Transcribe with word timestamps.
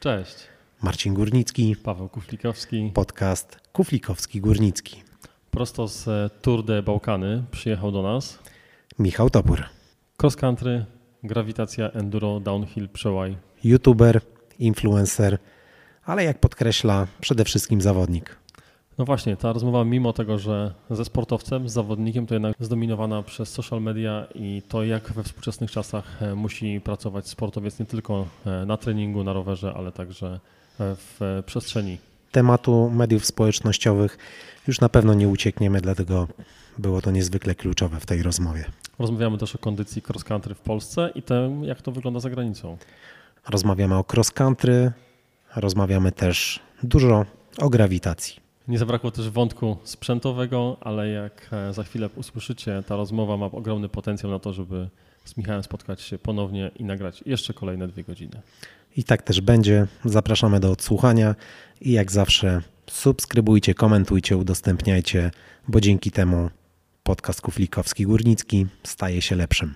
Cześć. 0.00 0.34
Marcin 0.82 1.14
Górnicki, 1.14 1.76
Paweł 1.76 2.08
Kuflikowski. 2.08 2.90
podcast 2.94 3.60
Kuflikowski 3.72 4.40
Górnicki. 4.40 5.02
Prosto 5.50 5.88
z 5.88 6.08
e, 6.08 6.30
Tour 6.42 6.64
de 6.64 6.82
Bałkany 6.82 7.44
przyjechał 7.50 7.92
do 7.92 8.02
nas. 8.02 8.38
Michał 8.98 9.30
Topór, 9.30 9.62
Cross 10.22 10.36
country, 10.36 10.84
grawitacja, 11.22 11.90
enduro, 11.90 12.40
downhill, 12.40 12.88
przełaj. 12.88 13.36
youtuber, 13.64 14.20
influencer, 14.58 15.38
ale 16.04 16.24
jak 16.24 16.38
podkreśla, 16.38 17.06
przede 17.20 17.44
wszystkim 17.44 17.80
zawodnik. 17.80 18.36
No 19.00 19.04
właśnie, 19.04 19.36
ta 19.36 19.52
rozmowa 19.52 19.84
mimo 19.84 20.12
tego, 20.12 20.38
że 20.38 20.74
ze 20.90 21.04
sportowcem, 21.04 21.68
z 21.68 21.72
zawodnikiem, 21.72 22.26
to 22.26 22.34
jednak 22.34 22.56
zdominowana 22.60 23.22
przez 23.22 23.48
social 23.48 23.82
media 23.82 24.26
i 24.34 24.62
to 24.68 24.84
jak 24.84 25.12
we 25.12 25.22
współczesnych 25.22 25.70
czasach 25.70 26.22
e, 26.22 26.34
musi 26.34 26.80
pracować 26.80 27.28
sportowiec 27.28 27.78
nie 27.78 27.86
tylko 27.86 28.26
e, 28.46 28.66
na 28.66 28.76
treningu, 28.76 29.24
na 29.24 29.32
rowerze, 29.32 29.74
ale 29.76 29.92
także 29.92 30.26
e, 30.26 30.38
w 30.78 31.42
przestrzeni. 31.46 31.98
Tematu 32.32 32.90
mediów 32.90 33.26
społecznościowych 33.26 34.18
już 34.68 34.80
na 34.80 34.88
pewno 34.88 35.14
nie 35.14 35.28
uciekniemy, 35.28 35.80
dlatego 35.80 36.28
było 36.78 37.00
to 37.00 37.10
niezwykle 37.10 37.54
kluczowe 37.54 38.00
w 38.00 38.06
tej 38.06 38.22
rozmowie. 38.22 38.64
Rozmawiamy 38.98 39.38
też 39.38 39.54
o 39.54 39.58
kondycji 39.58 40.02
cross 40.08 40.24
country 40.24 40.54
w 40.54 40.60
Polsce 40.60 41.10
i 41.14 41.22
tym, 41.22 41.64
jak 41.64 41.82
to 41.82 41.92
wygląda 41.92 42.20
za 42.20 42.30
granicą. 42.30 42.76
Rozmawiamy 43.48 43.94
o 43.94 44.04
cross 44.12 44.30
country, 44.30 44.92
rozmawiamy 45.56 46.12
też 46.12 46.60
dużo 46.82 47.26
o 47.58 47.68
grawitacji. 47.68 48.49
Nie 48.70 48.78
zabrakło 48.78 49.10
też 49.10 49.30
wątku 49.30 49.76
sprzętowego, 49.84 50.76
ale 50.80 51.08
jak 51.08 51.48
e, 51.52 51.72
za 51.72 51.84
chwilę 51.84 52.08
usłyszycie, 52.16 52.82
ta 52.86 52.96
rozmowa 52.96 53.36
ma 53.36 53.46
ogromny 53.46 53.88
potencjał 53.88 54.32
na 54.32 54.38
to, 54.38 54.52
żeby 54.52 54.88
z 55.24 55.36
Michałem 55.36 55.62
spotkać 55.62 56.00
się 56.00 56.18
ponownie 56.18 56.70
i 56.76 56.84
nagrać 56.84 57.22
jeszcze 57.26 57.54
kolejne 57.54 57.88
dwie 57.88 58.04
godziny. 58.04 58.40
I 58.96 59.04
tak 59.04 59.22
też 59.22 59.40
będzie. 59.40 59.86
Zapraszamy 60.04 60.60
do 60.60 60.70
odsłuchania 60.70 61.34
i 61.80 61.92
jak 61.92 62.12
zawsze 62.12 62.62
subskrybujcie, 62.90 63.74
komentujcie, 63.74 64.36
udostępniajcie, 64.36 65.30
bo 65.68 65.80
dzięki 65.80 66.10
temu 66.10 66.50
podcast 67.02 67.40
Kuflikowski 67.40 68.06
Górnicki 68.06 68.66
staje 68.82 69.22
się 69.22 69.36
lepszym. 69.36 69.74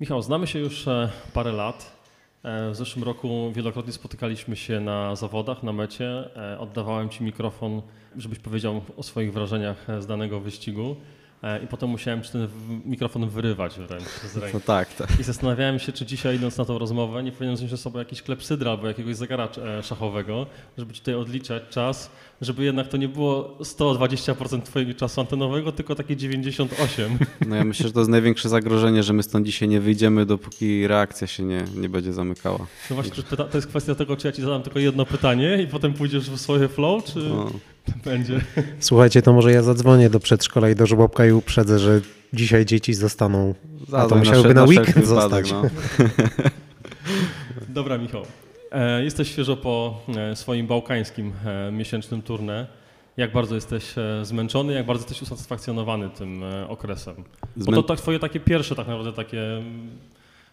Michał, 0.00 0.22
znamy 0.22 0.46
się 0.46 0.58
już 0.58 0.88
e, 0.88 1.08
parę 1.32 1.52
lat. 1.52 1.92
E, 2.42 2.70
W 2.70 2.76
zeszłym 2.76 3.04
roku 3.04 3.52
wielokrotnie 3.52 3.92
spotykaliśmy 3.92 4.56
się 4.56 4.80
na 4.80 5.16
zawodach, 5.16 5.62
na 5.62 5.72
mecie. 5.72 6.36
E, 6.36 6.58
Oddawałem 6.58 7.08
Ci 7.08 7.24
mikrofon, 7.24 7.82
żebyś 8.16 8.38
powiedział 8.38 8.80
o 8.96 9.02
swoich 9.02 9.32
wrażeniach 9.32 9.86
z 10.00 10.06
danego 10.06 10.40
wyścigu. 10.40 10.96
I 11.64 11.66
potem 11.66 11.88
musiałem 11.88 12.20
ten 12.22 12.48
mikrofon 12.84 13.28
wyrywać 13.28 13.74
wręcz 13.78 14.04
z 14.04 14.36
ręki. 14.36 14.58
To 14.60 14.66
tak, 14.66 14.94
tak. 14.94 15.20
I 15.20 15.22
zastanawiałem 15.22 15.78
się, 15.78 15.92
czy 15.92 16.06
dzisiaj 16.06 16.36
idąc 16.36 16.58
na 16.58 16.64
tą 16.64 16.78
rozmowę, 16.78 17.22
nie 17.22 17.32
powinienem 17.32 17.56
wziąć 17.56 17.70
ze 17.70 17.76
sobą 17.76 17.98
jakiś 17.98 18.22
klepsydra 18.22 18.70
albo 18.70 18.86
jakiegoś 18.88 19.16
zegara 19.16 19.48
szachowego, 19.82 20.46
żeby 20.78 20.92
ci 20.94 21.00
tutaj 21.00 21.14
odliczać 21.14 21.62
czas, 21.70 22.10
żeby 22.40 22.64
jednak 22.64 22.88
to 22.88 22.96
nie 22.96 23.08
było 23.08 23.56
120% 23.60 24.62
twojego 24.62 24.94
czasu 24.94 25.20
antenowego, 25.20 25.72
tylko 25.72 25.94
takie 25.94 26.16
98. 26.16 27.18
No 27.46 27.56
ja 27.56 27.64
myślę, 27.64 27.86
że 27.86 27.92
to 27.92 28.00
jest 28.00 28.10
największe 28.10 28.48
zagrożenie, 28.48 29.02
że 29.02 29.12
my 29.12 29.22
stąd 29.22 29.46
dzisiaj 29.46 29.68
nie 29.68 29.80
wyjdziemy, 29.80 30.26
dopóki 30.26 30.86
reakcja 30.86 31.26
się 31.26 31.42
nie, 31.42 31.64
nie 31.76 31.88
będzie 31.88 32.12
zamykała. 32.12 32.58
No 32.90 32.96
właśnie, 32.96 33.22
to, 33.22 33.48
jest 33.54 33.66
kwestia 33.66 33.94
tego, 33.94 34.16
czy 34.16 34.26
ja 34.26 34.32
ci 34.32 34.42
zadam 34.42 34.62
tylko 34.62 34.78
jedno 34.78 35.06
pytanie 35.06 35.62
i 35.62 35.66
potem 35.66 35.94
pójdziesz 35.94 36.30
w 36.30 36.40
swoje 36.40 36.68
flow, 36.68 37.04
czy 37.04 37.18
No, 37.18 37.50
będzie? 38.04 38.40
Słuchajcie, 38.80 39.22
to 39.22 39.32
może 39.32 39.52
ja 39.52 39.62
zadzwonię 39.62 40.10
do 40.10 40.20
przedszkola 40.20 40.70
i 40.70 40.74
do 40.74 40.86
żłobka 40.86 41.26
i 41.26 41.32
uprzedzę, 41.32 41.78
że 41.78 42.00
dzisiaj 42.32 42.66
dzieci 42.66 42.94
zostaną, 42.94 43.54
a 43.92 44.06
to 44.06 44.16
musiałyby 44.16 44.54
na 44.54 44.66
wszelki 44.66 44.80
weekend 44.80 45.06
wypadek, 45.06 45.46
zostać. 45.46 45.52
no. 45.52 45.62
Dobra, 47.68 47.98
Michał. 47.98 48.22
E, 48.72 49.04
jesteś 49.04 49.28
świeżo 49.28 49.56
po 49.56 50.00
e, 50.16 50.36
swoim 50.36 50.66
bałkańskim 50.66 51.32
e, 51.44 51.72
miesięcznym 51.72 52.22
turnę. 52.22 52.66
Jak 53.16 53.32
bardzo 53.32 53.54
jesteś 53.54 53.94
zmęczony, 54.22 54.72
jak 54.72 54.86
bardzo 54.86 55.04
jesteś 55.04 55.22
usatysfakcjonowany 55.22 56.10
tym 56.10 56.42
okresem? 56.68 57.14
Bo 57.56 57.72
to 57.72 57.82
tak 57.82 57.98
twoje 57.98 58.18
takie 58.18 58.40
pierwsze 58.40 58.74
tak 58.74 58.86
naprawdę 58.86 59.12
takie 59.12 59.56
mm, 59.56 59.90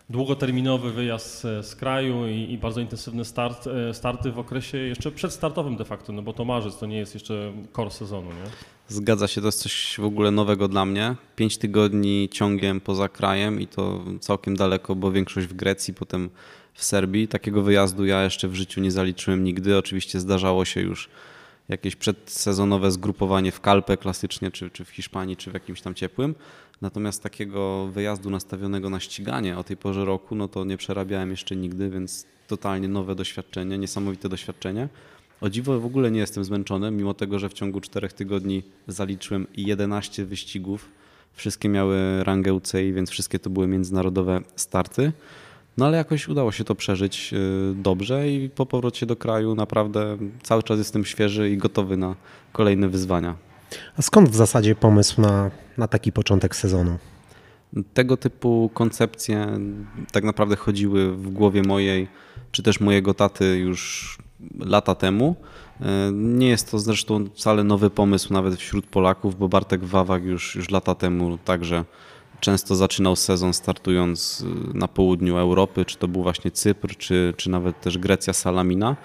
długoterminowy 0.10 0.92
wyjazd 0.92 1.42
z, 1.42 1.76
kraju 1.76 2.28
i, 2.28 2.52
i 2.52 2.58
bardzo 2.58 2.82
intensywne 2.82 3.26
start, 3.26 3.70
starty 3.94 4.32
w 4.32 4.40
okresie 4.40 4.78
jeszcze 4.78 5.12
przedstartowym 5.12 5.76
de 5.76 5.86
facto, 5.86 6.14
no 6.14 6.22
bo 6.22 6.34
to 6.34 6.46
marzec, 6.46 6.78
to 6.78 6.86
nie 6.86 6.98
jest 6.98 7.14
jeszcze 7.14 7.54
core 7.76 7.92
sezonu, 7.92 8.30
nie? 8.30 8.50
Zgadza 8.88 9.28
się, 9.28 9.42
to 9.42 9.48
jest 9.48 9.60
coś 9.60 9.96
w 10.00 10.06
ogóle 10.06 10.32
nowego 10.32 10.68
dla 10.68 10.86
mnie. 10.86 11.16
Pięć 11.36 11.58
tygodni 11.58 12.30
ciągiem 12.32 12.82
poza 12.82 13.10
krajem 13.10 13.62
i 13.62 13.68
to 13.68 14.04
całkiem 14.20 14.56
daleko, 14.56 14.96
bo 14.96 15.12
większość 15.12 15.48
w 15.48 15.54
Grecji, 15.54 15.94
potem 15.94 16.30
w 16.76 16.84
Serbii. 16.84 17.28
Takiego 17.28 17.62
wyjazdu 17.62 18.06
ja 18.06 18.24
jeszcze 18.24 18.48
w 18.48 18.56
życiu 18.56 18.82
nie 18.82 18.92
zaliczyłem 18.92 19.44
nigdy. 19.44 19.78
Oczywiście 19.78 20.20
zdarzało 20.20 20.66
się 20.66 20.82
już 20.82 21.10
jakieś 21.70 21.96
przedsezonowe 21.96 22.92
zgrupowanie 22.92 23.52
w 23.52 23.62
Kalpę 23.62 23.98
klasycznie, 23.98 24.52
czy, 24.52 24.70
czy 24.70 24.86
w 24.86 24.90
Hiszpanii, 24.90 25.38
czy 25.38 25.52
w 25.52 25.54
jakimś 25.54 25.82
tam 25.82 25.94
ciepłym. 25.94 26.36
Natomiast 26.82 27.24
takiego 27.24 27.88
wyjazdu 27.88 28.30
nastawionego 28.30 28.90
na 28.90 29.00
ściganie 29.00 29.58
o 29.58 29.64
tej 29.64 29.78
porze 29.78 30.06
roku, 30.06 30.36
no 30.36 30.48
to 30.48 30.66
nie 30.66 30.78
przerabiałem 30.78 31.32
jeszcze 31.32 31.56
nigdy, 31.56 31.90
więc 31.90 32.26
totalnie 32.48 32.88
nowe 32.88 33.16
doświadczenie, 33.16 33.78
niesamowite 33.78 34.30
doświadczenie. 34.30 34.90
O 35.42 35.50
dziwo 35.50 35.80
w 35.80 35.86
ogóle 35.86 36.12
nie 36.12 36.20
jestem 36.20 36.44
zmęczony, 36.44 36.92
mimo 36.92 37.14
tego, 37.14 37.40
że 37.40 37.50
w 37.50 37.54
ciągu 37.54 37.82
czterech 37.82 38.14
tygodni 38.14 38.64
zaliczyłem 38.88 39.48
11 39.58 40.26
wyścigów. 40.26 40.90
Wszystkie 41.34 41.70
miały 41.70 42.24
rangę 42.24 42.54
UCI, 42.54 42.94
więc 42.94 43.10
wszystkie 43.10 43.40
to 43.40 43.50
były 43.50 43.68
międzynarodowe 43.68 44.42
starty. 44.56 45.12
No 45.78 45.86
ale 45.86 45.98
jakoś 45.98 46.28
udało 46.28 46.52
się 46.52 46.64
to 46.64 46.76
przeżyć 46.76 47.34
y, 47.34 47.74
dobrze 47.76 48.30
i 48.30 48.50
po 48.50 48.66
powrocie 48.66 49.06
do 49.06 49.16
kraju 49.16 49.56
naprawdę 49.56 50.18
cały 50.44 50.64
czas 50.64 50.78
jestem 50.78 51.06
świeży 51.06 51.50
i 51.50 51.58
gotowy 51.58 51.98
na 51.98 52.16
kolejne 52.52 52.90
wyzwania. 52.90 53.36
A 53.98 54.02
skąd 54.02 54.30
w 54.30 54.36
zasadzie 54.36 54.76
pomysł 54.76 55.22
na, 55.22 55.52
na 55.78 55.88
taki 55.88 56.12
początek 56.12 56.56
sezonu? 56.56 56.98
Tego 57.94 58.18
typu 58.18 58.72
koncepcje 58.74 59.48
tak 60.12 60.24
naprawdę 60.24 60.56
chodziły 60.56 61.12
w 61.12 61.30
głowie 61.30 61.62
mojej, 61.62 62.08
czy 62.52 62.64
też 62.64 62.80
mojego 62.80 63.14
taty 63.14 63.58
już 63.58 64.18
lata 64.60 64.96
temu. 64.96 65.36
E, 65.82 66.12
Nie 66.12 66.48
jest 66.48 66.72
to 66.72 66.80
zresztą 66.80 67.26
wcale 67.36 67.64
nowy 67.64 67.90
pomysł 67.90 68.34
nawet 68.34 68.56
wśród 68.56 68.86
Polaków, 68.86 69.38
bo 69.38 69.50
Bartek 69.50 69.84
Wawak 69.84 70.24
już, 70.24 70.56
już 70.56 70.70
lata 70.70 70.96
temu 70.96 71.38
także 71.38 71.86
często 72.46 72.76
zaczynał 72.76 73.16
sezon 73.16 73.54
startując 73.54 74.42
y, 74.74 74.78
na 74.78 74.88
południu 74.88 75.38
Europy, 75.38 75.86
czy 75.86 75.98
to 75.98 76.08
był 76.08 76.24
właśnie 76.24 76.52
Cypr, 76.52 76.98
czy, 76.98 77.34
czy 77.38 77.50
nawet 77.50 77.82
też 77.82 77.98
Grecja 77.98 78.34
Salamina. 78.34 78.96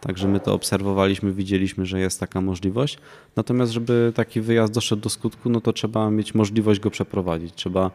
Także 0.00 0.28
my 0.28 0.40
to 0.40 0.54
obserwowaliśmy, 0.54 1.32
widzieliśmy, 1.32 1.86
że 1.86 2.00
jest 2.00 2.20
taka 2.20 2.40
możliwość. 2.40 2.98
Natomiast, 3.36 3.72
żeby 3.72 4.12
taki 4.14 4.40
wyjazd 4.40 4.72
doszedł 4.72 5.02
do 5.02 5.10
skutku, 5.10 5.50
no 5.50 5.60
to 5.60 5.72
trzeba 5.72 6.10
mieć 6.10 6.34
możliwość 6.34 6.80
go 6.80 6.90
przeprowadzić. 6.90 7.54
Trzeba 7.54 7.90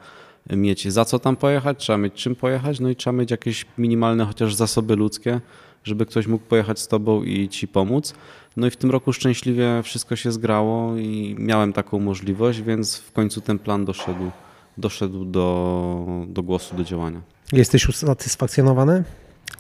mieć 0.50 0.88
za 0.88 1.06
co 1.06 1.20
tam 1.20 1.36
pojechać, 1.36 1.78
trzeba 1.80 1.98
mieć 1.98 2.14
czym 2.14 2.36
pojechać, 2.36 2.80
no 2.80 2.90
i 2.90 2.96
trzeba 2.96 3.18
mieć 3.18 3.32
jakieś 3.32 3.66
minimalne 3.78 4.26
chociaż 4.26 4.56
zasoby 4.56 4.96
ludzkie, 4.96 5.42
żeby 5.84 6.06
ktoś 6.06 6.28
mógł 6.28 6.46
pojechać 6.46 6.80
z 6.80 6.88
tobą 6.88 7.24
i 7.24 7.50
ci 7.50 7.68
pomóc. 7.68 8.14
No 8.58 8.68
i 8.68 8.70
w 8.70 8.78
tym 8.78 8.92
roku 8.92 9.14
szczęśliwie 9.14 9.84
wszystko 9.84 10.16
się 10.16 10.32
zgrało 10.32 10.98
i 10.98 11.36
miałem 11.40 11.74
taką 11.74 12.00
możliwość, 12.00 12.62
więc 12.62 12.98
w 12.98 13.12
końcu 13.12 13.42
ten 13.42 13.60
plan 13.60 13.86
doszedł, 13.86 14.32
doszedł 14.82 15.26
do, 15.26 16.06
do 16.28 16.44
głosu, 16.44 16.76
do 16.76 16.84
działania. 16.84 17.22
Jesteś 17.54 17.90
usatysfakcjonowany 17.90 19.04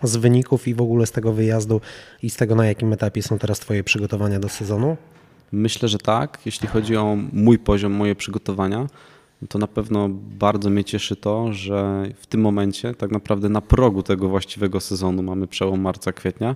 z 0.03 0.15
wyników 0.15 0.67
i 0.67 0.73
w 0.73 0.81
ogóle 0.81 1.05
z 1.05 1.11
tego 1.11 1.33
wyjazdu 1.33 1.81
i 2.23 2.29
z 2.29 2.35
tego, 2.35 2.55
na 2.55 2.65
jakim 2.65 2.93
etapie 2.93 3.23
są 3.23 3.39
teraz 3.39 3.59
Twoje 3.59 3.83
przygotowania 3.83 4.39
do 4.39 4.49
sezonu? 4.49 4.97
Myślę, 5.51 5.89
że 5.89 5.97
tak. 5.97 6.39
Jeśli 6.45 6.67
chodzi 6.67 6.97
o 6.97 7.17
mój 7.33 7.59
poziom, 7.59 7.91
moje 7.91 8.15
przygotowania, 8.15 8.87
to 9.49 9.59
na 9.59 9.67
pewno 9.67 10.09
bardzo 10.39 10.69
mnie 10.69 10.83
cieszy 10.83 11.15
to, 11.15 11.53
że 11.53 12.03
w 12.15 12.27
tym 12.27 12.41
momencie, 12.41 12.95
tak 12.95 13.11
naprawdę 13.11 13.49
na 13.49 13.61
progu 13.61 14.03
tego 14.03 14.29
właściwego 14.29 14.79
sezonu, 14.79 15.23
mamy 15.23 15.47
przełom 15.47 15.81
marca, 15.81 16.11
kwietnia, 16.11 16.55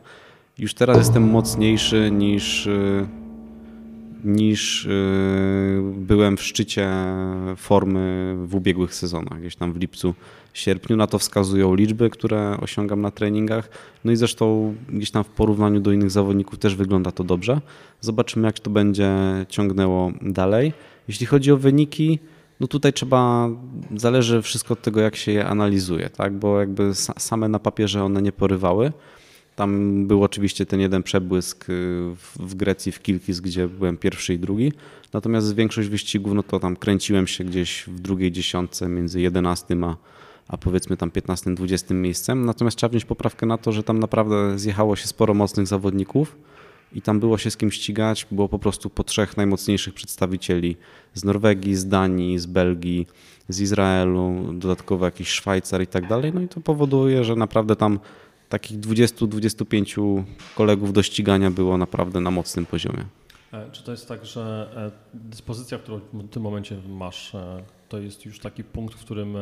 już 0.58 0.74
teraz 0.74 0.98
jestem 0.98 1.24
mocniejszy 1.24 2.12
niż, 2.12 2.68
y, 2.68 3.08
niż 4.26 4.86
y, 4.86 4.90
byłem 5.98 6.38
w 6.38 6.44
szczycie 6.44 6.90
formy 7.58 8.36
w 8.46 8.56
ubiegłych 8.56 8.96
sezonach, 8.96 9.40
gdzieś 9.40 9.56
tam 9.56 9.74
w 9.74 9.78
lipcu, 9.78 10.14
sierpniu. 10.54 10.98
Na 10.98 11.08
to 11.08 11.20
wskazują 11.20 11.76
liczby, 11.76 12.10
które 12.10 12.58
osiągam 12.62 13.02
na 13.02 13.12
treningach. 13.12 13.70
No 14.06 14.12
i 14.12 14.16
zresztą 14.16 14.76
gdzieś 14.90 15.12
tam 15.12 15.24
w 15.24 15.30
porównaniu 15.30 15.80
do 15.80 15.92
innych 15.92 16.12
zawodników 16.12 16.60
też 16.60 16.76
wygląda 16.76 17.12
to 17.12 17.24
dobrze. 17.24 17.62
Zobaczymy, 18.02 18.48
jak 18.48 18.60
to 18.60 18.70
będzie 18.70 19.12
ciągnęło 19.50 20.12
dalej. 20.22 20.74
Jeśli 21.08 21.26
chodzi 21.26 21.52
o 21.52 21.58
wyniki, 21.58 22.20
no 22.60 22.68
tutaj 22.68 22.94
trzeba, 22.94 23.50
zależy 23.96 24.42
wszystko 24.42 24.74
od 24.74 24.82
tego, 24.82 25.02
jak 25.02 25.16
się 25.16 25.32
je 25.32 25.46
analizuje, 25.46 26.10
tak? 26.10 26.34
bo 26.34 26.60
jakby 26.60 26.84
sa- 26.84 27.20
same 27.20 27.50
na 27.50 27.60
papierze 27.60 28.04
one 28.04 28.22
nie 28.22 28.32
porywały. 28.32 28.92
Tam 29.56 30.08
był 30.08 30.24
oczywiście 30.24 30.66
ten 30.66 30.80
jeden 30.80 31.04
przebłysk 31.04 31.70
y, 31.70 31.74
w, 32.40 32.56
Grecji, 32.56 32.92
w 32.92 33.02
Kilkis, 33.02 33.40
gdzie 33.40 33.68
byłem 33.68 33.98
pierwszy 33.98 34.34
i 34.34 34.40
drugi. 34.40 34.74
Natomiast 35.14 35.56
większość 35.56 35.90
wyścigów, 35.90 36.34
no 36.34 36.44
to 36.44 36.60
tam 36.60 36.76
kręciłem 36.76 37.28
się 37.28 37.44
gdzieś 37.44 37.84
w 37.88 38.00
drugiej 38.00 38.32
dziesiątce 38.32 38.88
między 38.88 39.22
11 39.22 39.78
a, 39.84 39.96
a 40.48 40.58
powiedzmy 40.58 40.98
tam 40.98 41.10
15-20 41.10 41.94
miejscem. 41.94 42.46
Natomiast 42.46 42.78
trzeba 42.78 42.90
wziąć 42.90 43.06
poprawkę 43.06 43.46
na 43.46 43.58
to, 43.58 43.72
że 43.72 43.84
tam 43.84 44.00
naprawdę 44.00 44.60
zjechało 44.60 44.96
się 44.96 45.08
sporo 45.08 45.34
mocnych 45.34 45.68
zawodników 45.68 46.36
i 46.94 47.02
tam 47.02 47.20
było 47.20 47.38
się 47.38 47.52
z 47.52 47.58
kim 47.58 47.72
ścigać. 47.72 48.28
Było 48.32 48.50
po 48.50 48.60
prostu 48.60 48.90
po 48.90 49.04
trzech 49.04 49.38
najmocniejszych 49.38 49.94
przedstawicieli 49.94 50.78
z 51.14 51.24
Norwegii, 51.24 51.76
z 51.76 51.88
Danii, 51.88 52.40
z 52.40 52.46
Belgii, 52.46 53.08
z 53.50 53.62
Izraelu, 53.62 54.54
dodatkowo 54.54 55.06
jakiś 55.06 55.30
Szwajcar 55.30 55.82
i 55.82 55.88
tak 55.88 56.08
dalej. 56.08 56.32
No 56.34 56.42
i 56.42 56.48
to 56.48 56.62
powoduje, 56.62 57.24
że 57.24 57.36
naprawdę 57.36 57.76
tam 57.76 58.00
takich 58.50 58.80
20-25 58.80 60.24
kolegów 60.56 60.94
do 60.94 61.04
ścigania 61.04 61.52
było 61.52 61.78
naprawdę 61.78 62.20
na 62.20 62.32
mocnym 62.32 62.66
poziomie. 62.66 63.06
E, 63.56 63.72
czy 63.72 63.84
to 63.84 63.92
jest 63.92 64.08
tak, 64.08 64.26
że 64.26 64.70
e, 64.76 64.92
dyspozycja, 65.14 65.78
którą 65.78 66.00
w 66.14 66.30
tym 66.30 66.44
momencie 66.44 66.78
masz, 66.88 67.36
e, 67.36 67.64
to 67.90 68.00
jest 68.00 68.26
już 68.26 68.40
taki 68.40 68.64
punkt, 68.64 68.96
w 68.96 69.00
którym 69.00 69.38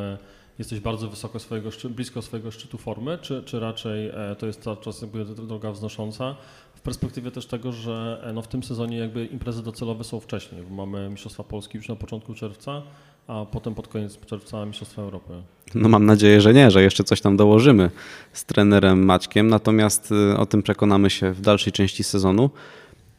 jesteś 0.58 0.80
bardzo 0.80 1.08
wysoko 1.08 1.38
swojego, 1.38 1.70
blisko 1.90 2.22
swojego 2.22 2.50
szczytu 2.50 2.78
formy, 2.78 3.18
czy, 3.22 3.42
czy 3.42 3.60
raczej 3.60 4.10
to 4.38 4.46
jest 4.46 4.62
ta 4.62 4.76
czas 4.76 5.02
jakby 5.02 5.24
droga 5.24 5.72
wznosząca? 5.72 6.36
W 6.74 6.80
perspektywie 6.80 7.30
też 7.30 7.46
tego, 7.46 7.72
że 7.72 8.24
no 8.34 8.42
w 8.42 8.48
tym 8.48 8.62
sezonie 8.62 8.96
jakby 8.96 9.26
imprezy 9.26 9.62
docelowe 9.62 10.04
są 10.04 10.20
wcześniej, 10.20 10.62
bo 10.62 10.86
mamy 10.86 11.10
Mistrzostwa 11.10 11.44
Polski 11.44 11.76
już 11.76 11.88
na 11.88 11.96
początku 11.96 12.34
czerwca, 12.34 12.82
a 13.26 13.44
potem 13.44 13.74
pod 13.74 13.88
koniec 13.88 14.18
czerwca 14.26 14.66
Mistrzostwa 14.66 15.02
Europy. 15.02 15.32
No 15.74 15.88
mam 15.88 16.06
nadzieję, 16.06 16.40
że 16.40 16.54
nie, 16.54 16.70
że 16.70 16.82
jeszcze 16.82 17.04
coś 17.04 17.20
tam 17.20 17.36
dołożymy 17.36 17.90
z 18.32 18.44
trenerem 18.44 19.04
Maćkiem, 19.04 19.48
natomiast 19.48 20.12
y, 20.12 20.36
o 20.36 20.46
tym 20.46 20.62
przekonamy 20.62 21.10
się 21.10 21.32
w 21.32 21.40
dalszej 21.40 21.72
części 21.72 22.04
sezonu. 22.04 22.50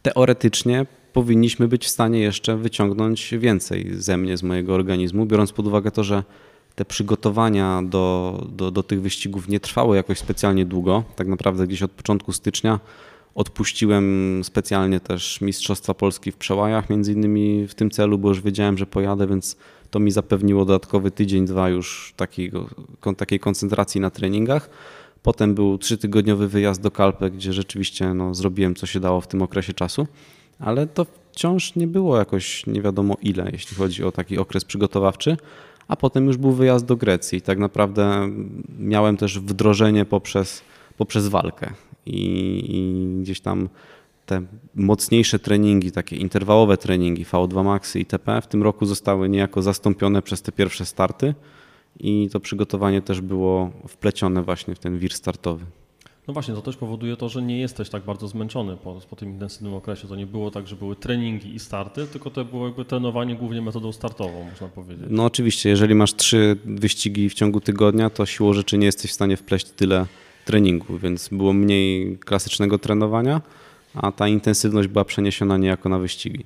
Teoretycznie 0.01 0.85
powinniśmy 1.13 1.67
być 1.67 1.85
w 1.85 1.89
stanie 1.89 2.19
jeszcze 2.19 2.57
wyciągnąć 2.57 3.33
więcej 3.39 3.91
ze 3.93 4.17
mnie, 4.17 4.37
z 4.37 4.43
mojego 4.43 4.73
organizmu, 4.73 5.25
biorąc 5.25 5.51
pod 5.51 5.67
uwagę 5.67 5.91
to, 5.91 6.03
że 6.03 6.23
te 6.75 6.85
przygotowania 6.85 7.81
do, 7.83 8.43
do, 8.51 8.71
do 8.71 8.83
tych 8.83 9.01
wyścigów 9.01 9.47
nie 9.47 9.59
trwały 9.59 9.95
jakoś 9.95 10.19
specjalnie 10.19 10.65
długo. 10.65 11.03
Tak 11.15 11.27
naprawdę 11.27 11.67
gdzieś 11.67 11.83
od 11.83 11.91
początku 11.91 12.33
stycznia 12.33 12.79
odpuściłem 13.35 14.41
specjalnie 14.43 14.99
też 14.99 15.41
Mistrzostwa 15.41 15.93
Polski 15.93 16.31
w 16.31 16.37
przełajach, 16.37 16.89
między 16.89 17.13
innymi 17.13 17.67
w 17.67 17.75
tym 17.75 17.91
celu, 17.91 18.17
bo 18.17 18.29
już 18.29 18.41
wiedziałem, 18.41 18.77
że 18.77 18.85
pojadę, 18.85 19.27
więc 19.27 19.57
to 19.91 19.99
mi 19.99 20.11
zapewniło 20.11 20.65
dodatkowy 20.65 21.11
tydzień, 21.11 21.45
dwa 21.45 21.69
już 21.69 22.13
takiego, 22.17 22.69
takiej 23.17 23.39
koncentracji 23.39 24.01
na 24.01 24.09
treningach. 24.09 24.69
Potem 25.23 25.55
był 25.55 25.77
trzytygodniowy 25.77 26.47
wyjazd 26.47 26.81
do 26.81 26.91
Kalpę, 26.91 27.31
gdzie 27.31 27.53
rzeczywiście 27.53 28.13
no, 28.13 28.35
zrobiłem 28.35 28.75
co 28.75 28.85
się 28.85 28.99
dało 28.99 29.21
w 29.21 29.27
tym 29.27 29.41
okresie 29.41 29.73
czasu, 29.73 30.07
ale 30.59 30.87
to 30.87 31.05
wciąż 31.31 31.75
nie 31.75 31.87
było 31.87 32.17
jakoś 32.17 32.67
nie 32.67 32.81
wiadomo 32.81 33.17
ile, 33.21 33.49
jeśli 33.51 33.77
chodzi 33.77 34.03
o 34.03 34.11
taki 34.11 34.37
okres 34.37 34.65
przygotowawczy. 34.65 35.37
A 35.87 35.95
potem 35.95 36.27
już 36.27 36.37
był 36.37 36.51
wyjazd 36.51 36.85
do 36.85 36.95
Grecji. 36.95 37.41
Tak 37.41 37.57
naprawdę 37.57 38.29
miałem 38.79 39.17
też 39.17 39.39
wdrożenie 39.39 40.05
poprzez, 40.05 40.61
poprzez 40.97 41.27
walkę. 41.27 41.73
I, 42.05 42.19
I 42.67 43.21
gdzieś 43.21 43.39
tam 43.41 43.69
te 44.25 44.41
mocniejsze 44.75 45.39
treningi, 45.39 45.91
takie 45.91 46.15
interwałowe 46.15 46.77
treningi 46.77 47.25
V2 47.25 47.63
Maxy 47.63 47.99
i 47.99 48.05
TP 48.05 48.41
w 48.41 48.47
tym 48.47 48.63
roku 48.63 48.85
zostały 48.85 49.29
niejako 49.29 49.61
zastąpione 49.61 50.21
przez 50.21 50.41
te 50.41 50.51
pierwsze 50.51 50.85
starty 50.85 51.33
i 51.99 52.29
to 52.31 52.39
przygotowanie 52.39 53.01
też 53.01 53.21
było 53.21 53.71
wplecione 53.87 54.43
właśnie 54.43 54.75
w 54.75 54.79
ten 54.79 54.99
wir 54.99 55.13
startowy. 55.13 55.65
No 56.27 56.33
właśnie, 56.33 56.53
to 56.53 56.61
też 56.61 56.77
powoduje 56.77 57.17
to, 57.17 57.29
że 57.29 57.41
nie 57.41 57.59
jesteś 57.59 57.89
tak 57.89 58.03
bardzo 58.03 58.27
zmęczony 58.27 58.77
po, 58.77 59.01
po 59.09 59.15
tym 59.15 59.29
intensywnym 59.29 59.73
okresie. 59.73 60.07
To 60.07 60.15
nie 60.15 60.25
było 60.25 60.51
tak, 60.51 60.67
że 60.67 60.75
były 60.75 60.95
treningi 60.95 61.55
i 61.55 61.59
starty, 61.59 62.07
tylko 62.07 62.29
to 62.29 62.45
było 62.45 62.67
jakby 62.67 62.85
trenowanie 62.85 63.35
głównie 63.35 63.61
metodą 63.61 63.91
startową, 63.91 64.43
można 64.49 64.67
powiedzieć. 64.67 65.05
No 65.09 65.25
oczywiście, 65.25 65.69
jeżeli 65.69 65.95
masz 65.95 66.13
trzy 66.13 66.57
wyścigi 66.65 67.29
w 67.29 67.33
ciągu 67.33 67.61
tygodnia, 67.61 68.09
to 68.09 68.25
siłą 68.25 68.53
rzeczy 68.53 68.77
nie 68.77 68.85
jesteś 68.85 69.11
w 69.11 69.13
stanie 69.13 69.37
wpleść 69.37 69.65
tyle 69.69 70.05
treningu, 70.45 70.97
więc 70.97 71.29
było 71.31 71.53
mniej 71.53 72.17
klasycznego 72.17 72.79
trenowania 72.79 73.41
a 73.95 74.11
ta 74.11 74.27
intensywność 74.27 74.87
była 74.87 75.05
przeniesiona 75.05 75.57
niejako 75.57 75.89
na 75.89 75.99
wyścigi. 75.99 76.45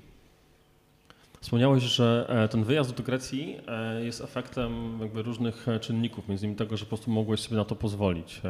Wspomniałeś, 1.42 1.84
że 1.84 2.26
e, 2.30 2.48
ten 2.48 2.64
wyjazd 2.64 2.96
do 2.96 3.04
Grecji 3.04 3.58
e, 3.68 4.06
jest 4.06 4.22
efektem 4.22 5.00
jakby 5.02 5.22
różnych 5.22 5.68
e, 5.68 5.80
czynników, 5.80 6.28
między 6.28 6.46
innymi 6.46 6.58
tego, 6.58 6.78
że 6.78 6.86
po 6.86 6.90
prostu 6.90 7.12
mogłeś 7.12 7.40
sobie 7.40 7.58
na 7.58 7.66
to 7.66 7.76
pozwolić. 7.76 8.42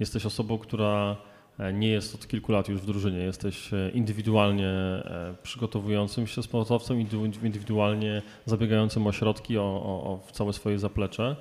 Jesteś 0.00 0.26
osobą, 0.26 0.58
która 0.58 1.16
nie 1.72 1.88
jest 1.88 2.14
od 2.14 2.28
kilku 2.28 2.52
lat 2.52 2.68
już 2.68 2.80
w 2.80 2.86
drużynie, 2.86 3.18
jesteś 3.18 3.70
indywidualnie 3.92 4.72
przygotowującym 5.42 6.26
się 6.26 6.42
sportowcem, 6.42 7.00
indywidualnie 7.42 8.22
zabiegającym 8.46 9.06
o 9.06 9.12
środki, 9.12 9.58
o, 9.58 9.62
o, 9.62 10.20
o 10.28 10.32
całe 10.32 10.52
swoje 10.52 10.78
zaplecze. 10.78 11.36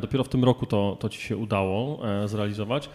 Dopiero 0.00 0.24
w 0.24 0.28
tym 0.28 0.44
roku 0.44 0.66
to, 0.66 0.96
to 1.00 1.08
ci 1.08 1.20
się 1.20 1.36
udało 1.36 2.00
zrealizować 2.26 2.90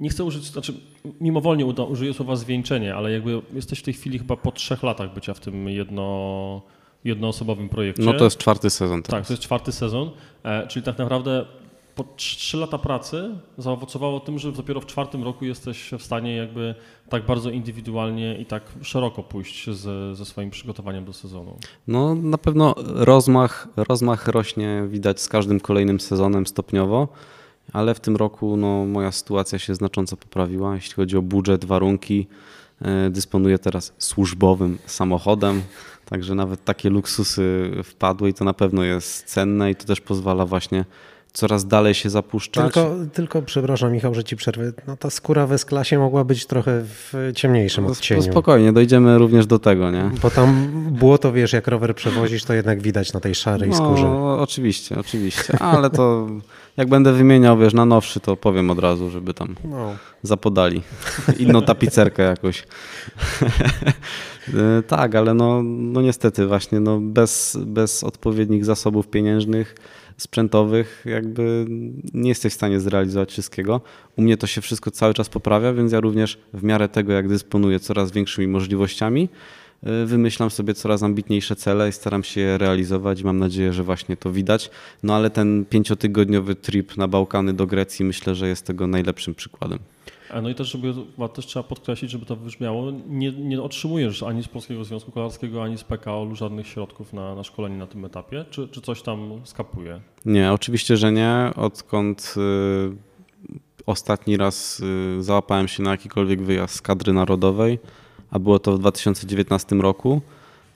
nie 0.00 0.08
chcę 0.08 0.24
użyć, 0.24 0.44
znaczy 0.44 0.74
mimowolnie 1.20 1.66
uda, 1.66 1.82
użyję 1.82 2.14
słowa 2.14 2.36
zwieńczenie, 2.36 2.94
ale 2.94 3.12
jakby 3.12 3.42
jesteś 3.52 3.78
w 3.78 3.82
tej 3.82 3.94
chwili 3.94 4.18
chyba 4.18 4.36
po 4.36 4.52
trzech 4.52 4.82
latach 4.82 5.14
bycia 5.14 5.34
w 5.34 5.40
tym 5.40 5.68
jedno, 5.68 6.62
jednoosobowym 7.04 7.68
projekcie. 7.68 8.02
No 8.02 8.12
to 8.12 8.24
jest 8.24 8.38
czwarty 8.38 8.70
sezon. 8.70 9.02
Teraz. 9.02 9.20
Tak, 9.20 9.26
to 9.26 9.32
jest 9.32 9.42
czwarty 9.42 9.72
sezon, 9.72 10.10
e, 10.44 10.66
czyli 10.66 10.84
tak 10.84 10.98
naprawdę 10.98 11.46
po 11.94 12.04
trzy 12.16 12.56
lata 12.56 12.78
pracy 12.78 13.30
zaowocowało 13.58 14.20
tym, 14.20 14.38
że 14.38 14.52
dopiero 14.52 14.80
w 14.80 14.86
czwartym 14.86 15.24
roku 15.24 15.44
jesteś 15.44 15.90
w 15.98 16.02
stanie 16.02 16.36
jakby 16.36 16.74
tak 17.08 17.26
bardzo 17.26 17.50
indywidualnie 17.50 18.38
i 18.38 18.46
tak 18.46 18.62
szeroko 18.82 19.22
pójść 19.22 19.70
z, 19.70 20.16
ze 20.16 20.24
swoim 20.24 20.50
przygotowaniem 20.50 21.04
do 21.04 21.12
sezonu. 21.12 21.58
No 21.86 22.14
na 22.14 22.38
pewno 22.38 22.74
rozmach, 22.78 23.68
rozmach 23.76 24.28
rośnie 24.28 24.82
widać 24.88 25.20
z 25.20 25.28
każdym 25.28 25.60
kolejnym 25.60 26.00
sezonem 26.00 26.46
stopniowo 26.46 27.08
ale 27.72 27.94
w 27.94 28.00
tym 28.00 28.16
roku 28.16 28.56
no, 28.56 28.84
moja 28.84 29.12
sytuacja 29.12 29.58
się 29.58 29.74
znacząco 29.74 30.16
poprawiła, 30.16 30.74
jeśli 30.74 30.94
chodzi 30.94 31.16
o 31.16 31.22
budżet, 31.22 31.64
warunki. 31.64 32.26
E, 32.82 33.10
dysponuję 33.10 33.58
teraz 33.58 33.92
służbowym 33.98 34.78
samochodem, 34.86 35.62
także 36.04 36.34
nawet 36.34 36.64
takie 36.64 36.90
luksusy 36.90 37.70
wpadły 37.84 38.28
i 38.28 38.34
to 38.34 38.44
na 38.44 38.54
pewno 38.54 38.82
jest 38.82 39.24
cenne 39.24 39.70
i 39.70 39.74
to 39.74 39.84
też 39.84 40.00
pozwala 40.00 40.46
właśnie 40.46 40.84
coraz 41.36 41.66
dalej 41.66 41.94
się 41.94 42.10
zapuszczać. 42.10 42.74
Tylko, 42.74 42.94
tylko 43.12 43.42
przepraszam 43.42 43.92
Michał, 43.92 44.14
że 44.14 44.24
ci 44.24 44.36
przerwę. 44.36 44.72
No 44.86 44.96
ta 44.96 45.10
skóra 45.10 45.46
w 45.46 45.52
S-klasie 45.52 45.98
mogła 45.98 46.24
być 46.24 46.46
trochę 46.46 46.82
w 46.84 47.32
ciemniejszym 47.34 47.84
no, 47.84 47.90
odcieniu. 47.90 48.22
Spokojnie, 48.22 48.72
dojdziemy 48.72 49.18
również 49.18 49.46
do 49.46 49.58
tego, 49.58 49.90
nie? 49.90 50.10
Bo 50.22 50.30
tam 50.30 50.68
było 50.90 51.18
to, 51.18 51.32
wiesz, 51.32 51.52
jak 51.52 51.68
rower 51.68 51.94
przewozisz, 51.94 52.44
to 52.44 52.54
jednak 52.54 52.82
widać 52.82 53.12
na 53.12 53.20
tej 53.20 53.34
szarej 53.34 53.70
no, 53.70 53.76
skórze. 53.76 54.06
Oczywiście, 54.40 54.98
oczywiście, 54.98 55.58
ale 55.58 55.90
to 55.90 56.28
jak 56.76 56.88
będę 56.88 57.12
wymieniał, 57.12 57.58
wiesz, 57.58 57.74
na 57.74 57.84
nowszy, 57.84 58.20
to 58.20 58.36
powiem 58.36 58.70
od 58.70 58.78
razu, 58.78 59.10
żeby 59.10 59.34
tam 59.34 59.54
no. 59.64 59.96
zapodali 60.22 60.82
inną 61.38 61.62
tapicerkę 61.62 62.22
jakoś. 62.22 62.64
E, 64.78 64.82
tak, 64.82 65.14
ale 65.14 65.34
no, 65.34 65.62
no 65.62 66.02
niestety 66.02 66.46
właśnie 66.46 66.80
no 66.80 67.00
bez, 67.00 67.58
bez 67.66 68.04
odpowiednich 68.04 68.64
zasobów 68.64 69.08
pieniężnych 69.08 69.74
sprzętowych 70.16 71.02
jakby 71.04 71.66
nie 72.14 72.28
jesteś 72.28 72.52
w 72.52 72.56
stanie 72.56 72.80
zrealizować 72.80 73.30
wszystkiego. 73.30 73.80
U 74.16 74.22
mnie 74.22 74.36
to 74.36 74.46
się 74.46 74.60
wszystko 74.60 74.90
cały 74.90 75.14
czas 75.14 75.28
poprawia, 75.28 75.72
więc 75.72 75.92
ja 75.92 76.00
również 76.00 76.38
w 76.54 76.62
miarę 76.62 76.88
tego, 76.88 77.12
jak 77.12 77.28
dysponuję 77.28 77.80
coraz 77.80 78.12
większymi 78.12 78.48
możliwościami, 78.48 79.28
y, 80.02 80.06
wymyślam 80.06 80.50
sobie 80.50 80.74
coraz 80.74 81.02
ambitniejsze 81.02 81.56
cele 81.56 81.88
i 81.88 81.92
staram 81.92 82.24
się 82.24 82.40
je 82.40 82.58
realizować. 82.58 83.22
Mam 83.22 83.38
nadzieję, 83.38 83.72
że 83.72 83.82
właśnie 83.82 84.16
to 84.16 84.32
widać. 84.32 84.70
No 85.02 85.14
ale 85.14 85.30
ten 85.30 85.64
pięciotygodniowy 85.64 86.54
trip 86.54 86.96
na 86.96 87.08
Bałkany 87.08 87.52
do 87.52 87.66
Grecji 87.66 88.04
myślę, 88.04 88.34
że 88.34 88.48
jest 88.48 88.66
tego 88.66 88.86
najlepszym 88.86 89.34
przykładem. 89.34 89.78
No 90.42 90.48
i 90.48 90.54
też, 90.54 90.68
żeby, 90.68 90.94
też 91.34 91.46
trzeba 91.46 91.62
podkreślić, 91.62 92.10
żeby 92.10 92.26
to 92.26 92.36
wybrzmiało, 92.36 92.92
nie, 93.08 93.32
nie 93.32 93.62
otrzymujesz 93.62 94.22
ani 94.22 94.42
z 94.42 94.48
Polskiego 94.48 94.84
Związku 94.84 95.12
Kolarskiego, 95.12 95.62
ani 95.62 95.78
z 95.78 95.84
PKO 95.84 96.34
żadnych 96.34 96.66
środków 96.66 97.12
na, 97.12 97.34
na 97.34 97.44
szkolenie 97.44 97.76
na 97.76 97.86
tym 97.86 98.04
etapie, 98.04 98.44
czy, 98.50 98.68
czy 98.68 98.80
coś 98.80 99.02
tam 99.02 99.40
skapuje? 99.44 100.00
Nie, 100.24 100.52
oczywiście, 100.52 100.96
że 100.96 101.12
nie. 101.12 101.50
Odkąd 101.56 102.34
y, 102.36 102.96
ostatni 103.86 104.36
raz 104.36 104.80
y, 104.80 105.22
załapałem 105.22 105.68
się 105.68 105.82
na 105.82 105.90
jakikolwiek 105.90 106.42
wyjazd 106.42 106.74
z 106.74 106.82
kadry 106.82 107.12
narodowej, 107.12 107.78
a 108.30 108.38
było 108.38 108.58
to 108.58 108.72
w 108.72 108.78
2019 108.78 109.76
roku, 109.76 110.20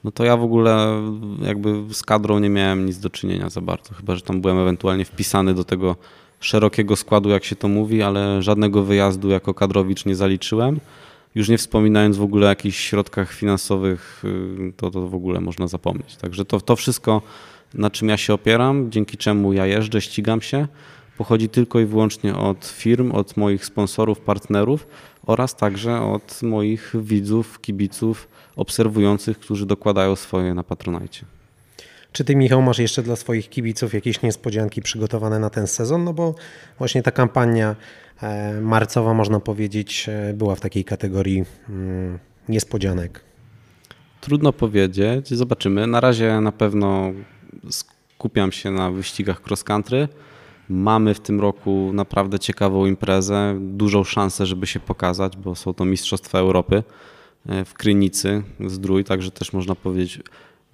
no 0.05 0.11
to 0.11 0.25
ja 0.25 0.37
w 0.37 0.43
ogóle 0.43 1.03
jakby 1.43 1.95
z 1.95 2.03
kadrą 2.03 2.39
nie 2.39 2.51
miałem 2.51 2.87
nic 2.87 2.99
do 2.99 3.11
czynienia 3.11 3.51
za 3.51 3.61
bardzo, 3.61 3.95
chyba 3.95 4.17
że 4.17 4.23
tam 4.23 4.41
byłem 4.41 4.59
ewentualnie 4.59 5.05
wpisany 5.05 5.55
do 5.55 5.65
tego 5.65 5.97
szerokiego 6.41 6.97
składu, 6.97 7.29
jak 7.29 7.45
się 7.45 7.57
to 7.57 7.69
mówi, 7.69 8.03
ale 8.03 8.43
żadnego 8.43 8.83
wyjazdu 8.83 9.29
jako 9.29 9.55
kadrowicz 9.55 10.07
nie 10.07 10.15
zaliczyłem. 10.15 10.81
Już 11.35 11.49
nie 11.49 11.59
wspominając 11.59 12.17
w 12.17 12.23
ogóle 12.23 12.47
o 12.47 12.49
jakichś 12.49 12.79
środkach 12.79 13.33
finansowych, 13.33 14.23
y, 14.25 14.73
to, 14.77 14.91
to 14.91 15.09
w 15.09 15.15
ogóle 15.15 15.41
można 15.41 15.67
zapomnieć. 15.67 16.17
Także 16.17 16.45
to, 16.45 16.61
to 16.61 16.77
wszystko, 16.77 17.23
na 17.75 17.91
czym 17.91 18.09
ja 18.09 18.17
się 18.17 18.35
opieram, 18.35 18.91
dzięki 18.91 19.17
czemu 19.17 19.53
ja 19.53 19.67
jeżdżę, 19.67 20.01
ścigam 20.01 20.43
się, 20.43 20.69
pochodzi 21.19 21.49
tylko 21.49 21.81
i 21.81 21.85
wyłącznie 21.85 22.37
od 22.37 22.67
firm, 22.67 23.13
od 23.13 23.37
moich 23.37 23.65
sponsorów, 23.65 24.21
partnerów 24.21 24.87
oraz 25.27 25.57
także 25.57 26.01
od 26.03 26.43
moich 26.43 26.93
widzów, 26.95 27.61
kibiców, 27.61 28.29
obserwujących, 28.57 29.39
którzy 29.39 29.67
dokładają 29.67 30.17
swoje 30.17 30.55
na 30.55 30.63
Patronajcie. 30.63 31.40
Czy 32.13 32.25
ty, 32.25 32.37
Michał, 32.37 32.63
masz 32.63 32.79
jeszcze 32.79 33.03
dla 33.03 33.17
swoich 33.17 33.49
kibiców 33.49 33.95
jakieś 33.95 34.23
niespodzianki 34.23 34.83
przygotowane 34.83 35.39
na 35.39 35.51
ten 35.51 35.67
sezon? 35.67 36.05
No 36.05 36.13
bo 36.13 36.35
właśnie 36.79 37.03
ta 37.03 37.11
kampania 37.11 37.77
e, 38.23 38.61
marcowa, 38.61 39.15
można 39.15 39.41
powiedzieć, 39.41 40.07
e, 40.09 40.35
była 40.35 40.55
w 40.55 40.61
takiej 40.61 40.85
kategorii 40.85 41.45
mm, 41.69 42.19
niespodzianek. 42.49 43.21
Trudno 44.21 44.53
powiedzieć, 44.53 45.29
zobaczymy. 45.29 45.87
Na 45.87 46.01
razie 46.01 46.41
na 46.41 46.53
pewno 46.53 47.13
skupiam 47.71 48.53
się 48.53 48.71
na 48.71 48.91
wyścigach 48.91 49.41
cross 49.47 49.65
country. 49.65 50.09
Mamy 50.69 51.15
w 51.15 51.21
tym 51.21 51.41
roku 51.41 51.91
naprawdę 51.95 52.39
ciekawą 52.39 52.87
imprezę, 52.87 53.59
dużą 53.61 54.05
szansę, 54.05 54.47
żeby 54.47 54.67
się 54.67 54.81
pokazać, 54.81 55.37
bo 55.37 55.55
są 55.55 55.75
to 55.75 55.85
Mistrzostwa 55.85 56.39
Europy 56.39 56.83
e, 57.47 57.65
w 57.65 57.75
Krynicy, 57.75 58.43
Zdrój, 58.67 59.05
także 59.05 59.31
też 59.31 59.53
można 59.53 59.75
powiedzieć 59.75 60.21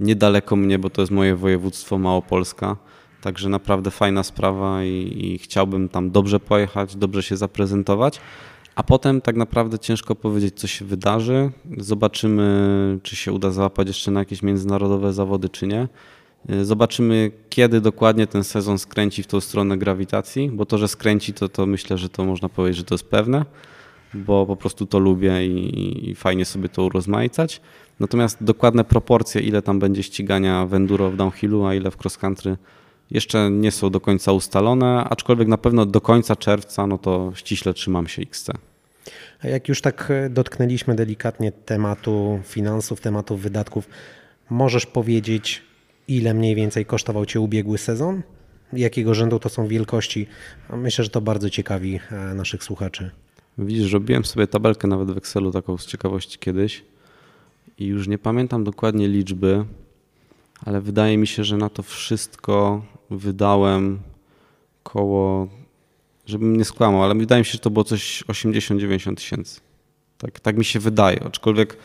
niedaleko 0.01 0.57
mnie, 0.57 0.79
bo 0.79 0.91
to 0.91 1.03
jest 1.03 1.13
moje 1.13 1.37
województwo 1.37 1.99
Małopolska. 1.99 2.77
Także 3.21 3.49
naprawdę 3.49 3.91
fajna 3.91 4.23
sprawa 4.23 4.85
i, 4.85 5.19
i, 5.25 5.39
chciałbym 5.39 5.89
tam 5.89 6.11
dobrze 6.11 6.41
pojechać, 6.41 6.97
dobrze 6.97 7.23
się 7.23 7.37
zaprezentować. 7.37 8.21
A 8.75 8.83
potem 8.83 9.21
tak 9.21 9.37
naprawdę 9.37 9.79
ciężko 9.79 10.15
powiedzieć, 10.15 10.55
co 10.61 10.67
się 10.67 10.85
wydarzy. 10.85 11.51
Zobaczymy, 11.79 12.99
czy 13.03 13.17
się 13.17 13.33
uda 13.33 13.51
załapać 13.51 13.89
jeszcze 13.89 14.11
na 14.11 14.21
jakieś 14.21 14.43
międzynarodowe 14.43 15.13
zawody, 15.13 15.49
czy 15.49 15.67
nie. 15.67 15.89
Zobaczymy, 16.63 17.31
kiedy 17.51 17.81
dokładnie 17.81 18.27
ten 18.27 18.45
sezon 18.45 18.79
skręci 18.79 19.23
w 19.23 19.27
tą 19.27 19.41
stronę 19.41 19.79
grawitacji, 19.79 20.51
bo 20.53 20.67
to, 20.67 20.79
że 20.79 20.89
skręci, 20.89 21.33
to, 21.33 21.49
to 21.49 21.67
myślę, 21.67 21.99
że 21.99 22.09
to 22.09 22.25
można 22.25 22.49
powiedzieć, 22.49 22.77
że 22.77 22.85
to 22.85 22.95
jest 22.95 23.09
pewne, 23.09 23.45
bo 24.15 24.47
po 24.47 24.57
prostu 24.57 24.87
to 24.87 24.99
lubię 24.99 25.47
i, 25.47 26.11
i 26.11 26.15
fajnie 26.15 26.45
sobie 26.45 26.69
to 26.69 26.85
urozmaicać. 26.85 27.61
Natomiast 28.01 28.45
dokładne 28.45 28.85
proporcje, 28.85 29.41
ile 29.41 29.63
tam 29.63 29.79
będzie 29.79 30.03
ścigania 30.03 30.67
w 30.67 30.75
enduro, 30.75 31.11
w 31.11 31.17
downhillu, 31.17 31.67
a 31.67 31.75
ile 31.75 31.91
w 31.91 31.97
cross 32.01 32.19
country, 32.19 32.57
jeszcze 33.11 33.51
nie 33.51 33.71
są 33.71 33.91
do 33.91 34.01
końca 34.01 34.33
ustalone, 34.33 35.05
aczkolwiek 35.05 35.49
na 35.49 35.59
pewno 35.59 35.87
do 35.87 36.01
końca 36.01 36.37
czerwca, 36.37 36.87
no 36.87 36.99
to 36.99 37.33
ściśle 37.35 37.75
trzymam 37.75 38.07
się 38.07 38.23
XC. 38.23 38.51
A 39.43 39.49
jak 39.49 39.69
już 39.69 39.81
tak 39.81 40.11
e, 40.11 40.31
dotknęliśmy 40.31 40.95
delikatnie 40.95 41.53
tematu 41.53 42.41
finansów, 42.45 43.01
tematu 43.01 43.37
wydatków, 43.37 43.89
możesz 44.51 44.87
powiedzieć, 44.87 45.63
ile 46.09 46.35
mniej 46.35 46.55
więcej 46.55 46.87
kosztował 46.87 47.27
Cię 47.27 47.41
ubiegły 47.41 47.79
sezon? 47.79 48.23
Jakiego 48.73 49.15
rzędu 49.15 49.39
to 49.39 49.49
są 49.49 49.67
wielkości? 49.67 50.27
Myślę, 50.73 51.05
że 51.05 51.11
to 51.11 51.21
bardzo 51.21 51.51
ciekawi 51.51 52.01
e, 52.11 52.35
naszych 52.35 52.65
słuchaczy. 52.65 53.11
Widzisz, 53.59 53.93
robiłem 53.93 54.25
sobie 54.25 54.47
tabelkę 54.47 54.89
nawet 54.89 55.11
w 55.11 55.17
Excelu 55.17 55.53
taką 55.53 55.79
z 55.79 55.87
ciekawości 55.87 56.39
kiedyś 56.39 56.85
i 57.79 57.87
już 57.87 58.09
nie 58.09 58.19
pamiętam 58.19 58.65
dokładnie 58.65 59.09
liczby, 59.09 59.65
ale 60.65 60.81
wydaje 60.81 61.19
mi 61.19 61.27
się, 61.27 61.45
że 61.45 61.57
na 61.57 61.71
to 61.71 61.83
wszystko 61.83 62.83
wydałem 63.11 63.99
koło, 64.83 65.49
żebym 66.27 66.57
nie 66.57 66.65
skłamał, 66.65 67.03
ale 67.05 67.15
wydaje 67.15 67.41
mi 67.41 67.45
się, 67.47 67.53
że 67.53 67.59
to 67.59 67.71
było 67.71 67.85
coś 67.85 68.25
80-90 68.25 69.15
tysięcy. 69.15 69.61
Tak, 70.19 70.41
tak 70.41 70.57
mi 70.57 70.65
się 70.65 70.81
wydaje, 70.81 71.25
aczkolwiek 71.25 71.77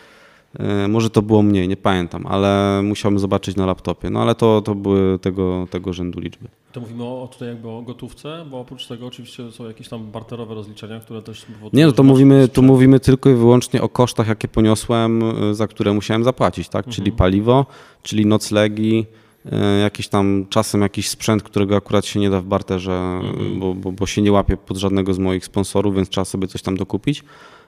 może 0.90 1.10
to 1.10 1.22
było 1.22 1.42
mniej, 1.42 1.68
nie 1.68 1.78
pamiętam, 1.78 2.28
ale 2.28 2.82
musiałbym 2.84 3.20
zobaczyć 3.20 3.56
na 3.56 3.66
laptopie. 3.66 4.10
No 4.10 4.22
ale 4.22 4.36
to, 4.36 4.62
to 4.62 4.76
były 4.76 5.20
tego, 5.20 5.68
tego 5.72 5.94
rzędu 5.94 6.20
liczby. 6.20 6.48
To 6.72 6.82
mówimy 6.82 7.04
o, 7.04 7.30
tutaj 7.32 7.48
jakby 7.48 7.70
o 7.70 7.82
gotówce, 7.82 8.46
bo 8.52 8.60
oprócz 8.60 8.88
tego 8.88 9.08
oczywiście 9.08 9.52
są 9.52 9.68
jakieś 9.68 9.90
tam 9.90 10.12
barterowe 10.12 10.56
rozliczenia, 10.56 11.00
które 11.00 11.22
też... 11.22 11.46
Nie, 11.74 11.86
no 11.86 11.92
to 11.92 12.04
mówimy, 12.04 12.48
tu 12.48 12.64
mówimy 12.64 13.00
tylko 13.00 13.30
i 13.30 13.34
wyłącznie 13.34 13.82
o 13.82 13.90
kosztach, 13.90 14.28
jakie 14.28 14.48
poniosłem, 14.48 15.24
y, 15.52 15.56
za 15.56 15.68
które 15.68 15.94
musiałem 15.94 16.24
zapłacić, 16.24 16.70
tak? 16.70 16.88
Mhm. 16.88 16.96
Czyli 16.96 17.12
paliwo, 17.12 17.66
czyli 18.04 18.26
noclegi, 18.26 19.06
y, 19.46 19.80
jakiś 19.82 20.08
tam 20.08 20.46
czasem 20.50 20.82
jakiś 20.82 21.10
sprzęt, 21.10 21.44
którego 21.44 21.76
akurat 21.76 22.06
się 22.06 22.20
nie 22.20 22.30
da 22.30 22.42
w 22.42 22.46
barterze, 22.46 22.94
mhm. 22.94 23.60
bo, 23.60 23.74
bo, 23.74 23.92
bo 23.92 24.06
się 24.06 24.22
nie 24.22 24.32
łapie 24.32 24.58
pod 24.58 24.78
żadnego 24.78 25.14
z 25.14 25.20
moich 25.20 25.46
sponsorów, 25.46 25.96
więc 25.96 26.10
trzeba 26.10 26.26
sobie 26.26 26.48
coś 26.48 26.62
tam 26.62 26.78
dokupić, 26.78 27.24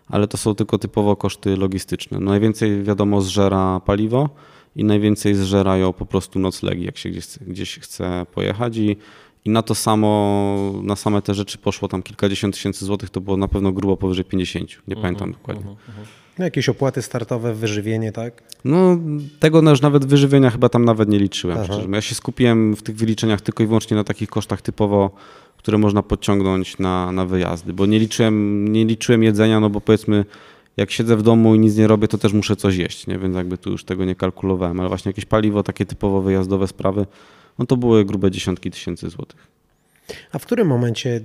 ale 0.07 0.27
to 0.27 0.37
są 0.37 0.55
tylko 0.55 0.77
typowo 0.77 1.15
koszty 1.15 1.57
logistyczne. 1.57 2.19
No 2.19 2.31
najwięcej 2.31 2.83
wiadomo 2.83 3.21
zżera 3.21 3.81
paliwo, 3.85 4.29
i 4.75 4.83
najwięcej 4.83 5.35
zżerają 5.35 5.93
po 5.93 6.05
prostu 6.05 6.39
noclegi, 6.39 6.85
jak 6.85 6.97
się 6.97 7.09
gdzieś, 7.09 7.25
gdzieś 7.47 7.79
chce 7.79 8.25
pojechać 8.33 8.77
i, 8.77 8.97
i 9.45 9.49
na 9.49 9.61
to 9.61 9.75
samo, 9.75 10.73
na 10.83 10.95
same 10.95 11.21
te 11.21 11.33
rzeczy 11.33 11.57
poszło 11.57 11.87
tam 11.87 12.03
kilkadziesiąt 12.03 12.55
tysięcy 12.55 12.85
złotych, 12.85 13.09
to 13.09 13.21
było 13.21 13.37
na 13.37 13.47
pewno 13.47 13.71
grubo 13.71 13.97
powyżej 13.97 14.25
50, 14.25 14.69
nie 14.69 14.75
uh 14.75 14.99
-huh, 14.99 15.01
pamiętam 15.01 15.31
dokładnie. 15.31 15.71
Uh 15.71 15.77
-huh. 15.77 16.05
No 16.39 16.45
jakieś 16.45 16.69
opłaty 16.69 17.01
startowe, 17.01 17.53
wyżywienie, 17.53 18.11
tak? 18.11 18.43
No 18.65 18.97
tego 19.39 19.69
już 19.69 19.81
nawet 19.81 20.05
wyżywienia 20.05 20.49
chyba 20.49 20.69
tam 20.69 20.85
nawet 20.85 21.09
nie 21.09 21.19
liczyłem. 21.19 21.57
Ja 21.91 22.01
się 22.01 22.15
skupiłem 22.15 22.75
w 22.75 22.83
tych 22.83 22.95
wyliczeniach 22.95 23.41
tylko 23.41 23.63
i 23.63 23.67
wyłącznie 23.67 23.97
na 23.97 24.03
takich 24.03 24.29
kosztach 24.29 24.61
typowo, 24.61 25.11
które 25.63 25.77
można 25.77 26.03
podciągnąć 26.03 26.79
na, 26.79 27.11
na 27.11 27.25
wyjazdy, 27.25 27.73
bo 27.73 27.85
nie 27.85 27.99
liczyłem, 27.99 28.67
nie 28.67 28.85
liczyłem 28.85 29.23
jedzenia, 29.23 29.59
no 29.59 29.69
bo 29.69 29.81
powiedzmy 29.81 30.25
jak 30.77 30.91
siedzę 30.91 31.17
w 31.17 31.21
domu 31.21 31.55
i 31.55 31.59
nic 31.59 31.77
nie 31.77 31.87
robię, 31.87 32.07
to 32.07 32.17
też 32.17 32.33
muszę 32.33 32.55
coś 32.55 32.75
jeść, 32.75 33.07
nie? 33.07 33.19
więc 33.19 33.35
jakby 33.35 33.57
tu 33.57 33.71
już 33.71 33.83
tego 33.83 34.05
nie 34.05 34.15
kalkulowałem, 34.15 34.79
ale 34.79 34.89
właśnie 34.89 35.09
jakieś 35.09 35.25
paliwo, 35.25 35.63
takie 35.63 35.85
typowo 35.85 36.21
wyjazdowe 36.21 36.67
sprawy, 36.67 37.05
no 37.59 37.65
to 37.65 37.77
były 37.77 38.05
grube 38.05 38.31
dziesiątki 38.31 38.71
tysięcy 38.71 39.09
złotych. 39.09 39.47
A 40.31 40.39
w 40.39 40.45
którym 40.45 40.67
momencie 40.67 41.21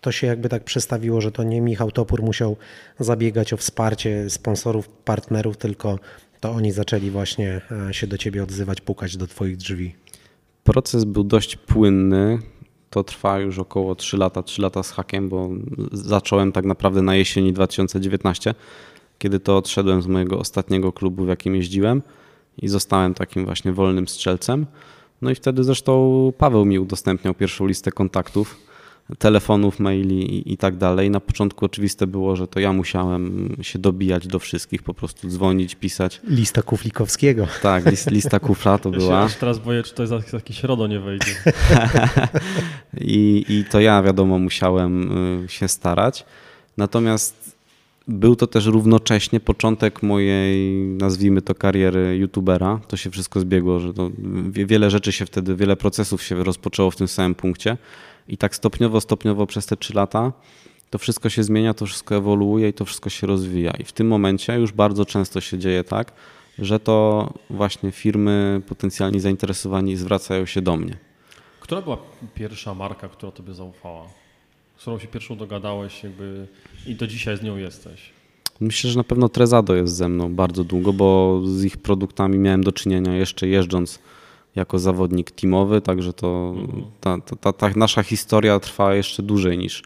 to 0.00 0.12
się 0.12 0.26
jakby 0.26 0.48
tak 0.48 0.64
przestawiło, 0.64 1.20
że 1.20 1.32
to 1.32 1.42
nie 1.42 1.60
Michał 1.60 1.90
Topór 1.90 2.22
musiał 2.22 2.56
zabiegać 3.00 3.52
o 3.52 3.56
wsparcie 3.56 4.30
sponsorów, 4.30 4.88
partnerów, 4.88 5.56
tylko 5.56 5.98
to 6.40 6.50
oni 6.50 6.72
zaczęli 6.72 7.10
właśnie 7.10 7.60
e, 7.88 7.94
się 7.94 8.06
do 8.06 8.18
ciebie 8.18 8.42
odzywać, 8.42 8.80
pukać 8.80 9.16
do 9.16 9.26
twoich 9.26 9.56
drzwi? 9.56 9.94
Proces 10.64 11.04
był 11.04 11.24
dość 11.24 11.56
płynny 11.56 12.38
to 12.90 13.04
trwa 13.04 13.38
już 13.38 13.58
około 13.58 13.94
3 13.94 14.16
lata, 14.16 14.42
3 14.42 14.62
lata 14.62 14.82
z 14.82 14.90
hakiem, 14.90 15.28
bo 15.28 15.50
zacząłem 15.92 16.52
tak 16.52 16.64
naprawdę 16.64 17.02
na 17.02 17.14
jesieni 17.14 17.52
2019, 17.52 18.54
kiedy 19.18 19.40
to 19.40 19.56
odszedłem 19.56 20.02
z 20.02 20.06
mojego 20.06 20.38
ostatniego 20.38 20.92
klubu, 20.92 21.24
w 21.24 21.28
jakim 21.28 21.54
jeździłem 21.54 22.02
i 22.62 22.68
zostałem 22.68 23.14
takim 23.14 23.44
właśnie 23.44 23.72
wolnym 23.72 24.08
strzelcem. 24.08 24.66
No 25.22 25.30
i 25.30 25.34
wtedy 25.34 25.64
zresztą 25.64 26.32
Paweł 26.38 26.64
mi 26.64 26.78
udostępniał 26.78 27.34
pierwszą 27.34 27.66
listę 27.66 27.92
kontaktów 27.92 28.67
telefonów, 29.18 29.80
maili 29.80 30.34
i, 30.34 30.52
i, 30.52 30.56
tak 30.56 30.76
dalej. 30.76 31.10
Na 31.10 31.20
początku 31.20 31.64
oczywiste 31.64 32.06
było, 32.06 32.36
że 32.36 32.46
to 32.46 32.60
ja 32.60 32.72
musiałem 32.72 33.56
się 33.62 33.78
dobijać 33.78 34.26
do 34.26 34.38
wszystkich, 34.38 34.82
po 34.82 34.94
prostu 34.94 35.28
dzwonić, 35.28 35.74
pisać. 35.74 36.20
Lista 36.24 36.62
Kuflikowskiego. 36.62 37.46
Tak, 37.62 37.86
list, 37.86 38.10
lista 38.10 38.40
Kufra 38.40 38.78
to 38.78 38.90
była. 38.90 39.22
Ja 39.22 39.28
się 39.28 39.40
teraz 39.40 39.58
boję, 39.58 39.82
czy 39.82 39.94
to 39.94 40.02
jest 40.02 40.32
jakieś 40.32 40.62
RODO 40.62 40.86
nie 40.86 41.00
wejdzie. 41.00 41.34
I, 43.00 43.44
I 43.48 43.64
to 43.64 43.80
ja 43.80 44.02
wiadomo 44.02 44.38
musiałem 44.38 45.12
y, 45.44 45.48
się 45.48 45.68
starać. 45.68 46.24
Natomiast 46.76 47.58
był 48.08 48.36
to 48.36 48.46
też 48.46 48.66
równocześnie 48.66 49.40
początek 49.40 50.02
mojej, 50.02 50.74
nazwijmy 50.74 51.42
to, 51.42 51.54
kariery 51.54 52.18
youtubera. 52.18 52.80
To 52.88 52.96
się 52.96 53.10
wszystko 53.10 53.40
zbiegło, 53.40 53.80
że 53.80 53.94
to 53.94 54.10
wiele 54.52 54.90
rzeczy 54.90 55.12
się 55.12 55.26
wtedy, 55.26 55.56
wiele 55.56 55.76
procesów 55.76 56.22
się 56.22 56.44
rozpoczęło 56.44 56.90
w 56.90 56.96
tym 56.96 57.08
samym 57.08 57.34
punkcie. 57.34 57.76
I 58.28 58.36
tak 58.36 58.56
stopniowo, 58.56 59.00
stopniowo 59.00 59.46
przez 59.46 59.66
te 59.66 59.76
trzy 59.76 59.94
lata 59.94 60.32
to 60.90 60.98
wszystko 60.98 61.28
się 61.28 61.42
zmienia, 61.42 61.74
to 61.74 61.86
wszystko 61.86 62.16
ewoluuje 62.16 62.68
i 62.68 62.72
to 62.72 62.84
wszystko 62.84 63.10
się 63.10 63.26
rozwija. 63.26 63.70
I 63.70 63.84
w 63.84 63.92
tym 63.92 64.06
momencie 64.06 64.54
już 64.58 64.72
bardzo 64.72 65.04
często 65.04 65.40
się 65.40 65.58
dzieje 65.58 65.84
tak, 65.84 66.12
że 66.58 66.80
to 66.80 67.28
właśnie 67.50 67.92
firmy 67.92 68.62
potencjalni 68.68 69.20
zainteresowani 69.20 69.96
zwracają 69.96 70.46
się 70.46 70.62
do 70.62 70.76
mnie. 70.76 70.96
Która 71.60 71.82
była 71.82 71.98
pierwsza 72.34 72.74
marka, 72.74 73.08
która 73.08 73.32
tobie 73.32 73.54
zaufała? 73.54 74.06
Z 74.76 74.80
którą 74.80 74.98
się 74.98 75.08
pierwszą 75.08 75.36
dogadałeś 75.36 76.04
jakby 76.04 76.46
i 76.86 76.94
do 76.94 77.06
dzisiaj 77.06 77.36
z 77.36 77.42
nią 77.42 77.56
jesteś? 77.56 78.10
Myślę, 78.60 78.90
że 78.90 78.98
na 78.98 79.04
pewno 79.04 79.28
Trezado 79.28 79.74
jest 79.74 79.94
ze 79.94 80.08
mną 80.08 80.34
bardzo 80.34 80.64
długo, 80.64 80.92
bo 80.92 81.40
z 81.44 81.64
ich 81.64 81.76
produktami 81.76 82.38
miałem 82.38 82.64
do 82.64 82.72
czynienia 82.72 83.16
jeszcze 83.16 83.48
jeżdżąc 83.48 83.98
jako 84.56 84.78
zawodnik 84.78 85.30
teamowy, 85.30 85.80
także 85.80 86.12
to 86.12 86.54
mhm. 86.56 86.84
ta, 87.00 87.18
ta, 87.40 87.52
ta, 87.52 87.70
nasza 87.76 88.02
historia 88.02 88.60
trwa 88.60 88.94
jeszcze 88.94 89.22
dłużej 89.22 89.58
niż, 89.58 89.82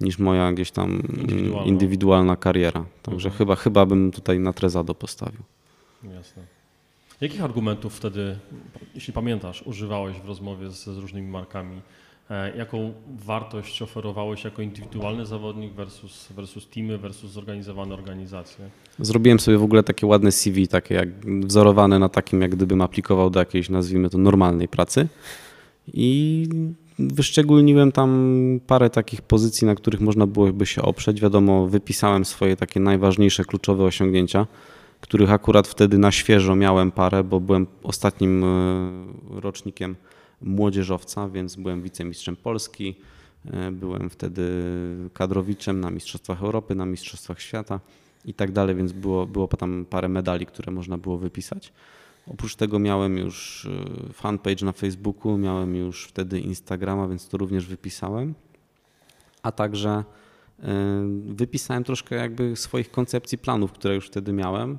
niż 0.00 0.18
moja 0.18 0.52
gdzieś 0.52 0.70
tam 0.70 0.90
indywidualna, 0.90 1.64
indywidualna 1.64 2.36
kariera. 2.36 2.84
Także 3.02 3.28
mhm. 3.28 3.38
chyba, 3.38 3.56
chyba 3.56 3.86
bym 3.86 4.10
tutaj 4.10 4.40
na 4.40 4.52
Trezado 4.52 4.94
postawił. 4.94 5.42
Jasne. 6.02 6.42
Jakich 7.20 7.44
argumentów 7.44 7.96
wtedy, 7.96 8.38
jeśli 8.94 9.12
pamiętasz, 9.12 9.62
używałeś 9.62 10.16
w 10.16 10.28
rozmowie 10.28 10.70
z, 10.70 10.84
z 10.84 10.98
różnymi 10.98 11.28
markami? 11.28 11.80
E, 12.30 12.56
jaką 12.56 12.92
wartość 13.24 13.82
oferowałeś 13.82 14.44
jako 14.44 14.62
indywidualny 14.62 15.26
zawodnik 15.26 15.72
versus, 15.72 16.28
versus 16.36 16.68
teamy, 16.68 16.98
versus 16.98 17.30
zorganizowane 17.30 17.94
organizacje? 17.94 18.70
Zrobiłem 18.98 19.40
sobie 19.40 19.58
w 19.58 19.62
ogóle 19.62 19.82
takie 19.82 20.06
ładne 20.06 20.32
CV, 20.32 20.68
takie 20.68 20.94
jak 20.94 21.08
wzorowane 21.26 21.98
na 21.98 22.08
takim, 22.08 22.42
jak 22.42 22.50
gdybym 22.50 22.80
aplikował 22.80 23.30
do 23.30 23.40
jakiejś, 23.40 23.68
nazwijmy 23.68 24.10
to, 24.10 24.18
normalnej 24.18 24.68
pracy. 24.68 25.08
I 25.94 26.46
wyszczególniłem 26.98 27.92
tam 27.92 28.60
parę 28.66 28.90
takich 28.90 29.22
pozycji, 29.22 29.66
na 29.66 29.74
których 29.74 30.00
można 30.00 30.26
byłoby 30.26 30.66
się 30.66 30.82
oprzeć. 30.82 31.20
Wiadomo, 31.20 31.66
wypisałem 31.66 32.24
swoje 32.24 32.56
takie 32.56 32.80
najważniejsze, 32.80 33.44
kluczowe 33.44 33.84
osiągnięcia, 33.84 34.46
których 35.00 35.32
akurat 35.32 35.68
wtedy 35.68 35.98
na 35.98 36.12
świeżo 36.12 36.56
miałem 36.56 36.90
parę, 36.90 37.24
bo 37.24 37.40
byłem 37.40 37.66
ostatnim 37.82 38.44
e, 38.44 38.90
rocznikiem 39.40 39.96
młodzieżowca, 40.42 41.28
więc 41.28 41.56
byłem 41.56 41.82
wicemistrzem 41.82 42.36
Polski, 42.36 42.94
e, 43.50 43.70
byłem 43.70 44.10
wtedy 44.10 44.52
kadrowiczem 45.14 45.80
na 45.80 45.90
Mistrzostwach 45.90 46.42
Europy, 46.42 46.74
na 46.74 46.86
Mistrzostwach 46.86 47.40
Świata 47.40 47.80
i 48.24 48.34
tak 48.34 48.52
dalej, 48.52 48.76
więc 48.76 48.92
było, 48.92 49.26
było 49.26 49.48
tam 49.48 49.86
parę 49.90 50.08
medali, 50.08 50.46
które 50.46 50.72
można 50.72 50.98
było 50.98 51.18
wypisać. 51.18 51.72
Oprócz 52.26 52.54
tego 52.54 52.78
miałem 52.78 53.18
już 53.18 53.64
y, 53.64 54.12
fanpage 54.12 54.64
na 54.64 54.72
Facebooku, 54.72 55.38
miałem 55.38 55.76
już 55.76 56.04
wtedy 56.04 56.40
Instagrama, 56.40 57.08
więc 57.08 57.28
to 57.28 57.38
również 57.38 57.66
wypisałem. 57.66 58.34
A 59.42 59.52
także 59.52 60.04
y, 60.58 60.64
wypisałem 61.34 61.84
troszkę 61.84 62.16
jakby 62.16 62.56
swoich 62.56 62.90
koncepcji 62.90 63.38
planów, 63.38 63.72
które 63.72 63.94
już 63.94 64.06
wtedy 64.06 64.32
miałem. 64.32 64.78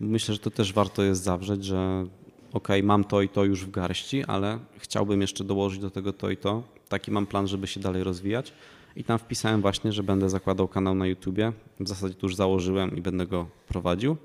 Myślę, 0.00 0.34
że 0.34 0.40
to 0.40 0.50
też 0.50 0.72
warto 0.72 1.02
jest 1.02 1.22
zawrzeć, 1.22 1.64
że 1.64 2.06
ok, 2.52 2.68
mam 2.82 3.04
to 3.04 3.22
i 3.22 3.28
to 3.28 3.44
już 3.44 3.64
w 3.64 3.70
garści, 3.70 4.24
ale 4.24 4.58
chciałbym 4.78 5.20
jeszcze 5.20 5.44
dołożyć 5.44 5.80
do 5.80 5.90
tego 5.90 6.12
to 6.12 6.30
i 6.30 6.36
to. 6.36 6.62
Taki 6.88 7.10
mam 7.10 7.26
plan, 7.26 7.48
żeby 7.48 7.66
się 7.66 7.80
dalej 7.80 8.04
rozwijać. 8.04 8.52
I 8.96 9.04
tam 9.04 9.18
wpisałem 9.18 9.60
właśnie, 9.60 9.92
że 9.92 10.02
będę 10.02 10.30
zakładał 10.30 10.68
kanał 10.68 10.94
na 10.94 11.06
YouTubie. 11.06 11.52
W 11.80 11.88
zasadzie 11.88 12.14
to 12.14 12.26
już 12.26 12.36
założyłem 12.36 12.96
i 12.96 13.00
będę 13.00 13.26
go 13.26 13.46
prowadził. 13.68 14.16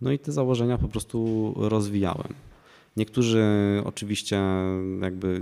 No 0.00 0.12
i 0.12 0.18
te 0.18 0.32
założenia 0.32 0.78
po 0.78 0.88
prostu 0.88 1.52
rozwijałem. 1.56 2.34
Niektórzy 2.96 3.44
oczywiście 3.84 4.42
jakby 5.00 5.40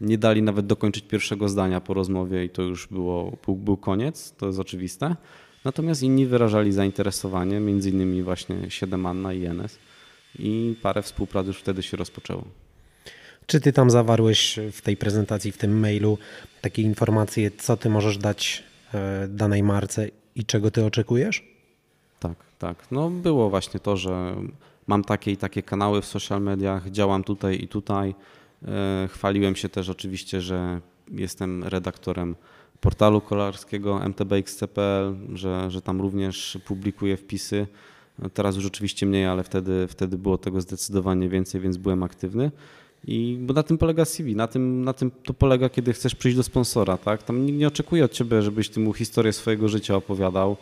nie 0.00 0.18
dali 0.18 0.42
nawet 0.42 0.66
dokończyć 0.66 1.04
pierwszego 1.04 1.48
zdania 1.48 1.80
po 1.80 1.94
rozmowie 1.94 2.44
i 2.44 2.48
to 2.48 2.62
już 2.62 2.86
było, 2.86 3.36
był, 3.48 3.76
koniec, 3.76 4.32
to 4.32 4.46
jest 4.46 4.58
oczywiste. 4.58 5.16
Natomiast 5.64 6.02
inni 6.02 6.26
wyrażali 6.26 6.72
zainteresowanie, 6.72 7.60
między 7.60 7.90
innymi 7.90 8.22
właśnie 8.22 8.70
7 8.70 9.06
Anna 9.06 9.32
i 9.32 9.44
Enes 9.44 9.78
i 10.38 10.76
parę 10.82 11.02
współprac 11.02 11.46
już 11.46 11.58
wtedy 11.58 11.82
się 11.82 11.96
rozpoczęło. 11.96 12.44
Czy 13.46 13.60
ty 13.60 13.72
tam 13.72 13.90
zawarłeś 13.90 14.58
w 14.72 14.82
tej 14.82 14.96
prezentacji, 14.96 15.52
w 15.52 15.58
tym 15.58 15.80
mailu 15.80 16.18
takie 16.60 16.82
informacje, 16.82 17.50
co 17.50 17.76
ty 17.76 17.90
możesz 17.90 18.18
dać 18.18 18.62
e, 18.94 19.28
danej 19.28 19.62
marce 19.62 20.08
i 20.34 20.44
czego 20.44 20.70
ty 20.70 20.84
oczekujesz? 20.84 21.44
Tak, 22.20 22.36
tak. 22.58 22.76
No 22.90 23.10
było 23.10 23.50
właśnie 23.50 23.80
to, 23.80 23.96
że 23.96 24.36
mam 24.86 25.04
takie 25.04 25.32
i 25.32 25.36
takie 25.36 25.62
kanały 25.62 26.02
w 26.02 26.06
social 26.06 26.42
mediach, 26.42 26.90
działam 26.90 27.24
tutaj 27.24 27.62
i 27.62 27.68
tutaj. 27.68 28.14
E, 28.68 29.08
chwaliłem 29.12 29.56
się 29.56 29.68
też 29.68 29.88
oczywiście, 29.88 30.40
że 30.40 30.80
jestem 31.10 31.64
redaktorem 31.64 32.36
portalu 32.80 33.20
kolarskiego 33.20 34.00
mtbx.pl, 34.08 35.16
że, 35.34 35.70
że 35.70 35.82
tam 35.82 36.00
również 36.00 36.58
publikuję 36.66 37.16
wpisy. 37.16 37.66
Teraz 38.34 38.56
już 38.56 38.66
oczywiście 38.66 39.06
mniej, 39.06 39.26
ale 39.26 39.42
wtedy, 39.42 39.86
wtedy 39.88 40.18
było 40.18 40.38
tego 40.38 40.60
zdecydowanie 40.60 41.28
więcej, 41.28 41.60
więc 41.60 41.76
byłem 41.76 42.02
aktywny. 42.02 42.50
I 43.06 43.38
bo 43.40 43.54
na 43.54 43.62
tym 43.62 43.78
polega 43.78 44.04
CV, 44.04 44.36
na 44.36 44.46
tym, 44.46 44.84
na 44.84 44.92
tym 44.92 45.10
to 45.24 45.34
polega, 45.34 45.68
kiedy 45.68 45.92
chcesz 45.92 46.14
przyjść 46.14 46.36
do 46.36 46.42
sponsora, 46.42 46.96
tak? 46.96 47.22
Tam 47.22 47.46
nikt 47.46 47.58
nie 47.58 47.68
oczekuje 47.68 48.04
od 48.04 48.12
ciebie, 48.12 48.42
żebyś 48.42 48.68
ty 48.68 48.80
mu 48.80 48.92
historię 48.92 49.32
swojego 49.32 49.68
życia 49.68 49.96
opowiadał, 49.96 50.56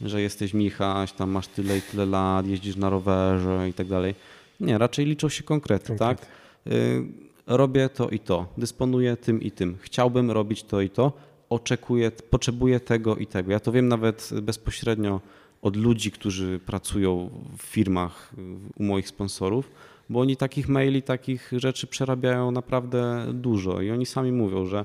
że 0.00 0.22
jesteś 0.22 0.54
Michaś, 0.54 1.12
tam 1.12 1.30
masz 1.30 1.46
tyle 1.46 1.78
i 1.78 1.82
tyle 1.82 2.06
lat, 2.06 2.46
jeździsz 2.46 2.76
na 2.76 2.90
rowerze 2.90 3.68
i 3.68 3.72
tak 3.72 3.86
dalej. 3.86 4.14
Nie, 4.60 4.78
raczej 4.78 5.06
liczą 5.06 5.28
się 5.28 5.42
konkrety, 5.42 5.96
tak? 5.96 6.26
Y, 6.66 7.04
robię 7.46 7.88
to 7.88 8.08
i 8.08 8.18
to, 8.18 8.46
dysponuję 8.58 9.16
tym 9.16 9.42
i 9.42 9.50
tym, 9.50 9.76
chciałbym 9.80 10.30
robić 10.30 10.62
to 10.62 10.80
i 10.80 10.90
to, 10.90 11.12
oczekuję, 11.50 12.10
potrzebuję 12.10 12.80
tego 12.80 13.16
i 13.16 13.26
tego. 13.26 13.52
Ja 13.52 13.60
to 13.60 13.72
wiem 13.72 13.88
nawet 13.88 14.30
bezpośrednio 14.42 15.20
od 15.62 15.76
ludzi, 15.76 16.10
którzy 16.10 16.60
pracują 16.66 17.30
w 17.58 17.62
firmach 17.62 18.32
u 18.76 18.82
moich 18.82 19.08
sponsorów, 19.08 19.70
bo 20.08 20.20
oni 20.20 20.36
takich 20.36 20.68
maili, 20.68 21.02
takich 21.02 21.52
rzeczy 21.56 21.86
przerabiają 21.86 22.50
naprawdę 22.50 23.26
dużo 23.32 23.80
i 23.80 23.90
oni 23.90 24.06
sami 24.06 24.32
mówią, 24.32 24.66
że 24.66 24.84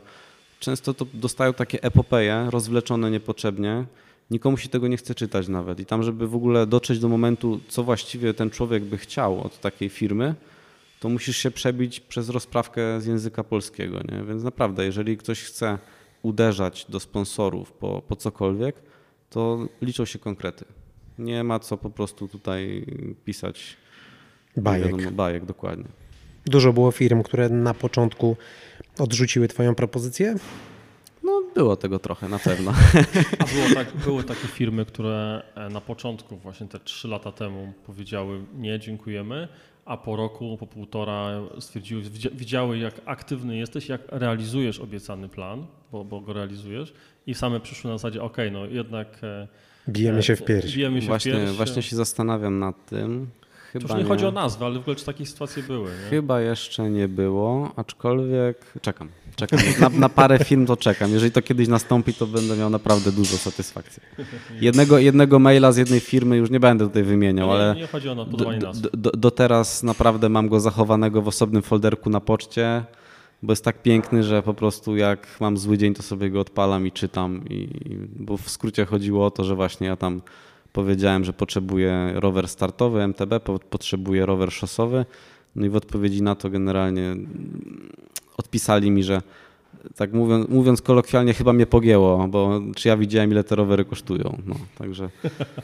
często 0.60 0.94
to 0.94 1.06
dostają 1.14 1.54
takie 1.54 1.84
epopeje 1.84 2.48
rozwleczone 2.50 3.12
niepotrzebnie, 3.12 3.86
nikomu 4.32 4.58
się 4.58 4.70
tego 4.70 4.88
nie 4.88 4.98
chce 4.98 5.16
czytać 5.16 5.48
nawet 5.48 5.80
i 5.80 5.86
tam, 5.86 6.04
żeby 6.04 6.28
w 6.28 6.36
ogóle 6.36 6.68
dotrzeć 6.68 7.00
do 7.00 7.10
momentu, 7.10 7.60
co 7.68 7.84
właściwie 7.84 8.34
ten 8.34 8.50
człowiek 8.50 8.84
by 8.84 8.98
chciał 8.98 9.42
od 9.42 9.60
takiej 9.60 9.90
firmy, 9.90 10.36
to 11.00 11.10
musisz 11.10 11.38
się 11.38 11.52
przebić 11.52 12.00
przez 12.00 12.30
rozprawkę 12.30 13.02
z 13.02 13.06
języka 13.06 13.44
polskiego, 13.44 14.00
nie? 14.12 14.24
więc 14.24 14.44
naprawdę, 14.44 14.86
jeżeli 14.86 15.18
ktoś 15.18 15.44
chce 15.44 15.78
uderzać 16.22 16.86
do 16.90 17.00
sponsorów 17.00 17.72
po, 17.72 18.02
po 18.08 18.16
cokolwiek, 18.16 18.76
to 19.34 19.68
liczą 19.82 20.06
się 20.06 20.20
konkrety. 20.20 20.66
Nie 21.20 21.44
ma 21.44 21.60
co 21.60 21.78
po 21.78 21.90
prostu 21.90 22.28
tutaj 22.28 22.86
pisać 23.26 23.78
Bajek. 24.58 24.92
Wiadomo, 24.92 25.12
bajek, 25.12 25.46
dokładnie. 25.46 25.86
Dużo 26.46 26.74
było 26.74 26.92
firm, 26.92 27.24
które 27.24 27.50
na 27.50 27.74
początku 27.74 28.38
odrzuciły 29.00 29.48
Twoją 29.48 29.76
propozycję? 29.76 30.36
No, 31.24 31.44
było 31.56 31.76
tego 31.76 32.00
trochę, 32.00 32.30
na 32.30 32.40
pewno. 32.40 32.74
A 33.40 33.46
było 33.46 33.66
tak, 33.74 33.98
były 33.98 34.24
takie 34.24 34.48
firmy, 34.48 34.86
które 34.86 35.44
e, 35.56 35.70
na 35.70 35.82
początku, 35.82 36.38
właśnie 36.38 36.68
te 36.68 36.80
trzy 36.80 37.08
lata 37.08 37.32
temu, 37.32 37.74
powiedziały 37.86 38.42
nie, 38.56 38.80
dziękujemy, 38.80 39.48
a 39.86 39.98
po 39.98 40.16
roku, 40.16 40.58
po 40.60 40.68
półtora 40.68 41.42
stwierdziły, 41.60 42.02
widziały 42.34 42.78
jak 42.78 43.02
aktywny 43.06 43.58
jesteś, 43.58 43.90
jak 43.90 44.02
realizujesz 44.08 44.80
obiecany 44.80 45.30
plan, 45.30 45.66
bo, 45.92 46.06
bo 46.06 46.22
go 46.22 46.34
realizujesz 46.34 46.94
i 47.28 47.34
same 47.34 47.60
przyszły 47.60 47.92
na 47.92 47.98
zasadzie, 47.98 48.22
ok, 48.24 48.38
no 48.52 48.66
jednak... 48.66 49.08
E, 49.24 49.48
bijemy 49.90 50.24
się 50.24 50.36
w 50.36 50.44
pierś. 50.46 50.76
Bijemy 50.76 51.02
się 51.02 51.08
właśnie, 51.08 51.34
w 51.34 51.36
pierś. 51.36 51.52
Właśnie 51.52 51.82
się 51.82 51.96
zastanawiam 51.96 52.60
nad 52.60 52.86
tym, 52.86 53.28
Chyba 53.74 53.88
to 53.88 53.94
już 53.94 53.98
nie, 53.98 54.04
nie, 54.04 54.10
chodzi 54.10 54.26
o 54.26 54.32
nazwę, 54.32 54.66
ale 54.66 54.76
w 54.76 54.82
ogóle 54.82 54.96
czy 54.96 55.06
takie 55.06 55.26
sytuacje 55.26 55.64
były? 55.64 55.90
Nie? 55.90 56.10
Chyba 56.10 56.42
jeszcze 56.42 56.90
nie 56.90 57.08
było, 57.08 57.72
aczkolwiek 57.76 58.74
czekam. 58.82 59.10
Czekam. 59.36 59.60
Na, 59.80 59.90
na, 59.90 60.10
parę 60.10 60.40
film 60.46 60.66
to 60.66 60.78
czekam. 60.78 61.12
Jeżeli 61.12 61.32
to 61.32 61.42
kiedyś 61.42 61.68
nastąpi, 61.68 62.14
to 62.14 62.28
będę 62.28 62.58
miał 62.58 62.70
naprawdę 62.70 63.12
dużo 63.12 63.38
satysfakcji. 63.38 64.04
Jednego, 64.62 65.00
jednego 65.00 65.40
maila 65.40 65.72
z 65.72 65.78
jednej 65.78 66.00
firmy 66.00 66.38
już 66.38 66.50
nie 66.50 66.60
będę 66.60 66.88
tutaj 66.88 67.04
wymieniał, 67.04 67.48
nie, 67.48 67.54
ale 67.54 67.76
nie 67.76 67.88
chodzi 67.88 68.10
o 68.10 68.16
nazw. 68.16 68.32
Do, 68.82 68.90
do, 68.94 69.12
do, 69.12 69.32
teraz 69.32 69.84
naprawdę 69.84 70.30
mam 70.30 70.50
go 70.50 70.60
zachowanego 70.60 71.22
w 71.22 71.28
osobnym 71.28 71.62
folderku 71.62 72.10
na 72.10 72.20
poczcie, 72.20 72.84
bo 73.44 73.52
jest 73.52 73.64
tak 73.64 73.82
piękny, 73.82 74.24
że 74.24 74.44
po 74.44 74.54
prostu 74.54 74.96
jak 74.96 75.28
mam 75.40 75.58
zły 75.58 75.78
dzień, 75.78 75.94
to 75.94 76.04
sobie 76.04 76.30
go 76.30 76.40
odpalam 76.40 76.88
i 76.88 76.92
czytam. 76.92 77.42
I, 77.50 77.68
bo 78.16 78.38
w 78.38 78.50
skrócie 78.50 78.86
chodziło 78.86 79.26
o 79.26 79.32
to, 79.32 79.44
że 79.44 79.56
właśnie 79.56 79.88
ja 79.88 79.96
tam 79.96 80.22
Powiedziałem, 80.74 81.24
że 81.24 81.34
potrzebuję 81.34 82.12
rower 82.16 82.48
startowy 82.48 83.02
MTB, 83.02 83.40
potrzebuję 83.70 84.26
rower 84.26 84.52
szosowy. 84.52 85.06
No 85.56 85.66
i 85.66 85.70
w 85.70 85.76
odpowiedzi 85.76 86.22
na 86.22 86.36
to 86.36 86.50
generalnie 86.50 87.16
odpisali 88.38 88.92
mi, 88.92 89.04
że 89.04 89.22
tak 89.96 90.14
mówiąc, 90.14 90.50
mówiąc 90.50 90.82
kolokwialnie, 90.82 91.34
chyba 91.34 91.54
mnie 91.54 91.66
pogięło, 91.66 92.28
bo 92.28 92.62
czy 92.76 92.88
ja 92.88 92.98
widziałem, 92.98 93.32
ile 93.32 93.44
te 93.44 93.56
rowery 93.56 93.86
kosztują. 93.86 94.38
No, 94.46 94.56
także, 94.78 95.10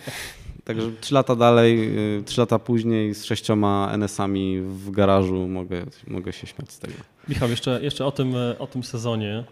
także 0.66 0.92
trzy 1.02 1.14
lata 1.14 1.36
dalej, 1.36 1.98
y, 2.20 2.24
trzy 2.24 2.42
lata 2.42 2.60
później 2.60 3.16
z 3.16 3.24
sześcioma 3.24 3.90
NS-ami 3.94 4.62
w 4.62 4.92
garażu 4.92 5.48
mogę, 5.48 5.86
mogę 6.08 6.34
się 6.34 6.48
śmiać 6.48 6.72
z 6.72 6.80
tego. 6.80 7.19
Michał, 7.30 7.50
jeszcze, 7.50 7.80
jeszcze 7.84 8.06
o, 8.06 8.12
tym, 8.12 8.34
o 8.60 8.68
tym 8.68 8.84
sezonie. 8.84 9.44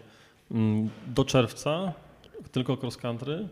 Mm, 0.50 0.90
do 1.06 1.24
czerwca 1.24 1.92
tylko 2.52 2.78
cross 2.82 2.96
country, 2.96 3.48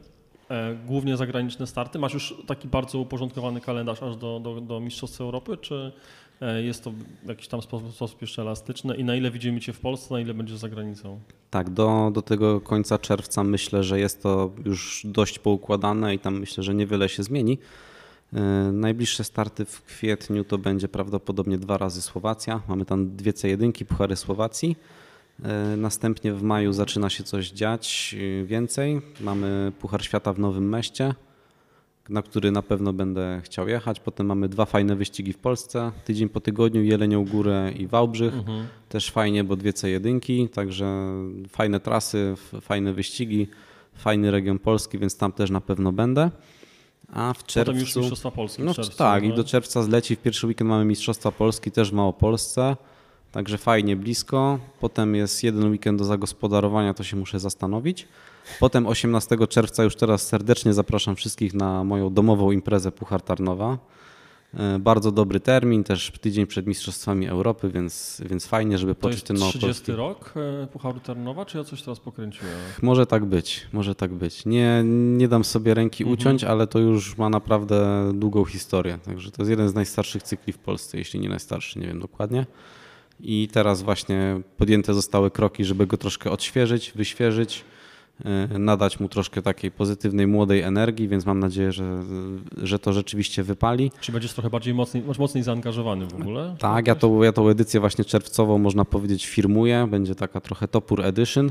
E, 0.51 0.77
głównie 0.87 1.17
zagraniczne 1.17 1.67
starty. 1.67 1.99
Masz 1.99 2.15
już 2.15 2.35
taki 2.47 2.69
bardzo 2.69 2.99
uporządkowany 2.99 3.61
kalendarz 3.61 4.03
aż 4.03 4.17
do, 4.17 4.41
do, 4.41 4.61
do 4.61 4.81
Mistrzostw 4.81 5.21
Europy, 5.21 5.57
czy 5.57 5.93
e, 6.41 6.62
jest 6.62 6.85
to 6.85 6.93
w 7.25 7.29
jakiś 7.29 7.49
tam 7.49 7.62
sposób, 7.62 7.95
sposób 7.95 8.21
jeszcze 8.21 8.43
elastyczne 8.43 8.97
i 8.97 9.05
na 9.05 9.17
ile 9.17 9.31
widzimy 9.31 9.61
Cię 9.61 9.73
w 9.73 9.81
Polsce, 9.81 10.15
na 10.15 10.21
ile 10.21 10.35
będziesz 10.35 10.57
za 10.57 10.69
granicą? 10.69 11.21
Tak, 11.51 11.71
do, 11.71 12.11
do 12.15 12.23
tego 12.23 12.61
końca 12.61 12.99
czerwca 12.99 13.45
myślę, 13.45 13.85
że 13.85 14.01
jest 14.01 14.23
to 14.23 14.51
już 14.65 15.03
dość 15.05 15.39
poukładane 15.39 16.15
i 16.15 16.19
tam 16.19 16.39
myślę, 16.39 16.65
że 16.65 16.75
niewiele 16.75 17.09
się 17.09 17.23
zmieni. 17.23 17.59
E, 18.33 18.41
najbliższe 18.73 19.25
starty 19.25 19.65
w 19.65 19.83
kwietniu 19.83 20.45
to 20.45 20.59
będzie 20.59 20.89
prawdopodobnie 20.89 21.59
dwa 21.59 21.79
razy 21.79 22.03
Słowacja. 22.03 22.61
Mamy 22.69 22.85
tam 22.85 23.17
dwie 23.17 23.33
C1, 23.33 23.85
Puchary 23.85 24.17
Słowacji. 24.17 24.77
E, 25.43 25.77
następnie 25.77 26.33
w 26.33 26.43
maju 26.43 26.73
zaczyna 26.73 27.11
się 27.11 27.25
coś 27.25 27.51
dziać 27.51 28.17
e, 28.19 28.45
więcej. 28.45 29.03
Mamy 29.21 29.73
Puchar 29.81 30.05
Świata 30.05 30.33
w 30.33 30.39
Nowym 30.39 30.69
Meście, 30.69 31.15
na 32.09 32.23
który 32.23 32.51
na 32.51 32.62
pewno 32.62 32.93
będę 32.93 33.41
chciał 33.45 33.69
jechać. 33.69 34.01
Potem 34.01 34.27
mamy 34.27 34.49
dwa 34.49 34.65
fajne 34.65 34.97
wyścigi 34.97 35.33
w 35.33 35.39
Polsce. 35.39 35.93
Tydzień 36.05 36.29
po 36.29 36.41
tygodniu 36.41 36.83
Jelenią 36.83 37.25
Górę 37.25 37.73
i 37.79 37.87
Wałbrzych. 37.87 38.35
Mhm. 38.35 38.67
Też 38.89 39.11
fajnie, 39.11 39.45
bo 39.45 39.57
dwie 39.57 39.73
C1, 39.73 40.49
także 40.49 41.12
fajne 41.49 41.81
trasy, 41.81 42.35
fajne 42.61 42.93
wyścigi, 42.93 43.49
fajny 43.95 44.31
region 44.31 44.59
Polski, 44.59 44.99
więc 44.99 45.17
tam 45.17 45.33
też 45.33 45.51
na 45.51 45.61
pewno 45.61 45.93
będę. 45.93 46.31
A 47.12 47.33
w 47.33 47.45
czerwcu... 47.45 47.73
Potem 47.73 47.81
już 47.81 47.97
Mistrzostwa 47.97 48.31
Polski 48.31 48.62
no, 48.62 48.75
czerwcu, 48.75 48.99
Tak, 48.99 49.23
no. 49.23 49.29
i 49.29 49.37
do 49.37 49.45
czerwca 49.45 49.83
zleci. 49.83 50.16
W 50.16 50.19
pierwszy 50.19 50.47
weekend 50.47 50.71
mamy 50.71 50.85
Mistrzostwa 50.85 51.33
Polski 51.33 51.71
też 51.71 51.90
w 51.90 51.92
Małopolsce. 51.92 52.77
Także 53.33 53.59
fajnie 53.59 53.97
blisko. 53.97 54.59
Potem 54.81 55.14
jest 55.14 55.45
jeden 55.45 55.71
weekend 55.71 55.99
do 55.99 56.05
zagospodarowania, 56.05 56.95
to 56.95 57.05
się 57.05 57.16
muszę 57.16 57.40
zastanowić. 57.40 58.09
Potem 58.61 58.87
18 58.87 59.37
czerwca 59.49 59.85
już 59.85 59.97
teraz 59.97 60.27
serdecznie 60.27 60.75
zapraszam 60.75 61.16
wszystkich 61.16 61.55
na 61.55 61.85
moją 61.85 62.14
domową 62.14 62.51
imprezę 62.51 62.92
Puchar 62.92 63.23
Tarnowa. 63.23 63.79
E, 64.55 64.79
Bardzo 64.79 65.13
dobry 65.13 65.41
termin, 65.41 65.85
też 65.85 66.13
tydzień 66.21 66.47
przed 66.47 66.67
Mistrzostwami 66.67 67.27
Europy, 67.29 67.69
więc, 67.71 68.23
więc 68.27 68.47
fajnie, 68.47 68.79
żeby 68.79 68.95
poczuć 68.95 69.23
ten 69.23 69.37
30 69.37 69.59
małopolski. 69.59 69.93
rok 69.93 70.35
e, 70.63 70.67
Pucharu 70.67 71.01
Tarnowa, 71.01 71.45
czy 71.45 71.59
ja 71.59 71.65
coś 71.65 71.83
teraz 71.83 72.01
pokręciłem? 72.01 72.55
Może 72.83 73.07
tak 73.07 73.25
być, 73.25 73.67
może 73.73 73.95
tak 73.95 74.15
być. 74.15 74.47
Nie, 74.47 74.83
nie 75.17 75.29
dam 75.29 75.45
sobie 75.45 75.75
ręki 75.75 76.05
Mhm. 76.05 76.19
uciąć, 76.19 76.45
ale 76.45 76.67
to 76.67 76.79
już 76.79 77.17
ma 77.19 77.29
naprawdę 77.31 78.11
długą 78.15 78.45
historię. 78.45 78.99
Także 79.05 79.31
to 79.31 79.43
jest 79.43 79.51
jeden 79.51 79.69
z 79.69 79.75
najstarszych 79.75 80.23
cykli 80.23 80.53
w 80.53 80.59
Polsce, 80.59 80.99
jeśli 80.99 81.21
nie 81.21 81.29
najstarszy, 81.29 81.79
nie 81.79 81.87
wiem 81.87 82.01
dokładnie. 82.01 82.47
I 83.21 83.49
teraz 83.53 83.83
właśnie 83.83 84.41
podjęte 84.57 84.95
zostały 84.95 85.31
kroki, 85.31 85.65
żeby 85.65 85.87
go 85.87 85.97
troszkę 85.97 86.31
odświeżyć, 86.31 86.93
wyświeżyć, 86.95 87.65
nadać 88.59 89.00
mu 89.00 89.09
troszkę 89.09 89.42
takiej 89.42 89.70
pozytywnej, 89.70 90.26
młodej 90.26 90.61
energii, 90.61 91.09
więc 91.09 91.26
mam 91.26 91.40
nadzieję, 91.40 91.72
że, 91.72 92.02
że 92.62 92.79
to 92.79 92.92
rzeczywiście 92.92 93.42
wypali. 93.42 93.90
Czy 94.00 94.12
będziesz 94.12 94.33
trochę 94.33 94.50
bardziej 94.50 94.74
mocniej, 94.74 95.02
masz 95.07 95.18
mocniej 95.18 95.44
zaangażowany 95.44 96.07
w 96.07 96.14
ogóle? 96.14 96.57
Tak, 96.59 96.87
ja 96.87 96.94
tą, 96.94 97.22
ja 97.22 97.33
tą 97.33 97.48
edycję 97.48 97.81
właśnie 97.81 98.05
czerwcową, 98.05 98.59
można 98.59 98.85
powiedzieć, 98.85 99.26
firmuję. 99.26 99.88
Będzie 99.90 100.14
taka 100.14 100.40
trochę 100.40 100.68
Topór 100.68 101.05
Edition. 101.05 101.50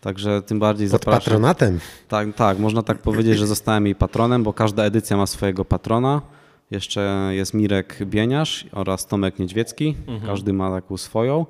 Także 0.00 0.42
tym 0.42 0.58
bardziej 0.58 0.86
Pod 0.86 0.90
zapraszam. 1.00 1.20
patronatem. 1.20 1.80
Tak, 2.08 2.34
tak, 2.34 2.58
można 2.58 2.82
tak 2.82 2.98
powiedzieć, 2.98 3.38
że 3.38 3.46
zostałem 3.46 3.86
jej 3.86 3.94
patronem, 3.94 4.42
bo 4.42 4.52
każda 4.52 4.84
edycja 4.84 5.16
ma 5.16 5.26
swojego 5.26 5.64
patrona. 5.64 6.22
Jeszcze 6.70 7.30
jest 7.30 7.54
Mirek 7.54 7.98
Bieniasz 8.06 8.66
oraz 8.72 9.06
Tomek 9.06 9.38
Niedźwiecki. 9.38 9.94
Każdy 10.26 10.52
ma 10.52 10.70
taką 10.70 10.96
swoją. 10.96 11.46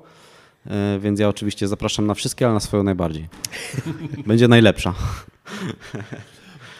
E, 0.67 0.99
Więc 0.99 1.19
ja 1.19 1.29
oczywiście 1.29 1.67
zapraszam 1.67 2.07
na 2.07 2.13
wszystkie, 2.13 2.45
ale 2.45 2.53
na 2.53 2.59
swoją 2.59 2.83
najbardziej. 2.83 3.27
Będzie 4.27 4.47
najlepsza. 4.47 4.93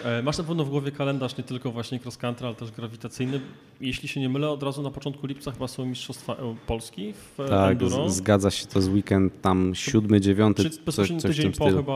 E, 0.05 0.21
Masz 0.23 0.37
na 0.37 0.43
pewno 0.43 0.63
w 0.65 0.69
głowie 0.69 0.91
kalendarz 0.91 1.37
nie 1.37 1.43
tylko 1.43 1.71
właśnie 1.71 1.99
cross 1.99 2.17
country, 2.17 2.47
ale 2.47 2.55
też 2.55 2.71
grawitacyjny. 2.71 3.39
Jeśli 3.81 4.07
się 4.07 4.19
nie 4.21 4.29
mylę, 4.29 4.49
od 4.49 4.63
razu 4.63 4.81
na 4.81 4.91
początku 4.91 5.27
lipca 5.27 5.51
chyba 5.51 5.67
są 5.67 5.85
Mistrzostwa 5.85 6.33
Eu- 6.33 6.55
Polski 6.67 7.13
w 7.13 7.39
e, 7.39 7.49
Tak, 7.49 7.71
enduro. 7.71 8.09
z- 8.09 8.15
zgadza 8.15 8.51
się, 8.51 8.65
to 8.67 8.81
z 8.81 8.87
weekend 8.87 9.41
tam 9.41 9.75
siódmy, 9.75 10.21
dziewiąty, 10.21 10.63
Czyli 10.63 10.77
coś, 10.85 11.11
coś 11.21 11.39
w 11.39 11.41
tym 11.41 11.53
stylu. 11.55 11.77
chyba... 11.77 11.93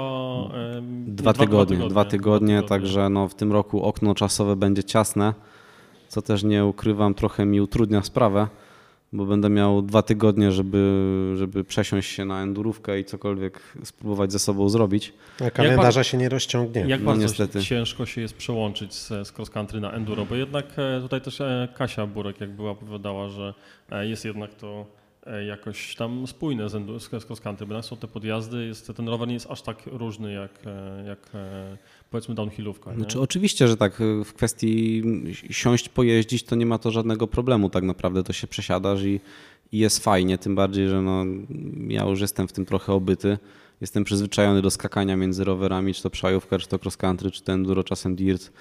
em, 0.78 1.16
Dwa 1.16 1.34
tygodnie, 1.34 1.90
dwa 1.90 2.06
tygodnie, 2.06 2.58
dwa 2.60 2.68
także 2.68 3.10
no 3.10 3.28
w 3.28 3.36
tym 3.36 3.52
roku 3.52 3.84
okno 3.84 4.16
czasowe 4.16 4.56
będzie 4.56 4.84
ciasne, 4.84 5.34
co 6.08 6.22
też 6.22 6.44
nie 6.44 6.66
ukrywam, 6.66 7.14
trochę 7.14 7.46
mi 7.46 7.62
utrudnia 7.62 8.04
sprawę, 8.04 8.48
bo 9.14 9.26
będę 9.26 9.50
miał 9.50 9.82
dwa 9.82 10.02
tygodnie, 10.02 10.52
żeby, 10.52 11.34
żeby 11.38 11.64
przesiąść 11.64 12.12
się 12.12 12.26
na 12.26 12.42
endurówkę 12.42 13.00
i 13.00 13.06
cokolwiek 13.06 13.60
spróbować 13.84 14.32
ze 14.32 14.40
sobą 14.40 14.70
zrobić. 14.70 15.14
A 15.46 15.52
kalendarza 15.52 16.04
się 16.04 16.18
nie 16.18 16.30
rozciągnie. 16.30 16.82
Jak 16.88 17.00
No 17.00 17.06
bardzo 17.06 17.22
niestety. 17.22 17.64
ciężko 17.64 18.06
się 18.06 18.22
jest 18.22 18.34
przełączyć 18.34 18.94
z, 18.94 19.08
z 19.08 19.32
cross 19.38 19.50
country 19.50 19.80
na 19.80 19.92
enduro, 19.92 20.26
bo 20.26 20.36
jednak 20.36 20.66
e, 20.78 21.02
tutaj 21.02 21.22
też 21.22 21.42
e, 21.42 21.68
Kasia 21.78 22.08
Burek 22.08 22.42
jak 22.42 22.52
była 22.52 22.72
opowiadała, 22.72 23.30
że 23.30 23.54
e, 23.92 24.08
jest 24.08 24.26
jednak 24.26 24.54
to 24.54 24.86
jakoś 25.48 25.96
tam 25.96 26.28
spójne 26.28 26.70
z, 26.70 27.04
z 27.04 27.10
cross 27.10 27.26
bo 27.42 27.66
jednak 27.66 27.86
są 27.86 27.98
te 27.98 28.08
podjazdy, 28.08 28.66
jest, 28.66 28.92
ten 28.96 29.10
rower 29.10 29.28
nie 29.28 29.34
jest 29.34 29.52
aż 29.52 29.62
tak 29.62 29.78
różny 29.86 30.34
jak, 30.34 30.52
e, 30.66 31.04
jak 31.08 31.20
e, 31.34 31.78
powiedzmy 32.12 32.36
downhillówka. 32.36 32.92
Nie? 32.92 32.98
Znaczy, 32.98 33.22
oczywiście, 33.22 33.68
że 33.68 33.78
tak, 33.78 34.02
w 34.26 34.34
kwestii 34.34 35.04
siąść, 35.50 35.90
pojeździć, 35.90 36.44
to 36.44 36.56
nie 36.56 36.66
ma 36.66 36.78
to 36.78 36.92
żadnego 36.92 37.28
problemu 37.28 37.70
tak 37.70 37.84
naprawdę, 37.84 38.24
to 38.24 38.34
się 38.34 38.48
przesiadasz 38.48 39.04
i, 39.04 39.20
i 39.72 39.78
jest 39.78 40.04
fajnie, 40.04 40.38
tym 40.38 40.56
bardziej, 40.56 40.90
że 40.90 41.02
no, 41.02 41.26
ja 41.88 42.04
już 42.04 42.22
jestem 42.22 42.48
w 42.48 42.54
tym 42.54 42.66
trochę 42.66 42.94
obyty. 42.94 43.38
Jestem 43.82 44.04
przyzwyczajony 44.04 44.62
do 44.62 44.72
skakania 44.72 45.16
między 45.16 45.44
rowerami, 45.44 45.94
czy 45.94 46.04
to 46.04 46.10
przejówka, 46.10 46.60
czy 46.60 46.68
to 46.68 46.80
cross 46.84 46.98
country, 46.98 47.32
czy 47.32 47.44
to 47.44 47.54
enduro, 47.54 47.84
czasem 47.84 48.16
dirt 48.16 48.52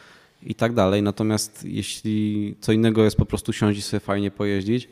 i 0.42 0.54
tak 0.54 0.74
dalej. 0.74 1.02
Natomiast 1.02 1.64
jeśli 1.64 2.54
co 2.60 2.72
innego 2.72 3.04
jest 3.04 3.16
po 3.16 3.26
prostu 3.26 3.52
siąść 3.52 3.78
i 3.78 3.82
sobie 3.82 4.00
fajnie 4.00 4.30
pojeździć, 4.30 4.88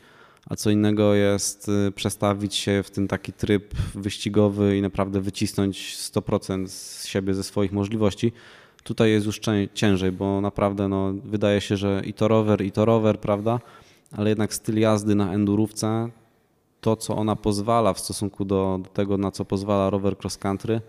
a 0.49 0.55
co 0.55 0.69
innego 0.69 1.13
jest 1.13 1.69
y, 1.87 1.91
przestawić 1.91 2.55
się 2.55 2.83
w 2.83 2.91
ten 2.91 3.07
taki 3.07 3.33
tryb 3.33 3.73
wyścigowy 3.95 4.77
i 4.77 4.81
naprawdę 4.81 5.21
wycisnąć 5.21 5.97
100% 5.97 6.67
z 6.67 7.07
siebie, 7.07 7.33
ze 7.33 7.43
swoich 7.43 7.71
możliwości, 7.71 8.31
tutaj 8.83 9.09
jest 9.11 9.25
już 9.25 9.39
cię- 9.39 9.67
ciężej, 9.73 10.11
bo 10.11 10.41
naprawdę 10.41 10.87
no, 10.87 11.13
wydaje 11.23 11.61
się, 11.61 11.77
że 11.77 12.01
i 12.05 12.13
to 12.13 12.27
rower, 12.27 12.61
i 12.61 12.71
to 12.71 12.85
rower, 12.85 13.19
prawda? 13.19 13.59
Ale 14.11 14.29
jednak 14.29 14.53
styl 14.53 14.79
jazdy 14.79 15.15
na 15.15 15.33
endurówce, 15.33 16.09
to 16.81 16.95
co 16.95 17.15
ona 17.15 17.35
pozwala 17.35 17.93
w 17.93 17.99
stosunku 17.99 18.45
do, 18.45 18.79
do 18.83 18.89
tego, 18.89 19.17
na 19.17 19.31
co 19.31 19.45
pozwala 19.45 19.89
rower 19.89 20.15
cross 20.17 20.37
country, 20.37 20.81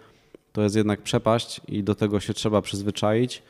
to 0.52 0.62
jest 0.62 0.76
jednak 0.76 1.02
przepaść 1.02 1.60
i 1.68 1.82
do 1.82 1.94
tego 1.94 2.20
się 2.20 2.34
trzeba 2.34 2.62
przyzwyczaić. 2.62 3.42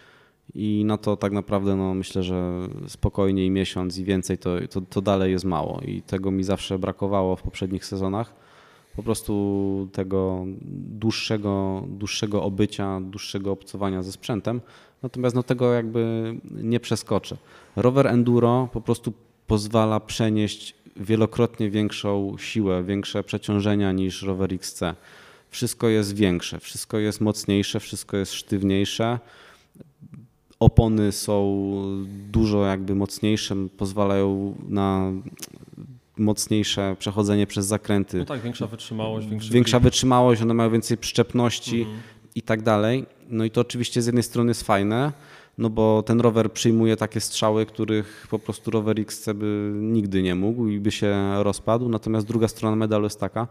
I 0.55 0.85
na 0.85 0.99
to 0.99 1.17
tak 1.17 1.33
naprawdę 1.33 1.77
no, 1.77 1.95
myślę, 1.95 2.23
że 2.23 2.69
spokojnie 2.89 3.47
i 3.47 3.51
miesiąc 3.51 3.99
i 3.99 4.05
więcej 4.05 4.39
to, 4.39 4.51
to, 4.71 4.81
to 4.81 5.01
dalej 5.03 5.33
jest 5.33 5.45
mało. 5.45 5.81
I 5.81 6.03
tego 6.03 6.31
mi 6.31 6.45
zawsze 6.45 6.79
brakowało 6.79 7.37
w 7.37 7.43
poprzednich 7.43 7.85
sezonach. 7.85 8.35
Po 8.97 9.03
prostu 9.03 9.89
tego 9.93 10.45
dłuższego, 10.73 11.85
dłuższego 11.89 12.43
obycia, 12.43 13.01
dłuższego 13.01 13.53
obcowania 13.53 14.03
ze 14.03 14.13
sprzętem. 14.13 14.61
Natomiast 15.03 15.37
no, 15.37 15.43
tego 15.43 15.73
jakby 15.73 16.35
nie 16.51 16.81
przeskoczę. 16.81 17.37
Rower 17.77 18.07
enduro 18.07 18.69
po 18.73 18.81
prostu 18.81 19.13
pozwala 19.47 20.01
przenieść 20.01 20.75
wielokrotnie 20.97 21.71
większą 21.71 22.37
siłę, 22.39 22.85
większe 22.85 23.25
przeciążenia 23.25 23.93
niż 23.93 24.23
rower 24.23 24.55
XC. 24.55 24.81
Wszystko 25.51 25.89
jest 25.89 26.17
większe, 26.17 26.61
wszystko 26.61 26.99
jest 26.99 27.21
mocniejsze, 27.21 27.81
wszystko 27.81 28.17
jest 28.17 28.33
sztywniejsze 28.33 29.19
opony 30.61 31.13
są 31.13 31.63
dużo 32.33 32.65
jakby 32.67 32.95
mocniejsze, 32.95 33.57
pozwalają 33.77 34.55
na 34.69 35.13
mocniejsze 36.19 36.97
przechodzenie 36.99 37.47
przez 37.47 37.67
zakręty. 37.67 38.19
No 38.19 38.25
tak, 38.25 38.41
większa 38.41 38.67
wytrzymałość, 38.67 39.27
Większa 39.51 39.79
grip. 39.79 39.85
wytrzymałość, 39.85 40.43
one 40.43 40.55
mają 40.55 40.71
więcej 40.71 40.97
przyczepności 40.99 41.81
Mhm. 41.81 41.99
i 42.35 42.43
tak 42.43 42.63
dalej. 42.63 43.07
No 43.29 43.45
i 43.45 43.51
to 43.51 43.61
oczywiście 43.61 44.03
z 44.03 44.07
jednej 44.07 44.23
strony 44.23 44.51
jest 44.51 44.63
fajne, 44.63 45.13
no 45.59 45.71
bo 45.71 46.03
ten 46.03 46.21
rower 46.21 46.53
przyjmuje 46.53 46.97
takie 46.97 47.21
strzały, 47.21 47.67
których 47.67 48.27
po 48.31 48.39
prostu 48.39 48.71
rower 48.71 49.01
XC 49.01 49.29
by 49.35 49.71
nigdy 49.75 50.23
nie 50.23 50.35
mógł 50.35 50.67
i 50.69 50.81
by 50.81 50.91
się 50.91 51.35
rozpadł. 51.43 51.89
Natomiast 51.89 52.27
druga 52.27 52.49
strona 52.49 52.77
medalu 52.77 53.05
jest 53.05 53.21
taka, 53.21 53.49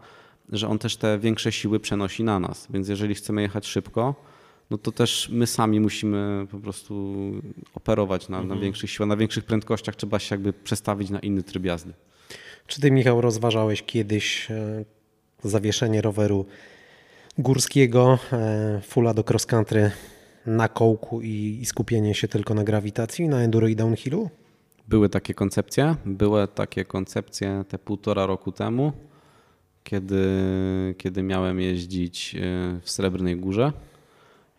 że 0.52 0.68
on 0.68 0.78
też 0.78 0.96
te 0.96 1.18
większe 1.18 1.52
siły 1.52 1.80
przenosi 1.80 2.24
na 2.24 2.40
nas. 2.40 2.66
Więc 2.70 2.88
jeżeli 2.88 3.14
chcemy 3.14 3.42
jechać 3.42 3.66
szybko, 3.66 4.14
no 4.70 4.78
to 4.78 4.92
też 4.92 5.28
my 5.32 5.46
sami 5.46 5.80
musimy 5.80 6.46
po 6.50 6.58
prostu 6.58 7.14
operować 7.74 8.28
na, 8.28 8.42
na 8.42 8.56
większych 8.56 8.90
siłach, 8.90 9.08
na 9.08 9.16
większych 9.16 9.44
prędkościach 9.44 9.96
trzeba 9.96 10.18
się 10.18 10.34
jakby 10.34 10.52
przestawić 10.52 11.10
na 11.10 11.18
inny 11.18 11.42
tryb 11.42 11.64
jazdy. 11.64 11.92
Czy 12.66 12.80
ty, 12.80 12.90
Michał, 12.90 13.20
rozważałeś 13.20 13.82
kiedyś 13.82 14.50
e, 14.50 14.84
zawieszenie 15.42 16.02
roweru 16.02 16.46
górskiego, 17.38 18.18
e, 18.32 18.80
fulla 18.84 19.14
do 19.14 19.24
cross 19.30 19.46
country 19.46 19.90
na 20.46 20.68
kołku 20.68 21.22
i, 21.22 21.58
i 21.62 21.66
skupienie 21.66 22.14
się 22.14 22.28
tylko 22.28 22.54
na 22.54 22.64
grawitacji, 22.64 23.28
na 23.28 23.40
enduro 23.40 23.68
i 23.68 23.76
downhillu? 23.76 24.30
Były 24.88 25.08
takie 25.08 25.34
koncepcje, 25.34 25.96
były 26.06 26.48
takie 26.48 26.84
koncepcje 26.84 27.64
te 27.68 27.78
półtora 27.78 28.26
roku 28.26 28.52
temu, 28.52 28.92
kiedy, 29.84 30.24
kiedy 30.98 31.22
miałem 31.22 31.60
jeździć 31.60 32.34
e, 32.34 32.40
w 32.82 32.90
Srebrnej 32.90 33.36
Górze. 33.36 33.72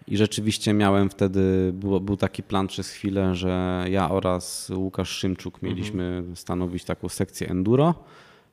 I 0.07 0.17
rzeczywiście 0.17 0.73
miałem 0.73 1.09
wtedy, 1.09 1.71
było, 1.73 1.99
był 1.99 2.17
taki 2.17 2.43
plan 2.43 2.67
przez 2.67 2.89
chwilę, 2.89 3.35
że 3.35 3.85
ja 3.89 4.09
oraz 4.09 4.71
Łukasz 4.75 5.09
Szymczuk 5.09 5.61
mieliśmy 5.61 6.23
stanowić 6.35 6.83
taką 6.83 7.09
sekcję 7.09 7.49
enduro. 7.49 7.95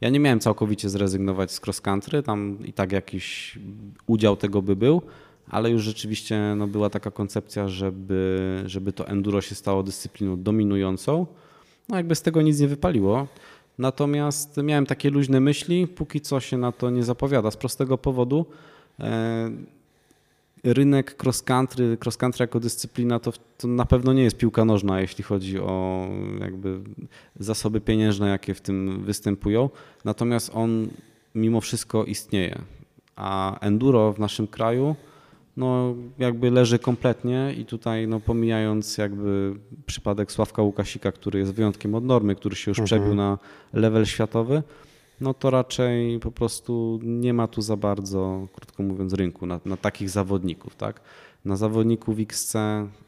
Ja 0.00 0.10
nie 0.10 0.20
miałem 0.20 0.40
całkowicie 0.40 0.88
zrezygnować 0.88 1.52
z 1.52 1.60
cross 1.66 1.80
country, 1.80 2.22
tam 2.22 2.58
i 2.64 2.72
tak 2.72 2.92
jakiś 2.92 3.58
udział 4.06 4.36
tego 4.36 4.62
by 4.62 4.76
był, 4.76 5.02
ale 5.50 5.70
już 5.70 5.82
rzeczywiście 5.82 6.54
no, 6.56 6.66
była 6.66 6.90
taka 6.90 7.10
koncepcja, 7.10 7.68
żeby, 7.68 8.62
żeby 8.66 8.92
to 8.92 9.08
enduro 9.08 9.40
się 9.40 9.54
stało 9.54 9.82
dyscypliną 9.82 10.42
dominującą. 10.42 11.26
No 11.88 11.96
jakby 11.96 12.14
z 12.14 12.22
tego 12.22 12.42
nic 12.42 12.60
nie 12.60 12.68
wypaliło. 12.68 13.26
Natomiast 13.78 14.56
miałem 14.56 14.86
takie 14.86 15.10
luźne 15.10 15.40
myśli, 15.40 15.86
póki 15.86 16.20
co 16.20 16.40
się 16.40 16.58
na 16.58 16.72
to 16.72 16.90
nie 16.90 17.02
zapowiada 17.02 17.50
z 17.50 17.56
prostego 17.56 17.98
powodu. 17.98 18.46
Rynek 20.64 21.16
cross 21.22 21.42
country, 21.42 21.96
cross 22.04 22.16
country 22.16 22.42
jako 22.42 22.60
dyscyplina 22.60 23.18
to, 23.18 23.32
to 23.58 23.68
na 23.68 23.84
pewno 23.84 24.12
nie 24.12 24.22
jest 24.22 24.36
piłka 24.36 24.64
nożna, 24.64 25.00
jeśli 25.00 25.24
chodzi 25.24 25.58
o 25.60 26.06
jakby 26.40 26.80
zasoby 27.38 27.80
pieniężne, 27.80 28.28
jakie 28.28 28.54
w 28.54 28.60
tym 28.60 29.02
występują. 29.04 29.70
Natomiast 30.04 30.50
on 30.54 30.88
mimo 31.34 31.60
wszystko 31.60 32.04
istnieje. 32.04 32.58
A 33.16 33.58
enduro 33.60 34.12
w 34.12 34.18
naszym 34.18 34.46
kraju 34.46 34.96
no 35.56 35.94
jakby 36.18 36.50
leży 36.50 36.78
kompletnie 36.78 37.54
i 37.58 37.64
tutaj 37.64 38.08
no 38.08 38.20
pomijając 38.20 38.98
jakby 38.98 39.54
przypadek 39.86 40.32
Sławka 40.32 40.62
Łukasika, 40.62 41.12
który 41.12 41.38
jest 41.38 41.52
wyjątkiem 41.54 41.94
od 41.94 42.04
normy, 42.04 42.34
który 42.34 42.56
się 42.56 42.70
już 42.70 42.78
Mhm. 42.78 42.86
przebił 42.86 43.14
na 43.14 43.38
level 43.72 44.06
światowy, 44.06 44.62
no 45.20 45.34
to 45.34 45.50
raczej 45.50 46.20
po 46.20 46.32
prostu 46.32 47.00
nie 47.02 47.34
ma 47.34 47.48
tu 47.48 47.62
za 47.62 47.76
bardzo, 47.76 48.48
krótko 48.52 48.82
mówiąc, 48.82 49.12
rynku 49.12 49.46
na, 49.46 49.60
na 49.64 49.76
takich 49.76 50.10
zawodników, 50.10 50.76
tak? 50.76 51.00
Na 51.44 51.56
zawodników 51.56 52.18
XC 52.18 52.54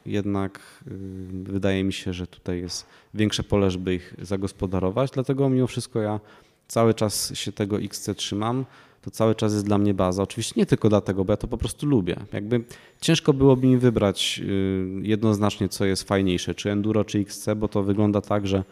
jednak 0.07 0.61
y, 0.87 0.92
wydaje 1.33 1.85
mi 1.85 1.92
się, 1.92 2.12
że 2.12 2.27
tutaj 2.27 2.61
jest 2.61 2.87
większe 3.14 3.42
pole, 3.42 3.71
żeby 3.71 3.95
ich 3.95 4.14
zagospodarować, 4.23 5.11
dlatego 5.11 5.49
mimo 5.49 5.66
wszystko 5.66 6.01
ja 6.01 6.21
cały 6.69 6.95
czas 6.95 7.35
się 7.35 7.53
tego 7.53 7.79
XC 7.79 8.09
trzymam. 8.16 8.64
To 9.03 9.11
cały 9.11 9.35
czas 9.35 9.53
jest 9.53 9.64
dla 9.64 9.79
mnie 9.79 9.95
baza. 9.95 10.23
Oczywiście 10.23 10.55
nie 10.57 10.66
tylko 10.66 10.88
dlatego, 10.88 11.25
bo 11.25 11.33
ja 11.33 11.37
to 11.37 11.49
po 11.49 11.59
prostu 11.59 11.87
lubię. 11.87 12.16
Jakby 12.33 12.64
ciężko 13.01 13.33
byłoby 13.33 13.66
mi 13.66 13.77
wybrać 13.77 14.40
y, 14.45 14.87
jednoznacznie, 15.03 15.69
co 15.69 15.85
jest 15.85 16.03
fajniejsze, 16.03 16.55
czy 16.55 16.71
enduro, 16.71 17.05
czy 17.05 17.19
XC, 17.19 17.49
bo 17.57 17.69
to 17.69 17.83
wygląda 17.83 18.21
tak, 18.21 18.47
że 18.47 18.64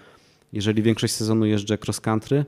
jeżeli 0.52 0.82
większość 0.82 1.14
sezonu 1.14 1.46
jeżdżę 1.46 1.78
cross 1.86 2.00
country, 2.00 2.44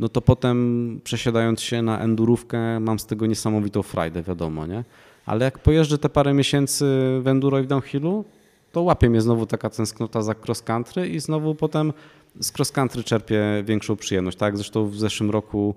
no 0.00 0.08
to 0.08 0.20
potem 0.20 1.00
przesiadając 1.04 1.60
się 1.60 1.82
na 1.82 2.00
endurówkę 2.00 2.80
mam 2.80 2.98
z 2.98 3.06
tego 3.06 3.26
niesamowitą 3.26 3.82
frajdę, 3.82 4.22
wiadomo, 4.22 4.66
nie? 4.66 4.84
Ale 5.26 5.44
jak 5.44 5.58
pojeżdżę 5.58 5.98
te 5.98 6.08
parę 6.08 6.34
miesięcy 6.34 6.84
w 7.22 7.26
enduro 7.26 7.58
i 7.58 7.62
w 7.62 7.66
downhillu, 7.66 8.24
to 8.72 8.82
łapie 8.82 9.10
mnie 9.10 9.20
znowu 9.20 9.46
taka 9.46 9.70
tęsknota 9.70 10.22
za 10.22 10.34
cross 10.46 10.62
country 10.62 11.08
i 11.08 11.20
znowu 11.20 11.54
potem 11.54 11.92
z 12.40 12.52
cross 12.58 12.72
country 12.72 13.04
czerpię 13.04 13.42
większą 13.64 13.96
przyjemność. 13.96 14.38
Tak, 14.38 14.56
zresztą 14.56 14.86
w 14.86 14.98
zeszłym 14.98 15.30
roku 15.30 15.74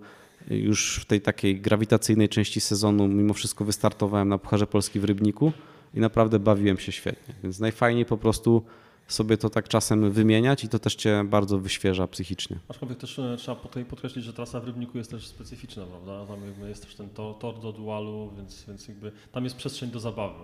już 0.50 1.00
w 1.02 1.06
tej 1.06 1.22
takiej 1.22 1.62
grawitacyjnej 1.62 2.30
części 2.30 2.62
sezonu 2.62 3.08
mimo 3.08 3.34
wszystko 3.34 3.66
wystartowałem 3.66 4.30
na 4.30 4.38
Pucharze 4.38 4.68
Polski 4.68 5.00
w 5.00 5.04
Rybniku 5.04 5.52
i 5.94 6.00
naprawdę 6.00 6.40
bawiłem 6.40 6.78
się 6.78 6.92
świetnie. 6.92 7.34
Więc 7.44 7.60
najfajniej 7.60 8.06
po 8.06 8.18
prostu 8.18 8.64
sobie 9.14 9.38
to 9.38 9.50
tak 9.50 9.68
czasem 9.68 10.12
wymieniać 10.12 10.64
i 10.64 10.70
to 10.70 10.80
też 10.80 10.96
cię 10.96 11.24
bardzo 11.26 11.60
wyświeża 11.60 12.08
psychicznie. 12.08 12.60
Aczkolwiek 12.68 12.98
też 12.98 13.20
e, 13.20 13.38
trzeba 13.38 13.62
tutaj 13.62 13.86
podkreślić, 13.86 14.26
że 14.26 14.34
trasa 14.34 14.60
w 14.60 14.66
Rybniku 14.66 14.98
jest 14.98 15.12
też 15.12 15.28
specyficzna, 15.28 15.86
prawda? 15.86 16.26
Tam 16.34 16.46
jakby 16.46 16.70
jest 16.70 16.86
też 16.86 16.96
ten 16.96 17.10
tor, 17.10 17.38
tor 17.38 17.60
do 17.60 17.72
dualu, 17.72 18.32
więc, 18.38 18.66
więc 18.68 18.88
jakby 18.88 19.12
tam 19.32 19.44
jest 19.44 19.56
przestrzeń 19.56 19.92
do 19.92 20.00
zabawy. 20.00 20.40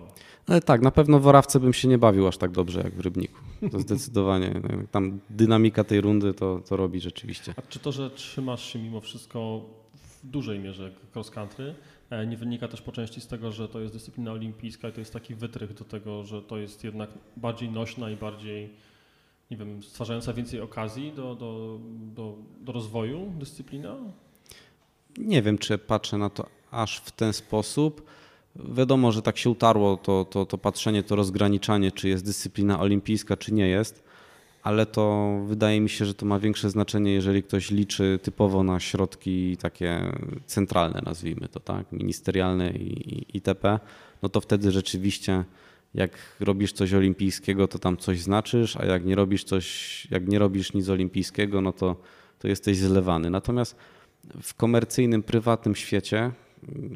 Ale 0.46 0.60
tak, 0.60 0.82
na 0.82 0.90
pewno 0.90 1.20
w 1.20 1.26
Orawce 1.26 1.60
bym 1.60 1.72
się 1.72 1.88
nie 1.88 1.98
bawił 1.98 2.26
aż 2.26 2.36
tak 2.36 2.50
dobrze 2.50 2.80
jak 2.80 2.94
w 2.94 3.00
Rybniku. 3.00 3.40
To 3.70 3.80
zdecydowanie. 3.80 4.60
Tam 4.90 5.20
dynamika 5.30 5.84
tej 5.84 6.00
rundy 6.00 6.34
to, 6.34 6.60
to 6.68 6.76
robi 6.76 7.00
rzeczywiście. 7.00 7.54
A 7.56 7.62
czy 7.62 7.78
to, 7.78 7.92
że 7.92 8.10
trzymasz 8.10 8.72
się 8.72 8.78
mimo 8.78 9.00
wszystko 9.00 9.60
w 9.94 10.26
dużej 10.26 10.58
mierze 10.58 10.92
cross 11.14 11.30
country, 11.30 11.74
nie 12.26 12.36
wynika 12.36 12.68
też 12.68 12.82
po 12.82 12.92
części 12.92 13.20
z 13.20 13.26
tego, 13.26 13.52
że 13.52 13.68
to 13.68 13.80
jest 13.80 13.92
dyscyplina 13.92 14.32
olimpijska 14.32 14.88
i 14.88 14.92
to 14.92 15.00
jest 15.00 15.12
taki 15.12 15.34
wytrych 15.34 15.74
do 15.74 15.84
tego, 15.84 16.24
że 16.24 16.42
to 16.42 16.58
jest 16.58 16.84
jednak 16.84 17.10
bardziej 17.36 17.70
nośna 17.70 18.10
i 18.10 18.16
bardziej, 18.16 18.70
nie 19.50 19.56
wiem, 19.56 19.82
stwarzająca 19.82 20.32
więcej 20.32 20.60
okazji 20.60 21.12
do, 21.12 21.34
do, 21.34 21.80
do, 22.14 22.36
do 22.60 22.72
rozwoju 22.72 23.32
dyscyplina? 23.38 23.96
Nie 25.18 25.42
wiem, 25.42 25.58
czy 25.58 25.78
patrzę 25.78 26.18
na 26.18 26.30
to 26.30 26.46
aż 26.70 26.98
w 26.98 27.10
ten 27.12 27.32
sposób. 27.32 28.06
Wiadomo, 28.56 29.12
że 29.12 29.22
tak 29.22 29.38
się 29.38 29.50
utarło 29.50 29.96
to, 29.96 30.24
to, 30.24 30.46
to 30.46 30.58
patrzenie, 30.58 31.02
to 31.02 31.16
rozgraniczanie, 31.16 31.92
czy 31.92 32.08
jest 32.08 32.24
dyscyplina 32.24 32.80
olimpijska, 32.80 33.36
czy 33.36 33.54
nie 33.54 33.68
jest 33.68 34.09
ale 34.62 34.86
to 34.86 35.36
wydaje 35.46 35.80
mi 35.80 35.88
się, 35.88 36.04
że 36.04 36.14
to 36.14 36.26
ma 36.26 36.38
większe 36.38 36.70
znaczenie, 36.70 37.12
jeżeli 37.12 37.42
ktoś 37.42 37.70
liczy 37.70 38.18
typowo 38.22 38.62
na 38.62 38.80
środki 38.80 39.56
takie 39.56 40.12
centralne, 40.46 41.02
nazwijmy 41.04 41.48
to, 41.48 41.60
tak, 41.60 41.92
ministerialne 41.92 42.70
i 42.70 43.26
itp., 43.34 43.78
no 44.22 44.28
to 44.28 44.40
wtedy 44.40 44.70
rzeczywiście 44.70 45.44
jak 45.94 46.10
robisz 46.40 46.72
coś 46.72 46.94
olimpijskiego, 46.94 47.68
to 47.68 47.78
tam 47.78 47.96
coś 47.96 48.20
znaczysz, 48.20 48.76
a 48.76 48.84
jak 48.84 49.04
nie 49.04 49.14
robisz 49.14 49.44
coś, 49.44 50.06
jak 50.10 50.28
nie 50.28 50.38
robisz 50.38 50.72
nic 50.72 50.88
olimpijskiego, 50.88 51.60
no 51.60 51.72
to, 51.72 51.96
to 52.38 52.48
jesteś 52.48 52.78
zlewany. 52.78 53.30
Natomiast 53.30 53.76
w 54.42 54.54
komercyjnym, 54.54 55.22
prywatnym 55.22 55.76
świecie, 55.76 56.30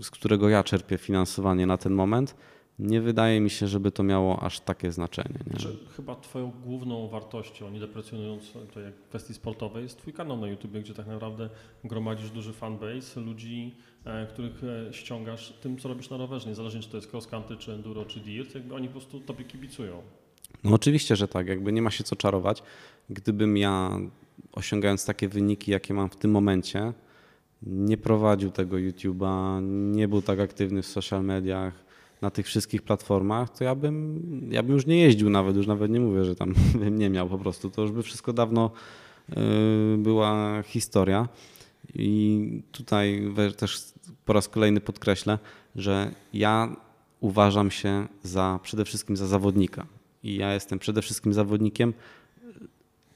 z 0.03 0.11
którego 0.11 0.49
ja 0.49 0.65
czerpię 0.65 0.99
finansowanie 0.99 1.67
na 1.67 1.79
ten 1.79 1.93
moment, 1.95 2.37
nie 2.79 3.01
wydaje 3.01 3.41
mi 3.41 3.51
się, 3.51 3.69
żeby 3.69 3.91
to 3.91 4.03
miało 4.03 4.43
aż 4.43 4.61
takie 4.61 4.93
znaczenie. 4.93 5.39
Nie? 5.47 5.59
Chyba 5.97 6.17
twoją 6.17 6.53
główną 6.65 7.09
wartością, 7.09 7.71
nie 7.71 7.81
deprecjonując 7.81 8.53
jak 8.85 8.95
kwestii 9.09 9.35
sportowej, 9.35 9.83
jest 9.83 9.99
twój 9.99 10.13
kanał 10.13 10.37
na 10.37 10.47
YouTube, 10.47 10.73
gdzie 10.73 10.95
tak 10.95 11.07
naprawdę 11.07 11.51
gromadzisz 11.85 12.31
duży 12.31 12.53
fanbase 12.53 13.21
ludzi, 13.21 13.75
e, 14.05 14.27
których 14.27 14.65
e, 14.65 14.93
ściągasz 14.93 15.53
tym, 15.61 15.79
co 15.79 15.89
robisz 15.89 16.11
na 16.11 16.17
rowerze, 16.17 16.49
niezależnie 16.49 16.81
czy 16.81 16.89
to 16.89 16.97
jest 16.97 17.15
cross 17.15 17.27
country, 17.27 17.57
czy 17.57 17.73
enduro, 17.73 18.05
czy 18.05 18.21
dirt, 18.21 18.55
jakby 18.55 18.75
oni 18.75 18.87
po 18.87 18.93
prostu 18.93 19.21
tobie 19.21 19.45
kibicują. 19.45 20.03
No 20.65 20.75
oczywiście, 20.75 21.17
że 21.17 21.29
tak, 21.29 21.49
jakby 21.49 21.73
nie 21.73 21.83
ma 21.83 21.91
się 21.91 22.05
co 22.05 22.17
czarować. 22.17 22.63
Gdybym 23.11 23.57
ja 23.57 23.99
osiągając 24.53 25.07
takie 25.07 25.29
wyniki, 25.29 25.71
jakie 25.71 25.95
mam 25.95 26.11
w 26.11 26.17
tym 26.17 26.31
momencie, 26.31 26.93
nie 27.63 27.97
prowadził 27.97 28.51
tego 28.51 28.77
YouTube'a, 28.77 29.63
nie 29.93 30.09
był 30.09 30.23
tak 30.23 30.41
aktywny 30.41 30.83
w 30.83 30.87
social 30.87 31.25
mediach, 31.25 31.84
na 32.25 32.31
tych 32.31 32.47
wszystkich 32.47 32.83
platformach, 32.83 33.51
to 33.51 33.65
ja 33.65 33.75
bym, 33.75 34.21
ja 34.51 34.63
bym 34.63 34.73
już 34.73 34.87
nie 34.87 35.01
jeździł 35.01 35.31
nawet, 35.31 35.57
już 35.57 35.67
nawet 35.67 35.91
nie 35.91 36.01
mówię, 36.01 36.25
że 36.25 36.35
tam 36.35 36.55
bym 36.81 36.99
nie 36.99 37.11
miał 37.11 37.29
po 37.29 37.39
prostu. 37.39 37.71
To 37.71 37.83
już 37.83 37.93
by 37.93 38.03
wszystko 38.03 38.33
dawno 38.33 38.71
y, 39.31 39.35
była 39.99 40.63
historia. 40.63 41.29
I 41.95 42.63
tutaj 42.73 43.23
też 43.57 43.93
po 44.25 44.33
raz 44.33 44.49
kolejny 44.49 44.81
podkreślę, 44.81 45.39
że 45.77 46.15
ja 46.33 46.77
uważam 47.21 47.71
się 47.71 48.09
za 48.23 48.61
przede 48.63 48.85
wszystkim 48.85 49.17
za 49.17 49.27
zawodnika. 49.27 49.87
I 50.23 50.37
ja 50.37 50.55
jestem 50.55 50.79
przede 50.79 51.03
wszystkim 51.03 51.33
zawodnikiem. 51.33 51.95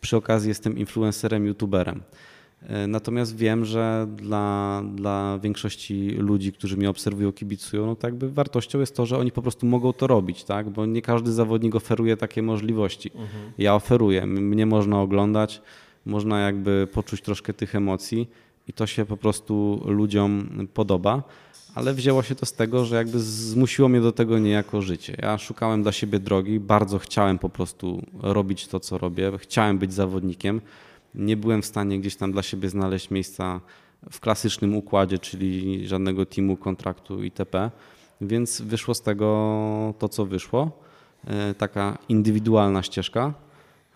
Przy 0.00 0.16
okazji 0.16 0.48
jestem 0.48 0.78
influencerem, 0.78 1.46
youtuberem. 1.46 2.02
E, 2.62 2.86
natomiast 2.86 3.36
wiem, 3.36 3.64
że 3.64 4.06
dla, 4.16 4.82
dla 4.94 5.38
większości 5.42 6.08
ludzi, 6.10 6.52
którzy 6.52 6.76
mnie 6.76 6.90
obserwują, 6.90 7.32
kibicują, 7.32 7.86
no 7.86 7.96
to 7.96 8.06
jakby 8.06 8.30
wartością 8.30 8.80
jest 8.80 8.96
to, 8.96 9.06
że 9.06 9.18
oni 9.18 9.32
po 9.32 9.42
prostu 9.42 9.66
mogą 9.66 9.92
to 9.92 10.06
robić, 10.06 10.44
tak? 10.44 10.70
bo 10.70 10.86
nie 10.86 11.02
każdy 11.02 11.32
zawodnik 11.32 11.74
oferuje 11.74 12.16
takie 12.16 12.42
możliwości. 12.42 13.10
Mhm. 13.14 13.52
Ja 13.58 13.74
oferuję, 13.74 14.26
mnie 14.26 14.66
można 14.66 15.00
oglądać, 15.00 15.62
można 16.06 16.40
jakby 16.40 16.88
poczuć 16.92 17.20
troszkę 17.20 17.52
tych 17.54 17.74
emocji 17.74 18.28
i 18.68 18.72
to 18.72 18.86
się 18.86 19.04
po 19.04 19.16
prostu 19.16 19.82
ludziom 19.86 20.48
podoba, 20.74 21.22
ale 21.74 21.94
wzięło 21.94 22.22
się 22.22 22.34
to 22.34 22.46
z 22.46 22.52
tego, 22.52 22.84
że 22.84 22.96
jakby 22.96 23.20
zmusiło 23.20 23.88
mnie 23.88 24.00
do 24.00 24.12
tego 24.12 24.38
niejako 24.38 24.82
życie. 24.82 25.16
Ja 25.22 25.38
szukałem 25.38 25.82
dla 25.82 25.92
siebie 25.92 26.18
drogi, 26.18 26.60
bardzo 26.60 26.98
chciałem 26.98 27.38
po 27.38 27.48
prostu 27.48 28.02
robić 28.20 28.68
to, 28.68 28.80
co 28.80 28.98
robię, 28.98 29.32
chciałem 29.38 29.78
być 29.78 29.92
zawodnikiem, 29.92 30.60
nie 31.18 31.36
byłem 31.36 31.62
w 31.62 31.66
stanie 31.66 32.00
gdzieś 32.00 32.16
tam 32.16 32.32
dla 32.32 32.42
siebie 32.42 32.68
znaleźć 32.68 33.10
miejsca 33.10 33.60
w 34.10 34.20
klasycznym 34.20 34.76
układzie, 34.76 35.18
czyli 35.18 35.86
żadnego 35.88 36.26
teamu, 36.26 36.56
kontraktu 36.56 37.22
itp. 37.22 37.70
Więc 38.20 38.60
wyszło 38.60 38.94
z 38.94 39.02
tego 39.02 39.94
to, 39.98 40.08
co 40.08 40.26
wyszło. 40.26 40.70
E, 41.26 41.54
taka 41.54 41.98
indywidualna 42.08 42.82
ścieżka, 42.82 43.34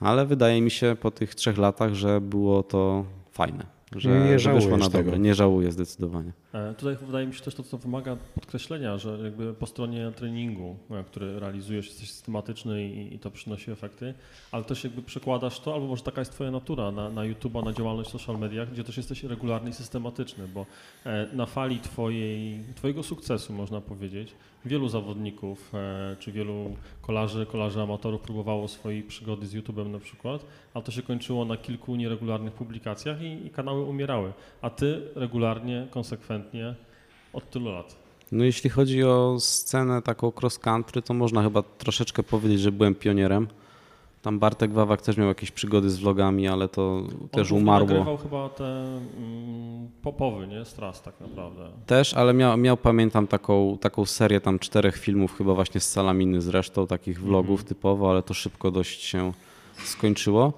ale 0.01 0.27
wydaje 0.27 0.61
mi 0.63 0.71
się 0.71 0.97
po 1.01 1.11
tych 1.11 1.35
trzech 1.35 1.59
latach, 1.59 1.95
że 1.95 2.21
było 2.21 2.63
to 2.63 3.05
fajne 3.31 3.83
że, 3.97 4.21
nie 4.21 4.39
że 4.39 4.53
wyszło 4.53 4.77
na 4.77 4.85
dobre. 4.85 5.05
Tego. 5.05 5.17
Nie 5.17 5.35
żałuję 5.35 5.73
zdecydowanie. 5.73 6.33
E, 6.55 6.75
tutaj 6.75 6.97
wydaje 7.07 7.27
mi 7.27 7.35
się 7.35 7.41
też 7.41 7.55
to, 7.55 7.63
co 7.63 7.79
wymaga 7.79 8.17
podkreślenia, 8.35 8.99
że 8.99 9.19
jakby 9.25 9.55
po 9.55 9.67
stronie 9.67 10.13
treningu, 10.17 10.77
e, 10.91 11.05
który 11.05 11.41
realizujesz, 11.41 11.87
jesteś 11.87 12.11
systematyczny 12.11 12.85
i, 12.85 13.15
i, 13.15 13.19
to 13.19 13.31
przynosi 13.31 13.71
efekty, 13.71 14.15
ale 14.53 14.65
też 14.65 14.85
jakby 14.85 15.03
przekładasz 15.03 15.61
to, 15.61 15.75
albo 15.75 15.87
może 15.87 16.03
taka 16.03 16.21
jest 16.21 16.33
twoja 16.33 16.51
natura 16.51 16.91
na, 16.91 17.11
na 17.11 17.23
YouTube'a, 17.23 17.65
na 17.65 17.73
działalność 17.73 18.09
w 18.09 18.13
social 18.13 18.39
mediach, 18.39 18.73
gdzie 18.73 18.85
też 18.85 18.97
jesteś 18.97 19.25
regularny 19.25 19.71
i 19.71 19.73
systematyczny, 19.73 20.49
bo 20.49 20.67
e, 21.07 21.29
na 21.33 21.47
fali 21.47 21.79
twojej, 21.79 22.61
twojego 22.75 23.03
sukcesu, 23.03 23.53
można 23.53 23.81
powiedzieć, 23.81 24.35
wielu 24.65 24.89
zawodników, 24.89 25.73
czy 26.19 26.33
wielu 26.33 26.77
kolarzy, 27.03 27.47
kolarzy 27.47 27.81
amatorów 27.81 28.21
próbowało 28.21 28.69
swojej 28.69 29.03
przygody 29.03 29.47
z 29.47 29.55
YouTube'em 29.55 29.91
na 29.91 29.99
przykład, 29.99 30.47
ale 30.75 30.85
to 30.85 30.93
się 30.93 31.03
kończyło 31.03 31.45
na 31.45 31.57
kilku 31.57 31.97
nieregularnych 31.97 32.53
publikacjach 32.53 33.23
i, 33.23 33.47
i 33.47 33.51
kanały 33.51 33.83
umierały, 33.83 34.33
a 34.63 34.71
ty 34.71 35.09
regularnie, 35.15 35.87
konsekwentnie 35.91 36.42
od 37.33 37.51
tylu 37.51 37.73
lat. 37.73 37.97
No 38.33 38.45
jeśli 38.45 38.71
chodzi 38.71 39.05
o 39.05 39.37
scenę 39.41 40.03
taką 40.03 40.33
cross 40.41 40.59
country, 40.59 41.03
to 41.03 41.15
można 41.15 41.43
chyba 41.43 41.63
troszeczkę 41.63 42.23
powiedzieć, 42.23 42.61
że 42.61 42.73
byłem 42.73 42.95
pionierem. 42.95 43.49
Tam 44.23 44.39
Bartek 44.39 44.73
Wawak 44.73 45.03
też 45.03 45.17
miał 45.17 45.29
jakieś 45.29 45.51
przygody 45.51 45.91
z 45.91 45.99
vlogami, 45.99 46.49
ale 46.49 46.69
to 46.69 46.97
On 47.23 47.29
też 47.31 47.53
umarło. 47.53 47.89
On 47.89 47.95
nagrywał 47.95 48.17
chyba 48.17 48.49
te 48.49 48.65
mm, 48.65 49.89
popowy, 50.03 50.47
nie? 50.47 50.65
Stras 50.65 51.03
tak 51.03 51.21
naprawdę. 51.21 51.69
Też, 51.87 52.15
ale 52.15 52.35
miał, 52.35 52.57
miał 52.57 52.77
pamiętam 52.77 53.27
taką, 53.27 53.79
taką 53.81 54.07
serię 54.07 54.41
tam 54.41 54.59
czterech 54.59 54.97
filmów, 54.97 55.39
chyba 55.39 55.55
właśnie 55.55 55.81
z 55.81 55.91
Salaminy 55.91 56.41
zresztą, 56.41 56.87
takich 56.87 57.21
vlogów 57.21 57.61
mm 57.61 57.65
-hmm. 57.65 57.69
typowo, 57.69 58.11
ale 58.11 58.23
to 58.23 58.35
szybko 58.35 58.71
dość 58.71 59.03
się 59.03 59.33
skończyło. 59.85 60.53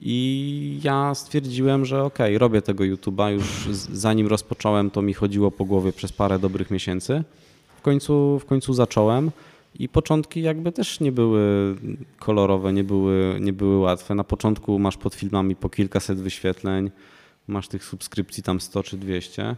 I 0.00 0.80
ja 0.82 1.14
stwierdziłem, 1.14 1.84
że 1.84 2.04
okej, 2.04 2.26
okay, 2.26 2.38
robię 2.38 2.62
tego 2.62 2.84
YouTube'a. 2.84 3.32
Już 3.32 3.68
zanim 3.92 4.26
rozpocząłem, 4.26 4.90
to 4.90 5.02
mi 5.02 5.14
chodziło 5.14 5.50
po 5.50 5.64
głowie 5.64 5.92
przez 5.92 6.12
parę 6.12 6.38
dobrych 6.38 6.70
miesięcy. 6.70 7.24
W 7.76 7.82
końcu, 7.82 8.38
w 8.38 8.44
końcu 8.44 8.74
zacząłem. 8.74 9.30
I 9.78 9.88
początki 9.88 10.42
jakby 10.42 10.72
też 10.72 11.00
nie 11.00 11.12
były 11.12 11.74
kolorowe, 12.18 12.72
nie 12.72 12.84
były, 12.84 13.38
nie 13.40 13.52
były 13.52 13.78
łatwe. 13.78 14.14
Na 14.14 14.24
początku 14.24 14.78
masz 14.78 14.96
pod 14.96 15.14
filmami 15.14 15.56
po 15.56 15.68
kilkaset 15.68 16.20
wyświetleń, 16.20 16.90
masz 17.48 17.68
tych 17.68 17.84
subskrypcji 17.84 18.42
tam 18.42 18.60
100 18.60 18.82
czy 18.82 18.96
200, 18.96 19.56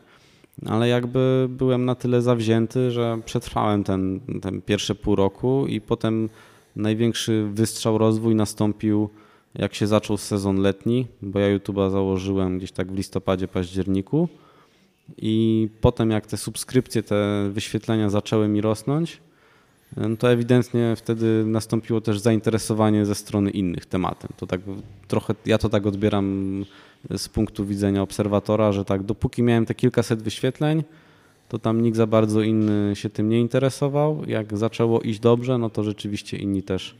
ale 0.67 0.89
jakby 0.89 1.47
byłem 1.51 1.85
na 1.85 1.95
tyle 1.95 2.23
zawzięty, 2.23 2.91
że 2.91 3.19
przetrwałem 3.25 3.85
ten, 3.85 4.21
ten 4.43 4.63
pierwsze 4.63 4.95
pół 4.95 5.17
roku 5.17 5.67
i 5.67 5.81
potem 5.81 6.29
największy 6.77 7.49
wystrzał 7.53 7.99
rozwój 7.99 8.35
nastąpił 8.35 9.11
jak 9.55 9.75
się 9.75 9.87
zaczął 9.87 10.17
sezon 10.17 10.61
letni, 10.61 11.07
bo 11.23 11.39
ja 11.39 11.59
YouTube'a 11.59 11.91
założyłem 11.91 12.59
gdzieś 12.59 12.73
tak 12.73 12.93
w 12.93 12.97
listopadzie, 12.97 13.49
październiku 13.49 14.29
i 15.17 15.69
potem 15.81 16.11
jak 16.11 16.27
te 16.27 16.37
subskrypcje, 16.37 17.03
te 17.03 17.49
wyświetlenia 17.51 18.11
zaczęły 18.11 18.49
mi 18.49 18.61
rosnąć, 18.61 19.21
no 19.97 20.17
to 20.17 20.31
ewidentnie 20.31 20.97
wtedy 20.97 21.45
nastąpiło 21.47 22.01
też 22.01 22.19
zainteresowanie 22.19 23.07
ze 23.07 23.15
strony 23.15 23.51
innych 23.51 23.87
tematem. 23.87 24.31
To 24.37 24.47
tak 24.47 24.61
trochę, 25.09 25.35
ja 25.47 25.59
to 25.59 25.69
tak 25.69 25.87
odbieram 25.87 26.65
z 27.17 27.29
punktu 27.29 27.67
widzenia 27.67 28.03
obserwatora, 28.03 28.73
że 28.73 28.85
tak 28.85 29.03
dopóki 29.03 29.43
miałem 29.43 29.67
te 29.67 29.75
kilkaset 29.75 30.23
wyświetleń, 30.23 30.85
to 31.49 31.59
tam 31.59 31.81
nikt 31.81 31.97
za 31.97 32.07
bardzo 32.07 32.43
inny 32.43 32.97
się 32.97 33.11
tym 33.11 33.29
nie 33.29 33.41
interesował. 33.41 34.23
Jak 34.27 34.59
zaczęło 34.59 35.01
iść 35.01 35.21
dobrze, 35.21 35.59
no 35.59 35.71
to 35.71 35.85
rzeczywiście 35.85 36.37
inni 36.37 36.63
też 36.63 36.97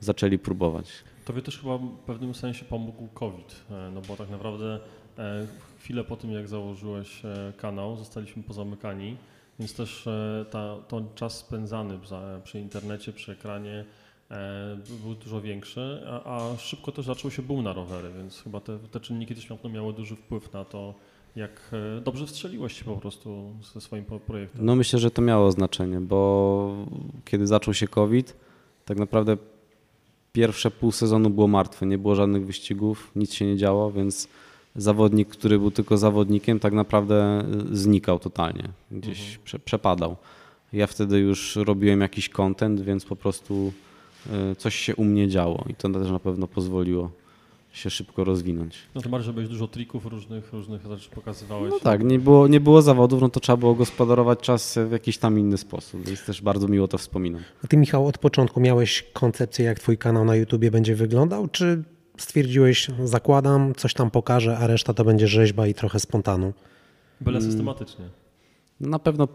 zaczęli 0.00 0.38
próbować. 0.38 1.04
Tobie 1.30 1.42
też 1.42 1.58
chyba 1.58 1.78
w 1.78 1.98
pewnym 2.06 2.34
sensie 2.34 2.64
pomógł 2.64 3.08
COVID, 3.08 3.64
e, 3.70 3.90
no 3.94 4.00
bo 4.08 4.16
tak 4.16 4.30
naprawdę 4.30 4.80
e, 5.18 5.46
chwilę 5.78 6.04
po 6.04 6.16
tym, 6.16 6.32
jak 6.32 6.48
założyłeś 6.48 7.24
e, 7.24 7.52
kanał, 7.56 7.96
zostaliśmy 7.96 8.42
pozamykani, 8.42 9.16
więc 9.58 9.74
też 9.74 10.08
ta, 10.50 10.76
ten 10.88 11.06
czas 11.14 11.38
spędzany 11.38 11.98
przy 12.44 12.60
internecie, 12.60 13.12
przy 13.12 13.32
ekranie 13.32 13.84
był 15.02 15.14
dużo 15.14 15.40
większy, 15.40 16.02
a, 16.06 16.36
a 16.36 16.56
szybko 16.56 16.92
też 16.92 17.06
zaczął 17.06 17.30
się 17.30 17.42
boom 17.42 17.64
na 17.64 17.72
rowery, 17.72 18.10
więc 18.16 18.42
chyba 18.42 18.60
te, 18.60 18.78
te 18.78 19.00
czynniki 19.00 19.34
też 19.34 19.48
miały 19.72 19.92
duży 19.92 20.16
wpływ 20.16 20.52
na 20.52 20.64
to, 20.64 20.94
jak 21.36 21.70
dobrze 22.04 22.26
wstrzeliłeś 22.26 22.78
się 22.78 22.84
po 22.84 22.96
prostu 22.96 23.54
ze 23.74 23.80
swoim 23.80 24.04
projektem. 24.04 24.66
No 24.66 24.76
myślę, 24.76 24.98
że 24.98 25.10
to 25.10 25.22
miało 25.22 25.52
znaczenie, 25.52 26.00
bo 26.00 26.86
kiedy 27.24 27.46
zaczął 27.46 27.74
się 27.74 27.88
COVID, 27.88 28.36
tak 28.84 28.98
naprawdę 28.98 29.36
pierwsze 30.32 30.70
pół 30.70 30.92
sezonu 30.92 31.30
było 31.30 31.48
martwe, 31.48 31.86
nie 31.86 31.98
było 31.98 32.14
żadnych 32.14 32.46
wyścigów, 32.46 33.10
nic 33.16 33.34
się 33.34 33.46
nie 33.46 33.56
działo, 33.56 33.92
więc 33.92 34.28
zawodnik, 34.76 35.28
który 35.28 35.58
był 35.58 35.70
tylko 35.70 35.98
zawodnikiem, 35.98 36.60
tak 36.60 36.72
naprawdę 36.72 37.44
y, 37.72 37.76
znikał 37.76 38.18
totalnie, 38.18 38.68
gdzieś 38.90 39.20
mhm. 39.20 39.44
prze, 39.44 39.58
przepadał. 39.58 40.16
Ja 40.72 40.86
wtedy 40.86 41.18
już 41.18 41.56
robiłem 41.56 42.00
jakiś 42.00 42.28
content, 42.28 42.80
więc 42.80 43.04
po 43.04 43.16
prostu 43.16 43.72
y, 44.52 44.56
coś 44.56 44.74
się 44.74 44.96
u 44.96 45.04
mnie 45.04 45.28
działo 45.28 45.64
i 45.68 45.74
to 45.74 45.88
też 45.88 46.10
na 46.10 46.20
pewno 46.20 46.46
pozwoliło 46.46 47.10
się 47.72 47.90
szybko 47.90 48.24
rozwinąć. 48.24 48.78
No 48.94 49.00
to 49.00 49.08
bardziej, 49.08 49.26
żebyś 49.26 49.48
dużo 49.48 49.68
trików 49.68 50.06
różnych, 50.06 50.52
różnych 50.52 50.86
rzeczy 50.86 51.10
pokazywałeś. 51.10 51.70
No 51.70 51.80
tak, 51.80 52.04
nie 52.04 52.18
było, 52.18 52.48
nie 52.48 52.60
było 52.60 52.82
zawodów, 52.82 53.20
no 53.20 53.28
to 53.28 53.40
trzeba 53.40 53.56
było 53.56 53.74
gospodarować 53.74 54.38
czas 54.38 54.78
w 54.88 54.92
jakiś 54.92 55.18
tam 55.18 55.38
inny 55.38 55.58
sposób, 55.58 56.06
więc 56.06 56.24
też 56.24 56.42
bardzo 56.42 56.68
miło 56.68 56.88
to 56.88 56.98
wspominam. 56.98 57.42
A 57.64 57.66
ty 57.66 57.76
Michał 57.76 58.06
od 58.06 58.18
początku 58.18 58.60
miałeś 58.60 59.04
koncepcję, 59.12 59.64
jak 59.64 59.80
twój 59.80 59.98
kanał 59.98 60.24
na 60.24 60.36
YouTubie 60.36 60.70
będzie 60.70 60.94
wyglądał, 60.94 61.48
czy 61.48 61.82
stwierdziłeś, 62.18 62.88
zakładam, 63.04 63.74
coś 63.74 63.94
tam 63.94 64.10
pokażę, 64.10 64.58
a 64.58 64.66
reszta 64.66 64.94
to 64.94 65.04
będzie 65.04 65.28
rzeźba 65.28 65.66
i 65.66 65.74
trochę 65.74 66.00
spontanu? 66.00 66.52
Byle 67.20 67.38
mm. 67.38 67.50
systematycznie. 67.50 68.04
Na 68.80 68.98
pewno 68.98 69.28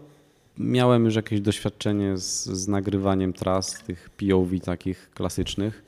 miałem 0.58 1.04
już 1.04 1.14
jakieś 1.14 1.40
doświadczenie 1.40 2.18
z, 2.18 2.44
z 2.44 2.68
nagrywaniem 2.68 3.32
tras, 3.32 3.82
tych 3.82 4.10
POV 4.10 4.60
takich 4.60 5.10
klasycznych 5.10 5.82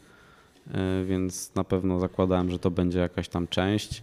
więc 1.05 1.55
na 1.55 1.65
pewno 1.65 2.01
zakładałem, 2.01 2.51
że 2.51 2.59
to 2.59 2.71
będzie 2.71 2.99
jakaś 2.99 3.29
tam 3.29 3.49
część. 3.49 4.03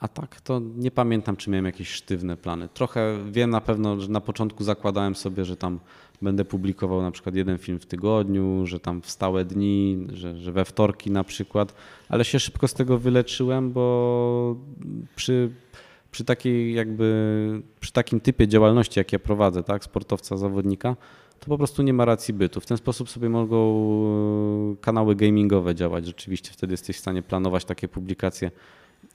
A 0.00 0.08
tak 0.08 0.40
to 0.40 0.60
nie 0.76 0.90
pamiętam, 0.90 1.36
czy 1.36 1.50
miałem 1.50 1.64
jakieś 1.64 1.88
sztywne 1.88 2.36
plany. 2.36 2.68
Trochę 2.74 3.18
wiem 3.30 3.50
na 3.50 3.60
pewno, 3.60 4.00
że 4.00 4.08
na 4.08 4.20
początku 4.20 4.64
zakładałem 4.64 5.14
sobie, 5.14 5.44
że 5.44 5.56
tam 5.56 5.80
będę 6.22 6.44
publikował 6.44 7.02
na 7.02 7.10
przykład 7.10 7.34
jeden 7.34 7.58
film 7.58 7.78
w 7.78 7.86
tygodniu, 7.86 8.66
że 8.66 8.80
tam 8.80 9.02
w 9.02 9.10
stałe 9.10 9.44
dni, 9.44 10.06
że, 10.12 10.36
że 10.36 10.52
we 10.52 10.64
wtorki 10.64 11.10
na 11.10 11.24
przykład, 11.24 11.74
ale 12.08 12.24
się 12.24 12.40
szybko 12.40 12.68
z 12.68 12.74
tego 12.74 12.98
wyleczyłem, 12.98 13.72
bo 13.72 14.56
przy, 15.16 15.50
przy 16.10 16.24
takiej 16.24 16.74
jakby, 16.74 17.62
przy 17.80 17.92
takim 17.92 18.20
typie 18.20 18.48
działalności, 18.48 19.00
jak 19.00 19.12
ja 19.12 19.18
prowadzę, 19.18 19.62
tak, 19.62 19.84
sportowca, 19.84 20.36
zawodnika, 20.36 20.96
to 21.46 21.50
po 21.50 21.58
prostu 21.58 21.82
nie 21.82 21.92
ma 21.92 22.04
racji 22.04 22.34
bytu. 22.34 22.60
W 22.60 22.66
ten 22.66 22.76
sposób 22.76 23.10
sobie 23.10 23.28
mogą 23.28 23.58
e, 24.72 24.76
kanały 24.80 25.16
gamingowe 25.16 25.74
działać. 25.74 26.06
Rzeczywiście 26.06 26.50
wtedy 26.52 26.72
jesteś 26.72 26.96
w 26.96 27.00
stanie 27.00 27.22
planować 27.22 27.64
takie 27.64 27.88
publikacje 27.88 28.50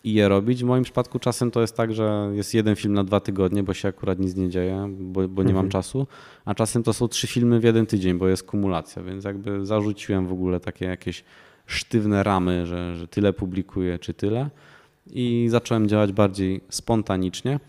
i 0.03 0.13
je 0.13 0.29
robić. 0.29 0.63
W 0.63 0.67
moim 0.67 0.83
przypadku 0.83 1.19
czasem 1.19 1.51
to 1.51 1.61
jest 1.61 1.77
tak, 1.77 1.93
że 1.93 2.31
jest 2.33 2.53
jeden 2.53 2.75
film 2.75 2.93
na 2.93 3.03
dwa 3.03 3.19
tygodnie, 3.19 3.63
bo 3.63 3.73
się 3.73 3.87
akurat 3.87 4.19
nic 4.19 4.35
nie 4.35 4.49
dzieje, 4.49 4.89
bo, 4.99 5.27
bo 5.27 5.43
nie 5.43 5.49
mhm. 5.49 5.55
mam 5.65 5.69
czasu, 5.69 6.07
a 6.45 6.55
czasem 6.55 6.83
to 6.83 6.93
są 6.93 7.07
trzy 7.07 7.27
filmy 7.27 7.59
w 7.59 7.63
jeden 7.63 7.85
tydzień, 7.85 8.17
bo 8.17 8.27
jest 8.27 8.43
kumulacja, 8.43 9.03
więc 9.03 9.23
jakby 9.23 9.65
zarzuciłem 9.65 10.27
w 10.27 10.31
ogóle 10.33 10.59
takie 10.59 10.85
jakieś 10.85 11.23
sztywne 11.65 12.23
ramy, 12.23 12.65
że, 12.65 12.95
że 12.95 13.07
tyle 13.07 13.33
publikuję 13.33 13.99
czy 13.99 14.13
tyle 14.13 14.49
i 15.13 15.47
zacząłem 15.49 15.87
działać 15.87 16.11
bardziej 16.11 16.61
spontanicznie. 16.69 17.59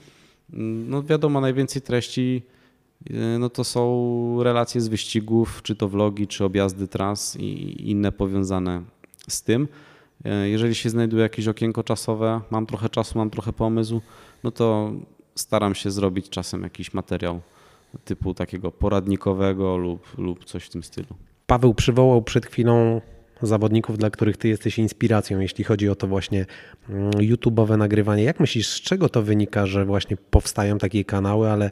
No 0.88 1.02
wiadomo, 1.02 1.40
najwięcej 1.40 1.82
treści 1.82 2.42
no 3.38 3.50
to 3.50 3.64
są 3.64 4.42
relacje 4.42 4.80
z 4.80 4.88
wyścigów, 4.88 5.62
czy 5.62 5.76
to 5.76 5.88
vlogi, 5.88 6.26
czy 6.26 6.44
objazdy 6.44 6.88
tras 6.88 7.36
i 7.36 7.90
inne 7.90 8.12
powiązane 8.12 8.82
z 9.28 9.42
tym. 9.42 9.68
E, 10.24 10.48
jeżeli 10.48 10.74
się 10.74 10.90
znajduje 10.90 11.22
jakieś 11.22 11.48
okienko 11.48 11.82
czasowe, 11.82 12.40
mam 12.50 12.66
trochę 12.66 12.88
czasu, 12.88 13.18
mam 13.18 13.30
trochę 13.30 13.52
pomysłu, 13.52 14.00
no 14.44 14.50
to 14.50 14.92
staram 15.34 15.74
się 15.74 15.90
zrobić 15.90 16.28
czasem 16.28 16.62
jakiś 16.62 16.94
materiał 16.94 17.40
typu 18.04 18.34
takiego 18.34 18.70
poradnikowego 18.70 19.76
lub, 19.76 20.18
lub 20.18 20.44
coś 20.44 20.64
w 20.64 20.70
tym 20.70 20.82
stylu. 20.82 21.08
Paweł 21.46 21.74
przywołał 21.74 22.22
przed 22.22 22.46
chwilą 22.46 23.00
zawodników, 23.42 23.98
dla 23.98 24.10
których 24.10 24.36
ty 24.36 24.48
jesteś 24.48 24.78
inspiracją, 24.78 25.40
jeśli 25.40 25.64
chodzi 25.64 25.88
o 25.88 25.94
to 25.94 26.06
właśnie 26.06 26.46
mm, 26.88 27.10
YouTube'owe 27.10 27.78
nagrywanie. 27.78 28.22
Jak 28.22 28.40
myślisz, 28.40 28.68
z 28.68 28.80
czego 28.80 29.08
to 29.08 29.22
wynika, 29.22 29.66
że 29.66 29.84
właśnie 29.84 30.16
powstają 30.16 30.78
takie 30.78 31.04
kanały, 31.04 31.50
ale 31.50 31.70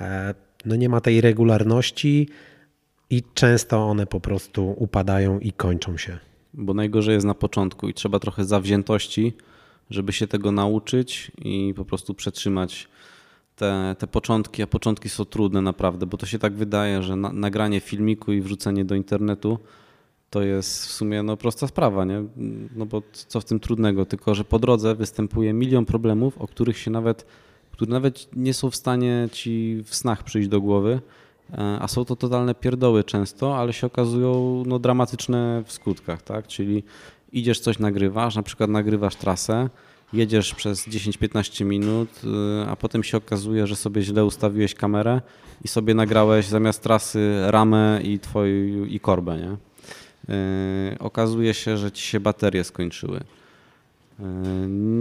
e, 0.00 0.34
no 0.64 0.76
nie 0.76 0.88
ma 0.88 1.00
tej 1.00 1.20
regularności 1.20 2.28
i 3.10 3.22
często 3.34 3.88
one 3.88 4.06
po 4.06 4.20
prostu 4.20 4.74
upadają 4.78 5.38
i 5.38 5.52
kończą 5.52 5.96
się. 5.96 6.18
Bo 6.54 6.74
najgorzej 6.74 7.14
jest 7.14 7.26
na 7.26 7.34
początku 7.34 7.88
i 7.88 7.94
trzeba 7.94 8.18
trochę 8.18 8.44
zawziętości, 8.44 9.32
żeby 9.90 10.12
się 10.12 10.26
tego 10.26 10.52
nauczyć 10.52 11.32
i 11.44 11.74
po 11.76 11.84
prostu 11.84 12.14
przetrzymać 12.14 12.88
te, 13.56 13.96
te 13.98 14.06
początki, 14.06 14.62
a 14.62 14.66
początki 14.66 15.08
są 15.08 15.24
trudne 15.24 15.62
naprawdę, 15.62 16.06
bo 16.06 16.16
to 16.16 16.26
się 16.26 16.38
tak 16.38 16.54
wydaje, 16.54 17.02
że 17.02 17.16
na, 17.16 17.32
nagranie 17.32 17.80
filmiku 17.80 18.32
i 18.32 18.40
wrzucenie 18.40 18.84
do 18.84 18.94
internetu 18.94 19.58
to 20.30 20.42
jest 20.42 20.86
w 20.86 20.90
sumie 20.90 21.22
no, 21.22 21.36
prosta 21.36 21.66
sprawa, 21.66 22.04
nie? 22.04 22.24
No 22.76 22.86
bo 22.86 23.02
co 23.12 23.40
w 23.40 23.44
tym 23.44 23.60
trudnego, 23.60 24.06
tylko 24.06 24.34
że 24.34 24.44
po 24.44 24.58
drodze 24.58 24.94
występuje 24.94 25.52
milion 25.52 25.84
problemów, 25.84 26.38
o 26.38 26.48
których 26.48 26.78
się 26.78 26.90
nawet 26.90 27.26
które 27.72 27.90
nawet 27.90 28.28
nie 28.36 28.54
są 28.54 28.70
w 28.70 28.76
stanie 28.76 29.28
ci 29.32 29.82
w 29.84 29.94
snach 29.94 30.22
przyjść 30.22 30.48
do 30.48 30.60
głowy, 30.60 31.00
e, 31.52 31.78
a 31.80 31.88
są 31.88 32.04
to 32.04 32.16
totalne 32.16 32.54
pierdoły 32.54 33.04
często, 33.04 33.58
ale 33.58 33.72
się 33.72 33.86
okazują 33.86 34.62
no, 34.66 34.78
dramatyczne 34.78 35.62
w 35.66 35.72
skutkach, 35.72 36.22
tak? 36.22 36.46
Czyli 36.46 36.82
idziesz 37.32 37.60
coś 37.60 37.78
nagrywasz, 37.78 38.36
na 38.36 38.42
przykład 38.42 38.70
nagrywasz 38.70 39.16
trasę, 39.16 39.70
jedziesz 40.12 40.54
przez 40.54 40.88
10-15 40.88 41.64
minut, 41.64 42.08
e, 42.24 42.70
a 42.70 42.76
potem 42.76 43.04
się 43.04 43.16
okazuje, 43.16 43.66
że 43.66 43.76
sobie 43.76 44.02
źle 44.02 44.24
ustawiłeś 44.24 44.74
kamerę 44.74 45.20
i 45.64 45.68
sobie 45.68 45.94
nagrałeś 45.94 46.46
zamiast 46.46 46.82
trasy 46.82 47.42
ramę 47.46 48.00
i 48.04 48.18
twoją 48.18 48.84
i 48.84 49.00
korbę, 49.00 49.36
nie? 49.36 49.56
Yy, 50.28 50.98
okazuje 50.98 51.54
się, 51.54 51.76
że 51.76 51.92
ci 51.92 52.02
się 52.02 52.20
baterie 52.20 52.64
skończyły. 52.64 53.20
E, 54.22 54.26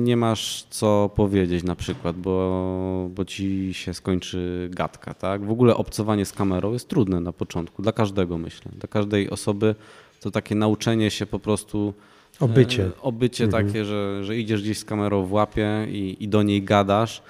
nie 0.03 0.17
masz 0.17 0.65
co 0.69 1.09
powiedzieć 1.15 1.63
na 1.63 1.75
przykład, 1.75 2.17
bo, 2.17 3.09
bo 3.15 3.25
ci 3.25 3.73
się 3.73 3.93
skończy 3.93 4.69
gadka. 4.71 5.13
Tak? 5.13 5.45
W 5.45 5.51
ogóle 5.51 5.75
obcowanie 5.75 6.25
z 6.25 6.33
kamerą 6.33 6.73
jest 6.73 6.87
trudne 6.87 7.19
na 7.19 7.33
początku, 7.33 7.81
dla 7.81 7.91
każdego 7.91 8.37
myślę. 8.37 8.71
Dla 8.75 8.87
każdej 8.87 9.29
osoby 9.29 9.75
to 10.19 10.31
takie 10.31 10.55
nauczenie 10.55 11.11
się 11.11 11.25
po 11.25 11.39
prostu. 11.39 11.93
Obycie. 12.39 12.85
E, 12.85 13.01
obycie 13.01 13.43
mhm. 13.43 13.67
takie, 13.67 13.85
że, 13.85 14.23
że 14.23 14.37
idziesz 14.37 14.61
gdzieś 14.61 14.77
z 14.77 14.85
kamerą 14.85 15.25
w 15.25 15.33
łapie 15.33 15.87
i, 15.89 16.17
i 16.19 16.27
do 16.27 16.43
niej 16.43 16.63
gadasz 16.63 17.21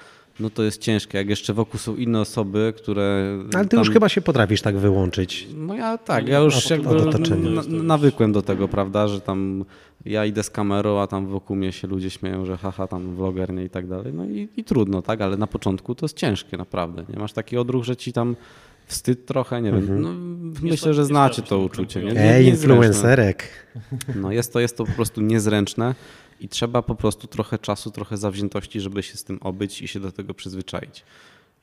no 0.42 0.50
to 0.50 0.64
jest 0.64 0.82
ciężkie. 0.82 1.18
Jak 1.18 1.30
jeszcze 1.30 1.54
wokół 1.54 1.80
są 1.80 1.96
inne 1.96 2.22
osoby, 2.22 2.74
które. 2.78 3.38
Ale 3.54 3.64
ty 3.64 3.70
tam... 3.70 3.80
już 3.80 3.90
chyba 3.90 4.10
się 4.10 4.22
potrafisz 4.22 4.62
tak 4.62 4.78
wyłączyć. 4.78 5.48
No 5.56 5.76
ja 5.76 5.98
tak, 5.98 6.28
ja 6.28 6.40
już 6.40 6.70
jakby 6.70 6.90
nawykłem 7.68 8.32
do 8.32 8.42
tego, 8.42 8.68
prawda, 8.68 9.08
że 9.08 9.22
tam 9.22 9.66
ja 10.06 10.26
idę 10.26 10.44
z 10.44 10.50
kamerą, 10.50 11.00
a 11.00 11.08
tam 11.08 11.28
wokół 11.28 11.56
mnie 11.56 11.72
się 11.72 11.88
ludzie 11.88 12.10
śmieją, 12.10 12.46
że 12.46 12.58
haha, 12.58 12.88
tam 12.88 13.16
vloger, 13.16 13.54
nie 13.54 13.66
i 13.66 13.70
tak 13.70 13.88
dalej. 13.88 14.14
No 14.14 14.26
i, 14.26 14.50
i 14.58 14.64
trudno, 14.64 15.02
tak, 15.02 15.22
ale 15.22 15.38
na 15.38 15.48
początku 15.48 15.96
to 15.96 16.06
jest 16.06 16.18
ciężkie 16.18 16.58
naprawdę. 16.58 17.06
Nie 17.10 17.20
masz 17.20 17.34
taki 17.34 17.58
odruch, 17.58 17.84
że 17.84 17.96
ci 17.96 18.14
tam 18.14 18.36
wstyd 18.86 19.26
trochę, 19.26 19.62
nie 19.62 19.70
mhm. 19.70 19.88
wiem. 19.88 20.02
No, 20.02 20.14
myślę, 20.62 20.94
że 20.94 21.06
znacie 21.06 21.42
to 21.42 21.60
uczucie. 21.60 22.04
Nie? 22.04 22.22
Ej, 22.22 22.46
influencerek. 22.46 23.68
No 24.16 24.32
jest 24.32 24.54
to, 24.54 24.60
jest 24.60 24.78
to 24.78 24.86
po 24.86 24.92
prostu 24.92 25.22
niezręczne 25.22 25.96
I 26.40 26.50
trzeba 26.50 26.82
po 26.82 26.96
prostu 26.96 27.28
trochę 27.28 27.60
czasu, 27.60 27.92
trochę 27.92 28.18
zawziętości, 28.18 28.80
żeby 28.80 29.04
się 29.04 29.18
z 29.18 29.24
tym 29.24 29.40
obyć 29.42 29.82
i 29.82 29.88
się 29.88 30.00
do 30.00 30.12
tego 30.12 30.34
przyzwyczaić. 30.34 31.04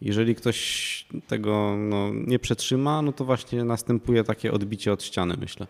Jeżeli 0.00 0.34
ktoś 0.34 1.06
tego 1.26 1.76
no, 1.78 2.10
nie 2.26 2.38
przetrzyma, 2.38 3.02
no 3.02 3.12
to 3.12 3.24
właśnie 3.24 3.64
następuje 3.64 4.24
takie 4.24 4.52
odbicie 4.52 4.92
od 4.92 5.02
ściany, 5.02 5.34
myślę. 5.40 5.66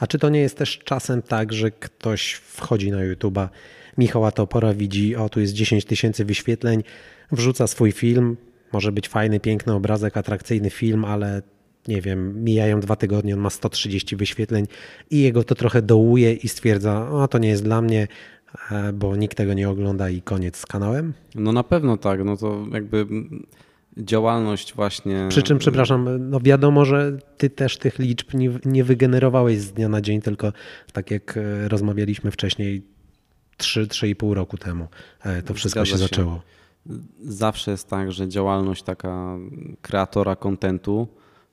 A 0.00 0.06
czy 0.06 0.18
to 0.18 0.28
nie 0.28 0.40
jest 0.40 0.56
też 0.56 0.78
czasem 0.78 1.22
tak, 1.22 1.52
że 1.52 1.70
ktoś 1.70 2.32
wchodzi 2.32 2.90
na 2.90 2.98
YouTube'a, 2.98 3.48
Michała 3.98 4.32
Topora 4.32 4.74
widzi, 4.74 5.16
o 5.16 5.28
tu 5.28 5.40
jest 5.40 5.52
10 5.52 5.84
tysięcy 5.84 6.24
wyświetleń, 6.24 6.82
wrzuca 7.32 7.66
swój 7.66 7.92
film, 7.92 8.36
może 8.72 8.92
być 8.92 9.08
fajny, 9.08 9.40
piękny 9.40 9.72
obrazek, 9.72 10.16
atrakcyjny 10.16 10.70
film, 10.70 11.04
ale 11.04 11.42
nie 11.88 12.00
wiem, 12.00 12.44
mijają 12.44 12.80
dwa 12.80 12.96
tygodnie, 12.96 13.34
on 13.34 13.40
ma 13.40 13.50
130 13.50 14.16
wyświetleń 14.16 14.66
i 15.10 15.20
jego 15.20 15.44
to 15.44 15.54
trochę 15.54 15.82
dołuje 15.82 16.32
i 16.32 16.48
stwierdza, 16.48 17.10
o 17.10 17.28
to 17.28 17.38
nie 17.38 17.48
jest 17.48 17.64
dla 17.64 17.82
mnie, 17.82 18.08
e, 18.70 18.92
bo 18.92 19.16
nikt 19.16 19.36
tego 19.36 19.54
nie 19.54 19.68
ogląda 19.68 20.10
i 20.10 20.22
koniec 20.22 20.56
z 20.56 20.66
kanałem? 20.66 21.12
No 21.34 21.52
na 21.52 21.64
pewno 21.64 21.96
tak, 21.96 22.24
no 22.24 22.36
to 22.36 22.66
jakby 22.72 23.06
działalność 23.96 24.74
właśnie. 24.74 25.26
Przy 25.28 25.42
czym, 25.42 25.58
przepraszam, 25.58 26.30
no 26.30 26.40
wiadomo, 26.40 26.84
że 26.84 27.18
ty 27.36 27.50
też 27.50 27.78
tych 27.78 27.98
liczb 27.98 28.34
nie, 28.34 28.50
nie 28.64 28.84
wygenerowałeś 28.84 29.58
z 29.58 29.72
dnia 29.72 29.88
na 29.88 30.00
dzień, 30.00 30.20
tylko 30.20 30.52
tak 30.92 31.10
jak 31.10 31.36
e, 31.36 31.68
rozmawialiśmy 31.68 32.30
wcześniej, 32.30 32.82
3-3,5 33.58 34.32
roku 34.32 34.58
temu 34.58 34.88
e, 35.22 35.42
to 35.42 35.54
wszystko 35.54 35.84
się, 35.84 35.92
się. 35.92 35.98
zaczęło. 35.98 36.42
Zawsze 37.20 37.70
jest 37.70 37.88
tak, 37.88 38.12
że 38.12 38.28
działalność 38.28 38.82
taka 38.82 39.36
kreatora 39.82 40.36
kontentu 40.36 41.08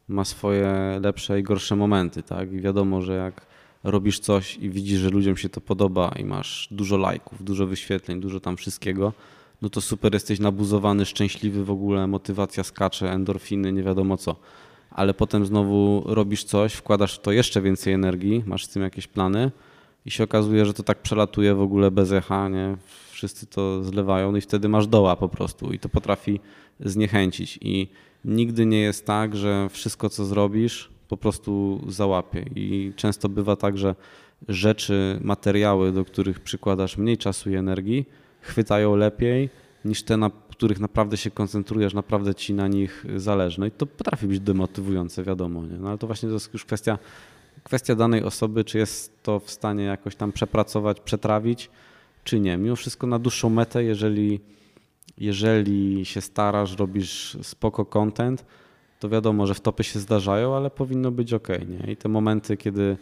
ma 0.07 0.25
swoje 0.25 0.99
lepsze 1.03 1.39
i 1.39 1.43
gorsze 1.43 1.75
momenty, 1.75 2.23
tak? 2.23 2.53
I 2.53 2.61
wiadomo, 2.61 3.01
że 3.01 3.13
jak 3.15 3.45
robisz 3.83 4.19
coś 4.19 4.57
i 4.57 4.69
widzisz, 4.69 4.99
że 4.99 5.09
ludziom 5.09 5.37
się 5.37 5.49
to 5.49 5.61
podoba 5.61 6.11
i 6.19 6.25
masz 6.25 6.67
dużo 6.71 6.97
lajków, 6.97 7.43
dużo 7.43 7.67
wyświetleń, 7.67 8.19
dużo 8.19 8.39
tam 8.39 8.57
wszystkiego, 8.57 9.13
no 9.61 9.69
to 9.69 9.81
super 9.81 10.13
jesteś 10.13 10.39
nabuzowany, 10.39 11.05
szczęśliwy 11.05 11.65
w 11.65 11.71
ogóle, 11.71 12.07
motywacja 12.07 12.63
skacze, 12.63 13.11
endorfiny, 13.11 13.71
nie 13.73 13.83
wiadomo 13.83 14.17
co. 14.17 14.35
Ale 14.91 15.13
potem 15.13 15.45
znowu 15.45 16.03
robisz 16.05 16.43
coś, 16.43 16.73
wkładasz 16.73 17.15
w 17.15 17.21
to 17.21 17.31
jeszcze 17.31 17.61
więcej 17.61 17.93
energii, 17.93 18.43
masz 18.45 18.65
z 18.65 18.69
tym 18.69 18.83
jakieś 18.83 19.07
plany 19.07 19.51
i 20.05 20.11
się 20.11 20.23
okazuje, 20.23 20.65
że 20.65 20.73
to 20.73 20.83
tak 20.83 21.01
przelatuje 21.01 21.55
w 21.55 21.61
ogóle 21.61 21.91
bez 21.91 22.11
echa, 22.11 22.49
nie? 22.49 22.77
Wszyscy 23.11 23.45
to 23.45 23.83
zlewają 23.83 24.31
no 24.31 24.37
i 24.37 24.41
wtedy 24.41 24.69
masz 24.69 24.87
doła 24.87 25.15
po 25.15 25.29
prostu 25.29 25.73
i 25.73 25.79
to 25.79 25.89
potrafi 25.89 26.39
zniechęcić 26.79 27.59
i 27.61 27.87
nigdy 28.25 28.65
nie 28.65 28.79
jest 28.79 29.05
tak, 29.05 29.35
że 29.35 29.69
wszystko 29.69 30.09
co 30.09 30.25
zrobisz 30.25 30.89
po 31.07 31.17
prostu 31.17 31.81
załapie 31.87 32.45
i 32.55 32.93
często 32.95 33.29
bywa 33.29 33.55
tak, 33.55 33.77
że 33.77 33.95
rzeczy, 34.47 35.19
materiały, 35.21 35.91
do 35.91 36.05
których 36.05 36.39
przykładasz 36.39 36.97
mniej 36.97 37.17
czasu 37.17 37.49
i 37.49 37.55
energii, 37.55 38.05
chwytają 38.47 38.95
lepiej 38.95 39.49
niż 39.85 40.03
te, 40.03 40.17
na 40.17 40.31
których 40.49 40.79
naprawdę 40.79 41.17
się 41.17 41.31
koncentrujesz, 41.31 41.93
naprawdę 41.93 42.35
ci 42.35 42.53
na 42.53 42.67
nich 42.67 43.05
zależy. 43.15 43.59
No 43.59 43.65
i 43.65 43.71
to 43.71 43.85
potrafi 43.85 44.27
być 44.27 44.39
demotywujące, 44.39 45.23
wiadomo, 45.23 45.65
nie? 45.65 45.77
No 45.77 45.89
ale 45.89 45.97
to 45.97 46.07
właśnie 46.07 46.29
to 46.29 46.33
jest 46.33 46.53
już 46.53 46.65
kwestia, 46.65 46.97
kwestia 47.63 47.95
danej 47.95 48.23
osoby, 48.23 48.63
czy 48.63 48.77
jest 48.77 49.23
to 49.23 49.39
w 49.39 49.51
stanie 49.51 49.83
jakoś 49.83 50.15
tam 50.15 50.31
przepracować, 50.31 50.99
przetrawić, 50.99 51.69
czy 52.23 52.39
nie. 52.39 52.57
Mimo 52.57 52.75
wszystko 52.75 53.07
na 53.07 53.19
dłuższą 53.19 53.49
metę, 53.49 53.83
jeżeli, 53.83 54.39
jeżeli 55.17 56.05
się 56.05 56.21
starasz, 56.21 56.77
robisz 56.77 57.37
spoko 57.41 57.85
content, 57.85 58.45
to 58.99 59.09
wiadomo, 59.09 59.47
że 59.47 59.53
wtopy 59.53 59.83
się 59.83 59.99
zdarzają, 59.99 60.55
ale 60.55 60.69
powinno 60.69 61.11
być 61.11 61.33
ok. 61.33 61.47
Nie? 61.47 61.91
I 61.91 61.97
te 61.97 62.09
momenty, 62.09 62.57
kiedy, 62.57 62.97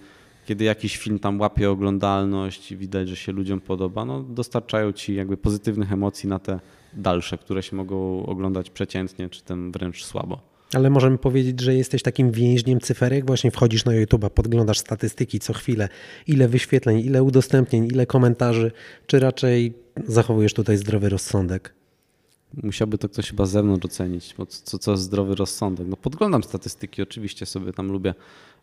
kiedy 0.45 0.63
jakiś 0.63 0.97
film 0.97 1.19
tam 1.19 1.39
łapie 1.39 1.71
oglądalność 1.71 2.71
i 2.71 2.77
widać, 2.77 3.09
że 3.09 3.15
się 3.15 3.31
ludziom 3.31 3.61
podoba, 3.61 4.05
no 4.05 4.23
dostarczają 4.23 4.91
ci 4.91 5.15
jakby 5.15 5.37
pozytywnych 5.37 5.91
emocji 5.91 6.29
na 6.29 6.39
te 6.39 6.59
dalsze, 6.93 7.37
które 7.37 7.63
się 7.63 7.75
mogą 7.75 8.25
oglądać 8.25 8.69
przeciętnie, 8.69 9.29
czy 9.29 9.43
tam 9.43 9.71
wręcz 9.71 10.03
słabo. 10.05 10.41
Ale 10.73 10.89
możemy 10.89 11.17
powiedzieć, 11.17 11.59
że 11.59 11.75
jesteś 11.75 12.01
takim 12.01 12.31
więźniem 12.31 12.79
cyferek, 12.79 13.25
właśnie 13.25 13.51
wchodzisz 13.51 13.85
na 13.85 13.91
YouTube'a, 13.91 14.29
podglądasz 14.29 14.79
statystyki 14.79 15.39
co 15.39 15.53
chwilę, 15.53 15.89
ile 16.27 16.47
wyświetleń, 16.47 16.99
ile 16.99 17.23
udostępnień, 17.23 17.85
ile 17.85 18.05
komentarzy, 18.05 18.71
czy 19.07 19.19
raczej 19.19 19.73
zachowujesz 20.07 20.53
tutaj 20.53 20.77
zdrowy 20.77 21.09
rozsądek? 21.09 21.73
Musiałby 22.63 22.97
to 22.97 23.09
ktoś 23.09 23.29
chyba 23.29 23.45
z 23.45 23.51
zewnątrz 23.51 23.85
ocenić, 23.85 24.35
bo 24.37 24.45
co, 24.45 24.79
co 24.79 24.91
jest 24.91 25.03
zdrowy 25.03 25.35
rozsądek. 25.35 25.87
No 25.87 25.97
podglądam 25.97 26.43
statystyki, 26.43 27.01
oczywiście 27.01 27.45
sobie 27.45 27.73
tam 27.73 27.91
lubię 27.91 28.13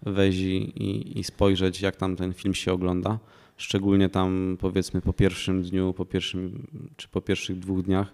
wejść 0.03 0.39
i, 0.39 1.19
i, 1.19 1.25
spojrzeć, 1.25 1.81
jak 1.81 1.97
tam 1.97 2.17
ten 2.17 2.33
film 2.33 2.55
się 2.55 2.73
ogląda. 2.73 3.19
Szczególnie 3.57 4.09
tam 4.09 4.57
powiedzmy 4.61 5.01
po 5.01 5.13
pierwszym 5.13 5.63
dniu, 5.63 5.93
po 5.93 6.05
pierwszym 6.05 6.67
czy 6.97 7.09
po 7.09 7.21
pierwszych 7.21 7.59
dwóch 7.59 7.83
dniach. 7.83 8.13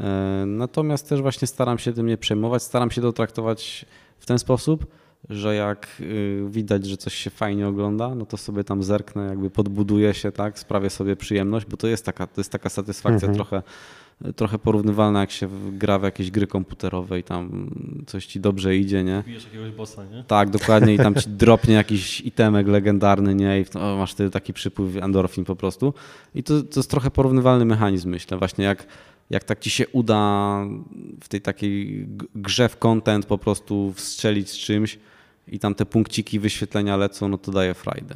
E, 0.00 0.44
Natomiast 0.46 1.08
też 1.08 1.22
właśnie 1.22 1.48
staram 1.48 1.78
się 1.78 1.92
tym 1.92 2.06
nie 2.06 2.16
przejmować, 2.18 2.62
staram 2.62 2.90
się 2.90 3.00
to 3.02 3.12
traktować 3.12 3.86
w 4.18 4.26
ten 4.26 4.38
sposób, 4.38 4.86
że 5.28 5.54
jak 5.54 5.88
y, 6.00 6.44
widać, 6.50 6.86
że 6.86 6.96
coś 6.96 7.14
się 7.14 7.30
fajnie 7.30 7.68
ogląda, 7.68 8.14
no 8.14 8.26
to 8.26 8.36
sobie 8.36 8.64
tam 8.64 8.82
zerknę, 8.82 9.26
jakby 9.26 9.50
podbuduję 9.50 10.14
się, 10.14 10.32
tak, 10.32 10.58
sprawię 10.58 10.90
sobie 10.90 11.16
przyjemność, 11.16 11.66
bo 11.66 11.76
to 11.76 11.86
jest 11.86 12.04
taka, 12.04 12.26
to 12.26 12.40
jest 12.40 12.52
taka 12.52 12.68
satysfakcja 12.68 13.28
Mhm. 13.28 13.34
trochę, 13.34 13.62
trochę 14.36 14.58
porównywalna, 14.58 15.20
jak 15.20 15.30
się 15.30 15.48
gra 15.72 15.98
w 15.98 16.02
jakieś 16.02 16.30
gry 16.30 16.46
komputerowe 16.46 17.18
i 17.18 17.22
tam 17.22 17.70
coś 18.06 18.26
ci 18.26 18.40
dobrze 18.40 18.76
idzie, 18.76 19.04
nie? 19.04 19.22
Bijesz 19.26 19.44
jakiegoś 19.44 19.70
bossa, 19.70 20.04
nie? 20.04 20.24
Tak, 20.24 20.50
dokładnie 20.50 20.94
i 20.94 20.96
tam 20.96 21.14
ci 21.14 21.30
dropnie 21.44 21.74
jakiś 21.74 22.20
itemek 22.20 22.68
legendarny, 22.68 23.34
nie? 23.34 23.60
I 23.60 23.78
o, 23.78 23.96
masz 23.96 24.12
wtedy 24.12 24.30
taki 24.30 24.52
przypływ 24.52 24.96
endorfin 24.96 25.44
po 25.44 25.56
prostu. 25.56 25.94
I 26.34 26.42
to, 26.42 26.62
to 26.62 26.80
jest 26.80 26.90
trochę 26.90 27.10
porównywalny 27.10 27.64
mechanizm, 27.64 28.10
myślę, 28.10 28.38
właśnie 28.38 28.64
jak, 28.64 28.86
jak 29.30 29.44
tak 29.44 29.60
ci 29.60 29.70
się 29.70 29.88
uda 29.88 30.64
w 31.20 31.28
tej 31.28 31.40
takiej 31.40 32.06
grze 32.34 32.68
w 32.68 32.76
content 32.76 33.26
po 33.26 33.38
prostu 33.38 33.92
wstrzelić 33.92 34.50
z 34.50 34.56
czymś 34.56 34.98
i 35.48 35.58
tam 35.58 35.74
te 35.74 35.86
punkciki 35.86 36.38
wyświetlenia 36.38 36.96
lecą, 36.96 37.28
no 37.28 37.38
to 37.38 37.52
daje 37.52 37.74
frajdę. 37.74 38.14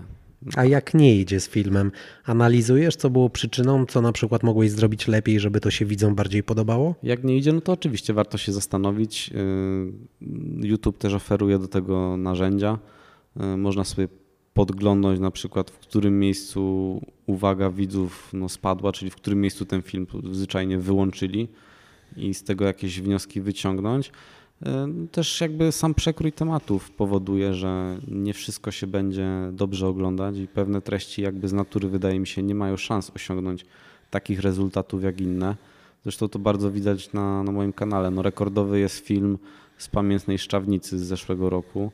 A 0.56 0.64
jak 0.64 0.94
nie 0.94 1.16
idzie 1.16 1.40
z 1.40 1.48
filmem, 1.48 1.92
analizujesz, 2.24 2.96
co 2.96 3.10
było 3.10 3.30
przyczyną, 3.30 3.86
co 3.86 4.00
na 4.00 4.12
przykład 4.12 4.42
mogłeś 4.42 4.70
zrobić 4.70 5.08
lepiej, 5.08 5.40
żeby 5.40 5.60
to 5.60 5.70
się 5.70 5.84
widzom 5.84 6.14
bardziej 6.14 6.42
podobało? 6.42 6.94
Jak 7.02 7.24
nie 7.24 7.36
idzie, 7.36 7.52
no 7.52 7.60
to 7.60 7.72
oczywiście 7.72 8.12
warto 8.12 8.38
się 8.38 8.52
zastanowić. 8.52 9.30
Yy, 10.20 10.68
YouTube 10.68 10.98
też 10.98 11.14
oferuje 11.14 11.58
do 11.58 11.68
tego 11.68 12.16
narzędzia. 12.16 12.78
Yy, 13.36 13.56
Można 13.56 13.84
sobie 13.84 14.08
podglądnąć 14.54 15.20
na 15.20 15.30
przykład, 15.30 15.70
w 15.70 15.78
którym 15.78 16.18
miejscu 16.18 17.00
uwaga 17.26 17.70
widzów 17.70 18.30
no, 18.32 18.48
spadła, 18.48 18.92
czyli 18.92 19.10
w 19.10 19.16
którym 19.16 19.40
miejscu 19.40 19.64
ten 19.64 19.82
film 19.82 20.06
zwyczajnie 20.32 20.78
wyłączyli 20.78 21.48
i 22.16 22.34
z 22.34 22.44
tego 22.44 22.64
jakieś 22.64 23.00
wnioski 23.00 23.40
wyciągnąć. 23.40 24.12
Yy, 24.62 25.08
Też 25.12 25.40
jakby 25.40 25.72
sam 25.72 25.94
przekrój 25.94 26.32
tematów 26.32 26.90
powoduje, 26.90 27.54
że 27.54 27.98
nie 28.08 28.34
wszystko 28.34 28.70
się 28.70 28.86
będzie 28.86 29.28
dobrze 29.52 29.88
oglądać 29.88 30.36
i 30.36 30.48
pewne 30.48 30.82
treści 30.82 31.22
jakby 31.22 31.48
z 31.48 31.52
natury 31.52 31.88
wydaje 31.88 32.20
mi 32.20 32.26
się 32.26 32.42
nie 32.42 32.54
mają 32.54 32.76
szans 32.76 33.12
osiągnąć 33.14 33.66
takich 34.10 34.40
rezultatów 34.40 35.02
jak 35.02 35.20
inne. 35.20 35.56
Zresztą 36.02 36.28
to 36.28 36.38
bardzo 36.38 36.70
widać 36.70 37.12
na, 37.12 37.42
na 37.42 37.52
moim 37.52 37.72
kanale. 37.72 38.10
No, 38.10 38.22
rekordowy 38.22 38.78
jest 38.78 38.98
film 38.98 39.38
z 39.78 39.88
pamiętnej 39.88 40.38
Szczawnicy 40.38 40.98
z 40.98 41.02
zeszłego 41.02 41.50
roku, 41.50 41.90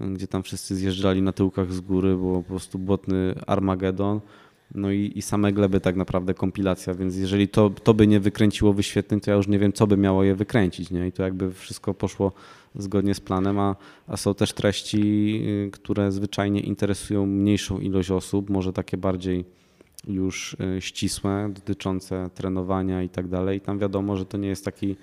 y, 0.00 0.06
gdzie 0.14 0.26
tam 0.26 0.42
wszyscy 0.42 0.76
zjeżdżali 0.76 1.22
na 1.22 1.32
tyłkach 1.32 1.72
z 1.72 1.80
góry, 1.80 2.16
było 2.16 2.42
po 2.42 2.48
prostu 2.48 2.78
błotny 2.78 3.34
Armagedon. 3.46 4.20
No 4.74 4.90
i, 4.90 5.12
i 5.14 5.22
same 5.22 5.52
gleby 5.52 5.80
tak 5.80 5.96
naprawdę 5.96 6.34
kompilacja, 6.34 6.94
więc 6.94 7.16
jeżeli 7.16 7.48
to, 7.48 7.70
to 7.70 7.94
by 7.94 8.06
nie 8.06 8.20
wykręciło 8.20 8.72
wyświetleń, 8.72 9.20
to 9.20 9.30
ja 9.30 9.36
już 9.36 9.48
nie 9.48 9.58
wiem, 9.58 9.72
co 9.72 9.86
by 9.86 9.96
miało 9.96 10.24
je 10.24 10.34
wykręcić. 10.34 10.90
Nie? 10.90 11.06
I 11.06 11.12
to 11.12 11.22
jakby 11.22 11.52
wszystko 11.52 11.94
poszło 11.94 12.32
zgodnie 12.74 13.14
z 13.14 13.20
planem, 13.20 13.58
a, 13.58 13.76
a 14.06 14.16
są 14.16 14.34
też 14.34 14.52
treści, 14.52 15.00
y, 15.66 15.70
które 15.70 16.12
zwyczajnie 16.12 16.60
interesują 16.60 17.26
mniejszą 17.26 17.78
ilość 17.78 18.10
osób, 18.10 18.50
może 18.50 18.72
takie 18.72 18.96
bardziej 18.96 19.44
już 20.08 20.56
y, 20.76 20.80
ścisłe, 20.80 21.50
dotyczące 21.54 22.30
trenowania 22.34 23.02
i 23.02 23.08
tak 23.08 23.28
dalej. 23.28 23.58
I 23.58 23.60
tam 23.60 23.78
wiadomo, 23.78 24.16
że 24.16 24.26
to 24.26 24.38
nie 24.38 24.48
jest 24.48 24.64
taki, 24.64 24.96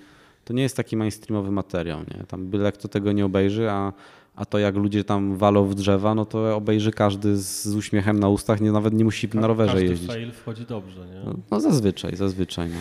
to 0.46 0.54
nie 0.54 0.64
jest 0.64 0.78
taki 0.78 0.98
mainstreamowy 0.98 1.52
materiał. 1.52 2.00
Nie? 2.00 2.24
Tam 2.28 2.48
byle 2.48 2.72
kto 2.72 2.88
tego 2.88 3.12
nie 3.12 3.26
obejrzy, 3.26 3.70
a, 3.70 3.94
a 4.36 4.46
to 4.46 4.60
jak 4.60 4.76
ludzie 4.76 5.04
tam 5.04 5.38
walą 5.38 5.66
w 5.66 5.76
drzewa, 5.76 6.16
no 6.16 6.26
to 6.26 6.56
obejrzy 6.56 6.92
każdy 6.92 7.38
z, 7.38 7.64
z 7.64 7.76
uśmiechem 7.76 8.20
na 8.20 8.30
ustach, 8.30 8.62
nie, 8.62 8.72
nawet 8.72 8.94
nie 8.94 9.04
musi 9.04 9.30
na 9.34 9.48
rowerze 9.48 9.74
Każdy 9.74 9.88
jeździć. 9.90 10.08
fail 10.08 10.32
wchodzi 10.32 10.66
dobrze, 10.66 11.08
nie? 11.08 11.22
No, 11.26 11.36
no 11.52 11.60
zazwyczaj, 11.60 12.16
zazwyczaj. 12.16 12.70
No. 12.70 12.76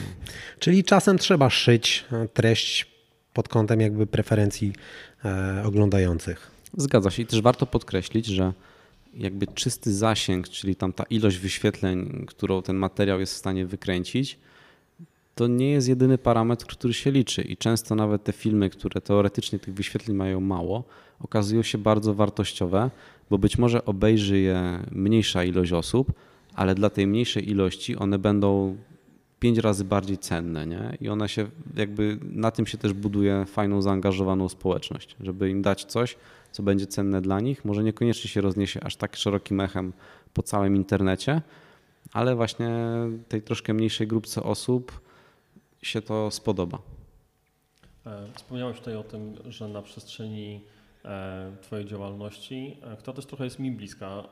Czyli 0.58 0.84
czasem 0.84 1.18
trzeba 1.18 1.50
szyć 1.50 2.04
e, 2.12 2.28
treść 2.28 2.86
pod 3.32 3.48
kątem 3.48 3.80
jakby 3.80 4.06
preferencji 4.06 4.72
e, 5.24 5.62
oglądających. 5.66 6.50
Zgadza 6.76 7.10
się 7.10 7.22
i 7.22 7.26
też 7.26 7.40
warto 7.40 7.66
podkreślić, 7.66 8.26
że 8.26 8.52
jakby 9.14 9.46
czysty 9.46 9.94
zasięg, 9.94 10.48
czyli 10.48 10.76
tam 10.76 10.92
ta 10.92 11.04
ilość 11.04 11.38
wyświetleń, 11.38 12.24
którą 12.26 12.62
ten 12.62 12.76
materiał 12.76 13.20
jest 13.20 13.34
w 13.34 13.36
stanie 13.36 13.66
wykręcić, 13.66 14.38
to 15.34 15.46
nie 15.46 15.70
jest 15.70 15.88
jedyny 15.88 16.18
parametr, 16.18 16.66
który 16.66 16.94
się 16.94 17.10
liczy. 17.10 17.42
I 17.42 17.56
często 17.56 17.94
nawet 17.94 18.24
te 18.24 18.32
filmy, 18.32 18.70
które 18.70 19.00
teoretycznie 19.00 19.58
tych 19.58 19.74
wyświetleń 19.74 20.16
mają 20.16 20.40
mało, 20.40 20.84
okazują 21.22 21.62
się 21.62 21.78
bardzo 21.78 22.14
wartościowe, 22.14 22.90
bo 23.30 23.38
być 23.38 23.58
może 23.58 23.84
obejrzy 23.84 24.38
je 24.38 24.78
mniejsza 24.90 25.44
ilość 25.44 25.72
osób, 25.72 26.12
ale 26.54 26.74
dla 26.74 26.90
tej 26.90 27.06
mniejszej 27.06 27.50
ilości 27.50 27.96
one 27.96 28.18
będą 28.18 28.76
pięć 29.40 29.58
razy 29.58 29.84
bardziej 29.84 30.18
cenne, 30.18 30.66
nie? 30.66 30.96
I 31.00 31.08
ona 31.08 31.28
się 31.28 31.46
jakby 31.76 32.18
na 32.22 32.50
tym 32.50 32.66
się 32.66 32.78
też 32.78 32.92
buduje 32.92 33.44
fajną, 33.46 33.82
zaangażowaną 33.82 34.48
społeczność, 34.48 35.16
żeby 35.20 35.50
im 35.50 35.62
dać 35.62 35.84
coś, 35.84 36.16
co 36.52 36.62
będzie 36.62 36.86
cenne 36.86 37.20
dla 37.22 37.40
nich. 37.40 37.64
Może 37.64 37.84
niekoniecznie 37.84 38.30
się 38.30 38.40
rozniesie 38.40 38.84
aż 38.84 38.96
tak 38.96 39.16
szerokim 39.16 39.60
echem 39.60 39.92
po 40.34 40.42
całym 40.42 40.76
internecie, 40.76 41.42
ale 42.12 42.34
właśnie 42.34 42.68
tej 43.28 43.42
troszkę 43.42 43.74
mniejszej 43.74 44.06
grupce 44.06 44.42
osób 44.42 45.00
się 45.82 46.02
to 46.02 46.30
spodoba. 46.30 46.78
E, 48.06 48.26
wspomniałeś 48.34 48.78
tutaj 48.78 48.96
o 48.96 49.02
tym, 49.02 49.34
że 49.48 49.68
na 49.68 49.82
przestrzeni 49.82 50.60
Twojej 51.62 51.86
działalności, 51.86 52.76
e, 52.82 52.96
która 52.96 53.12
też 53.12 53.26
trochę 53.26 53.44
jest 53.44 53.58
mi 53.58 53.70
bliska, 53.70 54.22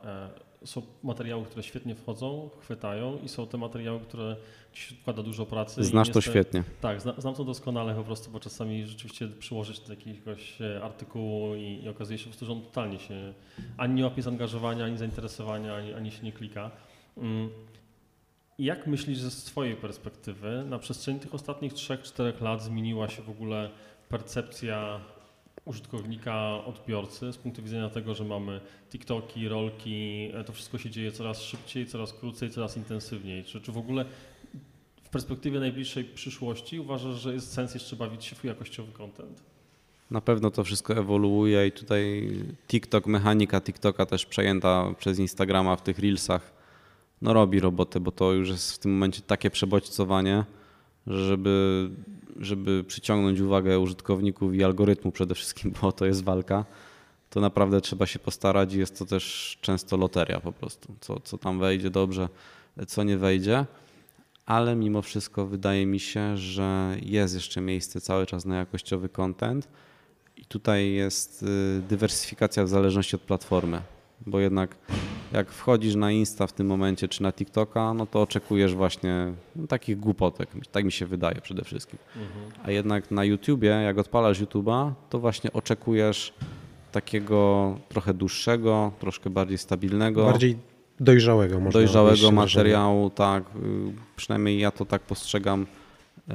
są 0.65 0.81
materiały, 1.03 1.45
które 1.45 1.63
świetnie 1.63 1.95
wchodzą, 1.95 2.49
chwytają 2.61 3.17
i 3.23 3.29
są 3.29 3.47
te 3.47 3.57
materiały, 3.57 3.99
które 3.99 4.35
ci 4.73 4.95
wkłada 4.95 5.23
dużo 5.23 5.45
pracy. 5.45 5.83
Znasz 5.83 6.09
to 6.09 6.21
świetnie. 6.21 6.63
Tak, 6.81 7.01
znam 7.01 7.35
to 7.35 7.43
doskonale 7.43 7.95
po 7.95 8.03
prostu, 8.03 8.31
bo 8.31 8.39
czasami 8.39 8.87
rzeczywiście 8.87 9.27
przyłożyć 9.27 9.79
do 9.79 9.93
jakiegoś 9.93 10.57
artykułu 10.83 11.55
i, 11.55 11.81
i 11.83 11.89
okazuje 11.89 12.17
się 12.17 12.23
po 12.23 12.29
prostu, 12.29 12.45
że 12.45 12.51
on 12.51 12.61
totalnie 12.61 12.99
się 12.99 13.33
ani 13.77 13.93
nie 13.93 14.03
łapie 14.03 14.21
zaangażowania, 14.21 14.85
ani 14.85 14.97
zainteresowania, 14.97 15.75
ani, 15.75 15.93
ani 15.93 16.11
się 16.11 16.23
nie 16.23 16.31
klika. 16.31 16.71
Mm. 17.17 17.49
Jak 18.59 18.87
myślisz 18.87 19.17
ze 19.17 19.31
swojej 19.31 19.75
perspektywy, 19.75 20.63
na 20.69 20.79
przestrzeni 20.79 21.19
tych 21.19 21.33
ostatnich 21.33 21.73
3-4 21.73 22.41
lat 22.41 22.63
zmieniła 22.63 23.09
się 23.09 23.21
w 23.21 23.29
ogóle 23.29 23.69
percepcja 24.09 24.99
użytkownika, 25.65 26.65
odbiorcy 26.65 27.33
z 27.33 27.37
punktu 27.37 27.63
widzenia 27.63 27.89
tego, 27.89 28.15
że 28.15 28.23
mamy 28.23 28.61
TikToki, 28.89 29.47
rolki, 29.47 30.29
e, 30.33 30.43
to 30.43 30.53
wszystko 30.53 30.77
się 30.77 30.89
dzieje 30.89 31.11
coraz 31.11 31.41
szybciej, 31.41 31.85
coraz 31.85 32.13
krócej, 32.13 32.49
coraz 32.49 32.77
intensywniej. 32.77 33.43
Czy, 33.43 33.61
czy 33.61 33.71
w 33.71 33.77
ogóle 33.77 34.05
w 35.03 35.09
perspektywie 35.09 35.59
najbliższej 35.59 36.03
przyszłości 36.03 36.79
uważasz, 36.79 37.15
że 37.15 37.33
jest 37.33 37.53
sens 37.53 37.73
jeszcze 37.73 37.95
bawić 37.95 38.25
się 38.25 38.35
w 38.35 38.43
jakościowy 38.43 38.91
content? 38.91 39.43
Na 40.11 40.21
pewno 40.21 40.51
to 40.51 40.63
wszystko 40.63 40.93
ewoluuje 40.93 41.67
i 41.67 41.71
tutaj 41.71 42.31
TikTok, 42.67 43.07
mechanika 43.07 43.61
TikToka 43.61 44.05
też 44.05 44.25
przejęta 44.25 44.93
przez 44.99 45.19
Instagrama 45.19 45.75
w 45.75 45.81
tych 45.81 45.99
reelsach 45.99 46.61
no 47.21 47.33
robi 47.33 47.59
robotę, 47.59 47.99
bo 47.99 48.11
to 48.11 48.33
już 48.33 48.49
jest 48.49 48.73
w 48.73 48.77
tym 48.77 48.91
momencie 48.91 49.21
takie 49.21 49.49
przebodźcowanie, 49.49 50.45
żeby, 51.07 51.89
żeby 52.39 52.83
przyciągnąć 52.83 53.39
uwagę 53.39 53.79
użytkowników 53.79 54.55
i 54.55 54.63
algorytmu 54.63 55.11
przede 55.11 55.35
wszystkim, 55.35 55.73
bo 55.81 55.91
to 55.91 56.05
jest 56.05 56.23
walka, 56.23 56.65
to 57.29 57.41
naprawdę 57.41 57.81
trzeba 57.81 58.05
się 58.05 58.19
postarać 58.19 58.73
i 58.73 58.79
jest 58.79 58.99
to 58.99 59.05
też 59.05 59.57
często 59.61 59.97
loteria 59.97 60.39
po 60.39 60.51
prostu, 60.51 60.95
co, 60.99 61.19
co 61.19 61.37
tam 61.37 61.59
wejdzie 61.59 61.89
dobrze, 61.89 62.29
co 62.87 63.03
nie 63.03 63.17
wejdzie, 63.17 63.65
ale 64.45 64.75
mimo 64.75 65.01
wszystko 65.01 65.45
wydaje 65.45 65.85
mi 65.85 65.99
się, 65.99 66.37
że 66.37 66.97
jest 67.01 67.33
jeszcze 67.33 67.61
miejsce 67.61 68.01
cały 68.01 68.25
czas 68.25 68.45
na 68.45 68.55
jakościowy 68.57 69.09
content 69.09 69.67
i 70.37 70.45
tutaj 70.45 70.91
jest 70.91 71.43
y, 71.43 71.81
dywersyfikacja 71.89 72.63
w 72.63 72.69
zależności 72.69 73.15
od 73.15 73.21
platformy 73.21 73.81
bo 74.25 74.39
jednak 74.39 74.75
jak 75.31 75.51
wchodzisz 75.51 75.95
na 75.95 76.11
Insta 76.11 76.47
w 76.47 76.53
tym 76.53 76.67
momencie 76.67 77.07
czy 77.07 77.23
na 77.23 77.33
TikToka, 77.33 77.93
no 77.93 78.05
to 78.05 78.21
oczekujesz 78.21 78.75
właśnie 78.75 79.33
no, 79.55 79.67
takich 79.67 79.99
głupotek, 79.99 80.49
tak 80.71 80.85
mi 80.85 80.91
się 80.91 81.05
wydaje 81.05 81.41
przede 81.41 81.63
wszystkim. 81.63 81.99
Mhm. 82.15 82.51
A 82.63 82.71
jednak 82.71 83.11
na 83.11 83.23
YouTubie, 83.23 83.69
jak 83.69 83.97
odpalasz 83.97 84.41
YouTube'a, 84.41 84.91
to 85.09 85.19
właśnie 85.19 85.53
oczekujesz 85.53 86.33
takiego 86.91 87.75
trochę 87.89 88.13
dłuższego, 88.13 88.91
troszkę 88.99 89.29
bardziej 89.29 89.57
stabilnego. 89.57 90.25
Bardziej 90.25 90.57
dojrzałego 90.99 91.59
można 91.59 91.71
Dojrzałego 91.71 92.31
materiału, 92.31 93.09
tak. 93.09 93.43
Y, 93.43 93.49
przynajmniej 94.15 94.59
ja 94.59 94.71
to 94.71 94.85
tak 94.85 95.01
postrzegam 95.01 95.61
y, 95.61 96.33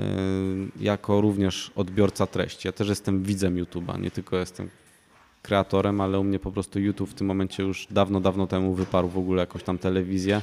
jako 0.80 1.20
również 1.20 1.70
odbiorca 1.76 2.26
treści. 2.26 2.68
Ja 2.68 2.72
też 2.72 2.88
jestem 2.88 3.22
widzem 3.22 3.56
YouTube'a, 3.56 4.00
nie 4.00 4.10
tylko 4.10 4.36
jestem 4.36 4.68
kreatorem, 5.46 6.00
ale 6.00 6.18
u 6.18 6.24
mnie 6.24 6.38
po 6.38 6.52
prostu 6.52 6.80
YouTube 6.80 7.10
w 7.10 7.14
tym 7.14 7.26
momencie 7.26 7.62
już 7.62 7.86
dawno, 7.90 8.20
dawno 8.20 8.46
temu 8.46 8.74
wyparł 8.74 9.08
w 9.08 9.18
ogóle 9.18 9.40
jakąś 9.40 9.62
tam 9.62 9.78
telewizję. 9.78 10.42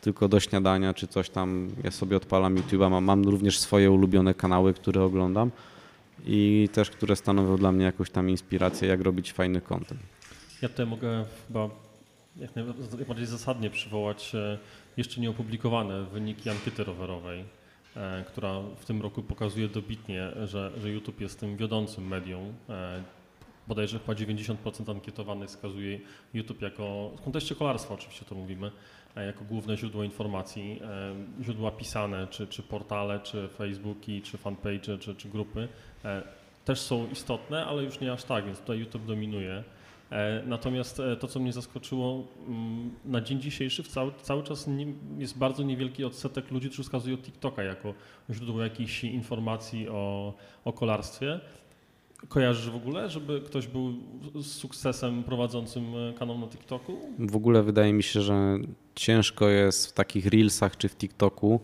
Tylko 0.00 0.28
do 0.28 0.40
śniadania 0.40 0.94
czy 0.94 1.06
coś 1.06 1.30
tam 1.30 1.68
ja 1.84 1.90
sobie 1.90 2.16
odpalam 2.16 2.56
YouTube'a. 2.56 2.90
Mam, 2.90 3.04
mam 3.04 3.24
również 3.24 3.58
swoje 3.58 3.90
ulubione 3.90 4.34
kanały, 4.34 4.74
które 4.74 5.02
oglądam 5.02 5.50
i 6.26 6.68
też, 6.72 6.90
które 6.90 7.16
stanowią 7.16 7.56
dla 7.56 7.72
mnie 7.72 7.84
jakąś 7.84 8.10
tam 8.10 8.30
inspirację, 8.30 8.88
jak 8.88 9.00
robić 9.00 9.32
fajny 9.32 9.60
content. 9.60 10.00
Ja 10.62 10.68
tutaj 10.68 10.86
mogę 10.86 11.24
chyba 11.46 11.68
jak 12.36 12.56
najbardziej 12.96 13.26
zasadnie 13.26 13.70
przywołać 13.70 14.34
e, 14.34 14.58
jeszcze 14.96 15.20
nieopublikowane 15.20 16.04
wyniki 16.04 16.50
ankiety 16.50 16.84
rowerowej, 16.84 17.44
e, 17.96 18.24
która 18.26 18.60
w 18.76 18.84
tym 18.84 19.02
roku 19.02 19.22
pokazuje 19.22 19.68
dobitnie, 19.68 20.30
że, 20.44 20.72
że 20.82 20.90
YouTube 20.90 21.20
jest 21.20 21.40
tym 21.40 21.56
wiodącym 21.56 22.08
medium 22.08 22.52
e, 22.68 23.02
bodajże 23.68 23.98
chyba 23.98 24.12
90% 24.12 24.90
ankietowanych 24.90 25.48
wskazuje 25.48 26.00
YouTube 26.34 26.62
jako, 26.62 27.10
w 27.16 27.20
kontekście 27.20 27.54
kolarstwa 27.54 27.94
oczywiście 27.94 28.24
to 28.24 28.34
mówimy, 28.34 28.70
e, 29.16 29.26
jako 29.26 29.44
główne 29.44 29.76
źródło 29.76 30.04
informacji, 30.04 30.80
e, 31.38 31.44
źródła 31.44 31.70
pisane, 31.70 32.26
czy, 32.30 32.46
czy 32.46 32.62
portale, 32.62 33.20
czy 33.20 33.48
Facebooki, 33.48 34.22
czy 34.22 34.38
fanpage, 34.38 34.98
czy, 34.98 35.14
czy 35.14 35.28
grupy, 35.28 35.68
e, 36.04 36.22
też 36.64 36.80
są 36.80 37.08
istotne, 37.12 37.66
ale 37.66 37.82
już 37.82 38.00
nie 38.00 38.12
aż 38.12 38.24
tak, 38.24 38.44
więc 38.44 38.58
tutaj 38.58 38.78
YouTube 38.78 39.06
dominuje. 39.06 39.64
Natomiast 40.46 41.02
to, 41.20 41.28
co 41.28 41.40
mnie 41.40 41.52
zaskoczyło, 41.52 42.26
mm, 42.48 42.90
na 43.04 43.20
dzień 43.20 43.40
dzisiejszy 43.40 43.82
cały, 43.82 44.12
cały 44.22 44.42
czas 44.42 44.66
nie, 44.66 44.86
jest 45.18 45.38
bardzo 45.38 45.62
niewielki 45.62 46.04
odsetek 46.04 46.50
ludzi, 46.50 46.68
którzy 46.68 46.82
wskazują 46.82 47.18
TikToka 47.18 47.62
jako 47.62 47.94
źródło 48.30 48.62
jakichś 48.62 49.04
informacji 49.04 49.88
o, 49.88 50.34
o 50.64 50.72
kolarstwie. 50.72 51.40
Kojarzysz 52.28 52.70
w 52.70 52.76
ogóle, 52.76 53.10
żeby 53.10 53.40
ktoś 53.40 53.66
był 53.66 53.94
z 54.34 54.46
sukcesem 54.46 55.22
prowadzącym 55.22 55.84
e, 55.96 56.12
kanał 56.18 56.38
na 56.38 56.46
TikToku? 56.46 56.98
W 57.18 57.36
ogóle 57.36 57.62
wydaje 57.62 57.92
mi 57.92 58.02
się, 58.02 58.20
że 58.20 58.58
ciężko 58.94 59.48
jest 59.48 59.86
w 59.86 59.92
takich 59.92 60.26
reelsach 60.26 60.76
czy 60.76 60.88
w 60.88 60.96
TikToku 60.96 61.60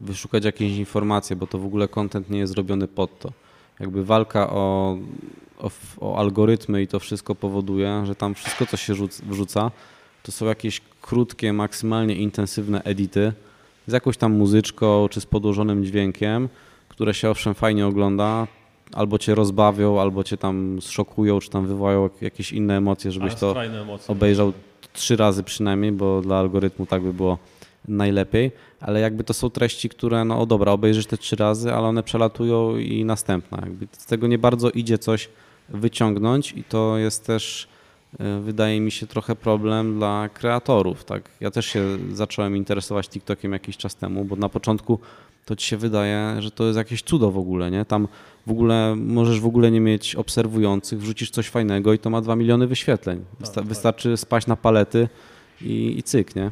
wyszukać 0.00 0.44
jakieś 0.44 0.76
informacje, 0.76 1.36
bo 1.36 1.46
to 1.46 1.58
w 1.58 1.64
ogóle 1.64 1.88
content 1.88 2.30
nie 2.30 2.38
jest 2.38 2.52
zrobiony 2.52 2.88
pod 2.88 3.18
to. 3.18 3.32
Jakby 3.80 4.04
walka 4.04 4.50
o, 4.50 4.98
o, 5.58 5.70
o 6.00 6.18
algorytmy 6.18 6.82
i 6.82 6.86
to 6.86 7.00
wszystko 7.00 7.34
powoduje, 7.34 8.02
że 8.06 8.14
tam 8.14 8.34
wszystko, 8.34 8.66
co 8.66 8.76
się 8.76 8.94
wrzuca, 9.22 9.70
to 10.22 10.32
są 10.32 10.46
jakieś 10.46 10.80
krótkie, 11.00 11.52
maksymalnie 11.52 12.14
intensywne 12.14 12.82
edity 12.82 13.32
z 13.86 13.92
jakąś 13.92 14.16
tam 14.16 14.32
muzyczką 14.32 15.08
czy 15.08 15.20
z 15.20 15.26
podłożonym 15.26 15.84
dźwiękiem, 15.84 16.48
które 16.88 17.14
się 17.14 17.30
owszem 17.30 17.54
fajnie 17.54 17.86
ogląda, 17.86 18.46
albo 18.92 19.18
cię 19.18 19.34
rozbawią, 19.34 20.00
albo 20.00 20.24
cię 20.24 20.36
tam 20.36 20.78
zszokują, 20.80 21.40
czy 21.40 21.50
tam 21.50 21.66
wywołają 21.66 22.10
jakieś 22.20 22.52
inne 22.52 22.76
emocje, 22.76 23.12
żebyś 23.12 23.34
to 23.34 23.54
obejrzał 24.08 24.52
trzy 24.92 25.16
razy 25.16 25.42
przynajmniej, 25.42 25.92
bo 25.92 26.20
dla 26.20 26.38
algorytmu 26.38 26.86
tak 26.86 27.02
by 27.02 27.12
było 27.12 27.38
najlepiej, 27.88 28.52
ale 28.80 29.00
jakby 29.00 29.24
to 29.24 29.34
są 29.34 29.50
treści, 29.50 29.88
które, 29.88 30.24
no 30.24 30.46
dobra, 30.46 30.72
obejrzysz 30.72 31.06
te 31.06 31.18
trzy 31.18 31.36
razy, 31.36 31.72
ale 31.72 31.86
one 31.86 32.02
przelatują 32.02 32.76
i 32.76 33.04
następna. 33.04 33.58
Jakby 33.60 33.86
z 33.92 34.06
tego 34.06 34.26
nie 34.26 34.38
bardzo 34.38 34.70
idzie 34.70 34.98
coś 34.98 35.28
wyciągnąć 35.68 36.52
i 36.52 36.64
to 36.64 36.98
jest 36.98 37.26
też, 37.26 37.68
e, 38.20 38.40
wydaje 38.40 38.80
mi 38.80 38.90
się, 38.90 39.06
trochę 39.06 39.36
problem 39.36 39.98
dla 39.98 40.28
kreatorów. 40.28 41.04
Tak? 41.04 41.30
Ja 41.40 41.50
też 41.50 41.66
się 41.66 41.98
zacząłem 42.12 42.56
interesować 42.56 43.08
TikTokiem 43.08 43.52
jakiś 43.52 43.76
czas 43.76 43.94
temu, 43.94 44.24
bo 44.24 44.36
na 44.36 44.48
początku 44.48 44.98
to 45.46 45.56
ci 45.56 45.66
się 45.66 45.76
wydaje, 45.76 46.36
że 46.38 46.50
to 46.50 46.64
jest 46.64 46.76
jakieś 46.76 47.02
cudo 47.02 47.30
w 47.30 47.38
ogóle, 47.38 47.70
nie? 47.70 47.84
Tam 47.84 48.08
w 48.46 48.50
ogóle 48.50 48.96
możesz 48.96 49.40
w 49.40 49.46
ogóle 49.46 49.70
nie 49.70 49.80
mieć 49.80 50.14
obserwujących, 50.14 51.00
wrzucisz 51.00 51.30
coś 51.30 51.48
fajnego 51.48 51.92
i 51.92 51.98
to 51.98 52.10
ma 52.10 52.20
2 52.20 52.36
miliony 52.36 52.66
wyświetleń. 52.66 53.24
Tak, 53.44 53.54
tak. 53.54 53.64
Wystarczy 53.64 54.16
spaść 54.16 54.46
na 54.46 54.56
palety 54.56 55.08
i, 55.60 55.94
i 55.98 56.02
cyk, 56.02 56.36
nie? 56.36 56.50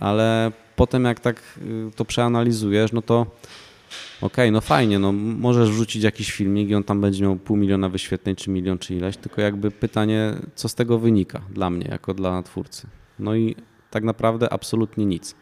Ale 0.00 0.52
potem 0.76 1.04
jak 1.04 1.20
tak 1.20 1.42
y, 1.62 1.90
to 1.96 2.04
przeanalizujesz, 2.04 2.92
no 2.92 3.02
to 3.02 3.20
okej, 3.20 4.26
okay, 4.26 4.50
no 4.50 4.60
fajnie, 4.60 4.98
no 4.98 5.12
możesz 5.12 5.70
wrzucić 5.70 6.02
jakiś 6.02 6.32
filmik 6.32 6.68
i 6.68 6.74
on 6.74 6.84
tam 6.84 7.00
będzie 7.00 7.22
miał 7.22 7.36
pół 7.36 7.56
miliona 7.56 7.88
wyświetleń, 7.88 8.36
czy 8.36 8.50
milion, 8.50 8.78
czy 8.78 8.94
ileś, 8.94 9.16
tylko 9.16 9.40
jakby 9.40 9.70
pytanie, 9.70 10.34
co 10.54 10.68
z 10.68 10.74
tego 10.74 10.98
wynika 10.98 11.40
dla 11.50 11.70
mnie, 11.70 11.88
jako 11.90 12.14
dla 12.14 12.42
twórcy. 12.42 12.86
No 13.18 13.34
i 13.34 13.56
tak 13.90 14.04
naprawdę 14.04 14.52
absolutnie 14.52 15.06
nic 15.06 15.34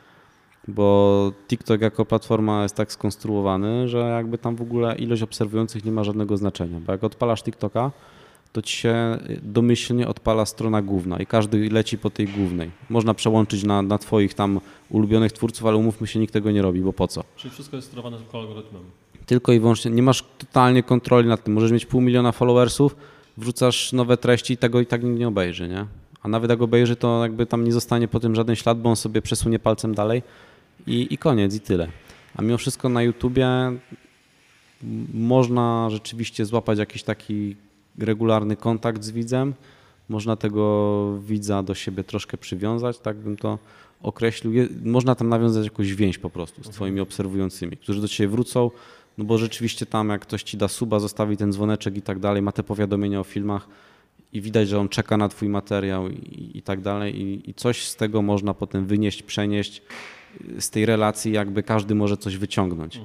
bo 0.69 1.33
TikTok 1.49 1.81
jako 1.81 2.05
platforma 2.05 2.63
jest 2.63 2.75
tak 2.75 2.93
skonstruowany, 2.93 3.89
że 3.89 3.99
jakby 3.99 4.39
tam 4.39 4.57
w 4.57 4.63
ogóle 4.63 4.97
ilość 4.97 5.23
obserwujących 5.23 5.85
nie 5.85 5.93
ma 5.93 6.05
żadnego 6.05 6.37
znaczenia, 6.37 6.81
bo 6.81 6.93
jak 6.93 7.05
odpalasz 7.05 7.43
TikToka, 7.43 7.91
to 8.53 8.63
ci 8.63 8.77
się 8.77 9.19
domyślnie 9.43 10.09
odpala 10.09 10.47
strona 10.47 10.83
główna 10.83 11.19
i 11.19 11.27
każdy 11.27 11.71
leci 11.71 11.99
po 11.99 12.11
tej 12.11 12.29
głównej. 12.29 12.71
Można 12.91 13.15
przełączyć 13.15 13.65
na, 13.65 13.83
na 13.83 13.99
twoich 13.99 14.35
tam 14.35 14.61
ulubionych 14.91 15.33
twórców, 15.33 15.67
ale 15.67 15.77
umówmy 15.77 16.07
się, 16.07 16.19
nikt 16.19 16.33
tego 16.33 16.51
nie 16.51 16.63
robi, 16.63 16.81
bo 16.81 16.93
po 16.93 17.09
co? 17.09 17.25
Czyli 17.37 17.55
wszystko 17.55 17.77
jest 17.77 17.89
sterowane 17.89 18.17
tylko 18.17 18.39
algorytmem. 18.41 18.83
Tylko 19.27 19.53
i 19.53 19.61
wyłącznie, 19.61 19.91
nie 19.91 20.03
masz 20.03 20.25
totalnie 20.39 20.83
kontroli 20.83 21.29
nad 21.29 21.45
tym. 21.45 21.55
Możesz 21.55 21.73
mieć 21.73 21.87
pół 21.87 22.01
miliona 22.01 22.33
followersów, 22.33 22.97
wrzucasz 23.37 23.93
nowe 23.93 24.17
treści 24.17 24.55
i 24.55 24.57
tego 24.57 24.81
i 24.81 24.87
tak 24.87 25.03
nikt 25.03 25.19
nie 25.19 25.29
obejrzy, 25.29 25.69
nie? 25.69 25.87
A 26.23 26.29
nawet 26.29 26.51
jak 26.51 26.63
obejrzy, 26.63 26.97
to 26.97 27.23
jakby 27.23 27.47
tam 27.47 27.65
nie 27.65 27.73
zostanie 27.73 28.09
po 28.09 28.21
tym 28.21 28.35
żaden 28.35 28.57
ślad, 28.57 28.81
bo 28.81 28.91
on 28.91 28.97
sobie 28.97 29.23
przesunie 29.23 29.59
palcem 29.59 29.95
dalej 29.95 30.23
i, 30.87 31.15
i 31.15 31.19
koniec, 31.19 31.55
i 31.55 31.61
tyle. 31.61 31.89
A 32.37 32.43
mimo 32.43 32.59
wszystko 32.59 32.89
na 32.89 33.03
YouTubie 33.03 33.49
można 35.15 35.91
rzeczywiście 35.91 36.45
złapać 36.45 36.79
jakiś 36.79 37.03
taki 37.03 37.57
regularny 37.99 38.57
kontakt 38.57 39.05
z 39.05 39.11
widzem, 39.11 39.55
można 40.09 40.37
tego 40.37 41.19
widza 41.19 41.63
do 41.63 41.75
siebie 41.75 42.05
troszkę 42.05 42.39
przywiązać, 42.39 42.99
tak 42.99 43.17
bym 43.17 43.37
to 43.37 43.59
określił. 44.03 44.69
Można 44.85 45.15
tam 45.15 45.29
nawiązać 45.29 45.65
jakąś 45.65 45.95
więź 45.95 46.19
po 46.19 46.31
prostu 46.31 46.65
z 46.65 46.69
twoimi 46.69 47.01
obserwującymi, 47.01 47.77
którzy 47.77 48.01
do 48.01 48.09
ciebie 48.09 48.29
wrócą, 48.29 48.71
no 49.19 49.25
bo 49.25 49.39
rzeczywiście 49.39 49.87
tam 49.87 50.09
jak 50.09 50.21
ktoś 50.21 50.43
ci 50.43 50.57
da 50.57 50.69
suba, 50.69 51.01
zostawi 51.01 51.37
ten 51.37 51.53
dzwoneczek 51.53 51.97
i 51.97 52.03
tak 52.03 52.19
dalej, 52.19 52.43
ma 52.43 52.53
te 52.53 52.63
powiadomienia 52.63 53.21
o 53.21 53.25
filmach 53.25 53.69
i 54.33 54.41
widać, 54.41 54.69
że 54.69 54.81
on 54.81 54.89
czeka 54.89 55.17
na 55.17 55.29
twój 55.29 55.49
materiał 55.49 56.09
i, 56.09 56.51
i 56.55 56.63
tak 56.63 56.81
dalej 56.81 57.21
i, 57.21 57.51
i 57.51 57.55
coś 57.55 57.89
z 57.89 57.97
tego 57.97 58.23
można 58.23 58.55
potem 58.55 58.87
wynieść, 58.87 59.23
przenieść 59.23 59.83
z 60.59 60.71
tej 60.71 60.87
relacji 60.87 61.33
jakby 61.33 61.63
każdy 61.63 61.95
może 61.95 62.17
coś 62.17 62.37
wyciągnąć. 62.37 63.01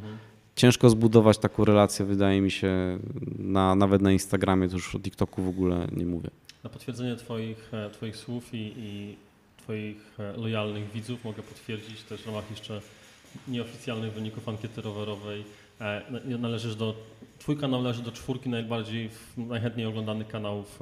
Ciężko 0.56 0.90
zbudować 0.90 1.38
taką 1.38 1.66
relację, 1.66 2.06
wydaje 2.06 2.42
mi 2.42 2.52
się, 2.52 3.00
na, 3.40 3.76
nawet 3.76 4.02
na 4.02 4.12
Instagramie, 4.12 4.70
to 4.70 4.76
już 4.76 4.96
o 4.96 5.00
TikToku 5.00 5.42
w 5.42 5.48
ogóle 5.48 5.88
nie 5.92 6.06
mówię. 6.06 6.30
Na 6.64 6.70
potwierdzenie 6.70 7.16
twoich, 7.16 7.74
e, 7.74 7.90
twoich 7.90 8.16
słów 8.16 8.54
i, 8.54 8.74
i 8.78 9.16
Twoich 9.68 10.20
e, 10.20 10.38
lojalnych 10.38 10.92
widzów 10.92 11.24
mogę 11.24 11.44
potwierdzić 11.44 12.04
też 12.04 12.22
w 12.22 12.28
ramach 12.28 12.50
jeszcze 12.50 12.82
nieoficjalnych 13.48 14.14
wyników 14.14 14.50
ankiety 14.50 14.82
rowerowej. 14.82 15.44
E, 15.82 16.02
należysz 16.40 16.76
do, 16.76 16.96
twój 17.40 17.58
kanał 17.58 17.82
należy 17.82 18.02
do 18.02 18.12
czwórki 18.12 18.50
najbardziej, 18.50 19.10
najchętniej 19.38 19.86
oglądanych 19.86 20.28
kanałów 20.28 20.80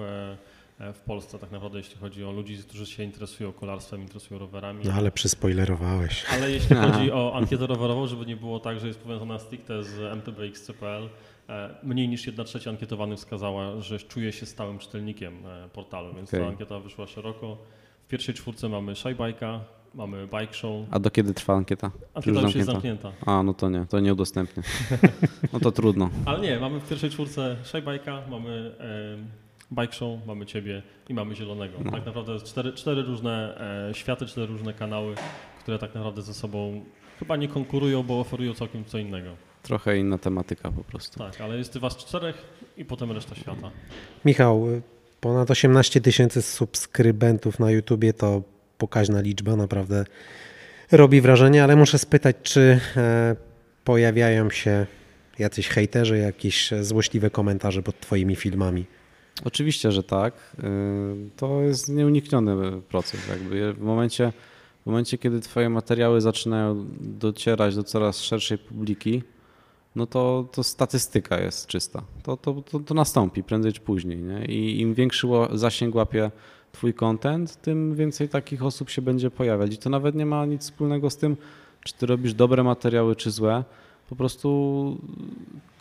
w 0.80 1.00
Polsce 1.00 1.40
tak 1.40 1.52
naprawdę, 1.52 1.78
jeśli 1.78 1.98
chodzi 1.98 2.24
o 2.24 2.32
ludzi, 2.32 2.58
którzy 2.58 2.86
się 2.86 3.04
interesują 3.04 3.54
kolarstwem, 3.54 4.02
interesują 4.02 4.40
rowerami. 4.40 4.86
No 4.86 4.94
ale 4.94 5.12
przyspoilerowałeś. 5.12 6.26
Ale 6.32 6.52
jeśli 6.52 6.76
chodzi 6.76 7.12
o 7.20 7.36
ankietę 7.36 7.68
rowerową, 7.68 8.08
żeby 8.08 8.26
nie 8.26 8.36
było 8.36 8.60
tak, 8.60 8.80
że 8.80 8.88
jest 8.88 9.00
powiązana 9.00 9.40
stricte 9.40 9.84
z 9.84 10.00
MTBX.pl, 10.00 11.10
E, 11.50 11.76
mniej 11.84 12.10
niż 12.10 12.28
1 12.28 12.46
trzecia 12.46 12.70
ankietowanych 12.70 13.18
wskazała, 13.18 13.82
że 13.82 14.00
czuje 14.00 14.32
się 14.32 14.46
stałym 14.46 14.80
czytelnikiem 14.80 15.34
e, 15.46 15.70
portalu, 15.70 16.14
więc 16.16 16.30
okay. 16.30 16.40
ta 16.40 16.48
ankieta 16.48 16.80
wyszła 16.80 17.08
szeroko. 17.08 17.58
W 18.06 18.08
pierwszej 18.08 18.36
czwórce 18.36 18.70
mamy 18.70 18.94
Shybike'a, 18.94 19.60
mamy 19.94 20.28
Bike 20.28 20.54
Show. 20.54 20.88
A 20.92 21.00
do 21.00 21.12
kiedy 21.12 21.34
trwa 21.34 21.56
ankieta? 21.56 21.92
Ankieta 22.14 22.36
już, 22.36 22.44
już 22.44 22.56
jest 22.56 22.66
zamknięta. 22.66 23.12
A, 23.26 23.44
no 23.44 23.54
to 23.54 23.70
nie, 23.70 23.86
to 23.86 24.00
nie 24.00 24.14
udostępnię. 24.14 24.64
No 25.54 25.60
to 25.60 25.72
trudno. 25.72 26.10
Ale 26.26 26.40
nie, 26.40 26.60
mamy 26.60 26.80
w 26.80 26.90
pierwszej 26.90 27.10
czwórce 27.10 27.56
Shybike'a, 27.64 28.30
mamy 28.30 28.76
e, 28.80 29.45
Bike 29.82 29.94
Show, 29.94 30.20
mamy 30.28 30.46
Ciebie 30.46 30.82
i 31.10 31.14
mamy 31.14 31.36
Zielonego. 31.36 31.78
No. 31.86 31.92
Tak 31.92 32.06
naprawdę 32.06 32.40
cztery, 32.40 32.74
cztery 32.74 33.04
różne 33.04 33.58
e, 33.90 33.94
światy, 33.94 34.26
cztery 34.26 34.48
różne 34.48 34.74
kanały, 34.74 35.16
które 35.60 35.80
tak 35.80 35.96
naprawdę 35.96 36.22
ze 36.22 36.34
sobą 36.34 36.82
chyba 37.20 37.36
nie 37.36 37.48
konkurują, 37.48 38.04
bo 38.04 38.20
oferują 38.20 38.54
całkiem 38.54 38.86
co 38.86 38.98
innego. 38.98 39.30
Trochę 39.64 39.98
inna 39.98 40.18
tematyka 40.18 40.72
po 40.72 40.84
prostu. 40.84 41.20
Tak, 41.20 41.42
ale 41.42 41.58
jest 41.58 41.78
was 41.78 41.98
czterech 41.98 42.36
i 42.78 42.86
potem 42.86 43.12
reszta 43.12 43.36
świata. 43.36 43.72
Michał, 44.26 44.68
ponad 45.22 45.52
18 45.52 46.02
tysięcy 46.02 46.42
subskrybentów 46.42 47.60
na 47.60 47.72
YouTubie 47.72 48.14
to 48.14 48.42
pokaźna 48.78 49.22
liczba, 49.22 49.56
naprawdę 49.56 50.06
robi 50.92 51.22
wrażenie, 51.22 51.64
ale 51.64 51.76
muszę 51.76 52.00
spytać, 52.00 52.36
czy 52.44 52.80
e, 52.98 53.36
pojawiają 53.84 54.50
się 54.50 54.86
jacyś 55.40 55.68
hejterzy, 55.68 56.18
jakieś 56.18 56.72
złośliwe 56.82 57.30
komentarze 57.30 57.84
pod 57.84 58.00
twoimi 58.00 58.36
filmami? 58.36 58.86
Oczywiście, 59.44 59.92
że 59.92 60.04
tak. 60.04 60.34
E, 60.64 60.68
to 61.36 61.62
jest 61.62 61.90
nieunikniony 61.90 62.82
proces. 62.82 63.28
Jakby 63.30 63.74
w 63.74 63.82
momencie, 63.82 64.34
w 64.84 64.86
momencie, 64.86 65.18
kiedy 65.18 65.40
twoje 65.40 65.70
materiały 65.70 66.22
zaczynają 66.22 66.86
docierać 67.00 67.76
do 67.76 67.84
coraz 67.84 68.22
szerszej 68.22 68.58
publiki, 68.58 69.24
no 69.96 70.06
to, 70.08 70.48
to 70.52 70.64
statystyka 70.64 71.40
jest 71.40 71.68
czysta. 71.68 72.04
To, 72.24 72.38
to, 72.38 72.54
to, 72.54 72.80
to 72.80 72.94
nastąpi 72.94 73.44
prędzej 73.44 73.74
czy 73.74 73.82
później. 73.82 74.18
Nie? 74.18 74.46
I 74.46 74.82
im 74.82 74.94
większy 74.94 75.28
zasięg 75.54 75.96
łapie 75.96 76.32
Twój 76.72 76.94
content, 76.94 77.62
tym 77.62 77.96
więcej 77.96 78.30
takich 78.30 78.64
osób 78.64 78.90
się 78.90 79.02
będzie 79.02 79.32
pojawiać. 79.32 79.74
I 79.74 79.78
to 79.78 79.90
nawet 79.90 80.16
nie 80.16 80.26
ma 80.26 80.46
nic 80.46 80.62
wspólnego 80.62 81.10
z 81.10 81.18
tym, 81.18 81.38
czy 81.84 81.94
Ty 81.94 82.06
robisz 82.06 82.34
dobre 82.34 82.64
materiały, 82.64 83.16
czy 83.16 83.32
złe. 83.32 83.64
Po 84.10 84.16
prostu 84.16 84.98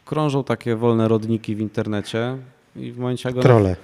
krążą 0.05 0.45
takie 0.45 0.77
wolne 0.77 1.09
rodniki 1.09 1.57
w 1.57 1.61
internecie, 1.61 2.39
i 2.77 2.93
w 2.93 2.99
momencie, 2.99 3.29
jak 3.29 3.51
one, 3.51 3.77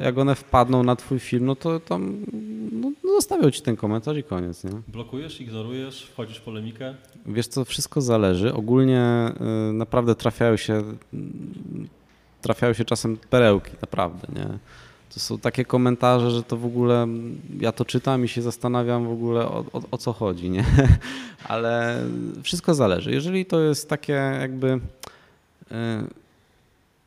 jak 0.00 0.18
one 0.18 0.34
wpadną 0.34 0.82
na 0.82 0.96
twój 0.96 1.18
film, 1.18 1.46
no 1.46 1.56
to 1.56 1.80
tam 1.80 2.24
no, 2.72 2.92
no, 3.04 3.10
zostawią 3.10 3.50
ci 3.50 3.62
ten 3.62 3.76
komentarz 3.76 4.16
i 4.16 4.22
koniec. 4.22 4.64
Nie? 4.64 4.70
Blokujesz, 4.88 5.40
ignorujesz, 5.40 6.06
wchodzisz 6.12 6.38
w 6.38 6.42
polemikę? 6.42 6.94
Wiesz 7.26 7.46
co, 7.46 7.64
wszystko 7.64 8.00
zależy. 8.00 8.54
Ogólnie 8.54 9.32
y, 9.70 9.72
naprawdę 9.72 10.14
trafiają 10.14 10.56
się, 10.56 10.82
trafiają 12.42 12.72
się 12.72 12.84
czasem 12.84 13.16
perełki, 13.30 13.70
naprawdę. 13.80 14.28
Nie? 14.34 14.58
To 15.14 15.20
są 15.20 15.38
takie 15.38 15.64
komentarze, 15.64 16.30
że 16.30 16.42
to 16.42 16.56
w 16.56 16.66
ogóle 16.66 17.06
ja 17.60 17.72
to 17.72 17.84
czytam 17.84 18.24
i 18.24 18.28
się 18.28 18.42
zastanawiam 18.42 19.06
w 19.06 19.12
ogóle 19.12 19.46
o, 19.46 19.64
o, 19.72 19.82
o 19.90 19.98
co 19.98 20.12
chodzi, 20.12 20.50
nie? 20.50 20.64
Ale 21.48 22.04
wszystko 22.42 22.74
zależy. 22.74 23.10
Jeżeli 23.10 23.46
to 23.46 23.60
jest 23.60 23.88
takie 23.88 24.12
jakby 24.40 24.68
y, 24.68 24.78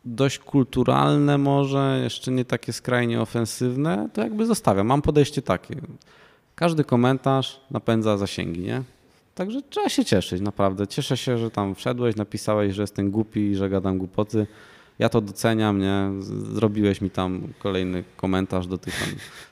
dość 0.06 0.40
kulturalne 0.40 1.38
może, 1.38 2.00
jeszcze 2.04 2.32
nie 2.32 2.46
takie 2.46 2.74
skrajnie 2.74 3.22
ofensywne, 3.22 4.10
to 4.14 4.22
jakby 4.22 4.46
zostawiam. 4.46 4.88
Mam 4.88 5.02
podejście 5.02 5.42
takie. 5.42 5.76
Każdy 6.56 6.84
komentarz 6.84 7.62
napędza 7.72 8.18
zasięgi, 8.18 8.62
nie? 8.62 8.84
Także 9.36 9.62
trzeba 9.70 9.90
się 9.90 10.06
cieszyć, 10.06 10.42
naprawdę. 10.42 10.88
Cieszę 10.88 11.18
się, 11.18 11.38
że 11.38 11.52
tam 11.52 11.76
wszedłeś, 11.76 12.16
napisałeś, 12.16 12.76
że 12.76 12.84
jestem 12.84 13.12
głupi, 13.12 13.56
że 13.56 13.70
gadam 13.70 13.98
głupoty. 13.98 14.48
Ja 15.00 15.10
to 15.10 15.22
doceniam, 15.22 15.80
nie? 15.80 16.10
Zrobiłeś 16.54 17.02
mi 17.02 17.10
tam 17.10 17.54
kolejny 17.60 18.04
komentarz 18.18 18.68
do 18.68 18.78
tych 18.78 19.00
tam. 19.00 19.10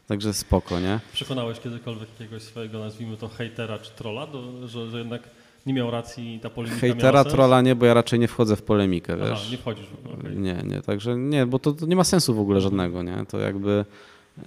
Także 0.08 0.34
spoko, 0.34 0.80
nie? 0.80 1.00
Przekonałeś 1.14 1.60
kiedykolwiek 1.60 2.10
jakiegoś 2.20 2.42
swojego, 2.42 2.80
nazwijmy 2.80 3.18
to, 3.18 3.28
hejtera 3.28 3.80
czy 3.80 3.92
trolla, 3.92 4.28
do, 4.28 4.68
że, 4.68 4.90
że 4.90 5.00
jednak 5.00 5.22
nie 5.66 5.74
miał 5.74 5.92
racji 5.92 6.40
ta 6.44 6.50
polemika 6.50 6.80
Hejtera, 6.80 7.24
trolla 7.24 7.62
nie, 7.62 7.76
bo 7.76 7.86
ja 7.86 7.94
raczej 7.94 8.20
nie 8.20 8.28
wchodzę 8.28 8.56
w 8.56 8.62
polemikę, 8.62 9.18
wiesz. 9.18 9.30
Aha, 9.32 9.52
nie 9.52 9.58
wchodzisz. 9.58 9.86
Okay. 10.20 10.36
Nie, 10.36 10.58
nie, 10.66 10.82
także 10.82 11.18
nie, 11.18 11.46
bo 11.46 11.60
to, 11.60 11.72
to, 11.72 11.86
nie 11.86 11.96
ma 11.96 12.04
sensu 12.04 12.36
w 12.36 12.40
ogóle 12.40 12.62
żadnego, 12.62 13.04
nie? 13.04 13.26
To 13.28 13.40
jakby 13.40 13.86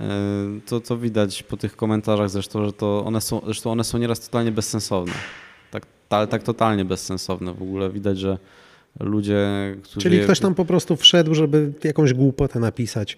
e, 0.01 0.09
to, 0.67 0.81
to 0.81 0.97
widać 0.97 1.43
po 1.43 1.57
tych 1.57 1.77
komentarzach 1.77 2.31
zresztą, 2.31 2.65
że 2.65 2.73
to 2.73 3.05
one 3.07 3.21
są, 3.21 3.41
zresztą 3.45 3.73
one 3.73 3.85
są 3.85 3.99
nieraz 3.99 4.21
totalnie 4.21 4.53
bezsensowne. 4.53 5.15
Tak, 5.71 6.31
tak 6.31 6.43
totalnie 6.43 6.85
bezsensowne. 6.85 7.55
W 7.55 7.63
ogóle 7.63 7.91
widać, 7.91 8.19
że 8.19 8.39
ludzie, 9.01 9.47
którzy... 9.83 10.01
Czyli 10.01 10.21
ktoś 10.21 10.41
tam 10.41 10.55
po 10.55 10.65
prostu 10.65 10.97
wszedł, 10.97 11.35
żeby 11.35 11.73
jakąś 11.85 12.13
głupotę 12.15 12.61
napisać. 12.61 13.17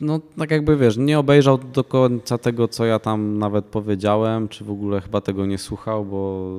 No 0.00 0.20
tak 0.38 0.50
jakby 0.50 0.76
wiesz, 0.76 0.96
nie 0.96 1.18
obejrzał 1.18 1.58
do 1.58 1.84
końca 1.84 2.38
tego, 2.38 2.68
co 2.68 2.84
ja 2.84 2.98
tam 2.98 3.38
nawet 3.38 3.64
powiedziałem, 3.64 4.48
czy 4.48 4.64
w 4.64 4.70
ogóle 4.70 5.00
chyba 5.00 5.20
tego 5.20 5.46
nie 5.46 5.58
słuchał, 5.58 6.04
bo 6.04 6.50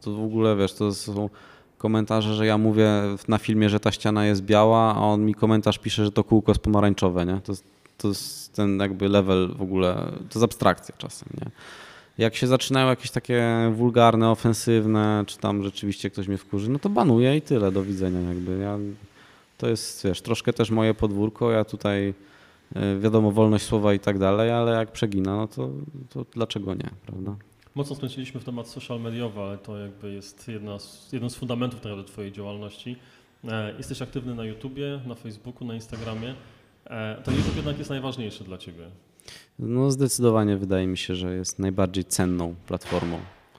to 0.00 0.12
w 0.12 0.24
ogóle 0.24 0.56
wiesz, 0.56 0.72
to 0.72 0.94
są 0.94 1.30
komentarze, 1.78 2.34
że 2.34 2.46
ja 2.46 2.58
mówię 2.58 2.88
na 3.28 3.38
filmie, 3.38 3.68
że 3.68 3.80
ta 3.80 3.92
ściana 3.92 4.26
jest 4.26 4.42
biała, 4.42 4.94
a 4.94 4.98
on 4.98 5.24
mi 5.24 5.34
komentarz 5.34 5.78
pisze, 5.78 6.04
że 6.04 6.12
to 6.12 6.24
kółko 6.24 6.52
jest 6.52 6.62
pomarańczowe, 6.62 7.26
nie? 7.26 7.40
To, 7.44 7.52
to 7.98 8.08
jest 8.08 8.52
ten 8.52 8.78
jakby 8.78 9.08
level 9.08 9.54
w 9.58 9.62
ogóle, 9.62 9.94
to 10.18 10.38
jest 10.38 10.44
abstrakcja 10.44 10.94
czasem, 10.98 11.28
nie? 11.40 11.50
Jak 12.18 12.36
się 12.36 12.46
zaczynają 12.46 12.88
jakieś 12.88 13.10
takie 13.10 13.44
wulgarne, 13.74 14.30
ofensywne, 14.30 15.24
czy 15.26 15.38
tam 15.38 15.62
rzeczywiście 15.62 16.10
ktoś 16.10 16.28
mnie 16.28 16.38
wkurzy, 16.38 16.70
no 16.70 16.78
to 16.78 16.88
banuję 16.88 17.36
i 17.36 17.42
tyle, 17.42 17.72
do 17.72 17.82
widzenia 17.82 18.20
jakby. 18.20 18.58
Ja, 18.58 18.78
to 19.58 19.68
jest, 19.68 20.04
wiesz, 20.04 20.22
troszkę 20.22 20.52
też 20.52 20.70
moje 20.70 20.94
podwórko, 20.94 21.50
ja 21.50 21.64
tutaj 21.64 22.14
wiadomo, 23.00 23.30
wolność 23.30 23.64
słowa 23.64 23.94
i 23.94 24.00
tak 24.00 24.18
dalej, 24.18 24.50
ale 24.50 24.72
jak 24.72 24.92
przegina, 24.92 25.36
no 25.36 25.48
to, 25.48 25.70
to 26.08 26.24
dlaczego 26.34 26.74
nie, 26.74 26.90
prawda? 27.06 27.36
Mocno 27.74 27.96
skręciliśmy 27.96 28.40
w 28.40 28.44
temat 28.44 28.68
social 28.68 29.00
mediowy, 29.00 29.40
ale 29.40 29.58
to 29.58 29.78
jakby 29.78 30.12
jest 30.12 30.48
jedna 30.48 30.78
z, 30.78 31.12
jeden 31.12 31.30
z 31.30 31.34
fundamentów 31.34 31.80
tak 31.80 31.84
naprawdę 31.84 32.12
Twojej 32.12 32.32
działalności. 32.32 32.96
E, 33.48 33.76
jesteś 33.78 34.02
aktywny 34.02 34.34
na 34.34 34.44
YouTubie, 34.44 35.00
na 35.06 35.14
Facebooku, 35.14 35.66
na 35.66 35.74
Instagramie. 35.74 36.34
E, 36.86 37.22
to 37.24 37.30
YouTube 37.30 37.56
jednak 37.56 37.78
jest 37.78 37.90
najważniejszy 37.90 38.44
dla 38.44 38.58
Ciebie. 38.58 38.86
No 39.58 39.90
zdecydowanie 39.90 40.56
wydaje 40.56 40.86
mi 40.86 40.98
się, 40.98 41.14
że 41.14 41.34
jest 41.34 41.58
najbardziej 41.58 42.04
cenną 42.04 42.54
platformą. 42.66 43.18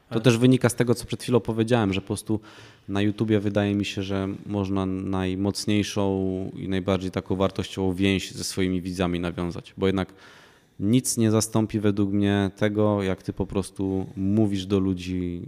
To 0.10 0.20
też 0.20 0.38
wynika 0.38 0.70
z 0.70 0.76
tego, 0.76 0.96
co 0.96 1.06
przed 1.06 1.24
chwilą 1.24 1.40
powiedziałem, 1.40 1.94
że 1.94 2.02
po 2.02 2.08
prostu 2.08 2.40
na 2.88 3.02
YouTubie 3.02 3.40
wydaje 3.40 3.76
mi 3.76 3.86
się, 3.86 4.04
że 4.04 4.28
można 4.46 4.86
najmocniejszą 4.86 6.06
i 6.56 6.68
najbardziej 6.68 7.12
taką 7.12 7.36
wartościową 7.36 7.94
więź 7.94 8.32
ze 8.32 8.44
swoimi 8.44 8.82
widzami 8.82 9.20
nawiązać, 9.20 9.74
bo 9.78 9.88
jednak 9.88 10.14
nic 10.80 11.18
nie 11.18 11.32
zastąpi 11.32 11.80
według 11.80 12.12
mnie 12.12 12.52
tego, 12.56 13.04
jak 13.04 13.24
ty 13.24 13.34
po 13.34 13.46
prostu 13.46 14.08
mówisz 14.18 14.66
do 14.66 14.80
ludzi 14.80 15.42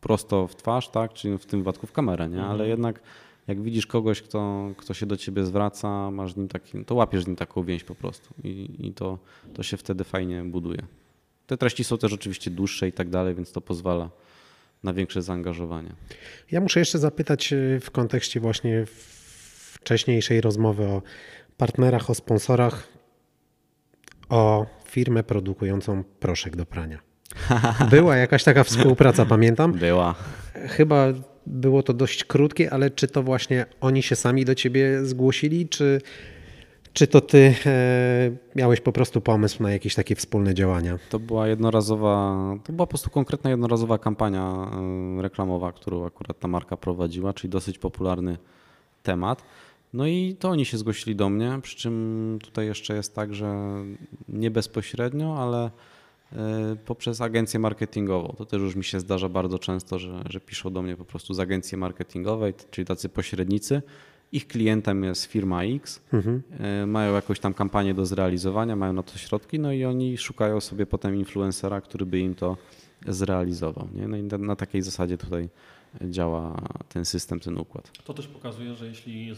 prosto 0.00 0.46
w 0.46 0.56
twarz, 0.56 0.88
tak? 0.88 1.12
czyli 1.12 1.38
w 1.38 1.46
tym 1.46 1.60
wypadku 1.60 1.86
w 1.86 1.92
kamerę, 1.92 2.28
nie? 2.28 2.42
ale 2.42 2.52
mhm. 2.52 2.70
jednak 2.70 3.00
jak 3.46 3.62
widzisz 3.62 3.86
kogoś, 3.86 4.22
kto, 4.22 4.70
kto 4.76 4.94
się 4.94 5.06
do 5.06 5.16
ciebie 5.16 5.44
zwraca, 5.44 6.10
masz 6.10 6.32
z 6.32 6.36
nim 6.36 6.48
taki, 6.48 6.84
to 6.84 6.94
łapiesz 6.94 7.24
z 7.24 7.26
nim 7.26 7.36
taką 7.36 7.62
więź 7.62 7.84
po 7.84 7.94
prostu 7.94 8.34
i, 8.44 8.70
i 8.78 8.92
to, 8.92 9.18
to 9.54 9.62
się 9.62 9.76
wtedy 9.76 10.04
fajnie 10.04 10.42
buduje. 10.44 10.82
Te 11.46 11.56
treści 11.56 11.84
są 11.84 11.98
też 11.98 12.12
oczywiście 12.12 12.50
dłuższe 12.50 12.88
i 12.88 12.92
tak 12.92 13.08
dalej, 13.08 13.34
więc 13.34 13.52
to 13.52 13.60
pozwala 13.60 14.10
na 14.82 14.92
większe 14.92 15.22
zaangażowanie. 15.22 15.92
Ja 16.50 16.60
muszę 16.60 16.80
jeszcze 16.80 16.98
zapytać 16.98 17.52
y, 17.52 17.80
w 17.80 17.90
kontekście 17.90 18.40
właśnie 18.40 18.84
wcześniejszej 19.72 20.40
rozmowy 20.40 20.84
o 20.84 21.02
partnerach, 21.56 22.10
o 22.10 22.14
sponsorach, 22.14 22.88
o 24.28 24.66
firmę 24.88 25.22
produkującą 25.22 26.04
proszek 26.04 26.56
do 26.56 26.66
prania. 26.66 26.98
Była 27.90 28.16
jakaś 28.16 28.44
taka 28.44 28.64
współpraca, 28.64 29.26
pamiętam. 29.26 29.72
Była. 29.72 30.14
Chyba 30.68 31.06
było 31.46 31.82
to 31.82 31.92
dość 31.92 32.24
krótkie, 32.24 32.72
ale 32.72 32.90
czy 32.90 33.08
to 33.08 33.22
właśnie 33.22 33.66
oni 33.80 34.02
się 34.02 34.16
sami 34.16 34.44
do 34.44 34.54
ciebie 34.54 35.04
zgłosili, 35.04 35.68
czy, 35.68 36.00
czy 36.96 37.06
to 37.06 37.20
ty 37.20 37.54
e, 37.66 38.30
miałeś 38.54 38.80
po 38.80 38.92
prostu 38.92 39.20
pomysł 39.20 39.62
na 39.62 39.70
jakieś 39.72 39.94
takie 39.94 40.14
wspólne 40.14 40.54
działania? 40.54 40.98
To 41.10 41.18
była 41.18 41.48
jednorazowa, 41.48 42.36
to 42.64 42.72
była 42.72 42.86
po 42.86 42.90
prostu 42.90 43.10
konkretna 43.10 43.50
jednorazowa 43.50 43.98
kampania 43.98 44.70
e, 45.18 45.22
reklamowa, 45.22 45.72
którą 45.72 46.06
akurat 46.06 46.38
ta 46.38 46.48
marka 46.48 46.76
prowadziła, 46.76 47.32
czyli 47.32 47.50
dosyć 47.50 47.78
popularny 47.78 48.38
temat. 49.02 49.42
No 49.92 50.06
i 50.06 50.36
to 50.38 50.48
oni 50.48 50.64
się 50.64 50.78
zgłosili 50.78 51.16
do 51.16 51.28
mnie, 51.28 51.58
przy 51.62 51.76
czym 51.76 52.38
tutaj 52.42 52.66
jeszcze 52.66 52.96
jest 52.96 53.14
tak, 53.14 53.34
że 53.34 53.76
nie 54.28 54.50
bezpośrednio, 54.50 55.38
ale 55.38 55.70
e, 56.32 56.76
poprzez 56.84 57.20
agencję 57.20 57.60
marketingową. 57.60 58.34
To 58.38 58.44
też 58.44 58.60
już 58.60 58.76
mi 58.76 58.84
się 58.84 59.00
zdarza 59.00 59.28
bardzo 59.28 59.58
często, 59.58 59.98
że, 59.98 60.22
że 60.28 60.40
piszą 60.40 60.72
do 60.72 60.82
mnie 60.82 60.96
po 60.96 61.04
prostu 61.04 61.34
z 61.34 61.40
agencji 61.40 61.78
marketingowej, 61.78 62.54
czyli 62.70 62.86
tacy 62.86 63.08
pośrednicy. 63.08 63.82
Ich 64.32 64.46
klientem 64.46 65.04
jest 65.04 65.24
firma 65.24 65.64
X, 65.64 66.00
mhm. 66.12 66.42
mają 66.90 67.14
jakąś 67.14 67.40
tam 67.40 67.54
kampanię 67.54 67.94
do 67.94 68.06
zrealizowania, 68.06 68.76
mają 68.76 68.92
na 68.92 69.02
to 69.02 69.18
środki, 69.18 69.58
no 69.58 69.72
i 69.72 69.84
oni 69.84 70.18
szukają 70.18 70.60
sobie 70.60 70.86
potem 70.86 71.16
influencera, 71.16 71.80
który 71.80 72.06
by 72.06 72.18
im 72.18 72.34
to 72.34 72.56
zrealizował. 73.06 73.88
Nie? 73.94 74.08
No 74.08 74.16
i 74.16 74.22
na, 74.22 74.38
na 74.38 74.56
takiej 74.56 74.82
zasadzie 74.82 75.18
tutaj 75.18 75.48
działa 76.02 76.56
ten 76.88 77.04
system, 77.04 77.40
ten 77.40 77.58
układ. 77.58 77.92
To 78.04 78.14
też 78.14 78.26
pokazuje, 78.26 78.74
że 78.74 78.86
jeśli 78.86 79.34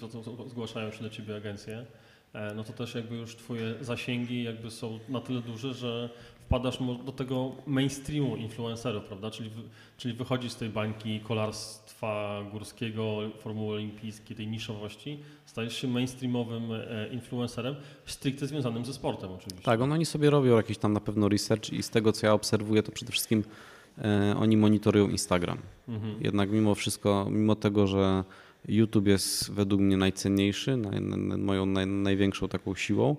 zgłaszają 0.47 0.91
się 0.91 1.03
do 1.03 1.11
ciebie 1.11 1.37
agencje, 1.37 1.87
e, 2.33 2.55
no 2.55 2.65
to 2.65 2.73
też 2.73 2.95
jakby 2.95 3.17
już 3.17 3.37
twoje 3.37 3.75
zasięgi 3.81 4.43
jakby 4.43 4.71
są 4.71 4.99
na 5.09 5.21
tyle 5.21 5.43
duże, 5.43 5.75
że 5.75 6.11
wpadasz 6.49 6.79
do 7.05 7.13
tego 7.13 7.53
mainstreamu 7.67 8.37
influencerów, 8.37 9.05
prawda? 9.05 9.31
Czyli, 9.31 9.51
czyli 9.97 10.15
wychodzisz 10.15 10.53
z 10.53 10.57
tej 10.57 10.69
bańki 10.69 11.21
kolarstwa 11.21 12.43
górskiego, 12.53 13.19
formuły 13.39 13.75
olimpijskiej, 13.75 14.37
tej 14.37 14.47
niszowości, 14.47 15.19
stajesz 15.47 15.77
się 15.77 15.89
mainstreamowym 15.89 16.73
e, 16.73 17.09
influencerem, 17.09 17.75
stricte 18.07 18.47
związanym 18.47 18.85
ze 18.85 18.93
sportem 18.93 19.31
oczywiście. 19.33 19.65
Tak, 19.65 19.81
oni 19.81 20.07
sobie 20.07 20.31
robią 20.31 20.57
jakiś 20.57 20.79
tam 20.79 20.93
na 20.93 21.01
pewno 21.01 21.29
research 21.29 21.73
i 21.73 21.83
z 21.83 21.91
tego 21.91 22.13
co 22.13 22.27
ja 22.27 22.33
obserwuję, 22.33 22.83
to 22.83 22.93
przede 22.93 23.13
wszystkim 23.13 23.45
E, 24.05 24.35
oni 24.39 24.57
monitorują 24.57 25.09
Instagram. 25.09 25.59
Mhm. 25.89 26.15
Jednak 26.21 26.51
mimo 26.51 26.75
wszystko, 26.75 27.27
mimo 27.31 27.55
tego, 27.55 27.87
że 27.87 28.25
YouTube 28.69 29.07
jest 29.07 29.53
według 29.53 29.81
mnie 29.81 29.97
najcenniejszy, 29.97 30.77
naj, 30.77 31.01
moją 31.39 31.67
naj, 31.67 31.87
największą 31.87 32.49
taką 32.49 32.75
siłą, 32.75 33.17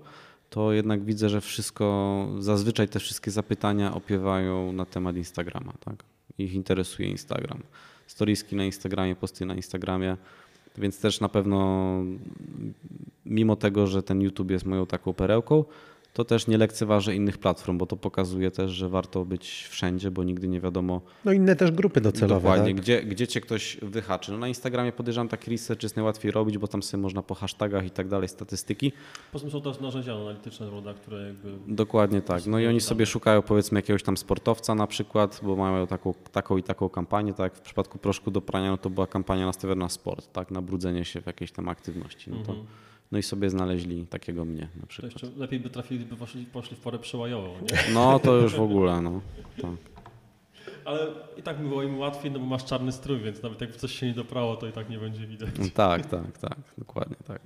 to 0.50 0.74
jednak 0.74 1.04
widzę, 1.04 1.30
że 1.30 1.42
wszystko, 1.42 2.28
zazwyczaj 2.40 2.88
te 2.88 3.00
wszystkie 3.00 3.32
zapytania 3.32 3.94
opiewają 3.94 4.72
na 4.72 4.86
temat 4.86 5.16
Instagrama. 5.16 5.74
Tak? 5.80 6.04
Ich 6.38 6.54
interesuje 6.54 7.10
Instagram. 7.10 7.60
Storieski 8.08 8.56
na 8.56 8.66
Instagramie, 8.66 9.16
posty 9.16 9.46
na 9.46 9.56
Instagramie, 9.56 10.18
więc 10.78 11.02
też 11.02 11.20
na 11.20 11.30
pewno 11.30 11.98
mimo 13.26 13.56
tego, 13.56 13.88
że 13.88 14.04
ten 14.04 14.22
YouTube 14.22 14.52
jest 14.52 14.66
moją 14.66 14.86
taką 14.86 15.14
perełką, 15.14 15.66
to 16.14 16.26
też 16.26 16.48
nie 16.48 16.58
lekceważę 16.58 17.16
innych 17.16 17.38
platform, 17.38 17.78
bo 17.78 17.86
to 17.86 17.98
pokazuje 17.98 18.52
też, 18.52 18.72
że 18.72 18.90
warto 18.90 19.26
być 19.26 19.68
wszędzie, 19.70 20.12
bo 20.12 20.24
nigdy 20.24 20.48
nie 20.48 20.62
wiadomo. 20.62 21.02
No 21.26 21.32
inne 21.32 21.56
też 21.56 21.72
grupy 21.72 22.02
docelowe. 22.02 22.42
Dokładnie, 22.42 22.74
tak? 22.74 22.84
gdzie, 22.84 23.04
gdzie 23.04 23.28
cię 23.28 23.42
ktoś 23.42 23.78
wyhaczy. 23.82 24.32
No 24.32 24.38
na 24.38 24.48
Instagramie 24.48 24.92
podejrzewam 24.92 25.28
taki 25.28 25.52
research 25.52 25.84
jest 25.84 25.96
najłatwiej 25.96 26.32
robić, 26.32 26.58
bo 26.58 26.68
tam 26.68 26.84
sobie 26.84 27.02
można 27.02 27.22
po 27.22 27.36
hashtagach 27.36 27.86
i 27.86 27.92
tak 27.92 28.08
dalej, 28.08 28.28
statystyki. 28.28 28.92
Poza 29.32 29.42
tym 29.42 29.52
są 29.52 29.62
też 29.62 29.80
narzędzia 29.80 30.16
analityczne, 30.16 30.70
prawda, 30.70 30.94
które 30.94 31.28
jakby... 31.28 31.76
Dokładnie 31.76 32.22
tak. 32.22 32.46
No 32.46 32.60
i 32.60 32.68
oni 32.68 32.82
sobie 32.82 33.06
szukają 33.06 33.42
powiedzmy 33.42 33.80
jakiegoś 33.80 34.04
tam 34.04 34.18
sportowca 34.18 34.76
na 34.76 34.88
przykład, 34.88 35.40
bo 35.44 35.56
mają 35.56 35.88
taką, 35.88 36.14
taką 36.32 36.58
i 36.58 36.64
taką 36.64 36.90
kampanię, 36.90 37.34
tak 37.34 37.56
w 37.56 37.62
przypadku 37.62 37.98
proszku 37.98 38.32
do 38.32 38.42
prania, 38.42 38.72
no 38.72 38.78
to 38.78 38.90
była 38.90 39.08
kampania 39.08 39.46
nastawiona 39.46 39.86
na 39.86 39.90
sport, 39.90 40.32
tak, 40.34 40.52
na 40.52 40.62
brudzenie 40.62 41.06
się 41.06 41.22
w 41.22 41.26
jakiejś 41.26 41.52
tam 41.52 41.70
aktywności. 41.70 42.30
No 42.30 42.36
to 42.36 42.52
mhm. 42.52 42.68
No 43.12 43.18
i 43.18 43.24
sobie 43.24 43.50
znaleźli 43.50 44.08
takiego 44.08 44.46
mnie 44.46 44.68
na 44.82 44.88
przykład. 44.88 45.14
To 45.14 45.26
jeszcze 45.26 45.40
lepiej 45.40 45.60
by 45.60 45.70
trafili, 45.70 46.00
gdyby 46.00 46.20
poszli, 46.20 46.46
poszli 46.46 46.78
w 46.78 46.80
porę 46.80 47.00
przełajową, 47.00 47.54
nie? 47.54 47.94
No 47.94 48.20
to 48.20 48.36
już 48.36 48.56
w 48.56 48.62
ogóle, 48.62 49.02
no. 49.02 49.22
Tak. 49.62 49.72
Ale 50.86 51.08
i 51.38 51.44
tak 51.44 51.58
było 51.58 51.84
im 51.84 52.00
łatwiej, 52.00 52.32
no 52.32 52.40
bo 52.40 52.46
masz 52.46 52.66
czarny 52.66 52.92
strój, 52.92 53.20
więc 53.20 53.44
nawet 53.44 53.62
jak 53.62 53.76
coś 53.76 54.00
się 54.00 54.08
nie 54.08 54.14
doprało, 54.14 54.56
to 54.56 54.68
i 54.68 54.72
tak 54.72 54.90
nie 54.90 54.98
będzie 54.98 55.28
widać. 55.28 55.50
Tak, 55.74 56.06
tak, 56.06 56.38
tak, 56.38 56.58
dokładnie 56.78 57.16
tak. 57.28 57.42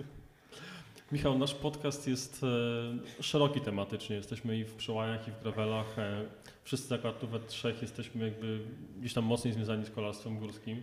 Michał, 1.11 1.37
nasz 1.37 1.53
podcast 1.53 2.07
jest 2.07 2.43
e, 3.19 3.23
szeroki 3.23 3.61
tematycznie. 3.61 4.15
Jesteśmy 4.15 4.57
i 4.57 4.65
w 4.65 4.73
przełajach, 4.73 5.27
i 5.27 5.31
w 5.31 5.39
gravelach. 5.43 5.99
E, 5.99 6.25
wszyscy 6.63 6.95
akurat 6.95 7.19
tu 7.19 7.27
we 7.27 7.39
trzech 7.39 7.81
jesteśmy 7.81 8.25
jakby 8.25 8.59
gdzieś 8.99 9.13
tam 9.13 9.23
mocniej 9.23 9.53
związani 9.53 9.85
z 9.85 9.89
kolarstwem 9.89 10.39
górskim 10.39 10.81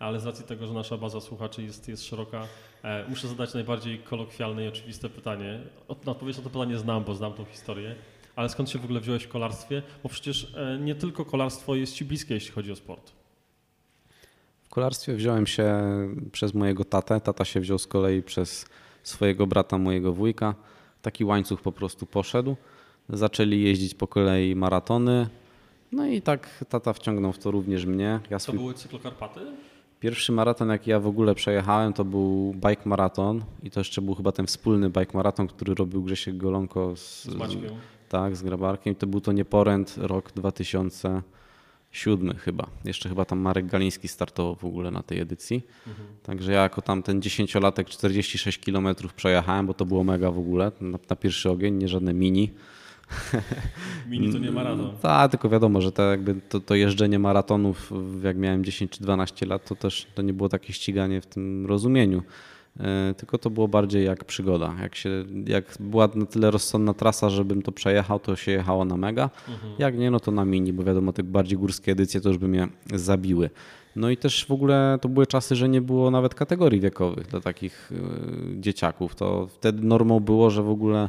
ale 0.00 0.20
z 0.20 0.26
racji 0.26 0.44
tego, 0.44 0.66
że 0.66 0.72
nasza 0.72 0.96
baza 0.96 1.20
słuchaczy 1.20 1.62
jest, 1.62 1.88
jest 1.88 2.04
szeroka, 2.04 2.46
e, 2.82 3.08
muszę 3.08 3.28
zadać 3.28 3.54
najbardziej 3.54 3.98
kolokwialne 3.98 4.64
i 4.64 4.68
oczywiste 4.68 5.08
pytanie. 5.08 5.60
Odpowiedź 5.88 6.36
na 6.36 6.42
to 6.42 6.50
pytanie 6.50 6.78
znam, 6.78 7.04
bo 7.04 7.14
znam 7.14 7.32
tą 7.32 7.44
historię, 7.44 7.94
ale 8.36 8.48
skąd 8.48 8.70
się 8.70 8.78
w 8.78 8.84
ogóle 8.84 9.00
wziąłeś 9.00 9.22
w 9.24 9.28
kolarstwie? 9.28 9.82
Bo 10.02 10.08
przecież 10.08 10.54
e, 10.56 10.78
nie 10.78 10.94
tylko 10.94 11.24
kolarstwo 11.24 11.74
jest 11.74 11.94
ci 11.94 12.04
bliskie, 12.04 12.34
jeśli 12.34 12.52
chodzi 12.52 12.72
o 12.72 12.76
sport. 12.76 13.12
W 14.62 14.68
kolarstwie 14.68 15.14
wziąłem 15.14 15.46
się 15.46 15.82
przez 16.32 16.54
mojego 16.54 16.84
tatę. 16.84 17.20
Tata 17.20 17.44
się 17.44 17.60
wziął 17.60 17.78
z 17.78 17.86
kolei 17.86 18.22
przez 18.22 18.66
swojego 19.02 19.46
brata, 19.46 19.78
mojego 19.78 20.12
wujka. 20.12 20.54
Taki 21.02 21.24
łańcuch 21.24 21.62
po 21.62 21.72
prostu 21.72 22.06
poszedł. 22.06 22.56
Zaczęli 23.08 23.62
jeździć 23.62 23.94
po 23.94 24.06
kolei 24.06 24.56
maratony. 24.56 25.28
No 25.92 26.06
i 26.06 26.22
tak 26.22 26.64
tata 26.68 26.92
wciągnął 26.92 27.32
w 27.32 27.38
to 27.38 27.50
również 27.50 27.86
mnie. 27.86 28.20
Ja 28.30 28.38
swój... 28.38 28.54
To 28.54 28.60
były 28.60 28.74
cyklokarpaty? 28.74 29.40
Pierwszy 30.00 30.32
maraton, 30.32 30.68
jaki 30.68 30.90
ja 30.90 31.00
w 31.00 31.06
ogóle 31.06 31.34
przejechałem, 31.34 31.92
to 31.92 32.04
był 32.04 32.54
bike 32.54 32.82
maraton 32.84 33.44
i 33.62 33.70
to 33.70 33.80
jeszcze 33.80 34.02
był 34.02 34.14
chyba 34.14 34.32
ten 34.32 34.46
wspólny 34.46 34.90
bike 34.90 35.10
maraton, 35.14 35.48
który 35.48 35.74
robił 35.74 36.02
Grzesiek 36.02 36.36
Golonko 36.36 36.96
z, 36.96 37.24
z 37.24 37.34
Maćkiem. 37.34 37.70
Tak, 38.08 38.36
z 38.36 38.42
Grabarkiem. 38.42 38.94
To 38.94 39.06
był 39.06 39.20
to 39.20 39.32
nieporęt 39.32 39.94
rok 39.98 40.32
2007 40.32 42.34
chyba. 42.36 42.66
Jeszcze 42.84 43.08
chyba 43.08 43.24
tam 43.24 43.38
Marek 43.38 43.66
Galiński 43.66 44.08
startował 44.08 44.54
w 44.54 44.64
ogóle 44.64 44.90
na 44.90 45.02
tej 45.02 45.20
edycji. 45.20 45.62
Mhm. 45.86 46.08
Także 46.22 46.52
ja 46.52 46.62
jako 46.62 46.82
tam 46.82 47.02
ten 47.02 47.22
dziesięciolatek 47.22 47.88
46 47.88 48.58
km 48.58 48.88
przejechałem, 49.16 49.66
bo 49.66 49.74
to 49.74 49.86
było 49.86 50.04
mega 50.04 50.30
w 50.30 50.38
ogóle 50.38 50.72
na, 50.80 50.98
na 51.10 51.16
pierwszy 51.16 51.50
ogień, 51.50 51.74
nie 51.74 51.88
żadne 51.88 52.14
mini. 52.14 52.50
Mini 54.10 54.32
to 54.32 54.38
nie 54.38 54.50
maraton. 54.50 54.90
Tak, 55.02 55.30
tylko 55.30 55.48
wiadomo, 55.48 55.80
że 55.80 55.92
to, 55.92 56.02
jakby 56.02 56.34
to, 56.34 56.60
to 56.60 56.74
jeżdżenie 56.74 57.18
maratonów, 57.18 57.92
jak 58.22 58.36
miałem 58.36 58.64
10 58.64 58.90
czy 58.90 59.02
12 59.02 59.46
lat, 59.46 59.68
to 59.68 59.76
też 59.76 60.06
to 60.14 60.22
nie 60.22 60.32
było 60.32 60.48
takie 60.48 60.72
ściganie 60.72 61.20
w 61.20 61.26
tym 61.26 61.66
rozumieniu. 61.66 62.22
E, 62.80 63.14
tylko 63.16 63.38
to 63.38 63.50
było 63.50 63.68
bardziej 63.68 64.04
jak 64.04 64.24
przygoda. 64.24 64.74
Jak, 64.82 64.94
się, 64.94 65.24
jak 65.46 65.64
była 65.80 66.08
na 66.14 66.26
tyle 66.26 66.50
rozsądna 66.50 66.94
trasa, 66.94 67.30
żebym 67.30 67.62
to 67.62 67.72
przejechał, 67.72 68.20
to 68.20 68.36
się 68.36 68.52
jechało 68.52 68.84
na 68.84 68.96
mega. 68.96 69.30
Mhm. 69.48 69.72
Jak 69.78 69.98
nie, 69.98 70.10
no 70.10 70.20
to 70.20 70.30
na 70.30 70.44
mini, 70.44 70.72
bo 70.72 70.84
wiadomo, 70.84 71.12
te 71.12 71.22
bardziej 71.22 71.58
górskie 71.58 71.92
edycje 71.92 72.20
to 72.20 72.28
już 72.28 72.38
by 72.38 72.48
mnie 72.48 72.68
zabiły. 72.94 73.50
No 73.96 74.10
i 74.10 74.16
też 74.16 74.46
w 74.46 74.50
ogóle 74.50 74.98
to 75.00 75.08
były 75.08 75.26
czasy, 75.26 75.56
że 75.56 75.68
nie 75.68 75.80
było 75.80 76.10
nawet 76.10 76.34
kategorii 76.34 76.80
wiekowych 76.80 77.26
dla 77.26 77.40
takich 77.40 77.92
e, 77.92 78.60
dzieciaków. 78.60 79.14
To 79.14 79.46
wtedy 79.46 79.86
normą 79.86 80.20
było, 80.20 80.50
że 80.50 80.62
w 80.62 80.70
ogóle 80.70 81.08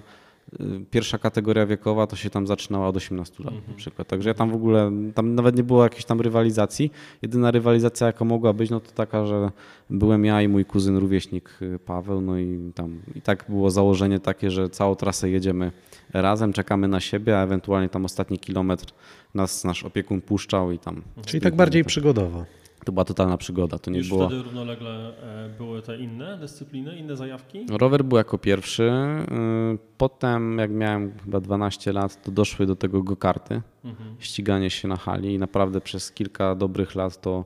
pierwsza 0.91 1.17
kategoria 1.17 1.65
wiekowa 1.65 2.07
to 2.07 2.15
się 2.15 2.29
tam 2.29 2.47
zaczynała 2.47 2.87
od 2.87 2.97
18 2.97 3.43
lat 3.43 3.53
na 3.67 3.73
przykład. 3.73 4.07
Także 4.07 4.29
ja 4.29 4.33
tam 4.33 4.51
w 4.51 4.55
ogóle, 4.55 4.91
tam 5.15 5.35
nawet 5.35 5.55
nie 5.55 5.63
było 5.63 5.83
jakiejś 5.83 6.05
tam 6.05 6.21
rywalizacji. 6.21 6.91
Jedyna 7.21 7.51
rywalizacja 7.51 8.07
jaka 8.07 8.25
mogła 8.25 8.53
być, 8.53 8.69
no 8.69 8.79
to 8.79 8.91
taka, 8.91 9.25
że 9.25 9.51
byłem 9.89 10.25
ja 10.25 10.41
i 10.41 10.47
mój 10.47 10.65
kuzyn 10.65 10.97
rówieśnik 10.97 11.49
y, 11.61 11.79
Paweł, 11.79 12.21
no 12.21 12.37
i 12.37 12.71
tam 12.75 12.99
i 13.15 13.21
tak 13.21 13.45
było 13.49 13.71
założenie 13.71 14.19
takie, 14.19 14.51
że 14.51 14.69
całą 14.69 14.95
trasę 14.95 15.29
jedziemy 15.29 15.71
razem, 16.13 16.53
czekamy 16.53 16.87
na 16.87 16.99
siebie, 16.99 17.39
a 17.39 17.43
ewentualnie 17.43 17.89
tam 17.89 18.05
ostatni 18.05 18.39
kilometr 18.39 18.85
nas 19.33 19.63
nasz 19.63 19.83
opiekun 19.83 20.21
puszczał 20.21 20.71
i 20.71 20.79
tam. 20.79 21.01
Czyli 21.25 21.41
tak 21.41 21.55
bardziej 21.55 21.83
przygodowo. 21.83 22.45
To 22.85 22.91
była 22.91 23.05
totalna 23.05 23.37
przygoda. 23.37 23.79
To 23.79 23.91
nie 23.91 23.97
Już 23.97 24.09
było... 24.09 24.27
wtedy 24.27 24.43
równolegle 24.43 25.17
e, 25.45 25.49
były 25.57 25.81
te 25.81 25.97
inne 25.97 26.37
dyscypliny, 26.37 26.97
inne 26.97 27.15
zajawki? 27.15 27.65
Rower 27.69 28.03
był 28.05 28.17
jako 28.17 28.37
pierwszy. 28.37 28.83
Y, 28.83 29.77
potem, 29.97 30.57
jak 30.57 30.71
miałem 30.71 31.11
chyba 31.23 31.39
12 31.39 31.93
lat, 31.93 32.23
to 32.23 32.31
doszły 32.31 32.65
do 32.65 32.75
tego 32.75 33.03
go-karty, 33.03 33.61
mhm. 33.83 34.15
ściganie 34.19 34.69
się 34.69 34.87
na 34.87 34.97
hali 34.97 35.33
i 35.33 35.39
naprawdę 35.39 35.81
przez 35.81 36.11
kilka 36.11 36.55
dobrych 36.55 36.95
lat 36.95 37.21
to 37.21 37.45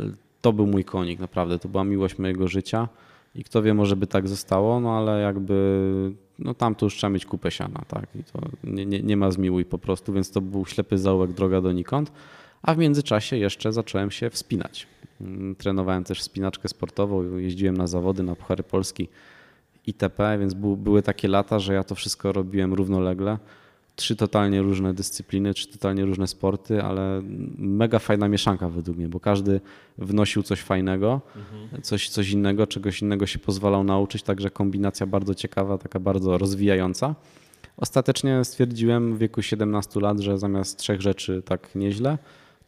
y, 0.00 0.12
to 0.40 0.52
był 0.52 0.66
mój 0.66 0.84
konik, 0.84 1.20
naprawdę. 1.20 1.58
To 1.58 1.68
była 1.68 1.84
miłość 1.84 2.18
mojego 2.18 2.48
życia 2.48 2.88
i 3.34 3.44
kto 3.44 3.62
wie, 3.62 3.74
może 3.74 3.96
by 3.96 4.06
tak 4.06 4.28
zostało, 4.28 4.80
no 4.80 4.98
ale 4.98 5.20
jakby 5.20 6.12
no 6.38 6.54
tam 6.54 6.74
to 6.74 6.86
już 6.86 6.94
trzeba 6.94 7.10
mieć 7.10 7.26
kupę 7.26 7.50
siana, 7.50 7.82
tak? 7.88 8.06
I 8.14 8.24
to 8.24 8.40
nie, 8.64 8.86
nie, 8.86 9.02
nie 9.02 9.16
ma 9.16 9.30
zmiłuj 9.30 9.64
po 9.64 9.78
prostu, 9.78 10.12
więc 10.12 10.30
to 10.30 10.40
był 10.40 10.66
ślepy 10.66 10.98
zaułek, 10.98 11.32
droga 11.32 11.60
donikąd. 11.60 12.12
A 12.62 12.74
w 12.74 12.78
międzyczasie 12.78 13.36
jeszcze 13.36 13.72
zacząłem 13.72 14.10
się 14.10 14.30
wspinać. 14.30 14.86
Mm, 15.20 15.54
Trenowałem 15.56 16.04
też 16.04 16.20
wspinaczkę 16.20 16.68
sportową, 16.68 17.36
jeździłem 17.36 17.76
na 17.76 17.86
zawody, 17.86 18.22
na 18.22 18.34
Puchary 18.34 18.62
Polski 18.62 19.08
itp., 19.86 20.38
więc 20.38 20.54
były 20.54 21.02
takie 21.02 21.28
lata, 21.28 21.58
że 21.58 21.74
ja 21.74 21.84
to 21.84 21.94
wszystko 21.94 22.32
robiłem 22.32 22.74
równolegle. 22.74 23.38
Trzy 23.96 24.16
totalnie 24.16 24.62
różne 24.62 24.94
dyscypliny, 24.94 25.54
trzy 25.54 25.68
totalnie 25.68 26.04
różne 26.04 26.26
sporty, 26.26 26.82
ale 26.82 27.22
mega 27.58 27.98
fajna 27.98 28.28
mieszanka 28.28 28.68
według 28.68 28.96
mnie, 28.96 29.08
bo 29.08 29.20
każdy 29.20 29.60
wnosił 29.98 30.42
coś 30.42 30.60
fajnego, 30.60 31.20
coś, 31.82 32.08
coś 32.08 32.30
innego, 32.30 32.66
czegoś 32.66 33.02
innego 33.02 33.26
się 33.26 33.38
pozwalał 33.38 33.84
nauczyć, 33.84 34.22
także 34.22 34.50
kombinacja 34.50 35.06
bardzo 35.06 35.34
ciekawa, 35.34 35.78
taka 35.78 36.00
bardzo 36.00 36.38
rozwijająca. 36.38 37.14
Ostatecznie 37.76 38.44
stwierdziłem 38.44 39.14
w 39.14 39.18
wieku 39.18 39.42
17 39.42 40.00
lat, 40.00 40.20
że 40.20 40.38
zamiast 40.38 40.78
trzech 40.78 41.00
rzeczy 41.00 41.42
tak 41.44 41.74
nieźle, 41.74 42.18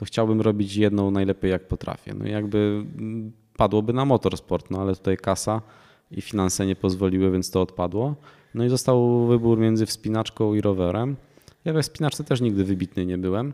to 0.01 0.05
chciałbym 0.05 0.41
robić 0.41 0.77
jedną 0.77 1.11
najlepiej 1.11 1.51
jak 1.51 1.69
potrafię. 1.69 2.15
No 2.15 2.27
i 2.27 2.31
jakby 2.31 2.59
mm, 2.99 3.33
padłoby 3.57 3.93
na 3.93 4.05
motorsport, 4.05 4.71
no 4.71 4.81
ale 4.81 4.97
tutaj 4.97 5.17
kasa 5.17 5.63
i 6.11 6.21
finanse 6.21 6.67
nie 6.67 6.77
pozwoliły, 6.77 7.31
więc 7.31 7.51
to 7.51 7.63
odpadło. 7.63 8.15
No 8.55 8.65
i 8.65 8.69
został 8.69 9.27
wybór 9.27 9.59
między 9.59 9.87
wspinaczką 9.87 10.55
i 10.55 10.61
rowerem. 10.61 11.17
Ja 11.65 11.73
we 11.73 11.83
wspinaczce 11.83 12.25
też 12.25 12.41
nigdy 12.41 12.65
wybitny 12.65 13.07
nie 13.07 13.19
byłem. 13.19 13.53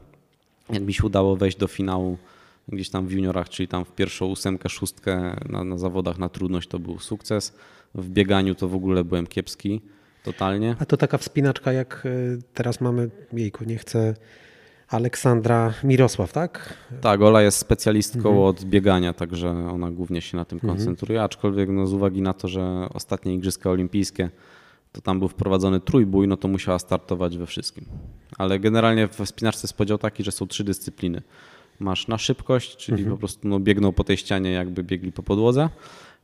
Jak 0.70 0.82
mi 0.82 0.94
się 0.94 1.06
udało 1.06 1.36
wejść 1.36 1.56
do 1.58 1.66
finału 1.66 2.18
gdzieś 2.68 2.90
tam 2.90 3.06
w 3.06 3.12
juniorach, 3.12 3.48
czyli 3.48 3.68
tam 3.68 3.84
w 3.84 3.92
pierwszą 3.92 4.26
ósemkę, 4.26 4.68
szóstkę 4.68 5.36
na, 5.48 5.64
na 5.64 5.78
zawodach 5.78 6.18
na 6.18 6.28
trudność 6.28 6.68
to 6.68 6.78
był 6.78 6.98
sukces. 6.98 7.54
W 7.94 8.08
bieganiu 8.08 8.54
to 8.54 8.68
w 8.68 8.74
ogóle 8.74 9.04
byłem 9.04 9.26
kiepski 9.26 9.80
totalnie. 10.24 10.76
A 10.78 10.84
to 10.84 10.96
taka 10.96 11.18
wspinaczka 11.18 11.72
jak 11.72 12.02
y, 12.06 12.38
teraz 12.54 12.80
mamy, 12.80 13.10
jejku, 13.32 13.64
nie 13.64 13.78
chcę, 13.78 14.14
Aleksandra 14.88 15.74
Mirosław, 15.84 16.32
tak? 16.32 16.74
Tak, 17.00 17.22
Ola 17.22 17.42
jest 17.42 17.58
specjalistką 17.58 18.46
od 18.46 18.64
biegania, 18.64 19.12
także 19.12 19.50
ona 19.50 19.90
głównie 19.90 20.20
się 20.20 20.36
na 20.36 20.44
tym 20.44 20.60
koncentruje, 20.60 21.22
aczkolwiek 21.22 21.68
no, 21.68 21.86
z 21.86 21.92
uwagi 21.92 22.22
na 22.22 22.32
to, 22.32 22.48
że 22.48 22.88
ostatnie 22.94 23.34
Igrzyska 23.34 23.70
Olimpijskie 23.70 24.30
to 24.92 25.00
tam 25.00 25.18
był 25.18 25.28
wprowadzony 25.28 25.80
trójbój, 25.80 26.28
no 26.28 26.36
to 26.36 26.48
musiała 26.48 26.78
startować 26.78 27.38
we 27.38 27.46
wszystkim. 27.46 27.84
Ale 28.38 28.60
generalnie 28.60 29.08
w 29.08 29.28
spinaczce 29.28 29.60
jest 29.64 29.74
podział 29.74 29.98
taki, 29.98 30.24
że 30.24 30.32
są 30.32 30.46
trzy 30.46 30.64
dyscypliny. 30.64 31.22
Masz 31.80 32.08
na 32.08 32.18
szybkość, 32.18 32.76
czyli 32.76 33.04
po 33.04 33.16
prostu 33.16 33.48
no, 33.48 33.60
biegną 33.60 33.92
po 33.92 34.04
tej 34.04 34.16
ścianie, 34.16 34.50
jakby 34.50 34.82
biegli 34.82 35.12
po 35.12 35.22
podłodze. 35.22 35.68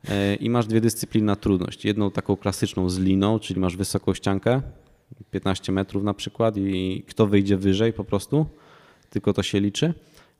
E, 0.09 0.35
I 0.35 0.49
masz 0.49 0.67
dwie 0.67 0.81
dyscypliny 0.81 1.25
na 1.27 1.35
trudność. 1.35 1.85
Jedną 1.85 2.11
taką 2.11 2.37
klasyczną 2.37 2.89
z 2.89 2.99
liną, 2.99 3.39
czyli 3.39 3.59
masz 3.59 3.77
wysoką 3.77 4.13
ściankę, 4.13 4.61
15 5.31 5.71
metrów 5.71 6.03
na 6.03 6.13
przykład 6.13 6.57
i 6.57 7.03
kto 7.07 7.27
wyjdzie 7.27 7.57
wyżej 7.57 7.93
po 7.93 8.03
prostu, 8.03 8.45
tylko 9.09 9.33
to 9.33 9.43
się 9.43 9.59
liczy. 9.59 9.93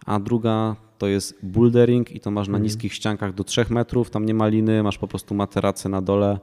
A 0.05 0.19
druga 0.19 0.75
to 0.97 1.07
jest 1.07 1.45
bouldering 1.45 2.11
i 2.11 2.19
to 2.19 2.31
masz 2.31 2.47
na 2.47 2.57
niskich 2.57 2.93
ściankach 2.93 3.33
do 3.33 3.43
3 3.43 3.65
metrów, 3.69 4.09
tam 4.09 4.25
nie 4.25 4.33
ma 4.33 4.47
liny, 4.47 4.83
masz 4.83 4.97
po 4.97 5.07
prostu 5.07 5.35
materacę 5.35 5.89
na 5.89 6.01
dole 6.01 6.39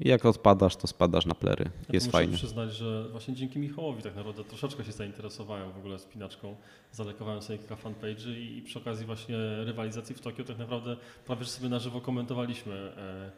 i 0.00 0.08
jak 0.08 0.26
odpadasz, 0.26 0.76
to 0.76 0.86
spadasz 0.86 1.26
na 1.26 1.34
plery. 1.34 1.64
Ja 1.64 1.70
Jest 1.92 2.06
muszę 2.06 2.18
fajnie. 2.18 2.34
przyznać, 2.34 2.72
że 2.72 3.08
właśnie 3.12 3.34
dzięki 3.34 3.58
Michałowi 3.58 4.02
tak 4.02 4.16
naprawdę 4.16 4.44
troszeczkę 4.44 4.84
się 4.84 4.92
zainteresowałem 4.92 5.72
w 5.72 5.78
ogóle 5.78 5.98
spinaczką. 5.98 6.56
Zalekowałem 6.92 7.42
sobie 7.42 7.58
kilka 7.58 7.76
fanpage'y 7.76 8.30
i, 8.36 8.58
i 8.58 8.62
przy 8.62 8.78
okazji 8.78 9.06
właśnie 9.06 9.36
rywalizacji 9.64 10.14
w 10.14 10.20
Tokio 10.20 10.44
tak 10.44 10.58
naprawdę 10.58 10.96
prawie 11.26 11.44
że 11.44 11.50
sobie 11.50 11.68
na 11.68 11.78
żywo 11.78 12.00
komentowaliśmy 12.00 12.74
e, 12.74 13.30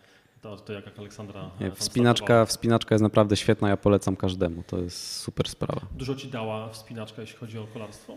to, 0.43 0.57
to 0.57 0.72
jak 0.72 0.99
Aleksandra 0.99 1.51
e, 1.61 1.64
Nie, 1.64 1.70
Wspinaczka, 1.70 2.47
wspinaczka 2.47 2.95
jest 2.95 3.03
naprawdę 3.03 3.36
świetna, 3.36 3.68
ja 3.68 3.76
polecam 3.76 4.16
każdemu. 4.16 4.62
To 4.66 4.78
jest 4.78 5.16
super 5.16 5.49
sprawa. 5.49 5.80
Dużo 5.95 6.14
ci 6.14 6.28
dała 6.28 6.68
wspinaczka, 6.68 7.20
jeśli 7.20 7.36
chodzi 7.38 7.59
o 7.59 7.66
kolarstwo? 7.66 8.16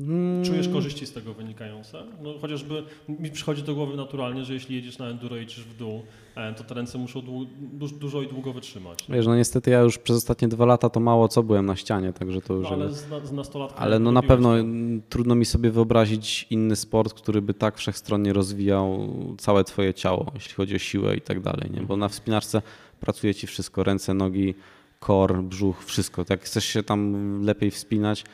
Mm, 0.00 0.44
Czujesz 0.44 0.68
korzyści 0.68 1.06
z 1.06 1.12
tego 1.12 1.34
wynikające? 1.34 2.02
No, 2.22 2.34
chociażby 2.40 2.82
mi 3.08 3.30
przychodzi 3.30 3.62
do 3.62 3.74
głowy 3.74 3.96
naturalnie, 3.96 4.44
że 4.44 4.54
jeśli 4.54 4.76
jedziesz 4.76 4.98
na 4.98 5.08
enduro 5.08 5.36
i 5.36 5.42
idziesz 5.42 5.60
w 5.64 5.76
dół, 5.76 6.02
e, 6.36 6.54
to 6.54 6.64
te 6.64 6.74
ręce 6.74 6.98
muszą 6.98 7.22
dużo 8.00 8.22
i 8.22 8.26
długo 8.28 8.52
wytrzymać. 8.52 9.06
Wiesz, 9.08 9.26
no 9.26 9.36
niestety 9.36 9.70
ja 9.70 9.80
już 9.80 9.98
przez 9.98 10.16
ostatnie 10.16 10.48
dwa 10.48 10.66
lata 10.66 10.90
to 10.90 11.00
mało 11.00 11.28
co 11.28 11.42
byłem 11.42 11.66
na 11.66 11.76
ścianie, 11.76 12.12
także 12.12 12.40
to 12.40 12.54
już... 12.54 12.64
No, 12.64 12.72
ale 12.76 12.92
z, 12.92 13.10
na- 13.10 13.26
z 13.26 13.32
nastolatką 13.32 13.78
Ale 13.78 13.98
no 13.98 14.12
na 14.12 14.22
pewno 14.22 14.48
to. 14.48 14.58
mm, 14.58 15.02
trudno 15.08 15.34
mi 15.34 15.44
sobie 15.44 15.70
wyobrazić 15.70 16.46
inny 16.50 16.76
sport, 16.76 17.14
który 17.14 17.42
by 17.42 17.54
tak 17.54 17.76
wszechstronnie 17.78 18.32
rozwijał 18.32 19.08
całe 19.38 19.64
twoje 19.64 19.94
ciało, 19.94 20.30
jeśli 20.34 20.54
chodzi 20.54 20.74
o 20.76 20.78
siłę 20.78 21.16
i 21.16 21.20
tak 21.20 21.40
dalej, 21.40 21.70
nie? 21.74 21.80
Bo 21.82 21.96
na 21.96 22.08
wspinaczce 22.08 22.62
pracuje 23.00 23.34
ci 23.34 23.46
wszystko, 23.46 23.84
ręce, 23.84 24.14
nogi, 24.14 24.54
kor, 25.00 25.42
brzuch, 25.42 25.84
wszystko. 25.84 26.24
Jak 26.30 26.40
chcesz 26.42 26.64
się 26.64 26.82
tam 26.82 27.42
lepiej 27.42 27.70
wspinać, 27.70 28.24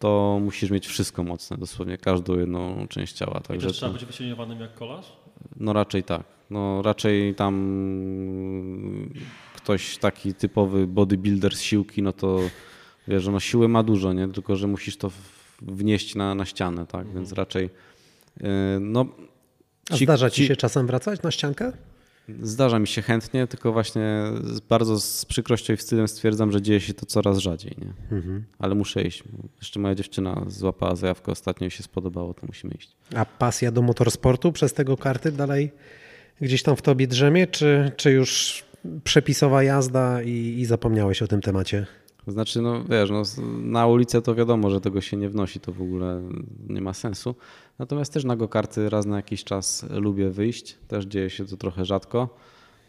to 0.00 0.38
musisz 0.42 0.70
mieć 0.70 0.86
wszystko 0.86 1.22
mocne, 1.24 1.56
dosłownie 1.56 1.98
każdą 1.98 2.38
jedną 2.38 2.86
część 2.88 3.12
ciała. 3.12 3.40
I 3.44 3.48
Także 3.48 3.66
też 3.66 3.76
trzeba 3.76 3.92
to, 3.92 3.98
być 3.98 4.04
wycieniowanym 4.06 4.60
jak 4.60 4.74
kolarz? 4.74 5.12
no 5.56 5.72
raczej 5.72 6.02
tak. 6.02 6.22
No 6.50 6.82
raczej 6.82 7.34
tam 7.34 7.54
ktoś 9.56 9.98
taki 9.98 10.34
typowy 10.34 10.86
bodybuilder 10.86 11.56
z 11.56 11.60
siłki, 11.60 12.02
no 12.02 12.12
to 12.12 12.38
wiesz, 13.08 13.22
że 13.22 13.32
no 13.32 13.40
siły 13.40 13.68
ma 13.68 13.82
dużo, 13.82 14.12
nie? 14.12 14.28
Tylko, 14.28 14.56
że 14.56 14.66
musisz 14.66 14.96
to 14.96 15.10
wnieść 15.62 16.14
na, 16.14 16.34
na 16.34 16.44
ścianę, 16.44 16.86
tak? 16.86 17.12
Więc 17.14 17.32
raczej 17.32 17.70
yy, 18.40 18.48
no 18.80 19.06
A 19.90 19.96
ci- 19.96 20.04
zdarza 20.04 20.30
ci 20.30 20.36
ci- 20.42 20.46
się 20.48 20.56
czasem 20.56 20.86
wracać 20.86 21.22
na 21.22 21.30
ściankę? 21.30 21.72
Zdarza 22.42 22.78
mi 22.78 22.86
się 22.86 23.02
chętnie, 23.02 23.46
tylko 23.46 23.72
właśnie 23.72 24.24
z, 24.42 24.60
bardzo 24.60 25.00
z 25.00 25.24
przykrością 25.24 25.72
i 25.72 25.76
wstydem 25.76 26.08
stwierdzam, 26.08 26.52
że 26.52 26.62
dzieje 26.62 26.80
się 26.80 26.94
to 26.94 27.06
coraz 27.06 27.38
rzadziej, 27.38 27.76
nie? 27.78 28.16
Mhm. 28.16 28.44
Ale 28.58 28.74
muszę 28.74 29.02
iść. 29.02 29.24
Jeszcze 29.58 29.80
moja 29.80 29.94
dziewczyna 29.94 30.44
złapała 30.46 30.96
zajawkę 30.96 31.32
ostatnio 31.32 31.66
i 31.66 31.70
się 31.70 31.82
spodobało, 31.82 32.34
to 32.34 32.46
musimy 32.46 32.74
iść. 32.74 32.96
A 33.14 33.24
pasja 33.24 33.72
do 33.72 33.82
motorsportu 33.82 34.52
przez 34.52 34.72
tego 34.72 34.96
karty 34.96 35.32
dalej 35.32 35.70
gdzieś 36.40 36.62
tam 36.62 36.76
w 36.76 36.82
tobie 36.82 37.06
drzemie, 37.06 37.46
czy, 37.46 37.92
czy 37.96 38.10
już 38.10 38.62
przepisowa 39.04 39.62
jazda 39.62 40.22
i, 40.22 40.56
i 40.58 40.64
zapomniałeś 40.64 41.22
o 41.22 41.26
tym 41.26 41.40
temacie? 41.40 41.86
Znaczy, 42.26 42.62
no 42.62 42.84
wiesz, 42.84 43.10
no, 43.10 43.22
na 43.62 43.86
ulicę 43.86 44.22
to 44.22 44.34
wiadomo, 44.34 44.70
że 44.70 44.80
tego 44.80 45.00
się 45.00 45.16
nie 45.16 45.28
wnosi, 45.28 45.60
to 45.60 45.72
w 45.72 45.82
ogóle 45.82 46.22
nie 46.68 46.80
ma 46.80 46.94
sensu. 46.94 47.34
Natomiast 47.78 48.12
też 48.12 48.24
na 48.24 48.36
go-karty 48.36 48.90
raz 48.90 49.06
na 49.06 49.16
jakiś 49.16 49.44
czas 49.44 49.86
lubię 49.90 50.30
wyjść, 50.30 50.78
też 50.88 51.04
dzieje 51.04 51.30
się 51.30 51.46
to 51.46 51.56
trochę 51.56 51.84
rzadko. 51.84 52.28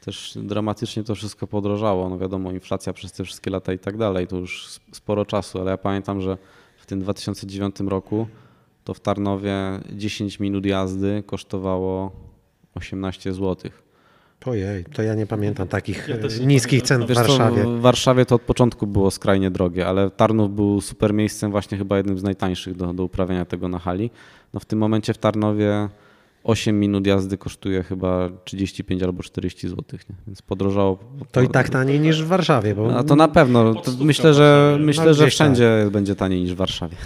Też 0.02 0.38
dramatycznie 0.44 1.04
to 1.04 1.16
wszystko 1.16 1.48
podrożało, 1.48 2.10
no 2.10 2.18
wiadomo, 2.18 2.52
inflacja 2.52 2.94
przez 2.94 3.12
te 3.12 3.24
wszystkie 3.24 3.52
lata 3.52 3.74
i 3.74 3.80
tak 3.80 3.98
dalej, 3.98 4.28
to 4.28 4.38
już 4.38 4.68
sp- 4.76 4.86
sporo 4.92 5.26
czasu, 5.26 5.62
ale 5.62 5.72
ja 5.72 5.78
pamiętam, 5.78 6.22
że 6.22 6.38
w 6.78 6.86
tym 6.86 7.00
2009 7.00 7.76
roku 7.80 8.28
to 8.84 8.94
w 8.94 9.00
Tarnowie 9.00 9.56
10 9.92 10.40
minut 10.40 10.66
jazdy 10.66 11.24
kosztowało 11.26 12.12
18 12.76 13.34
złotych. 13.34 13.91
Ojej, 14.46 14.86
to 14.86 15.02
ja 15.04 15.16
nie 15.16 15.28
pamiętam 15.28 15.68
takich 15.68 16.08
Ja 16.08 16.16
e, 16.16 16.46
niskich 16.46 16.84
pamiętam. 16.84 16.88
cen 16.88 17.06
w 17.06 17.10
Wiesz 17.10 17.18
co, 17.28 17.38
Warszawie. 17.38 17.64
w 17.64 17.82
Warszawie 17.82 18.26
to 18.26 18.36
od 18.36 18.42
początku 18.42 18.88
było 18.88 19.12
skrajnie 19.12 19.52
drogie, 19.52 19.88
ale 19.88 20.10
Tarnów 20.10 20.56
był 20.56 20.82
super 20.82 21.14
miejscem, 21.14 21.52
właśnie 21.52 21.78
chyba 21.78 21.98
jednym 21.98 22.20
z 22.20 22.24
najtańszych 22.24 22.76
do, 22.76 22.94
do 22.94 23.04
uprawiania 23.04 23.46
tego 23.46 23.68
na 23.68 23.80
hali. 23.80 24.12
No 24.54 24.60
w 24.60 24.66
tym 24.66 24.80
momencie 24.80 25.14
w 25.14 25.18
Tarnowie 25.18 25.90
8 26.44 26.80
minut 26.80 27.08
jazdy 27.08 27.38
kosztuje 27.38 27.84
chyba 27.84 28.30
35 28.44 29.04
albo 29.04 29.24
40 29.24 29.70
zł, 29.70 29.84
nie? 30.10 30.16
więc 30.28 30.42
podrożało. 30.42 30.98
To 31.32 31.42
i 31.42 31.48
tak 31.50 31.70
taniej 31.70 32.00
niż 32.00 32.24
w 32.24 32.28
Warszawie, 32.28 32.76
bo 32.76 32.98
A 32.98 33.04
to 33.04 33.16
na 33.16 33.28
pewno. 33.28 33.74
To 33.76 33.92
myślę, 34.00 34.34
że, 34.34 34.62
Warszawie. 34.66 34.86
myślę, 34.86 35.14
że 35.14 35.28
wszędzie 35.28 35.88
będzie 35.92 36.16
taniej 36.16 36.42
niż 36.42 36.54
w 36.54 36.58
Warszawie. 36.58 36.96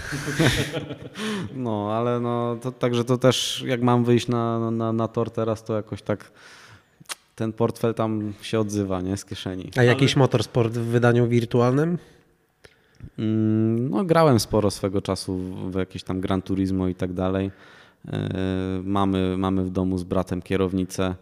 No, 1.56 1.92
ale 1.94 2.20
no, 2.20 2.58
to, 2.62 2.72
także 2.72 3.04
to 3.04 3.18
też 3.18 3.64
jak 3.68 3.82
mam 3.82 4.04
wyjść 4.04 4.28
na, 4.28 4.72
na, 4.72 4.94
na 4.94 5.08
tor 5.08 5.32
teraz, 5.32 5.64
to 5.64 5.76
jakoś 5.76 6.02
tak 6.02 6.32
ten 7.36 7.54
portfel 7.54 7.94
tam 7.94 8.34
się 8.42 8.60
odzywa, 8.60 9.02
nie? 9.02 9.18
Z 9.18 9.26
kieszeni. 9.26 9.72
A 9.78 9.84
jakiś 9.84 10.16
motorsport 10.16 10.74
w 10.74 10.82
wydaniu 10.86 11.28
wirtualnym? 11.28 11.98
Mm, 13.20 13.90
No, 13.90 14.04
grałem 14.04 14.40
sporo 14.40 14.72
swego 14.72 15.02
czasu 15.02 15.38
w 15.72 15.76
jakieś 15.76 16.04
tam 16.04 16.22
Gran 16.22 16.42
Turismo 16.42 16.88
i 16.88 16.96
tak 16.96 17.14
dalej. 17.14 17.52
E, 18.08 18.30
Mamy, 18.84 19.38
mamy 19.38 19.64
w 19.64 19.70
domu 19.70 19.98
z 19.98 20.04
bratem 20.04 20.42
kierownicę, 20.42 21.16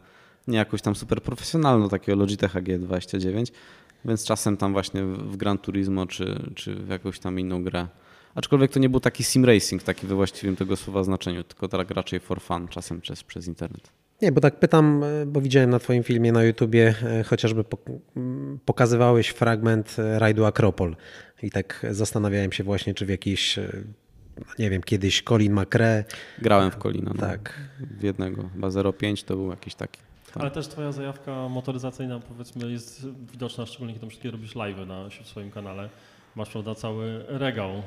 nie 0.47 0.57
jakąś 0.57 0.81
tam 0.81 0.95
super 0.95 1.21
profesjonalną, 1.21 1.89
takiego 1.89 2.17
Logitecha 2.19 2.61
G29, 2.61 3.51
więc 4.05 4.25
czasem 4.25 4.57
tam 4.57 4.73
właśnie 4.73 5.03
w 5.03 5.37
Gran 5.37 5.57
Turismo 5.57 6.05
czy, 6.05 6.51
czy 6.55 6.75
w 6.75 6.89
jakąś 6.89 7.19
tam 7.19 7.39
inną 7.39 7.63
grę. 7.63 7.87
Aczkolwiek 8.35 8.71
to 8.71 8.79
nie 8.79 8.89
był 8.89 8.99
taki 8.99 9.23
sim 9.23 9.45
racing, 9.45 9.83
taki 9.83 10.07
we 10.07 10.15
właściwym 10.15 10.55
tego 10.55 10.75
słowa 10.75 11.03
znaczeniu, 11.03 11.43
tylko 11.43 11.67
tak 11.67 11.91
raczej 11.91 12.19
for 12.19 12.41
fun, 12.41 12.67
czasem 12.67 13.01
przez, 13.01 13.23
przez 13.23 13.47
internet. 13.47 13.89
Nie, 14.21 14.31
bo 14.31 14.41
tak 14.41 14.59
pytam, 14.59 15.03
e, 15.03 15.25
bo 15.25 15.41
widziałem 15.41 15.69
na 15.69 15.79
twoim 15.79 16.03
filmie 16.03 16.31
na 16.31 16.43
YouTubie 16.43 16.95
e, 17.03 17.23
chociażby 17.23 17.63
pokazywałeś 18.65 19.29
fragment 19.29 19.95
e, 19.99 20.19
rajdu 20.19 20.45
Akropol 20.45 20.95
i 21.43 21.51
tak 21.51 21.85
zastanawiałem 21.91 22.51
się 22.51 22.63
właśnie, 22.63 22.93
czy 22.93 23.05
w 23.05 23.09
jakiś 23.09 23.57
e, 23.57 23.83
nie 24.59 24.69
wiem, 24.69 24.83
kiedyś 24.83 25.23
Colin 25.23 25.53
McRae. 25.53 26.03
Grałem 26.41 26.71
w 26.71 26.77
Kolina. 26.77 27.11
No. 27.15 27.21
Tak. 27.21 27.61
W 27.79 28.03
jednego. 28.03 28.49
Chyba 28.53 28.67
0,5 28.67 29.25
to 29.25 29.35
był 29.35 29.49
jakiś 29.49 29.75
taki. 29.75 29.99
Tak. 30.27 30.37
Ale 30.37 30.51
też 30.51 30.67
twoja 30.67 30.91
zajawka 30.91 31.49
motoryzacyjna 31.49 32.19
powiedzmy 32.19 32.71
jest 32.71 33.07
widoczna, 33.31 33.65
szczególnie 33.65 33.93
kiedy 33.93 34.01
tam 34.01 34.09
wszystkie 34.09 34.31
robisz 34.31 34.55
live 34.55 34.87
na 34.87 35.09
w 35.23 35.27
swoim 35.27 35.51
kanale. 35.51 35.89
Masz 36.35 36.49
prawda 36.49 36.75
cały 36.75 37.25
regał 37.27 37.69
e, 37.69 37.81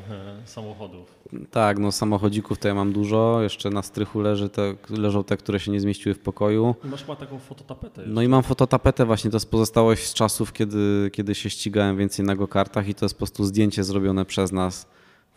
samochodów. 0.44 1.14
Tak, 1.50 1.78
no 1.78 1.92
samochodzików 1.92 2.58
to 2.58 2.68
ja 2.68 2.74
mam 2.74 2.92
dużo. 2.92 3.42
Jeszcze 3.42 3.70
na 3.70 3.82
strychu 3.82 4.20
leży 4.20 4.48
te, 4.48 4.74
leżą 4.90 5.24
te, 5.24 5.36
które 5.36 5.60
się 5.60 5.72
nie 5.72 5.80
zmieściły 5.80 6.14
w 6.14 6.18
pokoju. 6.18 6.74
I 6.84 6.88
masz 6.88 7.00
chyba 7.00 7.16
taką 7.16 7.38
fototapetę. 7.38 8.02
No 8.06 8.22
i 8.22 8.28
mam 8.28 8.42
fototapetę 8.42 9.04
właśnie, 9.04 9.30
to 9.30 9.36
jest 9.36 9.50
pozostałość 9.50 10.06
z 10.06 10.14
czasów, 10.14 10.52
kiedy, 10.52 11.10
kiedy 11.12 11.34
się 11.34 11.50
ścigałem 11.50 11.96
więcej 11.96 12.24
na 12.24 12.36
go-kartach 12.36 12.88
i 12.88 12.94
to 12.94 13.04
jest 13.04 13.14
po 13.14 13.18
prostu 13.18 13.44
zdjęcie 13.44 13.84
zrobione 13.84 14.24
przez 14.24 14.52
nas 14.52 14.86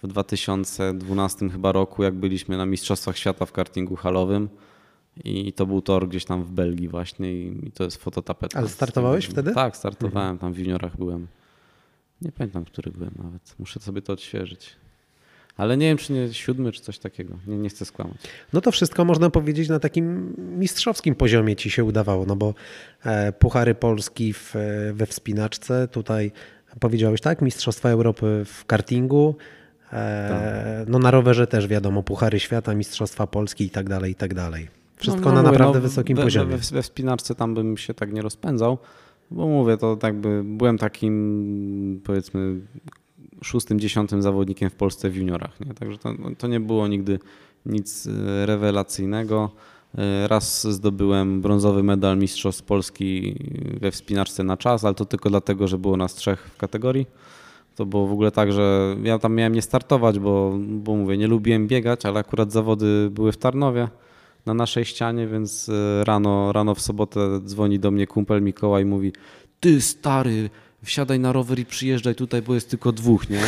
w 0.03 0.07
2012 0.07 1.49
chyba 1.49 1.71
roku, 1.71 2.03
jak 2.03 2.13
byliśmy 2.13 2.57
na 2.57 2.65
Mistrzostwach 2.65 3.17
Świata 3.17 3.45
w 3.45 3.51
kartingu 3.51 3.95
halowym. 3.95 4.49
I 5.23 5.53
to 5.53 5.65
był 5.65 5.81
tor 5.81 6.07
gdzieś 6.07 6.25
tam 6.25 6.43
w 6.43 6.51
Belgii 6.51 6.87
właśnie 6.87 7.33
i, 7.33 7.67
i 7.67 7.71
to 7.71 7.83
jest 7.83 8.03
fototapeta. 8.03 8.59
Ale 8.59 8.67
startowałeś 8.67 9.25
wtedy? 9.25 9.53
Tak, 9.53 9.77
startowałem, 9.77 10.37
tam 10.37 10.53
w 10.53 10.57
juniorach 10.57 10.97
byłem. 10.97 11.27
Nie 12.21 12.31
pamiętam, 12.31 12.65
który 12.65 12.91
byłem 12.91 13.11
nawet. 13.23 13.55
Muszę 13.59 13.79
sobie 13.79 14.01
to 14.01 14.13
odświeżyć. 14.13 14.75
Ale 15.57 15.77
nie 15.77 15.87
wiem, 15.87 15.97
czy 15.97 16.13
nie 16.13 16.33
siódmy, 16.33 16.71
czy 16.71 16.81
coś 16.81 16.99
takiego. 16.99 17.35
Nie, 17.47 17.57
nie 17.57 17.69
chcę 17.69 17.85
skłamać. 17.85 18.17
No 18.53 18.61
to 18.61 18.71
wszystko 18.71 19.05
można 19.05 19.29
powiedzieć 19.29 19.69
na 19.69 19.79
takim 19.79 20.35
mistrzowskim 20.37 21.15
poziomie 21.15 21.55
ci 21.55 21.69
się 21.69 21.83
udawało, 21.83 22.25
no 22.25 22.35
bo 22.35 22.53
e, 23.05 23.31
Puchary 23.31 23.75
Polski 23.75 24.33
w, 24.33 24.55
e, 24.55 24.93
we 24.93 25.05
wspinaczce, 25.05 25.87
tutaj 25.87 26.31
powiedziałeś 26.79 27.21
tak, 27.21 27.41
Mistrzostwa 27.41 27.89
Europy 27.89 28.43
w 28.45 28.65
kartingu, 28.65 29.35
e, 29.93 30.85
no 30.87 30.99
na 30.99 31.11
rowerze 31.11 31.47
też 31.47 31.67
wiadomo, 31.67 32.03
Puchary 32.03 32.39
Świata, 32.39 32.75
Mistrzostwa 32.75 33.27
Polski 33.27 33.65
i 33.65 33.69
tak 33.69 33.89
dalej, 33.89 34.11
i 34.11 34.15
tak 34.15 34.33
dalej. 34.33 34.67
Wszystko 34.97 35.29
No, 35.29 35.29
no 35.29 35.35
na 35.35 35.41
mówię, 35.41 35.51
naprawdę 35.51 35.79
no, 35.79 35.83
wysokim 35.83 36.17
we, 36.17 36.23
poziomie. 36.23 36.51
We, 36.51 36.57
we, 36.57 36.75
we 36.75 36.81
wspinaczce 36.81 37.35
tam 37.35 37.55
bym 37.55 37.77
się 37.77 37.93
tak 37.93 38.13
nie 38.13 38.21
rozpędzał, 38.21 38.77
bo 39.31 39.47
mówię, 39.47 39.77
to 39.77 39.95
tak 39.95 40.15
by 40.15 40.41
byłem 40.45 40.77
takim 40.77 42.01
powiedzmy 42.03 42.61
szóstym, 43.41 43.79
dziesiątym 43.79 44.21
zawodnikiem 44.21 44.69
w 44.69 44.75
Polsce 44.75 45.09
w 45.09 45.15
juniorach. 45.15 45.59
Nie? 45.59 45.73
Także 45.73 45.97
to, 45.97 46.13
to 46.37 46.47
nie 46.47 46.59
było 46.59 46.87
nigdy 46.87 47.19
nic 47.65 48.07
e, 48.07 48.45
rewelacyjnego. 48.45 49.49
E, 49.97 50.27
Raz 50.27 50.67
zdobyłem 50.67 51.41
brązowy 51.41 51.83
medal 51.83 52.17
Mistrzostw 52.17 52.63
Polski 52.63 53.35
we 53.81 53.91
wspinaczce 53.91 54.43
na 54.43 54.57
czas, 54.57 54.85
ale 54.85 54.95
to 54.95 55.05
tylko 55.05 55.29
dlatego, 55.29 55.67
że 55.67 55.77
było 55.77 55.97
nas 55.97 56.15
trzech 56.15 56.49
w 56.53 56.57
kategorii. 56.57 57.05
To 57.75 57.85
było 57.85 58.07
w 58.07 58.11
ogóle 58.11 58.31
tak, 58.31 58.51
że 58.51 58.95
ja 59.03 59.19
tam 59.19 59.35
miałem 59.35 59.53
nie 59.53 59.61
startować, 59.61 60.19
bo, 60.19 60.57
bo 60.59 60.95
mówię, 60.95 61.17
nie 61.17 61.27
lubiłem 61.27 61.67
biegać, 61.67 62.05
ale 62.05 62.19
akurat 62.19 62.51
zawody 62.51 63.09
były 63.11 63.31
w 63.31 63.37
Tarnowie 63.37 63.87
na 64.45 64.53
naszej 64.53 64.85
ścianie, 64.85 65.27
więc 65.27 65.69
e, 65.69 66.03
rano, 66.03 66.51
rano 66.51 66.75
w 66.75 66.81
sobotę 66.81 67.39
dzwoni 67.45 67.79
do 67.79 67.91
mnie 67.91 68.07
kumpel 68.07 68.41
Mikołaj 68.41 68.83
i 68.83 68.85
mówi 68.85 69.13
ty 69.59 69.81
stary, 69.81 70.49
wsiadaj 70.83 71.19
na 71.19 71.31
rower 71.31 71.59
i 71.59 71.65
przyjeżdżaj 71.65 72.15
tutaj, 72.15 72.41
bo 72.41 72.53
jest 72.53 72.69
tylko 72.69 72.91
dwóch, 72.91 73.29
nie? 73.29 73.41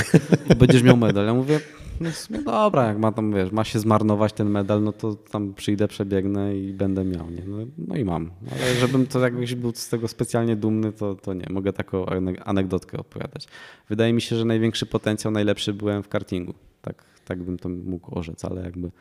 Będziesz 0.57 0.83
miał 0.83 0.97
medal. 0.97 1.25
Ja 1.25 1.33
mówię, 1.33 1.59
no 2.01 2.09
dobra, 2.45 2.87
jak 2.87 2.97
ma 2.97 3.11
tam, 3.11 3.33
wiesz, 3.33 3.51
ma 3.51 3.63
się 3.63 3.79
zmarnować 3.79 4.33
ten 4.33 4.49
medal, 4.49 4.83
no 4.83 4.91
to 4.91 5.15
tam 5.15 5.53
przyjdę, 5.53 5.87
przebiegnę 5.87 6.57
i 6.57 6.73
będę 6.73 7.05
miał, 7.05 7.31
nie? 7.31 7.43
No, 7.47 7.57
no 7.77 7.95
i 7.95 8.05
mam. 8.05 8.31
Ale 8.51 8.75
żebym 8.75 9.07
to 9.07 9.19
jakoś 9.19 9.55
był 9.55 9.71
z 9.75 9.89
tego 9.89 10.07
specjalnie 10.07 10.55
dumny, 10.55 10.91
to, 10.91 11.15
to 11.15 11.33
nie. 11.33 11.45
Mogę 11.49 11.73
taką 11.73 12.05
ane- 12.05 12.41
anegdotkę 12.45 12.97
opowiadać. 12.97 13.47
Wydaje 13.89 14.13
mi 14.13 14.21
się, 14.21 14.35
że 14.35 14.45
największy 14.45 14.85
potencjał, 14.85 15.31
najlepszy 15.31 15.73
byłem 15.73 16.03
w 16.03 16.07
kartingu. 16.07 16.53
Tak, 16.81 17.03
tak 17.25 17.43
bym 17.43 17.57
to 17.57 17.69
mógł 17.69 18.19
orzec, 18.19 18.45
ale 18.45 18.61
jakby... 18.61 18.91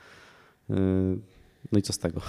No 1.73 1.79
i 1.79 1.83
co 1.83 1.93
z 1.93 1.99
tego? 1.99 2.21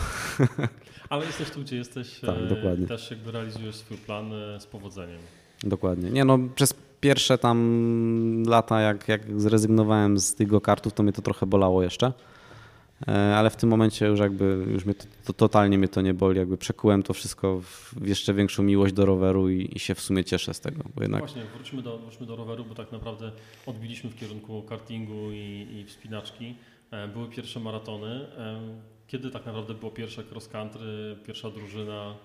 Ale 1.10 1.26
jesteś 1.26 1.50
tu, 1.50 1.62
gdzie 1.62 1.76
jesteś. 1.76 2.20
Tak, 2.26 2.38
e, 2.38 2.48
dokładnie. 2.48 2.88
Też 2.88 3.12
jakby 3.12 3.32
realizujesz 3.32 3.76
swój 3.76 3.98
plan 3.98 4.34
e, 4.34 4.60
z 4.60 4.66
powodzeniem. 4.66 5.20
Dokładnie. 5.64 6.10
Nie 6.10 6.26
no, 6.26 6.40
przez 6.56 6.74
pierwsze 7.02 7.38
tam 7.38 8.44
lata, 8.48 8.82
jak, 8.82 9.08
jak 9.08 9.42
zrezygnowałem 9.42 10.20
z 10.20 10.36
tych 10.36 10.48
go-kartów, 10.48 10.94
to 10.94 11.04
mnie 11.04 11.14
to 11.14 11.22
trochę 11.22 11.46
bolało 11.46 11.84
jeszcze. 11.84 12.14
E, 13.08 13.38
Ale 13.38 13.50
w 13.50 13.56
tym 13.56 13.70
momencie 13.70 14.06
już 14.06 14.20
jakby, 14.20 14.66
już 14.72 14.86
mnie 14.86 14.94
to, 14.94 15.06
to 15.26 15.34
totalnie 15.34 15.78
mnie 15.78 15.88
to 15.88 16.02
nie 16.02 16.14
boli, 16.14 16.40
jakby 16.40 16.58
przekułem 16.58 17.04
to 17.04 17.14
wszystko 17.14 17.62
w 17.62 18.08
jeszcze 18.08 18.34
większą 18.34 18.64
miłość 18.64 18.94
do 18.94 19.06
roweru 19.06 19.50
i, 19.50 19.70
i 19.76 19.80
się 19.80 19.96
w 19.96 20.02
sumie 20.02 20.24
cieszę 20.24 20.54
z 20.54 20.60
tego, 20.60 20.84
bo 20.96 21.02
jednak 21.02 21.22
Właśnie, 21.22 21.44
wróćmy 21.56 21.82
do, 21.82 21.98
wróćmy 21.98 22.26
do 22.26 22.36
roweru, 22.36 22.66
bo 22.66 22.76
tak 22.76 22.92
naprawdę 22.92 23.32
odbiliśmy 23.66 24.10
w 24.10 24.16
kierunku 24.16 24.62
kartingu 24.62 25.32
i, 25.32 25.68
i 25.72 25.86
wspinaczki. 25.86 26.56
Były 27.14 27.30
pierwsze 27.30 27.60
maratony. 27.60 28.28
Kiedy 29.12 29.30
tak 29.32 29.46
naprawdę 29.46 29.74
było 29.74 29.92
pierwsze 29.92 30.24
cross 30.32 30.48
country, 30.48 31.18
pierwsza 31.26 31.50
drużyna? 31.50 32.16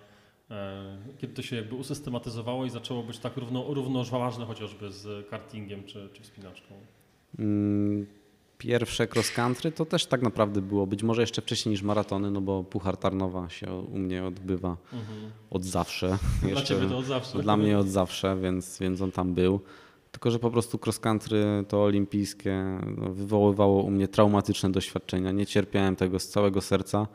E, 0.51 0.97
Kiedy 1.19 1.35
to 1.35 1.43
się 1.43 1.57
jakby 1.57 1.75
usystematyzowało 1.75 2.65
i 2.67 2.71
zaczęło 2.71 3.03
być 3.03 3.19
tak 3.19 3.37
równo, 3.37 3.65
równoważne 3.75 4.47
chociażby 4.47 4.93
z 4.93 5.29
kartingiem 5.31 5.85
czy, 5.85 6.09
czy 6.13 6.23
wspinaczką? 6.23 6.75
Mm, 7.39 8.07
Pierwsze 8.59 9.09
cross 9.15 9.31
country 9.31 9.73
to 9.73 9.85
też 9.85 10.07
tak 10.07 10.23
naprawdę 10.23 10.61
było 10.63 10.87
być 10.87 11.03
może 11.03 11.21
jeszcze 11.23 11.43
wcześniej 11.43 11.71
niż 11.71 11.83
maratony, 11.83 12.31
no 12.31 12.41
bo 12.41 12.65
Puchar 12.65 12.97
Tarnowa 12.97 13.49
się 13.49 13.73
u 13.73 13.99
mnie 13.99 14.25
odbywa 14.25 14.77
Mhm. 14.93 15.31
od 15.51 15.65
zawsze. 15.65 16.19
Dla 16.41 16.51
Jeszcze- 16.51 16.65
Ciebie 16.75 16.89
to 16.89 16.99
od 16.99 17.05
zawsze. 17.05 17.39
Dla 17.43 17.57
mnie 17.57 17.79
od 17.79 17.89
zawsze, 17.89 18.37
więc, 18.43 18.79
więc 18.79 19.01
on 19.01 19.13
tam 19.13 19.35
był. 19.35 19.61
Tylko, 20.17 20.31
że 20.31 20.39
po 20.39 20.51
prostu 20.51 20.79
cross 20.85 20.99
country 20.99 21.45
to 21.69 21.85
olimpijskie 21.85 22.65
no, 22.97 23.13
wywoływało 23.13 23.83
u 23.83 23.91
mnie 23.91 24.09
traumatyczne 24.09 24.73
doświadczenia. 24.73 25.33
Nie 25.33 25.47
cierpiałem 25.47 25.97
tego 25.97 26.19
z 26.19 26.29
całego 26.29 26.61
serca, 26.61 27.07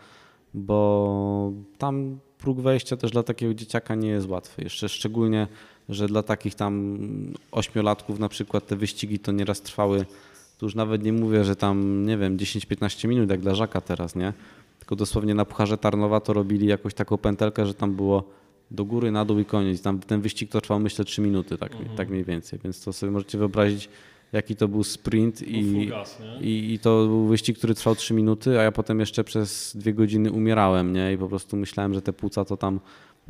bo 0.54 1.54
tam 1.78 2.20
próg 2.38 2.60
wejścia 2.60 2.98
też 2.98 3.12
dla 3.12 3.24
takiego 3.24 3.54
dzieciaka 3.54 3.96
nie 3.96 4.10
jest 4.10 4.30
łatwy. 4.30 4.64
Jeszcze 4.64 4.90
szczególnie, 4.90 5.48
że 5.90 6.08
dla 6.08 6.24
takich 6.24 6.56
tam 6.56 6.98
ośmiolatków 7.52 8.20
na 8.20 8.30
przykład 8.30 8.68
te 8.68 8.76
wyścigi 8.76 9.20
to 9.20 9.32
nieraz 9.32 9.62
trwały, 9.62 10.06
tu 10.58 10.66
już 10.66 10.76
nawet 10.76 11.04
nie 11.04 11.14
mówię, 11.14 11.44
że 11.44 11.56
tam, 11.56 12.06
nie 12.06 12.18
wiem, 12.18 12.38
10-15 12.38 13.08
minut 13.08 13.30
jak 13.30 13.40
dla 13.40 13.56
Żaka 13.56 13.82
teraz, 13.82 14.16
nie? 14.16 14.34
Tylko 14.80 14.96
dosłownie 14.96 15.36
na 15.36 15.46
Pucharze 15.46 15.78
Tarnowa 15.78 16.20
to 16.20 16.34
robili 16.34 16.68
jakąś 16.68 16.94
taką 16.94 17.18
pętelkę, 17.18 17.66
że 17.66 17.74
tam 17.74 17.96
było 17.96 18.24
do 18.72 18.86
góry, 18.86 19.12
na 19.12 19.26
dół 19.26 19.40
i 19.40 19.46
koniec. 19.46 19.82
Tam 19.82 20.00
ten 20.00 20.22
wyścig 20.22 20.52
to 20.52 20.62
trwał 20.62 20.80
myślę 20.80 21.06
3 21.06 21.22
minuty, 21.22 21.58
tak, 21.58 21.72
tak 21.98 22.10
mniej 22.10 22.24
więcej. 22.24 22.60
Więc 22.64 22.84
to 22.84 22.94
sobie 22.94 23.12
możecie 23.12 23.38
wyobrazić, 23.38 23.90
jaki 24.34 24.56
to 24.56 24.68
był 24.68 24.84
sprint 24.84 25.42
I, 25.42 25.60
i, 25.60 25.88
gas, 25.88 26.18
i, 26.42 26.74
i 26.74 26.80
to 26.80 27.06
był 27.08 27.28
wyścig, 27.28 27.58
który 27.58 27.76
trwał 27.76 27.96
3 27.96 28.14
minuty, 28.14 28.60
a 28.60 28.64
ja 28.64 28.72
potem 28.72 29.00
jeszcze 29.00 29.24
przez 29.24 29.78
dwie 29.78 29.94
godziny 29.94 30.32
umierałem, 30.32 30.94
nie? 30.94 31.14
I 31.14 31.18
po 31.18 31.28
prostu 31.28 31.58
myślałem, 31.58 31.94
że 31.94 32.02
te 32.02 32.14
płuca 32.14 32.46
to 32.46 32.58
tam 32.58 32.80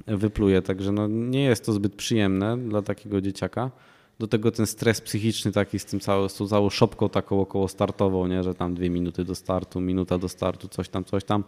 wypluje. 0.07 0.61
Także 0.61 0.91
no, 0.91 1.07
nie 1.07 1.43
jest 1.43 1.65
to 1.65 1.73
zbyt 1.73 1.95
przyjemne 1.95 2.57
dla 2.57 2.81
takiego 2.81 3.21
dzieciaka. 3.21 3.71
Do 4.19 4.27
tego 4.27 4.51
ten 4.51 4.67
stres 4.67 5.01
psychiczny 5.01 5.51
taki 5.51 5.79
z 5.79 5.85
tym 5.85 5.99
całą, 5.99 6.29
z 6.29 6.35
tą 6.35 6.47
całą 6.47 6.69
szopką 6.69 7.09
taką 7.09 7.41
około 7.41 7.67
startową, 7.67 8.27
nie? 8.27 8.43
że 8.43 8.55
tam 8.55 8.73
dwie 8.73 8.89
minuty 8.89 9.25
do 9.25 9.35
startu, 9.35 9.81
minuta 9.81 10.17
do 10.17 10.29
startu, 10.29 10.67
coś 10.67 10.89
tam, 10.89 11.05
coś 11.05 11.23
tam. 11.23 11.43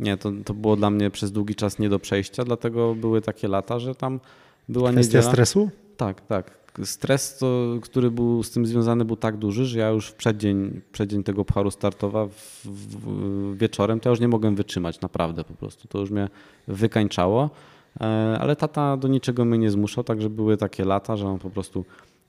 Nie, 0.00 0.16
to, 0.16 0.32
to 0.44 0.54
było 0.54 0.76
dla 0.76 0.90
mnie 0.90 1.10
przez 1.10 1.32
długi 1.32 1.54
czas 1.54 1.78
nie 1.78 1.88
do 1.88 1.98
przejścia, 1.98 2.44
dlatego 2.44 2.94
były 2.94 3.20
takie 3.20 3.48
lata, 3.48 3.78
że 3.78 3.94
tam 3.94 4.20
była 4.68 4.92
Kwestia 4.92 5.18
niedziela. 5.18 5.32
stresu? 5.32 5.70
Tak, 5.96 6.20
tak. 6.20 6.58
Stres, 6.84 7.38
to, 7.38 7.74
który 7.82 8.10
był 8.10 8.42
z 8.42 8.50
tym 8.50 8.66
związany, 8.66 9.04
był 9.04 9.16
tak 9.16 9.36
duży, 9.36 9.66
że 9.66 9.78
ja 9.78 9.88
już 9.88 10.06
w 10.08 10.14
przeddzień, 10.14 10.80
przeddzień 10.92 11.22
tego 11.22 11.44
pucharu 11.44 11.70
startowa 11.70 12.26
w, 12.26 12.66
w, 12.66 13.56
wieczorem 13.58 14.00
to 14.00 14.08
ja 14.08 14.10
już 14.10 14.20
nie 14.20 14.28
mogłem 14.28 14.56
wytrzymać, 14.56 15.00
naprawdę 15.00 15.44
po 15.44 15.54
prostu. 15.54 15.88
To 15.88 15.98
już 15.98 16.10
mnie 16.10 16.28
wykańczało, 16.68 17.50
E, 18.00 18.38
ale 18.40 18.56
tata 18.56 18.96
do 18.96 19.08
niczego 19.08 19.44
mnie 19.44 19.58
nie 19.58 19.70
zmuszał, 19.70 20.04
także 20.04 20.30
były 20.30 20.56
takie 20.56 20.84
lata, 20.84 21.16
że 21.16 21.28
on 21.28 21.38
po 21.38 21.50
prostu 21.50 21.84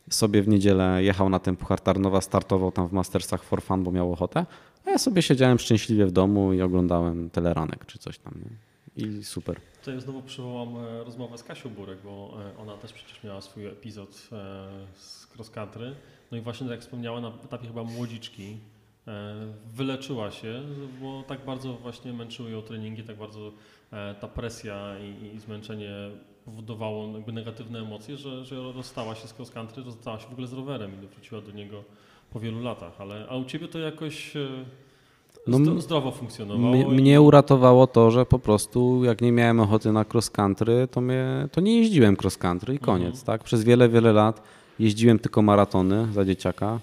sobie 0.09 0.41
w 0.41 0.47
niedzielę 0.47 1.03
jechał 1.03 1.29
na 1.29 1.39
ten 1.39 1.55
puchar 1.55 1.81
Tarnowa, 1.81 2.21
startował 2.21 2.71
tam 2.71 2.87
w 2.87 2.91
Mastersach 2.91 3.43
for 3.43 3.61
fun, 3.61 3.83
bo 3.83 3.91
miał 3.91 4.13
ochotę, 4.13 4.45
a 4.85 4.89
ja 4.89 4.97
sobie 4.97 5.21
siedziałem 5.21 5.59
szczęśliwie 5.59 6.05
w 6.05 6.11
domu 6.11 6.53
i 6.53 6.61
oglądałem 6.61 7.29
teleranek 7.29 7.85
czy 7.85 7.99
coś 7.99 8.19
tam. 8.19 8.33
Nie? 8.35 8.69
I 9.05 9.23
super. 9.23 9.59
Tutaj 9.79 10.01
znowu 10.01 10.21
przywołam 10.21 10.77
e, 10.77 11.03
rozmowę 11.03 11.37
z 11.37 11.43
Kasią 11.43 11.69
Burek, 11.69 11.99
bo 12.03 12.37
e, 12.55 12.57
ona 12.57 12.77
też 12.77 12.93
przecież 12.93 13.23
miała 13.23 13.41
swój 13.41 13.65
epizod 13.65 14.29
e, 14.31 14.67
z 14.95 15.27
cross 15.35 15.49
country. 15.49 15.95
No 16.31 16.37
i 16.37 16.41
właśnie 16.41 16.67
tak 16.67 16.71
jak 16.71 16.81
wspomniała, 16.81 17.21
na 17.21 17.31
etapie 17.45 17.67
chyba 17.67 17.83
młodziczki 17.83 18.57
wyleczyła 19.73 20.31
się, 20.31 20.61
bo 21.01 21.23
tak 21.23 21.45
bardzo 21.45 21.73
właśnie 21.73 22.13
męczyły 22.13 22.51
ją 22.51 22.61
treningi, 22.61 23.03
tak 23.03 23.17
bardzo 23.17 23.51
ta 24.21 24.27
presja 24.27 24.95
i, 24.99 25.35
i 25.35 25.39
zmęczenie 25.39 25.91
powodowało 26.49 27.17
jakby 27.17 27.31
negatywne 27.31 27.79
emocje, 27.79 28.17
że, 28.17 28.45
że 28.45 28.55
rozstała 28.75 29.15
się 29.15 29.27
z 29.27 29.33
cross 29.39 29.51
country, 29.51 29.83
rozstała 29.83 30.19
się 30.19 30.27
w 30.27 30.31
ogóle 30.31 30.47
z 30.47 30.53
rowerem 30.53 30.91
i 31.03 31.07
wróciła 31.07 31.41
do 31.41 31.51
niego 31.51 31.83
po 32.33 32.39
wielu 32.39 32.61
latach. 32.63 33.01
Ale, 33.01 33.25
a 33.29 33.37
u 33.37 33.45
Ciebie 33.45 33.67
to 33.67 33.79
jakoś 33.79 34.35
e, 34.35 34.47
No, 35.47 35.81
zdrowo 35.81 36.11
funkcjonowało. 36.11 36.89
Mnie 36.91 37.21
uratowało 37.21 37.87
to, 37.87 38.11
że 38.11 38.25
po 38.25 38.39
prostu 38.39 39.03
jak 39.03 39.21
nie 39.21 39.31
miałem 39.31 39.59
ochoty 39.59 39.91
na 39.91 40.05
cross 40.13 40.29
country, 40.29 40.87
to, 40.91 41.01
mnie, 41.01 41.47
to 41.51 41.61
nie 41.61 41.77
jeździłem 41.77 42.17
cross 42.21 42.37
country 42.37 42.73
i 42.73 42.79
koniec. 42.79 43.07
Mhm. 43.07 43.25
Tak? 43.25 43.43
Przez 43.43 43.63
wiele, 43.63 43.89
wiele 43.89 44.13
lat 44.13 44.41
jeździłem 44.79 45.19
tylko 45.19 45.41
maratony 45.41 46.07
za 46.13 46.25
dzieciaka. 46.25 46.79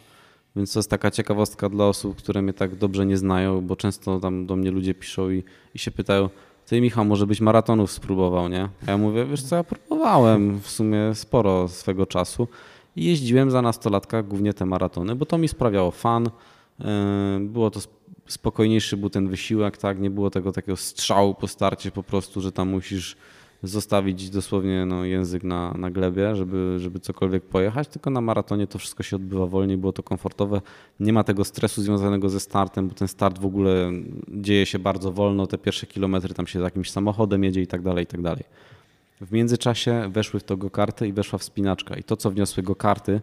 Więc 0.57 0.73
to 0.73 0.79
jest 0.79 0.91
taka 0.91 1.11
ciekawostka 1.11 1.69
dla 1.69 1.85
osób, 1.85 2.17
które 2.17 2.43
mnie 2.43 2.53
tak 2.53 2.77
dobrze 2.77 3.07
nie 3.07 3.17
znają, 3.17 3.67
bo 3.67 3.77
często 3.77 4.21
tam 4.21 4.47
do 4.47 4.57
mnie 4.57 4.71
ludzie 4.71 4.95
piszą 4.95 5.31
i, 5.31 5.45
i 5.75 5.79
się 5.79 5.91
pytają, 5.91 6.29
ty 6.67 6.81
Michał, 6.81 7.05
może 7.05 7.27
byś 7.27 7.41
maratonów 7.41 7.93
spróbował, 7.93 8.49
nie? 8.49 8.69
A 8.87 8.91
ja 8.91 8.99
mówię, 8.99 9.27
wiesz 9.27 9.43
co, 9.43 9.57
ja 9.57 9.65
próbowałem 9.65 10.61
w 10.61 10.71
sumie 10.71 11.15
sporo 11.15 11.69
swego 11.69 12.07
czasu 12.07 12.49
i 12.97 13.05
jeździłem 13.05 13.51
za 13.51 13.63
nastolatka 13.63 14.23
głównie 14.23 14.55
te 14.55 14.67
maratony, 14.67 15.15
bo 15.15 15.27
to 15.27 15.39
mi 15.39 15.49
sprawiało 15.49 15.91
fan, 15.91 16.31
yy, 16.79 16.87
było 17.41 17.71
to 17.71 17.81
spokojniejszy 18.27 18.97
był 18.97 19.11
ten 19.11 19.29
wysiłek, 19.29 19.77
tak, 19.77 20.01
nie 20.01 20.11
było 20.11 20.31
tego 20.31 20.53
takiego 20.53 20.77
strzału 20.77 21.35
po 21.35 21.49
starcie 21.49 21.91
po 21.91 22.03
prostu, 22.03 22.41
że 22.41 22.53
tam 22.53 22.69
musisz 22.69 23.17
zostawić 23.63 24.31
dosłownie 24.31 24.87
no, 24.87 25.05
język 25.05 25.45
na, 25.45 25.75
na 25.79 25.91
glebie, 25.91 26.37
żeby, 26.37 26.77
żeby 26.79 27.01
cokolwiek 27.01 27.43
pojechać, 27.43 27.89
tylko 27.89 28.11
na 28.11 28.21
maratonie 28.21 28.67
to 28.67 28.79
wszystko 28.79 29.03
się 29.03 29.17
odbywa 29.17 29.47
wolniej, 29.47 29.77
było 29.77 29.93
to 29.93 30.03
komfortowe. 30.03 30.61
Nie 31.01 31.13
ma 31.13 31.25
tego 31.25 31.45
stresu 31.45 31.83
związanego 31.83 32.29
ze 32.29 32.41
startem, 32.41 32.89
bo 32.89 32.95
ten 32.95 33.09
start 33.09 33.39
w 33.39 33.47
ogóle 33.47 33.93
dzieje 34.29 34.67
się 34.67 34.79
bardzo 34.79 35.13
wolno, 35.13 35.47
te 35.47 35.59
pierwsze 35.59 35.87
kilometry 35.87 36.35
tam 36.35 36.47
się 36.47 36.61
z 36.61 36.63
jakimś 36.63 36.91
samochodem 36.91 37.45
jedzie 37.45 37.63
i 37.63 37.67
tak 37.67 37.83
dalej, 37.83 38.05
i 38.05 38.07
tak 38.07 38.23
dalej. 38.23 38.45
W 39.21 39.33
międzyczasie 39.33 40.11
weszły 40.13 40.41
w 40.41 40.45
to 40.45 40.57
go-karty 40.57 41.09
i 41.09 41.13
weszła 41.13 41.39
wspinaczka 41.39 41.97
i 41.97 42.03
to, 42.03 42.17
co 42.17 42.31
wniosły 42.31 42.63
go-karty, 42.63 43.21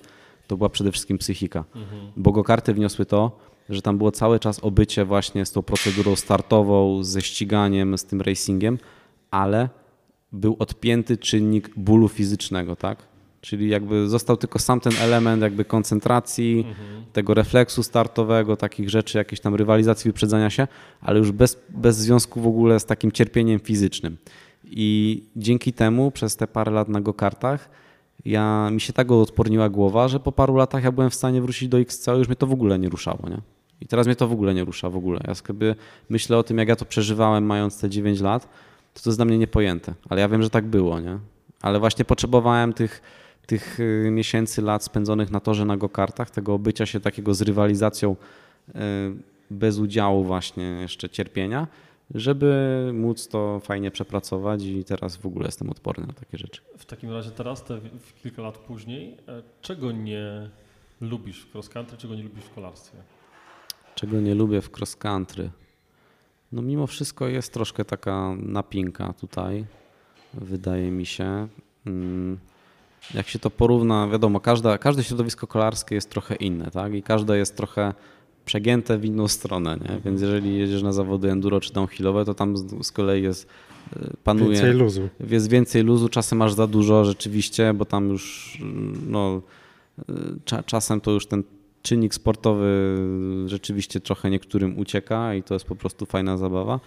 to 0.48 0.58
była 0.58 0.70
przede 0.70 0.92
wszystkim 0.92 1.18
psychika, 1.18 1.64
mhm. 1.76 2.12
bo 2.18 2.32
go-karty 2.32 2.74
wniosły 2.74 3.06
to, 3.06 3.40
że 3.70 3.82
tam 3.82 3.98
było 3.98 4.12
cały 4.12 4.40
czas 4.40 4.60
obycie 4.60 5.06
właśnie 5.06 5.46
z 5.46 5.52
tą 5.52 5.62
procedurą 5.62 6.16
startową, 6.16 7.04
ze 7.04 7.22
ściganiem, 7.22 7.98
z 7.98 8.06
tym 8.06 8.22
racingiem, 8.22 8.78
ale 9.32 9.70
był 10.34 10.56
odpięty 10.60 11.18
czynnik 11.18 11.70
bólu 11.78 12.10
fizycznego, 12.10 12.76
tak? 12.76 12.98
Czyli 13.42 13.70
jakby 13.70 14.10
został 14.10 14.38
tylko 14.38 14.60
sam 14.60 14.80
ten 14.80 14.94
element 15.02 15.42
jakby 15.42 15.66
koncentracji, 15.66 16.66
mhm. 16.68 17.04
tego 17.14 17.34
refleksu 17.34 17.84
startowego, 17.84 18.58
takich 18.58 18.90
rzeczy, 18.90 19.18
jakiejś 19.18 19.40
tam 19.40 19.56
rywalizacji, 19.56 20.10
wyprzedzania 20.10 20.50
się, 20.50 20.68
ale 21.02 21.20
już 21.20 21.32
bez, 21.32 21.60
bez 21.70 21.98
związku 21.98 22.42
w 22.42 22.48
ogóle 22.48 22.80
z 22.80 22.86
takim 22.86 23.12
cierpieniem 23.12 23.60
fizycznym. 23.60 24.18
I 24.64 25.24
dzięki 25.36 25.74
temu 25.74 26.12
przez 26.12 26.36
te 26.36 26.48
parę 26.48 26.72
lat 26.72 26.90
na 26.90 27.02
go-kartach 27.02 27.70
ja, 28.26 28.70
mi 28.72 28.82
się 28.82 28.94
tak 28.94 29.12
odporniła 29.12 29.70
głowa, 29.70 30.08
że 30.08 30.20
po 30.20 30.32
paru 30.32 30.56
latach 30.56 30.84
ja 30.84 30.92
byłem 30.92 31.10
w 31.10 31.16
stanie 31.16 31.42
wrócić 31.42 31.70
do 31.70 31.80
XCO 31.80 32.16
już 32.16 32.28
mnie 32.28 32.36
to 32.36 32.48
w 32.48 32.54
ogóle 32.54 32.80
nie 32.80 32.90
ruszało. 32.90 33.30
Nie? 33.30 33.38
I 33.82 33.88
teraz 33.88 34.08
mnie 34.08 34.16
to 34.16 34.28
w 34.28 34.32
ogóle 34.32 34.54
nie 34.54 34.64
rusza 34.64 34.90
w 34.90 34.98
ogóle. 34.98 35.20
Ja 35.28 35.36
sobie 35.36 35.76
myślę 36.10 36.38
o 36.38 36.44
tym, 36.44 36.58
jak 36.58 36.68
ja 36.68 36.76
to 36.76 36.86
przeżywałem 36.86 37.46
mając 37.46 37.80
te 37.80 37.90
9 37.90 38.22
lat, 38.22 38.50
to 38.94 39.02
to 39.02 39.10
jest 39.10 39.18
dla 39.18 39.26
mnie 39.26 39.38
niepojęte. 39.38 39.94
Ale 40.10 40.22
ja 40.22 40.30
wiem, 40.30 40.44
że 40.44 40.50
tak 40.50 40.66
było, 40.66 41.00
nie? 41.00 41.20
Ale 41.62 41.80
właśnie 41.80 42.06
potrzebowałem 42.06 42.74
tych, 42.74 43.02
tych 43.46 43.80
y, 43.80 44.10
miesięcy, 44.12 44.62
lat 44.62 44.84
spędzonych 44.84 45.32
na 45.32 45.40
torze, 45.40 45.66
na 45.66 45.78
go-kartach, 45.78 46.30
tego 46.30 46.54
obycia 46.54 46.86
się 46.86 47.00
takiego 47.00 47.34
z 47.34 47.42
rywalizacją 47.42 48.16
y, 48.70 48.74
bez 49.52 49.80
udziału 49.80 50.24
właśnie 50.24 50.64
jeszcze 50.64 51.10
cierpienia, 51.10 51.68
żeby 52.16 52.92
móc 52.94 53.28
to 53.28 53.60
fajnie 53.60 53.92
przepracować 53.92 54.64
i 54.64 54.84
teraz 54.84 55.18
w 55.18 55.26
ogóle 55.26 55.46
jestem 55.46 55.70
odporny 55.70 56.08
na 56.08 56.14
takie 56.14 56.38
rzeczy. 56.38 56.62
W 56.78 56.86
takim 56.86 57.12
razie 57.12 57.32
teraz, 57.32 57.64
te 57.64 57.80
kilka 58.24 58.42
lat 58.42 58.58
później, 58.58 59.18
e, 59.28 59.44
czego 59.62 59.92
nie 59.92 60.50
lubisz 61.02 61.46
w 61.46 61.56
cross 61.56 61.70
country, 61.70 61.98
czego 61.98 62.16
nie 62.16 62.24
lubisz 62.24 62.44
w 62.44 62.54
kolarstwie? 62.54 62.98
Czego 63.96 64.20
nie 64.20 64.36
lubię 64.36 64.62
w 64.62 64.78
cross 64.78 64.96
country? 64.96 65.50
No 66.54 66.62
mimo 66.62 66.88
wszystko 66.88 67.28
jest 67.28 67.54
troszkę 67.54 67.86
taka 67.86 68.36
napinka 68.38 69.14
tutaj, 69.14 69.66
wydaje 70.34 70.92
mi 70.92 71.06
się. 71.06 71.48
Mm, 71.86 72.38
jak 73.14 73.28
się 73.28 73.40
to 73.40 73.50
porówna, 73.50 74.08
wiadomo, 74.08 74.40
każda, 74.40 74.78
każde 74.78 75.04
środowisko 75.04 75.48
kolarskie 75.48 75.96
jest 75.96 76.10
trochę 76.10 76.36
inne, 76.36 76.72
tak? 76.72 76.94
I 76.94 77.04
każde 77.04 77.38
jest 77.38 77.58
trochę 77.58 77.94
przegięte 78.46 78.98
w 78.98 79.06
inną 79.06 79.28
stronę, 79.28 79.78
nie? 79.78 80.02
Więc 80.06 80.22
jeżeli 80.22 80.58
jedziesz 80.58 80.84
na 80.84 80.94
zawody 80.94 81.32
enduro 81.32 81.60
czy 81.60 81.74
downhillowe, 81.74 82.26
to 82.26 82.34
tam 82.34 82.58
z, 82.58 82.92
kolei 82.92 83.24
jest 83.24 83.48
e, 83.96 84.10
panuje... 84.24 84.52
Więcej 84.52 84.74
luzu. 84.74 85.10
Jest 85.30 85.50
więcej 85.50 85.84
luzu, 85.84 86.10
czasem 86.10 86.38
masz 86.38 86.54
za 86.54 86.68
dużo 86.68 87.06
rzeczywiście, 87.06 87.74
bo 87.74 87.86
tam 87.86 88.10
już 88.10 88.58
no, 89.08 89.42
e, 90.00 90.14
cza, 90.46 90.64
czasem 90.64 91.02
to 91.02 91.12
już 91.12 91.26
ten 91.26 91.44
czynnik 91.84 92.14
sportowy 92.14 92.98
rzeczywiście 93.46 94.00
trochę 94.00 94.30
niektórym 94.30 94.80
ucieka 94.80 95.34
i 95.34 95.44
to 95.44 95.54
jest 95.54 95.66
po 95.66 95.76
prostu 95.76 96.06
fajna 96.06 96.38
zabawa, 96.38 96.80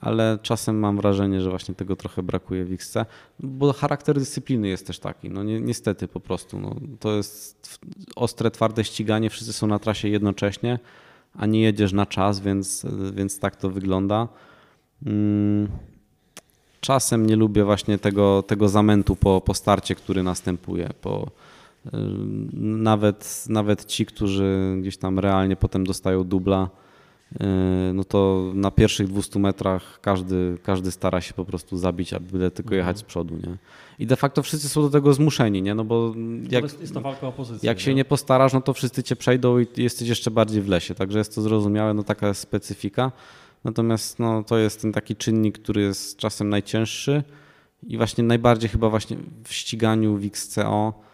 ale 0.00 0.38
czasem 0.42 0.78
mam 0.78 0.96
wrażenie, 0.96 1.40
że 1.40 1.50
właśnie 1.50 1.74
tego 1.74 1.96
trochę 1.96 2.22
brakuje 2.22 2.64
w 2.64 2.72
XC, 2.72 2.96
bo 3.40 3.72
charakter 3.72 4.18
dyscypliny 4.18 4.68
jest 4.68 4.86
też 4.86 4.98
taki, 4.98 5.30
no 5.30 5.42
ni 5.42 5.60
niestety 5.60 6.08
po 6.08 6.20
prostu. 6.20 6.60
No, 6.60 6.76
to 7.00 7.16
jest 7.16 7.78
ostre, 8.16 8.50
twarde 8.50 8.84
ściganie, 8.84 9.30
wszyscy 9.30 9.52
są 9.52 9.66
na 9.66 9.78
trasie 9.78 10.08
jednocześnie, 10.08 10.78
a 11.34 11.46
nie 11.46 11.60
jedziesz 11.60 11.92
na 11.92 12.06
czas, 12.06 12.40
więc, 12.40 12.86
więc 13.12 13.38
tak 13.38 13.56
to 13.56 13.70
wygląda. 13.70 14.28
Mm, 15.06 15.68
czasem 16.80 17.26
nie 17.26 17.36
lubię 17.36 17.64
właśnie 17.64 17.98
tego, 17.98 18.42
tego 18.42 18.68
zamętu 18.68 19.16
po, 19.16 19.40
po 19.40 19.54
starcie, 19.54 19.94
który 19.94 20.22
następuje, 20.22 20.90
po, 21.00 21.30
nawet, 22.52 23.44
nawet 23.48 23.84
ci, 23.84 24.06
którzy 24.06 24.76
gdzieś 24.80 24.96
tam 24.96 25.18
realnie 25.18 25.56
potem 25.56 25.86
dostają 25.86 26.24
dubla, 26.24 26.70
y, 27.32 27.44
no 27.94 28.04
to 28.04 28.50
na 28.54 28.70
pierwszych 28.70 29.08
200 29.08 29.38
metrach 29.38 30.00
każdy, 30.00 30.58
każdy 30.62 30.90
stara 30.90 31.20
się 31.20 31.34
po 31.34 31.44
prostu 31.44 31.78
zabić, 31.78 32.12
aby 32.12 32.50
tylko 32.50 32.74
jechać 32.74 32.98
z 32.98 33.02
przodu. 33.02 33.34
Nie? 33.34 33.56
I 33.98 34.06
de 34.06 34.16
facto 34.16 34.42
wszyscy 34.42 34.68
są 34.68 34.82
do 34.82 34.90
tego 34.90 35.12
zmuszeni, 35.12 35.62
nie? 35.62 35.74
no 35.74 35.84
bo 35.84 36.14
jak, 36.50 36.80
jest 36.80 36.94
to 36.94 37.00
walka 37.00 37.26
o 37.26 37.32
pozycję. 37.32 37.66
Jak 37.66 37.80
się 37.80 37.94
nie 37.94 38.04
postarasz, 38.04 38.52
no 38.52 38.60
to 38.60 38.72
wszyscy 38.72 39.02
cię 39.02 39.16
przejdą 39.16 39.58
i 39.58 39.66
jesteś 39.76 40.08
jeszcze 40.08 40.30
bardziej 40.30 40.62
w 40.62 40.68
lesie, 40.68 40.94
także 40.94 41.18
jest 41.18 41.34
to 41.34 41.42
zrozumiałe, 41.42 41.94
no 41.94 42.02
taka 42.02 42.28
jest 42.28 42.40
specyfika. 42.40 43.12
Natomiast 43.64 44.18
no, 44.18 44.42
to 44.44 44.58
jest 44.58 44.82
ten 44.82 44.92
taki 44.92 45.16
czynnik, 45.16 45.58
który 45.58 45.82
jest 45.82 46.16
czasem 46.16 46.48
najcięższy 46.48 47.22
i 47.86 47.96
właśnie 47.96 48.24
najbardziej 48.24 48.70
chyba 48.70 48.90
właśnie 48.90 49.16
w 49.44 49.54
ściganiu 49.54 50.16
w 50.16 50.24
XCO 50.24 51.09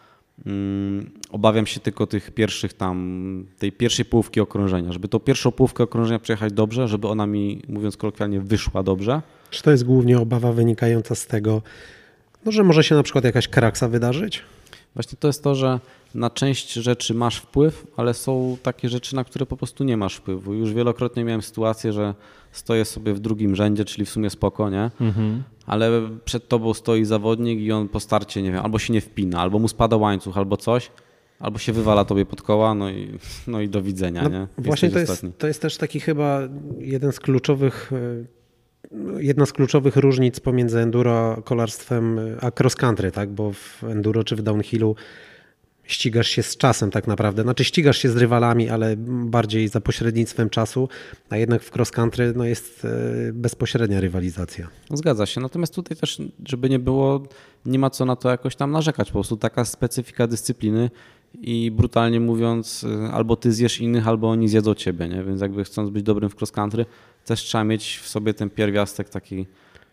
obawiam 1.30 1.66
się 1.66 1.80
tylko 1.80 2.06
tych 2.06 2.30
pierwszych 2.30 2.72
tam, 2.72 3.46
tej 3.58 3.72
pierwszej 3.72 4.04
połówki 4.04 4.40
okrążenia, 4.40 4.92
żeby 4.92 5.08
tą 5.08 5.20
pierwszą 5.20 5.52
połówkę 5.52 5.84
okrążenia 5.84 6.18
przejechać 6.18 6.52
dobrze, 6.52 6.88
żeby 6.88 7.08
ona 7.08 7.26
mi, 7.26 7.62
mówiąc 7.68 7.96
kolokwialnie, 7.96 8.40
wyszła 8.40 8.82
dobrze. 8.82 9.22
Czy 9.50 9.62
to 9.62 9.70
jest 9.70 9.84
głównie 9.84 10.18
obawa 10.18 10.52
wynikająca 10.52 11.14
z 11.14 11.26
tego, 11.26 11.62
no, 12.44 12.52
że 12.52 12.64
może 12.64 12.84
się 12.84 12.94
na 12.94 13.02
przykład 13.02 13.24
jakaś 13.24 13.48
kraksa 13.48 13.88
wydarzyć? 13.88 14.42
Właśnie 14.94 15.18
to 15.20 15.28
jest 15.28 15.42
to, 15.42 15.54
że 15.54 15.80
na 16.16 16.30
część 16.30 16.72
rzeczy 16.72 17.14
masz 17.14 17.36
wpływ, 17.36 17.86
ale 17.96 18.14
są 18.14 18.56
takie 18.62 18.88
rzeczy, 18.88 19.16
na 19.16 19.24
które 19.24 19.46
po 19.46 19.56
prostu 19.56 19.84
nie 19.84 19.96
masz 19.96 20.16
wpływu. 20.16 20.54
Już 20.54 20.72
wielokrotnie 20.72 21.24
miałem 21.24 21.42
sytuację, 21.42 21.92
że 21.92 22.14
stoję 22.52 22.84
sobie 22.84 23.14
w 23.14 23.20
drugim 23.20 23.56
rzędzie, 23.56 23.84
czyli 23.84 24.06
w 24.06 24.10
sumie 24.10 24.30
spoko, 24.30 24.70
nie? 24.70 24.90
Mhm. 25.00 25.42
Ale 25.66 25.90
przed 26.24 26.48
tobą 26.48 26.74
stoi 26.74 27.04
zawodnik 27.04 27.60
i 27.60 27.72
on 27.72 27.88
po 27.88 28.00
starcie, 28.00 28.42
nie 28.42 28.52
wiem, 28.52 28.64
albo 28.64 28.78
się 28.78 28.92
nie 28.92 29.00
wpina, 29.00 29.40
albo 29.40 29.58
mu 29.58 29.68
spada 29.68 29.96
łańcuch, 29.96 30.38
albo 30.38 30.56
coś, 30.56 30.90
albo 31.40 31.58
się 31.58 31.72
wywala 31.72 32.04
tobie 32.04 32.26
pod 32.26 32.42
koła, 32.42 32.74
no 32.74 32.90
i, 32.90 33.18
no 33.46 33.60
i 33.60 33.68
do 33.68 33.82
widzenia, 33.82 34.22
no, 34.22 34.28
nie? 34.28 34.46
Właśnie 34.58 34.90
to 34.90 34.98
jest, 34.98 35.26
to 35.38 35.46
jest 35.46 35.62
też 35.62 35.76
taki 35.76 36.00
chyba 36.00 36.40
jeden 36.78 37.12
z 37.12 37.20
kluczowych 37.20 37.92
e, 37.92 38.36
jedna 39.18 39.46
z 39.46 39.52
kluczowych 39.52 39.96
różnic 39.96 40.40
pomiędzy 40.40 40.78
enduro 40.78 41.42
kolarstwem 41.44 42.20
a 42.40 42.50
cross 42.60 42.76
country, 42.76 43.10
tak? 43.10 43.30
Bo 43.30 43.52
w 43.52 43.84
enduro 43.84 44.24
czy 44.24 44.36
w 44.36 44.42
downhillu 44.42 44.96
ścigasz 45.86 46.28
się 46.28 46.42
z 46.42 46.56
czasem 46.56 46.90
tak 46.90 47.06
naprawdę. 47.06 47.42
Znaczy 47.42 47.64
ścigasz 47.64 47.98
się 47.98 48.08
z 48.08 48.16
rywalami, 48.16 48.68
ale 48.68 48.94
bardziej 49.06 49.68
za 49.68 49.80
pośrednictwem 49.80 50.50
czasu, 50.50 50.88
a 51.30 51.36
jednak 51.36 51.62
w 51.62 51.76
cross 51.76 51.90
country 51.90 52.32
no, 52.36 52.44
jest 52.44 52.84
e, 52.84 52.88
bezpośrednia 53.32 54.00
rywalizacja. 54.00 54.68
Zgadza 54.90 55.26
się. 55.26 55.40
Natomiast 55.40 55.74
tutaj 55.74 55.96
też, 55.96 56.22
żeby 56.46 56.70
nie 56.70 56.78
było, 56.78 57.22
nie 57.66 57.78
ma 57.78 57.90
co 57.90 58.04
na 58.04 58.16
to 58.16 58.30
jakoś 58.30 58.56
tam 58.56 58.70
narzekać. 58.70 59.08
Po 59.08 59.12
prostu 59.12 59.36
taka 59.36 59.64
specyfika 59.64 60.26
dyscypliny 60.26 60.90
i 61.40 61.70
brutalnie 61.70 62.20
mówiąc, 62.20 62.84
e, 62.84 63.12
albo 63.12 63.36
ty 63.36 63.52
zjesz 63.52 63.80
innych, 63.80 64.08
albo 64.08 64.30
oni 64.30 64.48
zjedzą 64.48 64.74
ciebie. 64.74 65.08
Nie? 65.08 65.24
Więc 65.24 65.40
jakby 65.40 65.64
chcąc 65.64 65.90
być 65.90 66.02
dobrym 66.02 66.30
w 66.30 66.36
cross 66.36 66.52
country, 66.52 66.86
też 67.24 67.40
trzeba 67.40 67.64
mieć 67.64 68.00
w 68.02 68.08
sobie 68.08 68.34
ten 68.34 68.50
pierwiastek 68.50 69.08
taki 69.08 69.46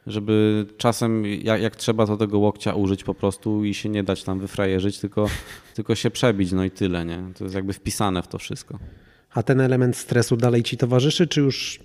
żeby 0.08 0.66
czasem 0.78 1.26
jak, 1.26 1.62
jak, 1.62 1.76
trzeba 1.76 2.08
to 2.08 2.18
tego 2.18 2.40
łokcia 2.40 2.74
użyć 2.74 3.04
po 3.04 3.14
prostu 3.14 3.64
i 3.64 3.74
się 3.74 3.90
nie 3.90 4.04
dać 4.04 4.24
tam 4.24 4.40
wyfrajerzyć, 4.40 5.00
tylko, 5.00 5.28
tylko 5.76 5.96
się 5.96 6.12
przebić, 6.12 6.52
no 6.52 6.64
i 6.64 6.72
tyle, 6.72 7.06
nie? 7.06 7.24
To 7.38 7.44
jest 7.44 7.56
jakby 7.56 7.74
wpisane 7.74 8.24
w 8.24 8.28
to 8.28 8.38
wszystko. 8.38 8.80
A 9.34 9.44
ten 9.44 9.62
element 9.62 9.98
stresu 9.98 10.38
dalej 10.38 10.64
ci 10.64 10.78
towarzyszy, 10.78 11.28
czy 11.28 11.42
już 11.42 11.80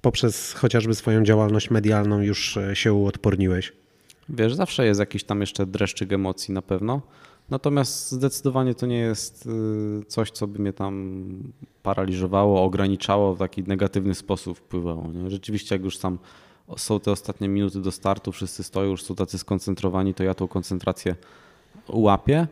poprzez 0.00 0.52
chociażby 0.52 0.94
swoją 0.94 1.24
działalność 1.24 1.70
medialną 1.70 2.20
już 2.20 2.56
e, 2.56 2.76
się 2.76 2.92
uodporniłeś? 2.92 3.72
Wiesz, 4.28 4.54
zawsze 4.54 4.86
jest 4.86 5.00
jakiś 5.00 5.24
tam 5.24 5.40
jeszcze 5.40 5.66
dreszczyk 5.66 6.12
emocji 6.12 6.54
na 6.54 6.62
pewno, 6.62 7.02
natomiast 7.50 8.12
zdecydowanie 8.12 8.74
to 8.74 8.86
nie 8.86 8.98
jest 8.98 9.46
y, 9.46 10.04
coś, 10.06 10.30
co 10.30 10.46
by 10.46 10.58
mnie 10.58 10.72
tam 10.72 11.24
paraliżowało, 11.82 12.62
ograniczało, 12.62 13.34
w 13.34 13.38
taki 13.38 13.62
negatywny 13.62 14.14
sposób 14.14 14.58
wpływało. 14.58 15.12
Nie? 15.12 15.30
Rzeczywiście 15.30 15.74
jak 15.74 15.84
już 15.84 15.98
sam 15.98 16.18
są 16.76 17.00
te 17.00 17.10
ostatnie 17.10 17.48
minuty 17.48 17.80
do 17.80 17.92
startu, 17.92 18.32
wszyscy 18.32 18.62
stoją, 18.64 18.90
już 18.90 19.02
są 19.02 19.14
tacy 19.14 19.38
skoncentrowani, 19.38 20.14
to 20.14 20.24
ja 20.24 20.34
tą 20.34 20.48
koncentrację 20.48 21.14
łapię, 21.88 22.46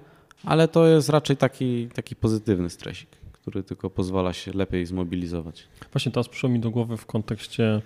ale 0.44 0.68
to 0.68 0.86
jest 0.86 1.08
raczej 1.08 1.36
taki, 1.36 1.88
taki 1.94 2.16
pozytywny 2.16 2.70
stresik, 2.70 3.10
który 3.32 3.62
tylko 3.62 3.90
pozwala 3.90 4.32
się 4.32 4.52
lepiej 4.52 4.86
zmobilizować. 4.86 5.68
Właśnie 5.92 6.12
teraz 6.12 6.28
przyszło 6.28 6.48
mi 6.48 6.60
do 6.60 6.70
głowy 6.70 6.96
w 6.96 7.06
kontekście 7.06 7.82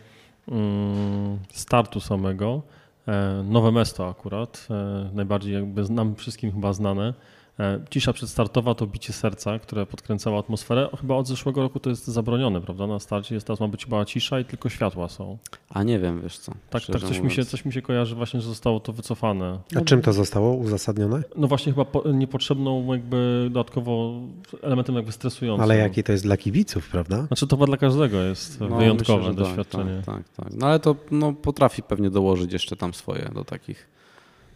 mm, 0.49 1.39
startu 1.53 2.01
samego. 2.01 2.63
E, 3.09 3.43
nowe 3.45 3.73
Mesto 3.73 4.09
akurat, 4.09 4.67
e, 4.71 5.11
najbardziej 5.15 5.55
jakby 5.55 5.89
nam 5.89 6.17
wszystkim 6.17 6.53
chyba 6.53 6.73
znane. 6.73 7.15
E, 7.61 7.81
cisza 7.91 8.13
przedstartowa 8.13 8.75
to 8.75 8.87
bicie 8.87 9.13
serca, 9.13 9.59
które 9.59 9.87
podkręcało 9.87 10.39
atmosferę. 10.39 10.89
Chyba 11.01 11.15
od 11.15 11.29
zeszłego 11.29 11.63
roku 11.63 11.81
to 11.81 11.91
jest 11.91 12.07
zabronione, 12.07 12.61
prawda? 12.61 12.87
Na 12.87 12.99
starcie 12.99 13.35
jest 13.35 13.47
teraz 13.47 13.61
ma 13.61 13.69
być 13.69 13.85
chyba 13.85 14.05
cisza 14.05 14.41
i 14.41 14.45
tylko 14.45 14.69
światła 14.69 15.09
są. 15.09 15.39
A 15.71 15.83
nie 15.83 15.99
wiem, 15.99 16.23
wiesz 16.23 16.39
co. 16.39 16.53
Tak, 16.71 16.83
tak 16.87 17.03
coś, 17.03 17.21
mi 17.21 17.31
się, 17.31 17.45
coś 17.45 17.65
mi 17.65 17.73
się 17.73 17.83
kojarzy 17.83 18.15
właśnie, 18.15 18.41
że 18.41 18.49
zostało 18.49 18.81
to 18.81 18.93
wycofane. 18.93 19.59
A 19.77 19.81
czym 19.81 20.03
to 20.03 20.13
zostało 20.13 20.55
uzasadnione? 20.55 21.23
No 21.37 21.49
właśnie 21.49 21.73
chyba 21.73 21.85
po, 21.85 22.13
niepotrzebną 22.13 22.93
jakby 22.93 23.49
dodatkowo 23.51 24.21
elementem 24.63 24.95
jakby 24.95 25.13
stresującym. 25.13 25.63
Ale 25.63 25.77
jakie 25.77 26.03
to 26.03 26.13
jest 26.13 26.25
dla 26.25 26.37
kibiców, 26.37 26.89
prawda? 26.89 27.27
Znaczy 27.27 27.47
to 27.47 27.57
chyba 27.57 27.67
dla 27.67 27.77
każdego 27.77 28.23
jest 28.23 28.61
no, 28.61 28.69
wyjątkowe 28.69 29.29
myślę, 29.29 29.45
doświadczenie. 29.45 30.03
Tak, 30.07 30.17
tak, 30.17 30.29
tak. 30.37 30.55
No 30.57 30.67
ale 30.67 30.81
to 30.81 30.97
no, 31.11 31.33
potrafi 31.33 31.83
pewnie 31.83 32.11
dołożyć 32.11 32.53
jeszcze 32.53 32.77
tam 32.77 32.95
swoje 32.95 33.31
do 33.35 33.45
takich 33.45 33.98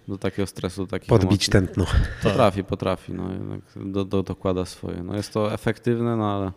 do 0.08 0.18
takiego 0.18 0.46
stresu. 0.46 0.82
Do 0.82 0.90
takich 0.90 1.08
Podbić 1.08 1.28
emocji. 1.30 1.52
tętno. 1.52 1.86
Potrafi, 2.22 2.64
potrafi. 2.64 3.12
No, 3.12 3.24
do, 3.76 4.04
do, 4.04 4.22
dokłada 4.22 4.64
swoje. 4.64 5.02
No, 5.02 5.16
jest 5.16 5.32
to 5.32 5.52
efektywne, 5.52 6.16
no 6.16 6.36
ale 6.36 6.52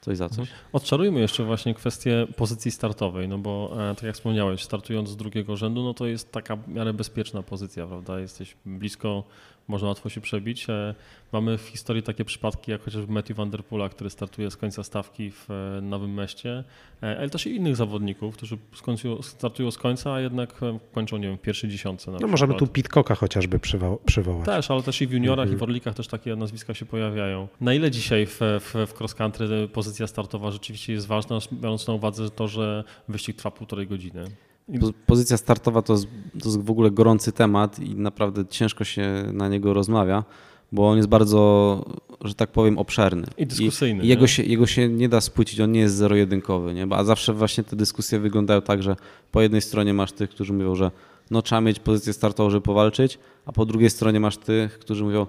coś 0.00 0.16
za 0.16 0.28
coś. 0.28 0.48
Odczarujmy 0.72 1.20
jeszcze 1.20 1.44
właśnie 1.44 1.74
kwestię 1.74 2.26
pozycji 2.36 2.70
startowej, 2.70 3.28
no 3.28 3.38
bo 3.38 3.76
e, 3.90 3.94
tak 3.94 4.04
jak 4.04 4.14
wspomniałeś, 4.14 4.64
startując 4.64 5.08
z 5.08 5.16
drugiego 5.16 5.56
rzędu, 5.56 5.82
no 5.82 5.94
to 5.94 6.06
jest 6.06 6.32
taka 6.32 6.56
w 6.56 6.68
miarę 6.68 6.92
bezpieczna 6.92 7.42
pozycja, 7.42 7.86
prawda? 7.86 8.20
Jesteś 8.20 8.56
blisko 8.66 9.24
można 9.68 9.88
łatwo 9.88 10.08
się 10.08 10.20
przebić. 10.20 10.70
E, 10.70 10.94
mamy 11.32 11.58
w 11.58 11.62
historii 11.62 12.02
takie 12.02 12.24
przypadki, 12.24 12.70
jak 12.70 12.82
chociażby 12.82 13.12
Matthew 13.12 13.36
Van 13.36 13.50
Der 13.50 13.64
Poola, 13.64 13.88
który 13.88 14.10
startuje 14.10 14.50
z 14.50 14.56
końca 14.56 14.82
stawki 14.82 15.30
w 15.30 15.50
e, 15.50 15.80
Nowym 15.80 16.14
Meście, 16.14 16.64
e, 17.02 17.18
ale 17.18 17.30
też 17.30 17.46
i 17.46 17.56
innych 17.56 17.76
zawodników, 17.76 18.36
którzy 18.36 18.58
startują 19.22 19.70
z 19.70 19.78
końca, 19.78 20.12
a 20.12 20.20
jednak 20.20 20.60
kończą, 20.92 21.16
nie 21.16 21.28
wiem, 21.28 21.38
pierwszy 21.38 21.68
dziesiątce. 21.68 22.12
no 22.20 22.28
możemy 22.28 22.54
tu 22.54 22.66
Pitcocka 22.66 23.14
chociażby 23.14 23.58
przywołać. 24.06 24.46
Też, 24.46 24.70
ale 24.70 24.82
też 24.82 25.02
i 25.02 25.06
w 25.06 25.12
juniorach 25.12 25.44
mhm. 25.44 25.56
i 25.56 25.60
w 25.60 25.62
Orlikach 25.62 25.94
też 25.94 26.08
takie 26.08 26.36
nazwiska 26.36 26.74
się 26.74 26.86
pojawiają. 26.86 27.48
Na 27.60 27.74
ile 27.74 27.90
dzisiaj 27.90 28.26
w, 28.26 28.40
w, 28.40 28.86
w 28.86 29.00
cross 29.00 29.14
country 29.14 29.68
pozycja 29.72 30.06
startowa 30.06 30.50
rzeczywiście 30.50 30.92
jest 30.92 31.06
ważna, 31.06 31.38
biorąc 31.52 31.86
na 31.86 31.94
uwadze 31.94 32.30
to, 32.30 32.48
że 32.48 32.84
wyścig 33.08 33.36
trwa 33.36 33.50
półtorej 33.50 33.86
godziny? 33.86 34.24
Pozycja 35.06 35.36
startowa 35.36 35.82
to 35.82 35.92
jest, 35.92 36.06
to 36.42 36.48
jest 36.48 36.60
w 36.60 36.70
ogóle 36.70 36.90
gorący 36.90 37.32
temat 37.32 37.78
i 37.78 37.94
naprawdę 37.94 38.46
ciężko 38.46 38.84
się 38.84 39.24
na 39.32 39.48
niego 39.48 39.74
rozmawia, 39.74 40.24
bo 40.72 40.88
on 40.90 40.96
jest 40.96 41.08
bardzo, 41.08 41.84
że 42.24 42.34
tak 42.34 42.50
powiem, 42.50 42.78
obszerny. 42.78 43.26
I 43.38 43.46
dyskusyjny. 43.46 44.04
I 44.04 44.08
jego, 44.08 44.26
się, 44.26 44.42
jego 44.42 44.66
się 44.66 44.88
nie 44.88 45.08
da 45.08 45.20
spłycić, 45.20 45.60
on 45.60 45.72
nie 45.72 45.80
jest 45.80 45.94
zero-jedynkowy, 45.94 46.74
nie? 46.74 46.86
a 46.90 47.04
zawsze 47.04 47.34
właśnie 47.34 47.64
te 47.64 47.76
dyskusje 47.76 48.18
wyglądają 48.18 48.62
tak, 48.62 48.82
że 48.82 48.96
po 49.32 49.42
jednej 49.42 49.60
stronie 49.60 49.94
masz 49.94 50.12
tych, 50.12 50.30
którzy 50.30 50.52
mówią, 50.52 50.74
że 50.74 50.90
no 51.30 51.42
trzeba 51.42 51.60
mieć 51.60 51.80
pozycję 51.80 52.12
startową, 52.12 52.50
żeby 52.50 52.62
powalczyć, 52.62 53.18
a 53.46 53.52
po 53.52 53.66
drugiej 53.66 53.90
stronie 53.90 54.20
masz 54.20 54.36
tych, 54.36 54.78
którzy 54.78 55.04
mówią, 55.04 55.26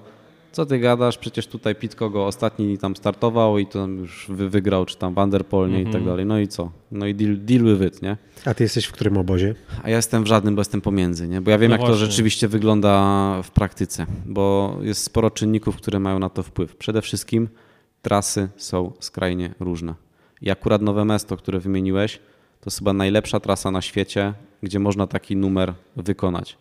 co 0.51 0.65
ty 0.65 0.79
gadasz, 0.79 1.17
przecież 1.17 1.47
tutaj 1.47 1.75
Pitko 1.75 2.09
go 2.09 2.25
ostatni 2.25 2.77
tam 2.77 2.95
startował 2.95 3.57
i 3.57 3.65
to 3.65 3.87
już 3.87 4.27
wygrał, 4.29 4.85
czy 4.85 4.97
tam 4.97 5.13
Vanderpol, 5.13 5.69
nie, 5.69 5.75
mm 5.75 5.85
-hmm. 5.85 5.89
i 5.89 5.93
tak 5.93 6.01
mhm. 6.01 6.11
dalej. 6.11 6.25
No 6.25 6.39
i 6.39 6.47
co? 6.47 6.71
No 6.91 7.05
i 7.05 7.15
deal, 7.15 7.37
deal 7.37 7.63
with 7.63 7.87
it, 7.87 8.01
nie? 8.01 8.17
A 8.45 8.53
ty 8.53 8.63
jesteś 8.63 8.85
w 8.85 8.91
którym 8.91 9.17
obozie? 9.17 9.55
A 9.83 9.89
ja 9.89 9.95
jestem 9.95 10.23
w 10.23 10.27
żadnym, 10.27 10.55
bo 10.55 10.59
jestem 10.59 10.81
pomiędzy, 10.81 11.27
nie? 11.27 11.41
Bo 11.41 11.51
ja 11.51 11.57
wiem, 11.57 11.69
no 11.69 11.73
jak 11.73 11.81
właśnie. 11.81 11.99
to 11.99 12.05
rzeczywiście 12.05 12.47
wygląda 12.47 13.41
w 13.43 13.51
praktyce, 13.51 14.05
bo 14.25 14.77
jest 14.81 15.03
sporo 15.03 15.31
czynników, 15.31 15.75
które 15.75 15.99
mają 15.99 16.19
na 16.19 16.29
to 16.29 16.43
wpływ. 16.43 16.75
Przede 16.75 17.01
wszystkim 17.01 17.49
trasy 18.01 18.49
są 18.57 18.91
skrajnie 18.99 19.53
różne. 19.59 19.95
I 20.41 20.51
akurat 20.51 20.81
Nowe 20.81 21.05
Mesto, 21.05 21.37
które 21.37 21.59
wymieniłeś, 21.59 22.19
to 22.61 22.65
jest 22.65 22.77
chyba 22.77 22.93
najlepsza 22.93 23.39
trasa 23.39 23.71
na 23.71 23.81
świecie, 23.81 24.33
gdzie 24.63 24.79
można 24.79 25.07
taki 25.07 25.35
numer 25.35 25.73
wykonać, 25.95 26.57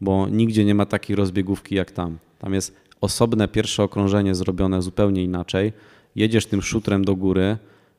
bo 0.00 0.28
nigdzie 0.28 0.64
nie 0.64 0.74
ma 0.74 0.86
takiej 0.86 1.16
rozbiegówki 1.16 1.74
jak 1.74 1.90
tam. 1.90 2.18
Tam 2.38 2.54
jest 2.54 2.87
osobne 3.00 3.48
pierwsze 3.48 3.82
okrążenie 3.82 4.34
zrobione 4.34 4.82
zupełnie 4.82 5.22
inaczej. 5.22 5.72
Jedziesz 6.16 6.46
tym 6.46 6.62
szutrem 6.62 7.04
do 7.04 7.16
góry, 7.16 7.56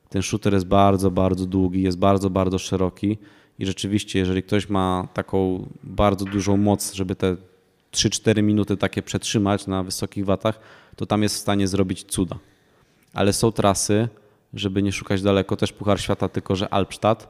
ten 0.09 0.21
szuter 0.21 0.53
jest 0.53 0.65
bardzo, 0.65 1.11
bardzo 1.11 1.45
długi, 1.45 1.81
jest 1.81 1.97
bardzo, 1.97 2.29
bardzo 2.29 2.59
szeroki 2.59 3.17
i 3.59 3.65
rzeczywiście, 3.65 4.19
jeżeli 4.19 4.43
ktoś 4.43 4.69
ma 4.69 5.07
taką 5.13 5.65
bardzo 5.83 6.25
dużą 6.25 6.57
moc, 6.57 6.93
żeby 6.93 7.15
te 7.15 7.35
3-4 7.91 8.43
minuty 8.43 8.77
takie 8.77 9.01
przetrzymać 9.01 9.67
na 9.67 9.83
wysokich 9.83 10.25
watach, 10.25 10.59
to 10.95 11.05
tam 11.05 11.23
jest 11.23 11.35
w 11.35 11.39
stanie 11.39 11.67
zrobić 11.67 12.03
cuda. 12.03 12.35
Ale 13.13 13.33
są 13.33 13.51
trasy, 13.51 14.07
żeby 14.53 14.83
nie 14.83 14.91
szukać 14.91 15.21
daleko, 15.21 15.55
też 15.55 15.73
Puchar 15.73 16.01
Świata, 16.01 16.29
tylko 16.29 16.55
że 16.55 16.73
Alpstadt, 16.73 17.27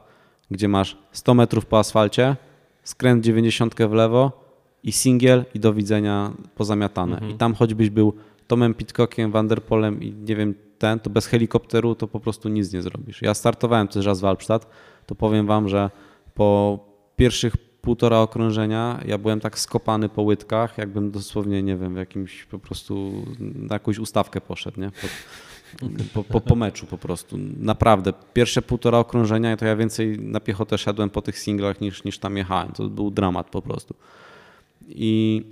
gdzie 0.50 0.68
masz 0.68 0.96
100 1.12 1.34
metrów 1.34 1.66
po 1.66 1.78
asfalcie, 1.78 2.36
skręt 2.84 3.24
90 3.24 3.74
w 3.74 3.92
lewo, 3.92 4.49
i 4.84 4.92
singiel 4.92 5.44
i 5.54 5.60
do 5.60 5.74
widzenia 5.74 6.32
pozamiatane. 6.54 7.12
Mhm. 7.12 7.32
I 7.32 7.34
tam 7.34 7.54
choćbyś 7.54 7.90
był 7.90 8.14
Tomem 8.46 8.74
Pitcockiem, 8.74 9.30
Vanderpolem 9.30 10.02
i 10.02 10.12
nie 10.12 10.36
wiem, 10.36 10.54
ten, 10.78 11.00
to 11.00 11.10
bez 11.10 11.26
helikopteru 11.26 11.94
to 11.94 12.08
po 12.08 12.20
prostu 12.20 12.48
nic 12.48 12.72
nie 12.72 12.82
zrobisz. 12.82 13.22
Ja 13.22 13.34
startowałem 13.34 13.88
też 13.88 14.06
raz 14.06 14.20
w 14.20 14.24
Alpstadt, 14.24 14.66
to 15.06 15.14
powiem 15.14 15.46
wam, 15.46 15.68
że 15.68 15.90
po 16.34 16.78
pierwszych 17.16 17.56
półtora 17.56 18.18
okrążenia 18.18 19.00
ja 19.06 19.18
byłem 19.18 19.40
tak 19.40 19.58
skopany 19.58 20.08
po 20.08 20.22
łydkach, 20.22 20.78
jakbym 20.78 21.10
dosłownie, 21.10 21.62
nie 21.62 21.76
wiem, 21.76 21.94
w 21.94 21.96
jakimś 21.96 22.44
po 22.44 22.58
prostu 22.58 23.12
na 23.38 23.74
jakąś 23.74 23.98
ustawkę 23.98 24.40
poszedł, 24.40 24.80
nie? 24.80 24.90
Po, 24.90 25.08
po, 26.14 26.24
po, 26.24 26.40
po, 26.40 26.56
meczu 26.56 26.86
po 26.86 26.98
prostu. 26.98 27.38
Naprawdę. 27.58 28.12
Pierwsze 28.32 28.62
półtora 28.62 28.98
okrążenia 28.98 29.56
to 29.56 29.64
ja 29.64 29.76
więcej 29.76 30.18
na 30.18 30.40
piechotę 30.40 30.78
szedłem 30.78 31.10
po 31.10 31.22
tych 31.22 31.38
singlach 31.38 31.80
niż, 31.80 32.04
niż 32.04 32.18
tam 32.18 32.36
jechałem. 32.36 32.72
To 32.72 32.88
był 32.88 33.10
dramat 33.10 33.50
po 33.50 33.62
prostu 33.62 33.94
i 34.94 35.42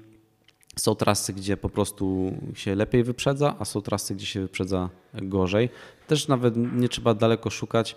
są 0.76 0.94
trasy, 0.94 1.32
gdzie 1.32 1.56
po 1.56 1.68
prostu 1.68 2.32
się 2.54 2.74
lepiej 2.74 3.04
wyprzedza, 3.04 3.54
a 3.58 3.64
są 3.64 3.80
trasy, 3.82 4.14
gdzie 4.14 4.26
się 4.26 4.40
wyprzedza 4.40 4.88
gorzej. 5.14 5.68
Też 6.06 6.28
nawet 6.28 6.54
nie 6.56 6.88
trzeba 6.88 7.14
daleko 7.14 7.50
szukać, 7.50 7.96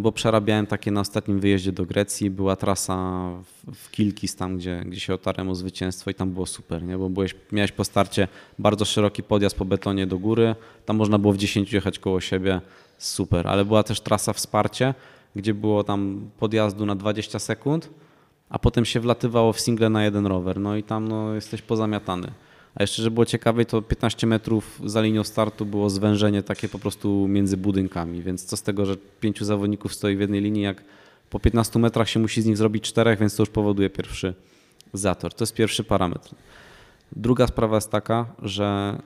bo 0.00 0.12
przerabiałem 0.12 0.66
takie 0.66 0.90
na 0.90 1.00
ostatnim 1.00 1.40
wyjeździe 1.40 1.72
do 1.72 1.86
Grecji. 1.86 2.30
Była 2.30 2.56
trasa 2.56 3.28
w 3.74 3.90
Kilkis, 3.90 4.36
tam 4.36 4.56
gdzie, 4.56 4.82
gdzie 4.86 5.00
się 5.00 5.14
otarłem 5.14 5.48
o 5.48 5.54
zwycięstwo 5.54 6.10
i 6.10 6.14
tam 6.14 6.30
było 6.30 6.46
super, 6.46 6.82
nie? 6.82 6.98
bo 6.98 7.08
byłeś, 7.08 7.34
miałeś 7.52 7.72
po 7.72 7.84
starcie 7.84 8.28
bardzo 8.58 8.84
szeroki 8.84 9.22
podjazd 9.22 9.56
po 9.56 9.64
betonie 9.64 10.06
do 10.06 10.18
góry, 10.18 10.54
tam 10.86 10.96
można 10.96 11.18
było 11.18 11.32
w 11.32 11.36
10 11.36 11.72
jechać 11.72 11.98
koło 11.98 12.20
siebie, 12.20 12.60
super. 12.98 13.48
Ale 13.48 13.64
była 13.64 13.82
też 13.82 14.00
trasa 14.00 14.32
wsparcie, 14.32 14.94
gdzie 15.36 15.54
było 15.54 15.84
tam 15.84 16.30
podjazdu 16.38 16.86
na 16.86 16.94
20 16.94 17.38
sekund, 17.38 17.90
a 18.52 18.58
potem 18.58 18.84
się 18.84 19.00
wlatywało 19.00 19.52
w 19.52 19.60
single 19.60 19.90
na 19.90 20.04
jeden 20.04 20.26
rower, 20.26 20.60
no 20.60 20.76
i 20.76 20.82
tam 20.82 21.08
no, 21.08 21.34
jesteś 21.34 21.62
pozamiatany. 21.62 22.32
A 22.74 22.82
jeszcze, 22.82 23.02
żeby 23.02 23.14
było 23.14 23.26
ciekawiej, 23.26 23.66
to 23.66 23.82
15 23.82 24.26
metrów 24.26 24.80
za 24.84 25.02
linią 25.02 25.24
startu 25.24 25.66
było 25.66 25.90
zwężenie 25.90 26.42
takie 26.42 26.68
po 26.68 26.78
prostu 26.78 27.28
między 27.28 27.56
budynkami, 27.56 28.22
więc 28.22 28.44
co 28.44 28.56
z 28.56 28.62
tego, 28.62 28.86
że 28.86 28.96
pięciu 29.20 29.44
zawodników 29.44 29.94
stoi 29.94 30.16
w 30.16 30.20
jednej 30.20 30.40
linii, 30.40 30.62
jak 30.62 30.84
po 31.30 31.40
15 31.40 31.78
metrach 31.78 32.08
się 32.08 32.20
musi 32.20 32.42
z 32.42 32.46
nich 32.46 32.56
zrobić 32.56 32.84
czterech, 32.84 33.18
więc 33.18 33.36
to 33.36 33.42
już 33.42 33.50
powoduje 33.50 33.90
pierwszy 33.90 34.34
zator. 34.92 35.34
To 35.34 35.42
jest 35.42 35.54
pierwszy 35.54 35.84
parametr. 35.84 36.34
Druga 37.16 37.46
sprawa 37.46 37.76
jest 37.76 37.90
taka, 37.90 38.26
że 38.42 38.98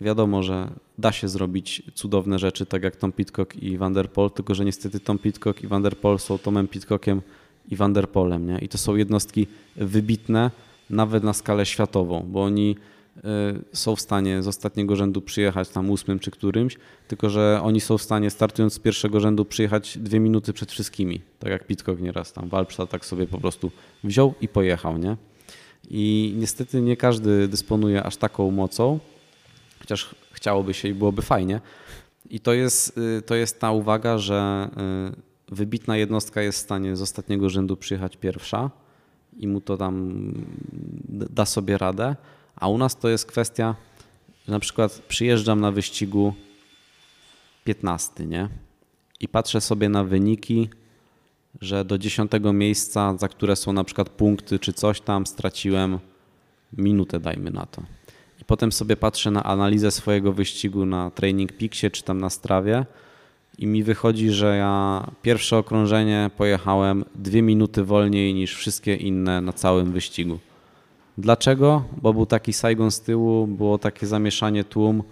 y, 0.00 0.04
wiadomo, 0.04 0.42
że 0.42 0.70
da 0.98 1.12
się 1.12 1.28
zrobić 1.28 1.82
cudowne 1.94 2.38
rzeczy, 2.38 2.66
tak 2.66 2.82
jak 2.82 2.96
Tom 2.96 3.12
Pitcock 3.12 3.56
i 3.56 3.78
Van 3.78 3.92
der 3.92 4.10
Pol, 4.10 4.30
tylko 4.30 4.54
że 4.54 4.64
niestety 4.64 5.00
Tom 5.00 5.18
Pitcock 5.18 5.62
i 5.62 5.66
Van 5.66 5.82
der 5.82 5.96
Pol 5.96 6.18
są 6.18 6.38
Tomem 6.38 6.68
Pitcockiem 6.68 7.22
i 7.68 7.76
Vanderpolem. 7.76 8.46
Nie? 8.46 8.58
I 8.58 8.68
to 8.68 8.78
są 8.78 8.96
jednostki 8.96 9.46
wybitne 9.76 10.50
nawet 10.90 11.24
na 11.24 11.32
skalę 11.32 11.66
światową, 11.66 12.26
bo 12.28 12.42
oni 12.42 12.76
y, 13.16 13.22
są 13.72 13.96
w 13.96 14.00
stanie 14.00 14.42
z 14.42 14.48
ostatniego 14.48 14.96
rzędu 14.96 15.20
przyjechać 15.20 15.68
tam 15.68 15.90
ósmym 15.90 16.18
czy 16.18 16.30
którymś, 16.30 16.76
tylko 17.08 17.30
że 17.30 17.60
oni 17.62 17.80
są 17.80 17.98
w 17.98 18.02
stanie 18.02 18.30
startując 18.30 18.74
z 18.74 18.78
pierwszego 18.78 19.20
rzędu 19.20 19.44
przyjechać 19.44 19.98
dwie 19.98 20.20
minuty 20.20 20.52
przed 20.52 20.72
wszystkimi, 20.72 21.20
tak 21.38 21.50
jak 21.50 21.66
Pitcock 21.66 22.00
nieraz 22.00 22.32
tam 22.32 22.48
Walpsza 22.48 22.86
tak 22.86 23.04
sobie 23.04 23.26
po 23.26 23.38
prostu 23.38 23.70
wziął 24.04 24.34
i 24.40 24.48
pojechał, 24.48 24.98
nie? 24.98 25.16
I 25.90 26.34
niestety 26.36 26.80
nie 26.80 26.96
każdy 26.96 27.48
dysponuje 27.48 28.02
aż 28.02 28.16
taką 28.16 28.50
mocą, 28.50 28.98
chociaż 29.78 30.14
chciałoby 30.32 30.74
się 30.74 30.88
i 30.88 30.94
byłoby 30.94 31.22
fajnie. 31.22 31.60
I 32.30 32.40
to 32.40 32.52
jest, 32.52 32.98
y, 32.98 33.22
to 33.22 33.34
jest 33.34 33.60
ta 33.60 33.72
uwaga, 33.72 34.18
że 34.18 34.68
y, 35.16 35.29
wybitna 35.50 35.96
jednostka 35.96 36.42
jest 36.42 36.58
w 36.58 36.62
stanie 36.62 36.96
z 36.96 37.02
ostatniego 37.02 37.50
rzędu 37.50 37.76
przyjechać 37.76 38.16
pierwsza 38.16 38.70
i 39.36 39.48
mu 39.48 39.60
to 39.60 39.76
tam 39.76 40.24
da 41.08 41.46
sobie 41.46 41.78
radę, 41.78 42.16
a 42.56 42.68
u 42.68 42.78
nas 42.78 42.98
to 42.98 43.08
jest 43.08 43.26
kwestia, 43.26 43.74
że 44.46 44.52
na 44.52 44.60
przykład 44.60 45.02
przyjeżdżam 45.08 45.60
na 45.60 45.70
wyścigu 45.70 46.34
15, 47.64 48.26
nie? 48.26 48.48
I 49.20 49.28
patrzę 49.28 49.60
sobie 49.60 49.88
na 49.88 50.04
wyniki, 50.04 50.68
że 51.60 51.84
do 51.84 51.98
10 51.98 52.32
miejsca, 52.52 53.16
za 53.16 53.28
które 53.28 53.56
są 53.56 53.72
na 53.72 53.84
przykład 53.84 54.08
punkty 54.08 54.58
czy 54.58 54.72
coś 54.72 55.00
tam, 55.00 55.26
straciłem 55.26 55.98
minutę, 56.72 57.20
dajmy 57.20 57.50
na 57.50 57.66
to. 57.66 57.82
i 58.40 58.44
potem 58.44 58.72
sobie 58.72 58.96
patrzę 58.96 59.30
na 59.30 59.42
analizę 59.42 59.90
swojego 59.90 60.32
wyścigu 60.32 60.86
na 60.86 61.10
Training 61.10 61.52
Peaksie 61.52 61.90
czy 61.90 62.02
tam 62.02 62.20
na 62.20 62.30
Strawie 62.30 62.86
i 63.60 63.66
mi 63.66 63.82
wychodzi, 63.82 64.30
że 64.30 64.56
ja 64.56 65.06
pierwsze 65.22 65.56
okrążenie 65.58 66.30
pojechałem 66.36 67.04
dwie 67.14 67.42
minuty 67.42 67.84
wolniej 67.84 68.34
niż 68.34 68.56
wszystkie 68.56 68.94
inne 68.94 69.40
na 69.40 69.52
całym 69.52 69.92
wyścigu. 69.92 70.38
Dlaczego? 71.18 71.84
Bo 72.02 72.12
był 72.12 72.26
taki 72.26 72.52
Saigon 72.52 72.90
z 72.90 73.00
tyłu, 73.00 73.46
było 73.46 73.78
takie 73.78 74.06
zamieszanie 74.06 74.64
tłum 74.64 75.02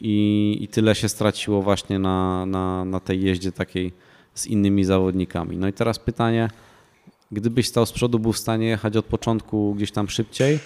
i, 0.00 0.58
i 0.60 0.68
tyle 0.68 0.94
się 0.94 1.08
straciło 1.08 1.62
właśnie 1.62 1.98
na, 1.98 2.46
na, 2.46 2.84
na 2.84 3.00
tej 3.00 3.22
jeździe 3.22 3.52
takiej 3.52 3.92
z 4.34 4.46
innymi 4.46 4.84
zawodnikami. 4.84 5.56
No 5.56 5.68
i 5.68 5.72
teraz 5.72 5.98
pytanie, 5.98 6.48
gdybyś 7.32 7.68
stał 7.68 7.86
z 7.86 7.92
przodu, 7.92 8.18
był 8.18 8.32
w 8.32 8.38
stanie 8.38 8.66
jechać 8.66 8.96
od 8.96 9.04
początku 9.04 9.74
gdzieś 9.74 9.92
tam 9.92 10.08
szybciej, 10.08 10.58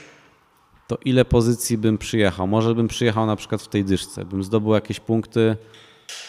to 0.86 0.98
ile 1.04 1.24
pozycji 1.24 1.78
bym 1.78 1.98
przyjechał? 1.98 2.46
Może 2.46 2.74
bym 2.74 2.88
przyjechał 2.88 3.26
na 3.26 3.36
przykład 3.36 3.62
w 3.62 3.68
tej 3.68 3.84
dyszce, 3.84 4.24
bym 4.24 4.44
zdobył 4.44 4.74
jakieś 4.74 5.00
punkty, 5.00 5.56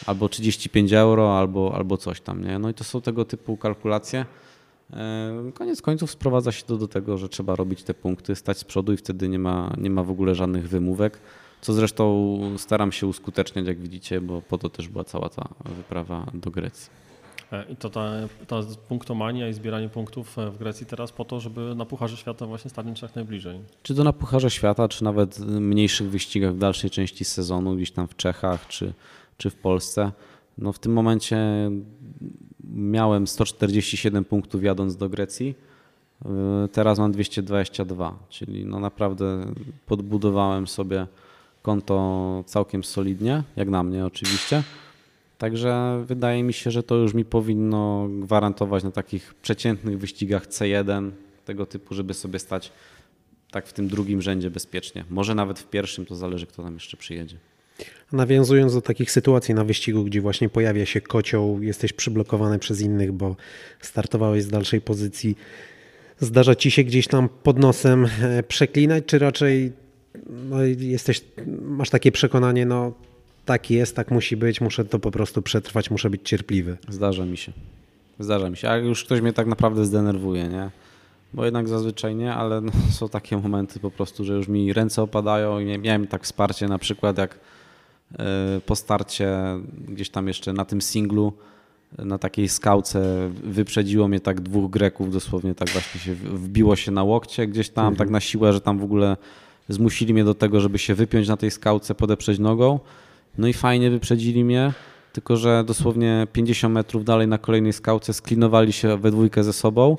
albo 0.06 0.30
35 0.30 0.94
euro, 0.94 1.38
albo, 1.40 1.76
albo 1.76 1.98
coś 1.98 2.22
tam. 2.22 2.44
Nie? 2.44 2.60
No 2.60 2.70
i 2.70 2.74
to 2.74 2.84
są 2.84 3.02
tego 3.02 3.26
typu 3.26 3.58
kalkulacje. 3.58 4.26
E, 4.94 5.52
koniec 5.54 5.82
końców 5.82 6.12
sprowadza 6.12 6.52
się 6.52 6.64
to 6.64 6.78
do 6.78 6.88
tego, 6.88 7.18
że 7.18 7.30
trzeba 7.30 7.56
robić 7.56 7.84
te 7.84 7.94
punkty, 7.94 8.36
stać 8.36 8.58
z 8.58 8.64
przodu 8.64 8.94
i 8.94 8.98
wtedy 8.98 9.30
nie 9.30 9.40
ma, 9.40 9.74
nie 9.78 9.90
ma 9.90 10.04
w 10.04 10.12
ogóle 10.12 10.36
żadnych 10.36 10.70
wymówek. 10.70 11.20
Co 11.62 11.74
zresztą 11.74 12.40
staram 12.58 12.92
się 12.92 13.08
uskuteczniać, 13.08 13.68
jak 13.68 13.80
widzicie, 13.80 14.22
bo 14.22 14.42
po 14.42 14.58
to 14.58 14.70
też 14.70 14.88
była 14.88 15.04
cała 15.04 15.30
ta 15.30 15.50
wyprawa 15.66 16.26
do 16.34 16.52
Grecji. 16.52 16.90
E, 17.52 17.66
I 17.70 17.76
to 17.76 17.90
ta, 17.90 18.12
ta 18.48 18.62
punktomania 18.88 19.50
i 19.50 19.54
zbieranie 19.54 19.90
punktów 19.90 20.40
e, 20.40 20.52
w 20.52 20.58
Grecji 20.58 20.86
teraz 20.86 21.12
po 21.12 21.26
to, 21.26 21.40
żeby 21.40 21.76
na 21.76 21.86
Pucharze 21.86 22.18
Świata 22.18 22.46
właśnie 22.46 22.70
stanąć 22.70 23.02
jak 23.02 23.16
najbliżej. 23.16 23.60
Czy 23.84 23.96
to 23.96 24.04
na 24.04 24.14
Pucharze 24.14 24.52
Świata, 24.52 24.88
czy 24.88 25.04
nawet 25.04 25.40
mniejszych 25.40 26.10
wyścigach 26.10 26.54
w 26.54 26.58
dalszej 26.58 26.90
części 26.90 27.26
sezonu, 27.26 27.76
gdzieś 27.76 27.92
tam 27.92 28.08
w 28.08 28.16
Czechach, 28.16 28.68
czy, 28.68 28.94
czy 29.38 29.50
w 29.50 29.56
Polsce. 29.56 30.12
No 30.58 30.74
w 30.74 30.80
tym 30.80 30.94
momencie 30.94 31.38
miałem 32.74 33.28
147 33.28 34.26
punktów 34.26 34.64
jadąc 34.64 34.98
do 34.98 35.10
Grecji, 35.10 35.56
teraz 36.72 37.00
mam 37.00 37.12
222, 37.12 38.20
czyli 38.30 38.66
no 38.66 38.80
naprawdę 38.80 39.46
podbudowałem 39.86 40.68
sobie 40.68 41.08
konto 41.62 42.44
całkiem 42.46 42.84
solidnie, 42.84 43.44
jak 43.56 43.70
na 43.70 43.84
mnie 43.84 44.06
oczywiście. 44.06 44.64
Także 45.38 46.04
wydaje 46.08 46.44
mi 46.44 46.54
się, 46.54 46.72
że 46.72 46.84
to 46.84 46.96
już 46.96 47.14
mi 47.14 47.26
powinno 47.26 48.08
gwarantować 48.10 48.84
na 48.84 48.92
takich 48.92 49.34
przeciętnych 49.34 50.00
wyścigach 50.00 50.48
C1 50.48 51.12
tego 51.46 51.66
typu, 51.66 51.96
żeby 51.96 52.14
sobie 52.14 52.40
stać 52.40 52.72
tak 53.52 53.68
w 53.68 53.74
tym 53.74 53.88
drugim 53.88 54.22
rzędzie 54.22 54.50
bezpiecznie. 54.50 55.06
Może 55.10 55.36
nawet 55.36 55.60
w 55.60 55.70
pierwszym, 55.70 56.06
to 56.06 56.16
zależy 56.16 56.46
kto 56.48 56.64
tam 56.64 56.74
jeszcze 56.74 56.98
przyjedzie. 56.98 57.38
Nawiązując 58.12 58.74
do 58.74 58.82
takich 58.82 59.12
sytuacji 59.12 59.54
na 59.54 59.64
wyścigu, 59.64 60.04
gdzie 60.04 60.22
właśnie 60.22 60.50
pojawia 60.50 60.86
się 60.86 61.02
kocioł, 61.02 61.62
jesteś 61.62 61.94
przyblokowany 61.94 62.60
przez 62.60 62.82
innych, 62.82 63.12
bo 63.12 63.36
startowałeś 63.82 64.44
z 64.44 64.48
dalszej 64.48 64.82
pozycji, 64.82 65.38
zdarza 66.20 66.56
ci 66.56 66.72
się 66.72 66.84
gdzieś 66.84 67.08
tam 67.08 67.30
pod 67.44 67.60
nosem 67.60 68.08
e, 68.22 68.44
przeklinać, 68.44 69.04
czy 69.06 69.20
raczej 69.20 69.72
no, 70.50 70.64
jesteś, 70.64 71.22
masz 71.62 71.90
takie 71.90 72.12
przekonanie, 72.12 72.66
no 72.66 72.94
tak 73.46 73.72
jest, 73.72 73.96
tak 73.96 74.12
musi 74.12 74.38
być, 74.38 74.62
muszę 74.62 74.86
to 74.86 75.00
po 75.00 75.12
prostu 75.12 75.42
przetrwać, 75.42 75.92
muszę 75.92 76.10
być 76.10 76.22
cierpliwy. 76.24 76.78
Zdarza 76.90 77.26
mi 77.26 77.38
się. 77.38 77.52
Zdarza 78.20 78.50
mi 78.50 78.58
się. 78.58 78.70
A 78.70 78.78
już 78.78 79.04
ktoś 79.04 79.22
mnie 79.22 79.34
tak 79.34 79.48
naprawdę 79.48 79.86
zdenerwuje, 79.86 80.48
nie? 80.48 80.70
Bo 81.34 81.46
jednak 81.46 81.68
zazwyczaj 81.68 82.16
nie, 82.16 82.34
ale 82.34 82.62
no, 82.62 82.72
są 82.98 83.10
takie 83.10 83.38
momenty 83.38 83.80
po 83.80 83.92
prostu, 83.92 84.26
że 84.26 84.34
już 84.34 84.48
mi 84.48 84.74
ręce 84.74 85.02
opadają 85.02 85.60
i 85.60 85.80
miałem 85.80 86.08
tak 86.08 86.24
wsparcie 86.24 86.68
na 86.68 86.80
przykład 86.80 87.18
jak 87.18 87.40
po 88.66 88.76
starcie 88.76 89.38
gdzieś 89.88 90.10
tam 90.10 90.28
jeszcze 90.28 90.54
na 90.54 90.66
tym 90.66 90.82
singlu 90.82 91.34
na 91.98 92.18
takiej 92.18 92.50
skałce 92.50 93.30
wyprzedziło 93.44 94.08
mnie 94.08 94.20
tak 94.20 94.42
dwóch 94.42 94.72
Greków, 94.72 95.14
dosłownie 95.14 95.56
tak 95.56 95.70
właśnie 95.70 96.02
się 96.02 96.14
wbiło 96.14 96.76
się 96.76 96.92
na 96.92 97.04
łokcie 97.04 97.48
gdzieś 97.48 97.70
tam, 97.70 97.86
mhm. 97.86 97.96
tak 97.98 98.10
na 98.10 98.20
siłę, 98.20 98.54
że 98.54 98.62
tam 98.62 98.80
w 98.80 98.84
ogóle 98.84 99.18
zmusili 99.70 100.14
mnie 100.14 100.24
do 100.24 100.34
tego, 100.34 100.60
żeby 100.60 100.80
się 100.80 100.96
wypiąć 100.96 101.28
na 101.28 101.38
tej 101.38 101.52
skałce, 101.52 101.96
podeprzeć 101.96 102.40
nogą. 102.40 102.80
No 103.38 103.48
i 103.48 103.54
fajnie 103.54 103.90
wyprzedzili 103.90 104.44
mnie, 104.44 104.74
tylko 105.14 105.38
że 105.38 105.64
dosłownie 105.64 106.28
50 106.34 106.74
metrów 106.74 107.06
dalej 107.06 107.28
na 107.28 107.38
kolejnej 107.38 107.74
skałce 107.74 108.14
sklinowali 108.14 108.74
się 108.74 108.98
we 108.98 109.12
dwójkę 109.12 109.44
ze 109.44 109.54
sobą. 109.54 109.98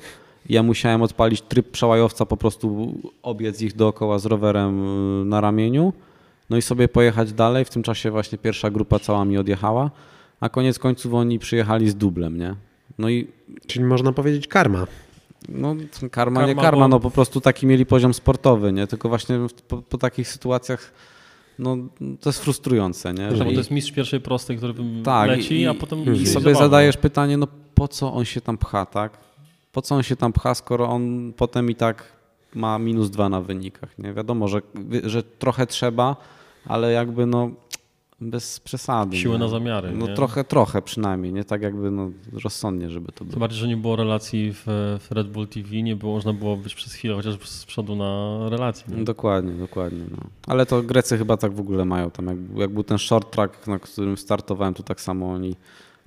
Ja 0.49 0.63
musiałem 0.63 1.01
odpalić 1.01 1.41
tryb 1.41 1.71
przełajowca, 1.71 2.25
po 2.25 2.37
prostu 2.37 2.93
obiec 3.23 3.61
ich 3.61 3.75
dookoła 3.75 4.19
z 4.19 4.25
rowerem 4.25 4.83
y, 5.21 5.25
na 5.25 5.41
ramieniu, 5.41 5.93
no 6.49 6.57
i 6.57 6.61
sobie 6.61 6.87
pojechać 6.87 7.33
dalej. 7.33 7.65
W 7.65 7.69
tym 7.69 7.83
czasie 7.83 8.11
właśnie 8.11 8.37
pierwsza 8.37 8.69
grupa 8.69 8.99
cała 8.99 9.25
mi 9.25 9.37
odjechała, 9.37 9.91
a 10.39 10.49
koniec 10.49 10.79
końców 10.79 11.13
oni 11.13 11.39
przyjechali 11.39 11.89
z 11.89 11.95
dublem, 11.95 12.37
nie? 12.37 12.55
No 12.97 13.09
i... 13.09 13.27
Czyli 13.67 13.85
można 13.85 14.11
powiedzieć 14.11 14.47
karma. 14.47 14.87
No, 15.49 15.75
karma, 15.75 16.09
karma 16.09 16.45
nie 16.45 16.55
karma, 16.55 16.85
bo... 16.85 16.87
no 16.87 16.99
po 16.99 17.11
prostu 17.11 17.41
taki 17.41 17.67
mieli 17.67 17.85
poziom 17.85 18.13
sportowy, 18.13 18.73
nie? 18.73 18.87
Tylko 18.87 19.09
właśnie 19.09 19.39
po, 19.67 19.77
po 19.81 19.97
takich 19.97 20.27
sytuacjach 20.27 20.93
no, 21.59 21.77
to 22.21 22.29
jest 22.29 22.39
frustrujące, 22.39 23.13
nie? 23.13 23.35
Że 23.35 23.45
to 23.45 23.51
jest 23.51 23.71
mistrz 23.71 23.91
pierwszej 23.91 24.21
prostej, 24.21 24.57
który 24.57 24.73
tak, 25.03 25.29
leci, 25.29 25.61
i, 25.61 25.67
a 25.67 25.73
potem... 25.73 26.13
I 26.13 26.27
sobie 26.27 26.55
zadajesz 26.55 26.97
pytanie, 26.97 27.37
no 27.37 27.47
po 27.75 27.87
co 27.87 28.13
on 28.13 28.25
się 28.25 28.41
tam 28.41 28.57
pcha, 28.57 28.85
tak? 28.85 29.17
Po 29.71 29.81
co 29.81 29.95
on 29.95 30.03
się 30.03 30.15
tam 30.15 30.33
pcha, 30.33 30.55
skoro 30.55 30.89
on 30.89 31.33
potem 31.37 31.69
i 31.71 31.75
tak 31.75 32.03
ma 32.55 32.79
minus 32.79 33.09
dwa 33.09 33.29
na 33.29 33.41
wynikach, 33.41 33.99
nie? 33.99 34.13
Wiadomo, 34.13 34.47
że, 34.47 34.61
że 35.03 35.23
trochę 35.23 35.67
trzeba, 35.67 36.15
ale 36.69 36.91
jakby 36.91 37.25
no 37.25 37.51
bez 38.21 38.59
przesady. 38.59 39.17
Siłę 39.17 39.33
nie? 39.33 39.39
na 39.39 39.47
zamiary. 39.47 39.91
No 39.91 40.07
nie? 40.07 40.15
trochę, 40.15 40.43
trochę 40.43 40.81
przynajmniej, 40.81 41.33
nie 41.33 41.43
tak 41.43 41.61
jakby 41.61 41.91
no, 41.91 42.11
rozsądnie, 42.43 42.89
żeby 42.89 43.11
to 43.11 43.25
było. 43.25 43.31
Tym 43.31 43.39
bardziej, 43.39 43.59
że 43.59 43.67
nie 43.67 43.77
było 43.77 43.95
relacji 43.95 44.53
w, 44.53 44.63
w, 44.99 45.11
Red 45.11 45.29
Bull 45.29 45.47
TV, 45.47 45.81
nie 45.81 45.95
było, 45.95 46.13
można 46.13 46.33
było 46.33 46.57
być 46.57 46.75
przez 46.75 46.93
chwilę 46.93 47.15
chociaż 47.15 47.49
z 47.49 47.65
przodu 47.65 47.95
na 47.95 48.39
relacji. 48.49 48.95
Nie? 48.95 49.03
Dokładnie, 49.03 49.53
dokładnie. 49.53 50.03
No. 50.11 50.17
Ale 50.47 50.65
to 50.65 50.83
Grecy 50.83 51.17
chyba 51.17 51.37
tak 51.37 51.53
w 51.53 51.59
ogóle 51.59 51.85
mają. 51.85 52.11
Tam 52.11 52.27
jak, 52.27 52.37
jak 52.55 52.73
był 52.73 52.83
ten 52.83 52.97
short 52.97 53.31
track, 53.31 53.67
na 53.67 53.79
którym 53.79 54.17
startowałem, 54.17 54.73
to 54.73 54.83
tak 54.83 55.01
samo 55.01 55.31
oni 55.31 55.55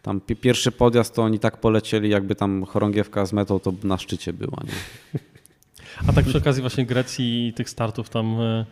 tam 0.02 0.20
pierwszy 0.20 0.72
podjazd 0.72 1.14
to 1.14 1.22
oni 1.22 1.38
tak 1.38 1.60
polecieli, 1.60 2.08
jakby 2.08 2.34
tam 2.34 2.64
chorągiewka 2.64 3.26
z 3.26 3.32
metą 3.32 3.60
to 3.60 3.72
na 3.84 3.98
szczycie 3.98 4.32
była. 4.32 4.58
Nie? 4.64 5.20
A 6.08 6.12
tak 6.12 6.24
przy 6.24 6.38
okazji 6.38 6.60
właśnie 6.60 6.86
Grecji 6.86 7.48
i 7.48 7.52
tych 7.52 7.70
startów 7.70 8.08
tam 8.08 8.40
e, 8.40 8.66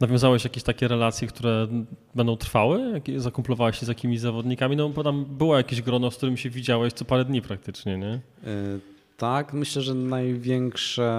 Nawiązałeś 0.00 0.44
jakieś 0.44 0.62
takie 0.62 0.88
relacje, 0.88 1.28
które 1.28 1.66
będą 2.14 2.36
trwały? 2.36 3.00
Zakumplowałeś 3.16 3.78
się 3.78 3.86
z 3.86 3.88
jakimiś 3.88 4.20
zawodnikami? 4.20 4.76
No 4.76 4.88
bo 4.88 5.04
tam 5.04 5.24
było 5.24 5.56
jakieś 5.56 5.82
grono, 5.82 6.10
z 6.10 6.16
którym 6.16 6.36
się 6.36 6.50
widziałeś 6.50 6.92
co 6.92 7.04
parę 7.04 7.24
dni 7.24 7.42
praktycznie, 7.42 7.98
nie? 7.98 8.20
Yy, 8.42 8.80
tak, 9.16 9.52
myślę, 9.52 9.82
że 9.82 9.94
największe 9.94 11.10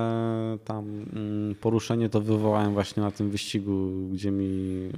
tam 0.66 1.06
mm, 1.14 1.56
poruszenie 1.56 2.10
to 2.10 2.22
wywołałem 2.22 2.74
właśnie 2.74 3.04
na 3.04 3.12
tym 3.12 3.30
wyścigu, 3.30 3.90
gdzie 4.12 4.32
mi 4.32 4.90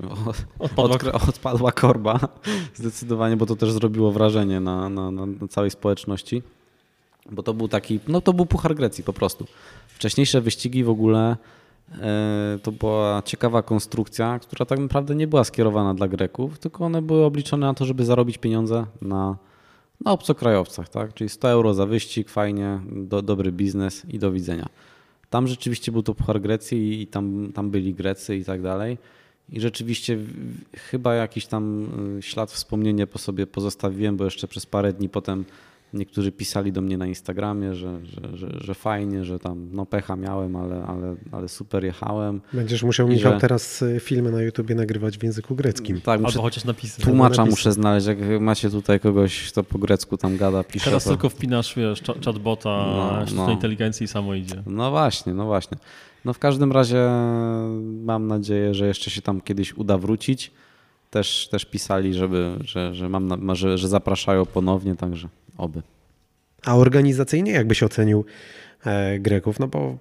odpadła, 0.60 1.12
odpadła 1.30 1.72
korba. 1.72 2.20
Zdecydowanie, 2.74 3.38
bo 3.38 3.46
to 3.46 3.56
też 3.56 3.72
zrobiło 3.72 4.12
wrażenie 4.12 4.60
na, 4.60 4.90
na, 4.90 5.12
na 5.12 5.28
całej 5.50 5.72
społeczności. 5.72 6.42
Bo 7.32 7.44
to 7.44 7.54
był 7.54 7.68
taki, 7.68 8.00
no 8.08 8.22
to 8.22 8.34
był 8.34 8.46
Puchar 8.46 8.76
Grecji 8.76 9.04
po 9.04 9.14
prostu. 9.14 9.46
Wcześniejsze 9.88 10.42
wyścigi 10.42 10.84
w 10.84 10.90
ogóle 10.90 11.20
E, 11.32 11.38
to 12.64 12.72
była 12.72 13.22
ciekawa 13.26 13.62
konstrukcja, 13.62 14.40
która 14.40 14.66
tak 14.66 14.80
naprawdę 14.80 15.16
nie 15.16 15.28
była 15.28 15.44
skierowana 15.44 15.94
dla 15.94 16.08
Greków, 16.08 16.60
tylko 16.60 16.86
one 16.86 17.02
były 17.02 17.26
obliczone 17.26 17.68
na 17.68 17.74
to, 17.74 17.86
żeby 17.86 18.06
zarobić 18.06 18.38
pieniądze 18.38 18.86
na, 19.02 19.38
na 20.06 20.12
obcokrajowcach, 20.12 20.90
tak? 20.90 21.14
Czyli 21.14 21.30
100 21.30 21.50
euro 21.50 21.74
za 21.74 21.86
wyścig, 21.86 22.30
fajnie, 22.30 22.80
do, 22.92 23.22
dobry 23.22 23.52
biznes 23.52 24.06
i 24.06 24.20
do 24.20 24.32
widzenia. 24.32 24.70
Tam 25.30 25.48
rzeczywiście 25.48 25.92
był 25.92 26.04
to 26.04 26.16
Puchar 26.16 26.42
Grecji 26.42 27.02
i 27.02 27.08
tam, 27.08 27.52
tam 27.54 27.70
byli 27.70 27.94
Grecy 27.94 28.38
i 28.38 28.46
tak 28.46 28.62
dalej. 28.62 28.98
I 29.50 29.62
rzeczywiście 29.62 30.18
chyba 30.76 31.14
jakiś 31.16 31.46
tam 31.46 31.88
y, 32.18 32.22
ślad 32.22 32.52
wspomnienia 32.52 33.08
po 33.08 33.18
sobie 33.18 33.48
pozostawiłem, 33.48 34.18
bo 34.18 34.26
jeszcze 34.26 34.48
przez 34.48 34.66
parę 34.66 34.94
dni 34.94 35.10
potem 35.10 35.46
Niektórzy 35.94 36.32
pisali 36.32 36.72
do 36.72 36.82
mnie 36.82 36.98
na 36.98 37.08
Instagramie, 37.08 37.76
że, 37.76 38.06
że, 38.06 38.38
że, 38.38 38.48
że, 38.62 38.74
fajnie, 38.74 39.26
że 39.26 39.40
tam 39.40 39.70
no 39.72 39.86
pecha 39.86 40.16
miałem, 40.16 40.56
ale, 40.56 40.84
ale, 40.84 41.16
ale 41.32 41.48
super 41.48 41.84
jechałem. 41.86 42.42
Będziesz 42.54 42.84
musiał, 42.84 43.08
Michał, 43.08 43.34
że... 43.34 43.40
teraz 43.40 43.82
y, 43.82 44.00
filmy 44.00 44.32
na 44.32 44.42
YouTubie 44.42 44.76
nagrywać 44.76 45.18
w 45.18 45.24
języku 45.24 45.56
greckim. 45.56 46.02
Tak, 46.02 46.22
muszę, 46.22 46.32
Albo 46.32 46.42
chociaż 46.42 46.66
napisy. 46.66 47.02
Tłumacza 47.02 47.42
napisy. 47.42 47.50
muszę 47.50 47.72
znaleźć, 47.72 48.08
jak 48.08 48.18
macie 48.40 48.70
tutaj 48.70 49.00
kogoś, 49.00 49.52
kto 49.52 49.64
po 49.64 49.80
grecku 49.80 50.18
tam 50.18 50.38
gada, 50.38 50.64
pisze. 50.64 50.86
Teraz 50.86 51.04
to... 51.04 51.10
tylko 51.10 51.30
wpinasz, 51.30 51.76
wiesz, 51.76 52.02
chatbota, 52.26 52.70
no, 52.70 53.22
sztucznej 53.22 53.48
no. 53.48 53.52
inteligencji 53.52 54.04
i 54.04 54.08
samo 54.08 54.34
idzie. 54.34 54.64
No 54.66 54.92
właśnie, 54.92 55.34
no 55.34 55.46
właśnie. 55.46 55.78
No 56.26 56.34
w 56.34 56.40
każdym 56.40 56.72
razie 56.72 57.10
mam 58.04 58.28
nadzieję, 58.28 58.74
że 58.74 58.88
jeszcze 58.88 59.12
się 59.12 59.22
tam 59.22 59.42
kiedyś 59.42 59.74
uda 59.74 59.98
wrócić. 59.98 60.52
Też, 61.10 61.48
też 61.52 61.66
pisali, 61.66 62.14
żeby, 62.14 62.58
że, 62.64 62.96
że, 62.96 63.10
mam, 63.10 63.56
że, 63.56 63.78
że 63.78 63.88
zapraszają 63.88 64.46
ponownie, 64.46 64.96
także 64.96 65.30
Oby. 65.60 65.82
A 66.66 66.76
organizacyjnie 66.76 67.52
jakbyś 67.52 67.84
ocenił 67.84 68.26
e, 68.86 69.20
Greków? 69.20 69.60
No 69.60 69.68
bo 69.68 69.98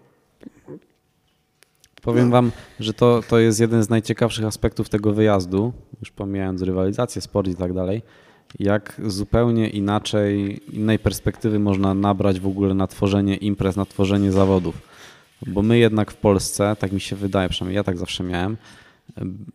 Powiem 2.02 2.30
wam, 2.30 2.52
że 2.80 2.94
to, 2.94 3.20
to 3.28 3.38
jest 3.38 3.60
jeden 3.60 3.82
z 3.82 3.88
najciekawszych 3.88 4.44
aspektów 4.44 4.88
tego 4.88 5.12
wyjazdu, 5.12 5.72
już 6.00 6.10
pomijając 6.10 6.62
rywalizację, 6.62 7.22
sport 7.22 7.48
i 7.48 7.54
tak 7.54 7.72
dalej, 7.72 8.02
jak 8.58 9.00
zupełnie 9.06 9.68
inaczej, 9.68 10.60
innej 10.72 10.98
perspektywy 10.98 11.58
można 11.58 11.94
nabrać 11.94 12.40
w 12.40 12.46
ogóle 12.46 12.74
na 12.74 12.86
tworzenie 12.86 13.36
imprez, 13.36 13.76
na 13.76 13.84
tworzenie 13.84 14.32
zawodów. 14.32 14.82
Bo 15.46 15.62
my 15.62 15.78
jednak 15.78 16.10
w 16.10 16.16
Polsce, 16.16 16.76
tak 16.78 16.92
mi 16.92 17.00
się 17.00 17.16
wydaje, 17.16 17.48
przynajmniej 17.48 17.76
ja 17.76 17.84
tak 17.84 17.98
zawsze 17.98 18.24
miałem, 18.24 18.56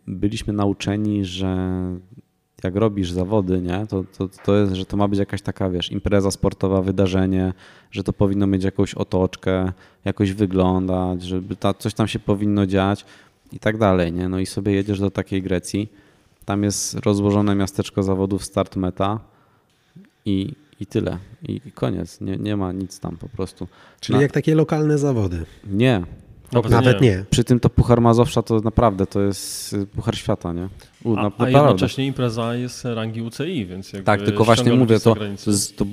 byliśmy 0.06 0.52
nauczeni, 0.52 1.24
że 1.24 1.56
jak 2.64 2.76
robisz 2.76 3.10
zawody, 3.10 3.60
nie, 3.60 3.86
to, 3.86 4.04
to, 4.18 4.28
to 4.44 4.56
jest, 4.56 4.72
że 4.72 4.86
to 4.86 4.96
ma 4.96 5.08
być 5.08 5.18
jakaś 5.18 5.42
taka, 5.42 5.70
wiesz, 5.70 5.92
impreza 5.92 6.30
sportowa, 6.30 6.82
wydarzenie, 6.82 7.52
że 7.90 8.04
to 8.04 8.12
powinno 8.12 8.46
mieć 8.46 8.64
jakąś 8.64 8.94
otoczkę, 8.94 9.72
jakoś 10.04 10.32
wyglądać, 10.32 11.22
żeby 11.22 11.56
ta, 11.56 11.74
coś 11.74 11.94
tam 11.94 12.08
się 12.08 12.18
powinno 12.18 12.66
dziać 12.66 13.04
i 13.52 13.58
tak 13.58 13.78
dalej, 13.78 14.12
nie? 14.12 14.28
No 14.28 14.38
i 14.38 14.46
sobie 14.46 14.72
jedziesz 14.72 15.00
do 15.00 15.10
takiej 15.10 15.42
Grecji, 15.42 15.88
tam 16.44 16.62
jest 16.62 16.94
rozłożone 16.94 17.54
miasteczko 17.54 18.02
zawodów 18.02 18.44
start 18.44 18.76
meta 18.76 19.20
i, 20.24 20.52
i 20.80 20.86
tyle. 20.86 21.18
I 21.48 21.60
koniec. 21.74 22.20
Nie, 22.20 22.36
nie 22.36 22.56
ma 22.56 22.72
nic 22.72 23.00
tam 23.00 23.16
po 23.16 23.28
prostu. 23.28 23.68
Czyli 24.00 24.16
Na... 24.16 24.22
jak 24.22 24.32
takie 24.32 24.54
lokalne 24.54 24.98
zawody. 24.98 25.44
Nie, 25.66 26.02
nawet, 26.54 26.72
Nawet 26.72 27.00
nie. 27.00 27.10
nie. 27.10 27.24
Przy 27.30 27.44
tym 27.44 27.60
to 27.60 27.70
Puchar 27.70 28.00
Mazowsza 28.00 28.42
to 28.42 28.60
naprawdę 28.60 29.06
to 29.06 29.20
jest 29.20 29.76
Puchar 29.94 30.16
Świata, 30.16 30.52
nie? 30.52 30.68
U, 31.04 31.16
a, 31.16 31.22
na, 31.22 31.30
a 31.38 31.48
jednocześnie 31.48 32.06
impreza 32.06 32.54
jest 32.54 32.84
rangi 32.84 33.22
UCI, 33.22 33.66
więc 33.66 33.92
Tak, 34.04 34.22
tylko 34.22 34.44
właśnie 34.44 34.72
mówię, 34.72 35.00
to, 35.00 35.14
to, 35.76 35.86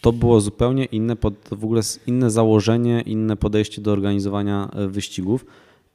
to 0.00 0.12
było 0.12 0.40
zupełnie 0.40 0.84
inne, 0.84 1.16
pod, 1.16 1.34
w 1.50 1.64
ogóle 1.64 1.80
inne 2.06 2.30
założenie, 2.30 3.00
inne 3.00 3.36
podejście 3.36 3.82
do 3.82 3.92
organizowania 3.92 4.68
e, 4.72 4.88
wyścigów 4.88 5.46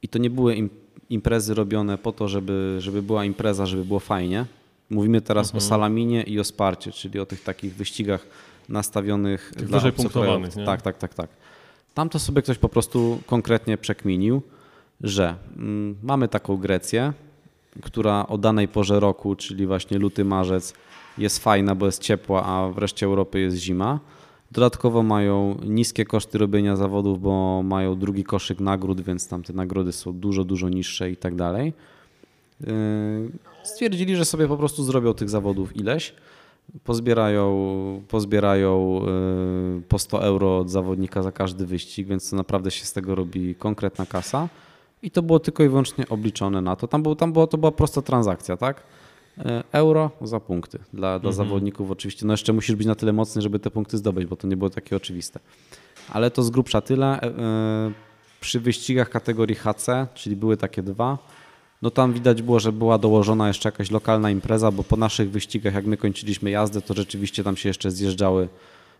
i 0.02 0.08
to 0.08 0.18
nie 0.18 0.30
były 0.30 0.68
imprezy 1.10 1.54
robione 1.54 1.98
po 1.98 2.12
to, 2.12 2.28
żeby, 2.28 2.76
żeby 2.78 3.02
była 3.02 3.24
impreza, 3.24 3.66
żeby 3.66 3.84
było 3.84 4.00
fajnie. 4.00 4.44
Mówimy 4.90 5.20
teraz 5.20 5.46
mhm. 5.46 5.58
o 5.58 5.60
salaminie 5.60 6.22
i 6.22 6.40
o 6.40 6.44
sparcie, 6.44 6.92
czyli 6.92 7.20
o 7.20 7.26
tych 7.26 7.42
takich 7.42 7.74
wyścigach 7.74 8.26
nastawionych 8.68 9.52
tych 9.56 9.68
dla 9.68 9.78
wyżej 9.78 9.92
punktowanych. 9.92 10.56
Nie? 10.56 10.64
Tak, 10.64 10.82
tak, 10.82 10.98
tak, 10.98 11.14
tak. 11.14 11.30
Tam 11.94 12.08
to 12.08 12.18
sobie 12.18 12.42
ktoś 12.42 12.58
po 12.58 12.68
prostu 12.68 13.18
konkretnie 13.26 13.78
przekminił, 13.78 14.42
że 15.00 15.34
mm, 15.56 15.96
mamy 16.02 16.28
taką 16.28 16.56
Grecję, 16.56 17.12
która 17.82 18.26
o 18.26 18.38
danej 18.38 18.68
porze 18.68 19.00
roku, 19.00 19.36
czyli 19.36 19.66
właśnie 19.66 19.98
luty, 19.98 20.24
marzec, 20.24 20.74
jest 21.18 21.38
fajna, 21.38 21.74
bo 21.74 21.86
jest 21.86 22.02
ciepła, 22.02 22.44
a 22.44 22.68
w 22.68 22.78
reszcie 22.78 23.06
Europy 23.06 23.40
jest 23.40 23.56
zima. 23.56 24.00
Dodatkowo 24.52 25.02
mają 25.02 25.58
niskie 25.64 26.04
koszty 26.04 26.38
robienia 26.38 26.76
zawodów, 26.76 27.20
bo 27.20 27.62
mają 27.62 27.98
drugi 27.98 28.24
koszyk 28.24 28.60
nagród, 28.60 29.00
więc 29.00 29.28
tam 29.28 29.42
te 29.42 29.52
nagrody 29.52 29.92
są 29.92 30.12
dużo, 30.12 30.44
dużo 30.44 30.68
niższe 30.68 31.10
i 31.10 31.16
tak 31.16 31.34
dalej. 31.34 31.72
Yy, 32.60 32.70
stwierdzili, 33.62 34.16
że 34.16 34.24
sobie 34.24 34.48
po 34.48 34.56
prostu 34.56 34.84
zrobią 34.84 35.14
tych 35.14 35.30
zawodów 35.30 35.76
ileś 35.76 36.14
pozbierają, 36.84 38.02
pozbierają 38.08 39.00
y, 39.78 39.82
po 39.88 39.98
100 39.98 40.24
euro 40.24 40.58
od 40.58 40.70
zawodnika 40.70 41.22
za 41.22 41.32
każdy 41.32 41.66
wyścig, 41.66 42.06
więc 42.06 42.30
to 42.30 42.36
naprawdę 42.36 42.70
się 42.70 42.84
z 42.84 42.92
tego 42.92 43.14
robi 43.14 43.54
konkretna 43.54 44.06
kasa. 44.06 44.48
I 45.02 45.10
to 45.10 45.22
było 45.22 45.40
tylko 45.40 45.64
i 45.64 45.68
wyłącznie 45.68 46.08
obliczone 46.08 46.62
na 46.62 46.76
to. 46.76 46.88
Tam, 46.88 47.02
było, 47.02 47.16
tam 47.16 47.32
było, 47.32 47.46
to 47.46 47.58
była 47.58 47.72
prosta 47.72 48.02
transakcja, 48.02 48.56
tak? 48.56 48.82
Y, 49.38 49.42
euro 49.72 50.10
za 50.22 50.40
punkty 50.40 50.78
dla, 50.78 51.18
dla 51.18 51.30
mhm. 51.30 51.32
zawodników 51.32 51.90
oczywiście. 51.90 52.26
No 52.26 52.32
jeszcze 52.32 52.52
musisz 52.52 52.76
być 52.76 52.86
na 52.86 52.94
tyle 52.94 53.12
mocny, 53.12 53.42
żeby 53.42 53.58
te 53.58 53.70
punkty 53.70 53.98
zdobyć, 53.98 54.26
bo 54.26 54.36
to 54.36 54.48
nie 54.48 54.56
było 54.56 54.70
takie 54.70 54.96
oczywiste. 54.96 55.40
Ale 56.10 56.30
to 56.30 56.42
z 56.42 56.50
grubsza 56.50 56.80
tyle. 56.80 57.20
Y, 57.22 57.32
przy 58.40 58.60
wyścigach 58.60 59.10
kategorii 59.10 59.56
HC, 59.56 59.86
czyli 60.14 60.36
były 60.36 60.56
takie 60.56 60.82
dwa, 60.82 61.18
no 61.82 61.90
tam 61.90 62.12
widać 62.12 62.42
było, 62.42 62.60
że 62.60 62.72
była 62.72 62.98
dołożona 62.98 63.48
jeszcze 63.48 63.68
jakaś 63.68 63.90
lokalna 63.90 64.30
impreza, 64.30 64.70
bo 64.70 64.84
po 64.84 64.96
naszych 64.96 65.30
wyścigach, 65.30 65.74
jak 65.74 65.86
my 65.86 65.96
kończyliśmy 65.96 66.50
jazdę, 66.50 66.82
to 66.82 66.94
rzeczywiście 66.94 67.44
tam 67.44 67.56
się 67.56 67.68
jeszcze 67.68 67.90
zjeżdżały 67.90 68.48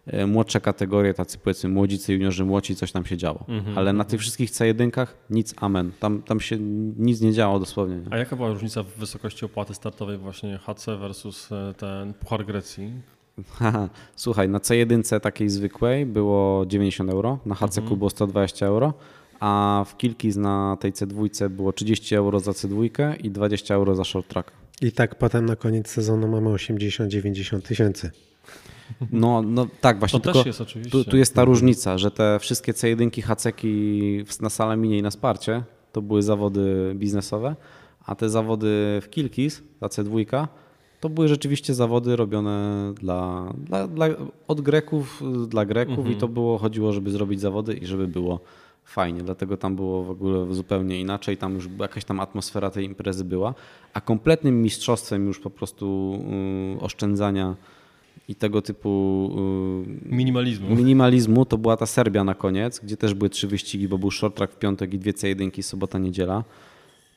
e, 0.07 0.27
młodsze 0.27 0.61
kategorie, 0.61 1.15
tacy 1.15 1.39
powiedzmy 1.39 1.71
młodzicy, 1.71 2.13
juniorzy, 2.13 2.45
młodzi, 2.45 2.77
coś 2.77 2.93
tam 2.93 3.07
się 3.07 3.17
działo. 3.17 3.45
Mhm, 3.49 3.79
Ale 3.79 3.85
na 3.85 3.91
mhm. 3.91 4.11
tych 4.11 4.21
wszystkich 4.21 4.51
C1 4.51 5.07
nic 5.31 5.55
amen. 5.57 5.93
Tam, 6.01 6.23
tam 6.23 6.41
się 6.41 6.59
nic 6.99 7.21
nie 7.21 7.33
działo 7.33 7.59
dosłownie. 7.59 7.97
Nie? 7.97 8.07
A 8.11 8.17
jaka 8.19 8.37
była 8.37 8.49
różnica 8.49 8.83
w 8.83 8.87
wysokości 8.87 9.45
opłaty 9.45 9.75
startowej 9.75 10.19
właśnie 10.19 10.59
HC 10.59 10.87
versus 10.87 11.53
e, 11.53 11.75
ten 11.75 12.15
Puchar 12.15 12.47
Grecji? 12.47 12.93
Słuchaj, 14.17 14.49
na 14.49 14.59
C1 14.59 15.21
takiej 15.21 15.49
zwykłej 15.49 16.07
było 16.07 16.67
90 16.67 17.11
euro, 17.11 17.39
na 17.47 17.55
HC 17.55 17.79
mhm. 17.79 17.99
było 17.99 18.11
120 18.11 18.67
euro, 18.67 18.95
a 19.43 19.85
w 19.89 19.97
Kilkis 19.97 20.37
na 20.37 20.77
tej 20.81 20.93
C2 20.93 21.49
było 21.49 21.73
30 21.73 22.15
euro 22.15 22.41
za 22.41 22.51
C2 22.51 23.15
i 23.23 23.31
20 23.31 23.75
euro 23.75 23.95
za 23.95 24.05
short 24.05 24.29
track. 24.29 24.53
I 24.83 24.93
tak 24.93 25.19
potem 25.19 25.47
na 25.47 25.57
koniec 25.57 25.89
sezonu 25.89 26.29
mamy 26.29 26.51
80-90 26.51 27.63
tysięcy. 27.63 28.11
No, 29.13 29.43
no 29.43 29.67
tak, 29.81 29.99
właśnie. 29.99 30.21
To 30.21 30.33
też 30.33 30.47
jest 30.47 30.61
oczywiście. 30.61 30.91
Tu, 30.91 31.05
tu, 31.05 31.17
jest 31.17 31.35
ta 31.35 31.45
różnica, 31.45 31.99
że 31.99 32.11
te 32.11 32.39
wszystkie 32.39 32.73
C1, 32.73 33.23
HC-ki 33.23 34.25
na 34.41 34.51
Salaminie 34.51 34.99
i 34.99 35.03
na 35.03 35.11
Sparcie 35.11 35.63
to 35.93 36.03
były 36.03 36.23
zawody 36.23 36.93
biznesowe, 36.95 37.57
a 38.07 38.15
te 38.15 38.29
zawody 38.29 39.01
w 39.03 39.11
Kilkis, 39.11 39.63
ta 39.81 39.87
C2, 39.87 40.47
to 41.01 41.09
były 41.09 41.29
rzeczywiście 41.29 41.75
zawody 41.75 42.17
robione 42.17 42.93
dla, 43.01 43.53
dla, 43.57 43.89
dla 43.89 44.07
od 44.49 44.61
Greków 44.61 45.23
dla 45.49 45.65
Greków 45.65 45.99
mhm. 45.99 46.17
i 46.17 46.21
to 46.21 46.29
było, 46.29 46.59
chodziło, 46.59 46.93
żeby 46.93 47.11
zrobić 47.11 47.41
zawody 47.41 47.75
i 47.75 47.87
żeby 47.87 48.09
było 48.09 48.41
fajnie, 48.85 49.23
dlatego 49.23 49.57
tam 49.57 49.77
było 49.77 50.05
w 50.05 50.11
ogóle 50.11 50.55
zupełnie 50.55 51.01
inaczej, 51.01 51.37
tam 51.37 51.55
już 51.55 51.69
jakaś 51.79 52.05
tam 52.05 52.21
atmosfera 52.21 52.71
tej 52.71 52.85
imprezy 52.85 53.25
była, 53.25 53.55
a 53.95 54.01
kompletnym 54.01 54.63
mistrzostwem 54.63 55.27
już 55.27 55.41
po 55.41 55.51
prostu 55.51 56.19
y, 56.77 56.81
oszczędzania 56.81 57.57
i 58.29 58.35
tego 58.35 58.63
typu 58.63 59.31
y, 59.87 60.09
minimalizmu. 60.15 60.77
minimalizmu 60.77 61.47
to 61.47 61.59
była 61.59 61.77
ta 61.77 61.87
Serbia 61.87 62.25
na 62.25 62.35
koniec, 62.35 62.81
gdzie 62.81 62.97
też 62.97 63.15
były 63.15 63.31
trzy 63.31 63.49
wyścigi, 63.49 63.89
bo 63.89 63.99
był 63.99 64.11
short 64.11 64.37
track 64.37 64.55
w 64.55 64.59
piątek 64.59 64.95
i 64.95 64.99
dwie 64.99 65.13
C1, 65.13 65.63
sobota, 65.63 65.99
niedziela. 65.99 66.45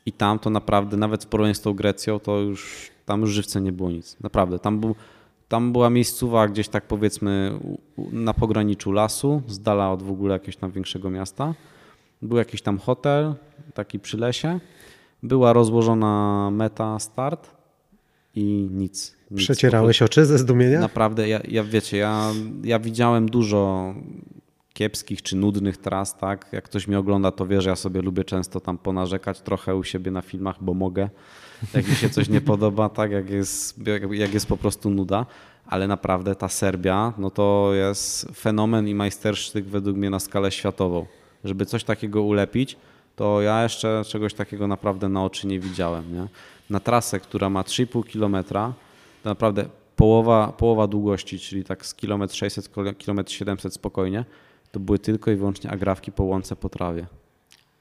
I 0.06 0.12
tam 0.12 0.40
to 0.40 0.50
naprawdę, 0.50 0.98
nawet 0.98 1.24
w 1.24 1.28
porównaniu 1.28 1.56
z 1.56 1.62
tą 1.62 1.74
Grecją, 1.74 2.20
to 2.20 2.40
już 2.40 2.90
tam 3.06 3.22
już 3.22 3.32
żywce 3.32 3.62
nie 3.62 3.72
było 3.72 3.92
nic. 3.92 4.18
Naprawdę. 4.22 4.60
Tam 4.60 4.80
był 4.80 4.96
tam 5.48 5.72
była 5.72 5.90
miejscowa 5.90 6.48
gdzieś 6.48 6.68
tak 6.68 6.88
powiedzmy 6.88 7.60
na 7.98 8.34
pograniczu 8.34 8.92
lasu, 8.92 9.42
z 9.48 9.60
dala 9.60 9.92
od 9.92 10.04
w 10.04 10.12
ogóle 10.12 10.34
jakiegoś 10.34 10.58
tam 10.58 10.72
większego 10.72 11.10
miasta. 11.10 11.54
Był 12.22 12.38
jakiś 12.38 12.62
tam 12.62 12.78
hotel, 12.78 13.36
taki 13.74 14.00
przy 14.00 14.18
lesie. 14.18 14.60
Była 15.24 15.54
rozłożona 15.54 16.50
meta 16.52 17.00
start 17.00 17.52
i 18.36 18.70
nic. 18.72 19.16
nic. 19.32 19.40
Przecierałeś 19.40 20.02
oczy 20.02 20.26
ze 20.26 20.38
zdumienia? 20.38 20.80
Naprawdę, 20.80 21.28
ja, 21.28 21.40
ja 21.48 21.64
wiecie, 21.64 21.98
ja, 21.98 22.32
ja 22.64 22.80
widziałem 22.80 23.30
dużo 23.30 23.94
kiepskich 24.74 25.22
czy 25.22 25.36
nudnych 25.36 25.78
tras, 25.78 26.18
tak? 26.18 26.50
Jak 26.52 26.64
ktoś 26.64 26.88
mnie 26.88 27.00
ogląda, 27.00 27.32
to 27.32 27.48
wie, 27.48 27.62
że 27.62 27.70
ja 27.70 27.76
sobie 27.76 28.02
lubię 28.02 28.24
często 28.24 28.60
tam 28.60 28.78
ponarzekać 28.78 29.42
trochę 29.42 29.76
u 29.76 29.84
siebie 29.84 30.12
na 30.12 30.22
filmach, 30.22 30.56
bo 30.62 30.74
mogę 30.74 31.10
jak 31.74 31.88
mi 31.88 31.96
się 31.96 32.10
coś 32.10 32.30
nie 32.30 32.42
podoba, 32.42 32.90
tak, 32.90 33.12
jak 33.12 33.30
jest, 33.30 33.88
jak, 33.88 34.12
jak 34.12 34.34
jest 34.34 34.48
po 34.48 34.58
prostu 34.58 34.90
nuda, 34.90 35.26
ale 35.68 35.88
naprawdę 35.88 36.36
ta 36.36 36.50
Serbia, 36.50 37.14
no 37.18 37.30
to 37.30 37.72
jest 37.74 38.28
fenomen 38.36 38.88
i 38.88 38.96
majstersztyk 38.96 39.66
według 39.66 39.98
mnie 39.98 40.10
na 40.10 40.20
skalę 40.20 40.52
światową. 40.52 41.06
Żeby 41.44 41.66
coś 41.66 41.84
takiego 41.84 42.24
ulepić, 42.24 42.78
to 43.16 43.42
ja 43.42 43.64
jeszcze 43.64 44.04
czegoś 44.08 44.34
takiego 44.34 44.68
naprawdę 44.68 45.10
na 45.10 45.26
oczy 45.26 45.48
nie 45.48 45.60
widziałem. 45.60 46.14
Nie? 46.14 46.28
Na 46.70 46.80
trasę, 46.80 47.20
która 47.20 47.50
ma 47.50 47.62
3,5 47.62 48.04
km, 48.14 48.44
to 49.24 49.30
naprawdę 49.30 49.66
połowa, 49.96 50.54
połowa 50.58 50.88
długości, 50.88 51.40
czyli 51.40 51.64
tak 51.64 51.86
z 51.86 51.96
kilometr 51.96 52.36
600, 52.36 52.70
kilometr 52.98 53.32
700 53.32 53.74
spokojnie, 53.74 54.26
to 54.72 54.80
były 54.80 55.00
tylko 55.00 55.32
i 55.32 55.36
wyłącznie 55.36 55.72
agrawki 55.72 56.12
po 56.12 56.24
łące 56.24 56.56
po 56.56 56.70
trawie. 56.70 57.06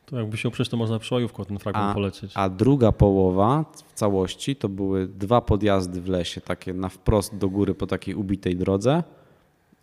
To 0.06 0.18
jakby 0.18 0.36
się 0.36 0.50
przejść, 0.50 0.70
to 0.70 0.76
można 0.76 0.98
przełajówką 0.98 1.44
ten 1.44 1.58
fragment 1.58 1.90
a, 1.90 1.94
polecieć. 1.94 2.32
A 2.34 2.48
druga 2.48 2.92
połowa 2.92 3.64
w 3.86 3.92
całości 3.92 4.56
to 4.56 4.68
były 4.68 5.08
dwa 5.08 5.40
podjazdy 5.40 6.00
w 6.00 6.08
lesie, 6.08 6.40
takie 6.40 6.74
na 6.74 6.88
wprost 6.88 7.36
do 7.36 7.48
góry 7.48 7.74
po 7.74 7.86
takiej 7.86 8.14
ubitej 8.14 8.56
drodze 8.56 9.02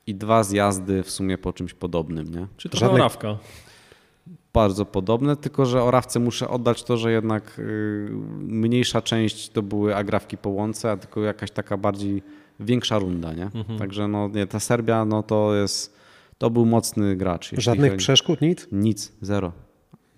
i 0.07 0.15
dwa 0.15 0.43
zjazdy 0.43 1.03
w 1.03 1.11
sumie 1.11 1.37
po 1.37 1.53
czymś 1.53 1.73
podobnym. 1.73 2.35
Nie? 2.35 2.47
Czy 2.57 2.69
to 2.69 2.77
Żadnych... 2.77 3.01
orawka? 3.01 3.37
Bardzo 4.53 4.85
podobne, 4.85 5.35
tylko 5.35 5.65
że 5.65 5.83
orawce 5.83 6.19
muszę 6.19 6.49
oddać 6.49 6.83
to, 6.83 6.97
że 6.97 7.11
jednak 7.11 7.53
yy, 7.57 8.09
mniejsza 8.39 9.01
część 9.01 9.49
to 9.49 9.61
były 9.61 9.95
agrawki 9.95 10.37
po 10.37 10.49
łące, 10.49 10.91
a 10.91 10.97
tylko 10.97 11.21
jakaś 11.21 11.51
taka 11.51 11.77
bardziej 11.77 12.23
większa 12.59 12.99
runda. 12.99 13.33
Nie? 13.33 13.45
Mhm. 13.45 13.79
Także 13.79 14.07
no, 14.07 14.27
nie, 14.27 14.47
ta 14.47 14.59
Serbia 14.59 15.05
no, 15.05 15.23
to 15.23 15.55
jest, 15.55 15.95
to 16.37 16.49
był 16.49 16.65
mocny 16.65 17.15
gracz. 17.15 17.51
Żadnych 17.57 17.91
chodzi... 17.91 17.99
przeszkód, 17.99 18.41
nic? 18.41 18.67
Nic, 18.71 19.11
zero. 19.21 19.51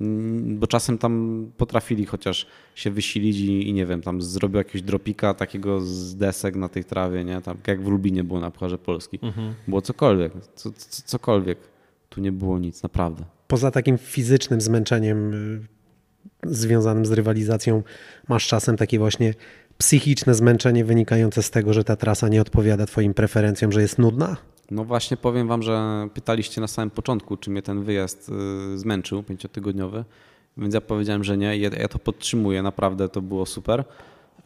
Mm, 0.02 0.60
bo 0.60 0.68
czasem 0.68 0.98
tam 0.98 1.46
potrafili 1.58 2.06
chociaż 2.06 2.48
się 2.76 2.92
wysilić 2.92 3.38
i, 3.38 3.70
i, 3.70 3.74
nie 3.74 3.86
wiem, 3.86 4.02
tam 4.02 4.22
zrobił 4.22 4.58
jakiegoś 4.58 4.82
dropika 4.82 5.34
takiego 5.34 5.82
z 5.82 6.16
desek 6.16 6.56
na 6.56 6.70
tej 6.70 6.84
trawie, 6.84 7.24
nie? 7.24 7.42
Tam, 7.42 7.58
jak 7.68 7.84
w 7.84 7.88
Lubinie 7.88 8.24
było 8.24 8.40
na 8.40 8.52
Pucharze 8.52 8.78
Polski. 8.78 9.20
Mhm. 9.22 9.54
Było 9.68 9.82
cokolwiek, 9.82 10.34
co, 10.56 10.72
co, 10.72 11.02
cokolwiek. 11.06 11.58
Tu 12.10 12.22
nie 12.22 12.32
było 12.32 12.60
nic, 12.60 12.84
naprawdę. 12.84 13.24
Poza 13.48 13.72
takim 13.72 13.98
fizycznym 13.98 14.62
zmęczeniem, 14.62 15.34
y, 15.34 15.68
związanym 16.44 17.06
z 17.06 17.12
rywalizacją 17.12 17.84
masz 18.28 18.48
czasem 18.48 18.78
takie 18.78 19.00
właśnie 19.00 19.34
psychiczne 19.78 20.34
zmęczenie 20.34 20.86
wynikające 20.86 21.44
z 21.44 21.52
tego, 21.52 21.74
że 21.74 21.84
ta 21.84 21.96
trasa 21.96 22.30
nie 22.30 22.42
odpowiada 22.42 22.86
Twoim 22.86 23.14
preferencjom, 23.14 23.72
że 23.72 23.82
jest 23.82 24.00
nudna? 24.00 24.38
No 24.72 24.84
właśnie 24.86 25.18
powiem 25.18 25.48
Wam, 25.48 25.64
że 25.64 26.08
pytaliście 26.14 26.62
na 26.62 26.68
samym 26.68 26.90
początku, 26.90 27.38
czy 27.38 27.50
mnie 27.50 27.62
ten 27.62 27.84
wyjazd 27.84 28.30
y, 28.74 28.78
zmęczył, 28.78 29.24
pięciotygodniowy, 29.24 30.06
więc 30.58 30.74
ja 30.74 30.82
powiedziałem, 30.82 31.24
że 31.24 31.38
nie. 31.38 31.58
Ja, 31.58 31.88
to 31.88 32.00
podtrzymuję, 32.00 32.62
naprawdę 32.62 33.10
to 33.10 33.22
było 33.22 33.46
super. 33.46 33.84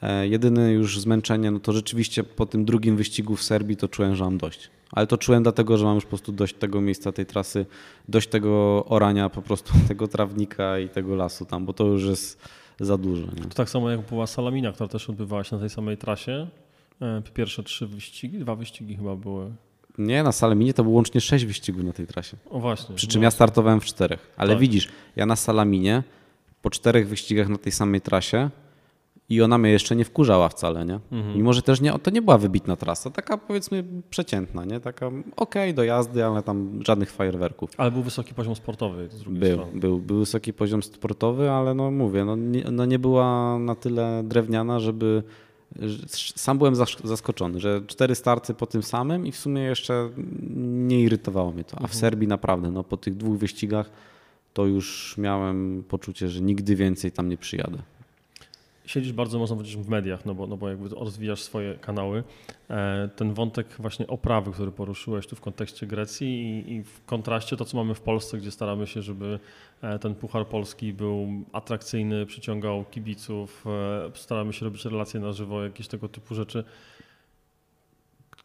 E, 0.01 0.27
jedyne 0.27 0.71
już 0.71 0.99
zmęczenie, 0.99 1.51
no 1.51 1.59
to 1.59 1.73
rzeczywiście 1.73 2.23
po 2.23 2.45
tym 2.45 2.65
drugim 2.65 2.97
wyścigu 2.97 3.35
w 3.35 3.43
Serbii 3.43 3.77
to 3.77 3.87
czułem, 3.87 4.15
że 4.15 4.23
mam 4.23 4.37
dość. 4.37 4.69
Ale 4.91 5.07
to 5.07 5.17
czułem 5.17 5.43
dlatego, 5.43 5.77
że 5.77 5.85
mam 5.85 5.95
już 5.95 6.03
po 6.03 6.09
prostu 6.09 6.31
dość 6.31 6.55
tego 6.55 6.81
miejsca, 6.81 7.11
tej 7.11 7.25
trasy, 7.25 7.65
dość 8.07 8.27
tego 8.27 8.85
orania, 8.85 9.29
po 9.29 9.41
prostu 9.41 9.73
tego 9.87 10.07
trawnika 10.07 10.79
i 10.79 10.89
tego 10.89 11.15
lasu 11.15 11.45
tam, 11.45 11.65
bo 11.65 11.73
to 11.73 11.85
już 11.85 12.03
jest 12.03 12.41
za 12.79 12.97
dużo. 12.97 13.25
Nie? 13.25 13.41
To 13.41 13.55
tak 13.55 13.69
samo 13.69 13.89
jak 13.89 14.01
była 14.01 14.27
Salamina, 14.27 14.71
która 14.71 14.87
też 14.87 15.09
odbywała 15.09 15.43
się 15.43 15.55
na 15.55 15.59
tej 15.59 15.69
samej 15.69 15.97
trasie. 15.97 16.47
E, 17.01 17.21
Pierwsze 17.33 17.63
trzy 17.63 17.87
wyścigi, 17.87 18.39
dwa 18.39 18.55
wyścigi 18.55 18.95
chyba 18.95 19.15
były. 19.15 19.51
Nie, 19.97 20.23
na 20.23 20.31
Salaminie 20.31 20.73
to 20.73 20.83
było 20.83 20.95
łącznie 20.95 21.21
sześć 21.21 21.45
wyścigów 21.45 21.83
na 21.83 21.93
tej 21.93 22.07
trasie. 22.07 22.37
O 22.49 22.59
właśnie. 22.59 22.95
Przy 22.95 23.07
no 23.07 23.11
czym 23.11 23.23
ja 23.23 23.31
startowałem 23.31 23.79
w 23.81 23.85
czterech. 23.85 24.33
Ale 24.37 24.49
Tak. 24.53 24.59
widzisz, 24.59 24.87
ja 25.15 25.25
na 25.25 25.35
Salaminie 25.35 26.03
po 26.61 26.69
czterech 26.69 27.07
wyścigach 27.09 27.49
na 27.49 27.57
tej 27.57 27.71
samej 27.71 28.01
trasie 28.01 28.49
i 29.29 29.41
ona 29.41 29.57
mnie 29.57 29.71
jeszcze 29.71 29.95
nie 29.95 30.05
wkurzała 30.05 30.49
wcale, 30.49 30.85
nie? 30.85 30.99
Mhm. 31.11 31.37
Mimo, 31.37 31.53
że 31.53 31.61
też 31.61 31.81
nie, 31.81 31.93
to 32.03 32.11
nie 32.11 32.21
była 32.21 32.37
wybitna 32.37 32.75
trasa, 32.75 33.09
taka 33.09 33.37
powiedzmy 33.37 33.83
przeciętna, 34.09 34.65
nie? 34.65 34.79
Taka 34.79 35.11
okej 35.35 35.73
do 35.73 35.83
jazdy, 35.83 36.25
ale 36.25 36.43
tam 36.43 36.79
żadnych 36.87 37.11
fajerwerków. 37.11 37.69
Ale 37.77 37.91
był 37.91 38.03
wysoki 38.03 38.33
poziom 38.33 38.55
sportowy 38.55 39.09
z 39.11 39.19
drugiej 39.19 39.41
Był, 39.41 39.53
strony. 39.57 39.79
był, 39.79 39.99
był 39.99 40.19
wysoki 40.19 40.53
poziom 40.53 40.83
sportowy, 40.83 41.51
ale 41.51 41.73
no 41.73 41.91
mówię, 41.91 42.25
no 42.25 42.35
nie, 42.35 42.63
no 42.71 42.85
nie 42.85 42.99
była 42.99 43.59
na 43.59 43.75
tyle 43.75 44.23
drewniana, 44.25 44.79
żeby. 44.79 45.23
Sam 46.35 46.57
byłem 46.57 46.73
zask- 46.73 47.07
zaskoczony, 47.07 47.59
że 47.59 47.81
cztery 47.87 48.15
starty 48.15 48.53
po 48.53 48.65
tym 48.67 48.83
samym 48.83 49.27
i 49.27 49.31
w 49.31 49.37
sumie 49.37 49.61
jeszcze 49.61 50.09
nie 50.57 51.01
irytowało 51.01 51.51
mnie 51.51 51.63
to. 51.63 51.77
A 51.81 51.87
w 51.87 51.95
Serbii 51.95 52.27
naprawdę, 52.27 52.71
no 52.71 52.83
po 52.83 52.97
tych 52.97 53.17
dwóch 53.17 53.37
wyścigach 53.37 53.89
to 54.53 54.65
już 54.65 55.15
miałem 55.17 55.83
poczucie, 55.87 56.29
że 56.29 56.41
nigdy 56.41 56.75
więcej 56.75 57.11
tam 57.11 57.29
nie 57.29 57.37
przyjadę. 57.37 57.77
Siedzisz 58.87 59.13
bardzo 59.13 59.39
mocno 59.39 59.55
w 59.55 59.89
mediach, 59.89 60.25
no 60.25 60.35
bo, 60.35 60.47
no 60.47 60.57
bo 60.57 60.69
jakby 60.69 60.89
rozwijasz 60.89 61.41
swoje 61.41 61.75
kanały. 61.75 62.23
E, 62.69 63.09
Ten 63.15 63.33
wątek 63.33 63.67
właśnie 63.79 64.07
oprawy, 64.07 64.51
który 64.51 64.71
poruszyłeś 64.71 65.27
tu 65.27 65.35
w 65.35 65.41
kontekście 65.41 65.87
Grecji 65.87 66.27
i, 66.27 66.73
i 66.73 66.83
w 66.83 67.05
kontraście 67.05 67.57
to, 67.57 67.65
co 67.65 67.77
mamy 67.77 67.93
w 67.95 68.01
Polsce, 68.01 68.37
gdzie 68.37 68.51
staramy 68.51 68.87
się, 68.87 69.01
żeby 69.01 69.39
e, 69.81 69.99
ten 69.99 70.15
Puchar 70.15 70.47
Polski 70.47 70.93
był 70.93 71.27
atrakcyjny, 71.51 72.25
przyciągał 72.25 72.85
kibiców, 72.91 73.65
e, 73.67 74.11
staramy 74.13 74.53
się 74.53 74.65
robić 74.65 74.85
relacje 74.85 75.19
na 75.19 75.31
żywo, 75.31 75.63
jakieś 75.63 75.87
tego 75.87 76.09
typu 76.09 76.35
rzeczy. 76.35 76.63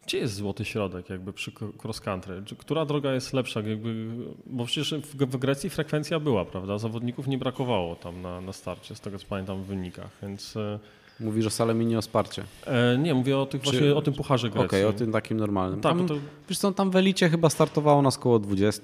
Gdzie 0.07 0.19
jest 0.19 0.35
złoty 0.35 0.65
środek 0.65 1.11
jakby 1.11 1.33
przy 1.33 1.53
cross 1.85 2.01
country? 2.01 2.43
Czy- 2.45 2.57
Która 2.57 2.85
droga 2.85 3.15
jest 3.15 3.33
lepsza? 3.33 3.61
Jakby, 3.61 4.07
bo 4.47 4.65
przecież 4.65 4.95
w, 4.95 5.17
w 5.17 5.37
Grecji 5.37 5.71
frekwencja 5.71 6.21
była, 6.21 6.45
prawda? 6.45 6.79
Zawodników 6.79 7.27
nie 7.29 7.39
brakowało 7.39 7.97
tam 7.97 8.23
na, 8.23 8.41
na 8.41 8.53
starcie, 8.53 8.95
z 8.95 9.01
tego 9.01 9.19
co 9.19 9.27
pamiętam 9.29 9.63
w 9.63 9.67
wynikach, 9.67 10.11
więc 10.23 10.57
e, 10.57 10.79
Mówisz 11.21 11.47
o 11.47 11.51
Salaminie 11.51 11.99
o 11.99 12.03
Sparcie. 12.03 12.45
e, 12.67 12.99
nie, 12.99 13.15
mówię 13.15 13.39
o, 13.39 13.47
tych 13.47 13.63
Czy- 13.63 13.71
właśnie, 13.71 13.95
o 13.95 14.03
tym 14.03 14.15
Pucharze 14.15 14.49
Okej, 14.49 14.61
Grecji. 14.69 14.85
o 14.85 14.93
tym 14.93 15.13
takim 15.13 15.37
normalnym. 15.37 15.81
Tak, 15.81 15.97
tam, 15.97 16.07
to, 16.09 16.15
Wiesz 16.49 16.59
co, 16.59 16.73
tam 16.73 16.91
w 16.91 16.97
Elicie 16.97 17.29
chyba 17.29 17.51
startowało 17.51 18.03
nas 18.03 18.19
około 18.19 18.39
20. 18.39 18.83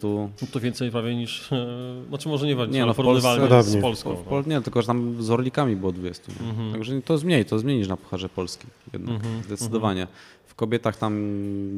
to 0.53 0.61
więcej 0.61 0.91
prawie 0.91 1.17
niż, 1.17 1.53
e, 1.53 1.67
znaczy 2.09 2.29
może 2.29 2.47
nie 2.47 2.57
więcej, 2.57 2.75
Nie, 2.75 2.81
ale 2.83 2.87
no, 2.87 2.95
w 2.95 2.97
porównywalnie 2.97 3.47
Polsce- 3.49 3.63
z. 3.79 3.83
Polską. 3.83 4.15
W 4.15 4.19
no. 4.19 4.31
Pol- 4.31 4.47
nie, 4.47 4.61
tylko 4.61 4.81
że 4.83 4.87
tam 4.87 5.23
z 5.23 5.31
Orlikami 5.31 5.77
było 5.77 5.93
20. 5.93 6.33
nie? 6.43 6.49
Mhm. 6.51 6.73
Także 6.73 7.03
to 7.03 7.13
jest 7.15 7.25
mniej, 7.25 7.45
to 7.45 7.55
jest 7.55 7.65
mniej 7.65 7.79
niż 7.79 7.89
na 7.89 7.97
Pucharze 7.97 8.29
Polski. 8.29 8.67
Jednak, 8.93 9.15
Mhm, 9.15 9.43
zdecydowanie. 9.43 10.07
W 10.38 10.38
kobietach 10.59 10.97
tam 10.97 11.15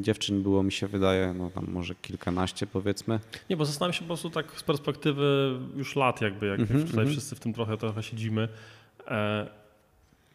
dziewczyn 0.01 0.43
było, 0.43 0.62
mi 0.62 0.73
się 0.73 0.86
wydaje, 0.86 1.35
no 1.39 1.51
tam 1.51 1.66
może 1.69 1.94
kilkanaście 1.94 2.66
powiedzmy. 2.66 3.20
Nie, 3.51 3.57
bo 3.57 3.65
zastanawiam 3.65 3.93
się 3.93 4.01
po 4.01 4.07
prostu 4.07 4.31
tak 4.31 4.47
z 4.57 4.62
perspektywy 4.62 5.59
już 5.77 5.97
lat 5.97 6.20
jakby, 6.20 6.47
jak 6.47 6.61
Mhm, 6.61 6.81
tutaj 6.81 6.90
mhm. 6.90 7.09
wszyscy 7.09 7.36
w 7.36 7.40
tym 7.40 7.52
trochę, 7.52 7.77
trochę 7.77 8.02
siedzimy. 8.02 8.48
E, 9.07 9.47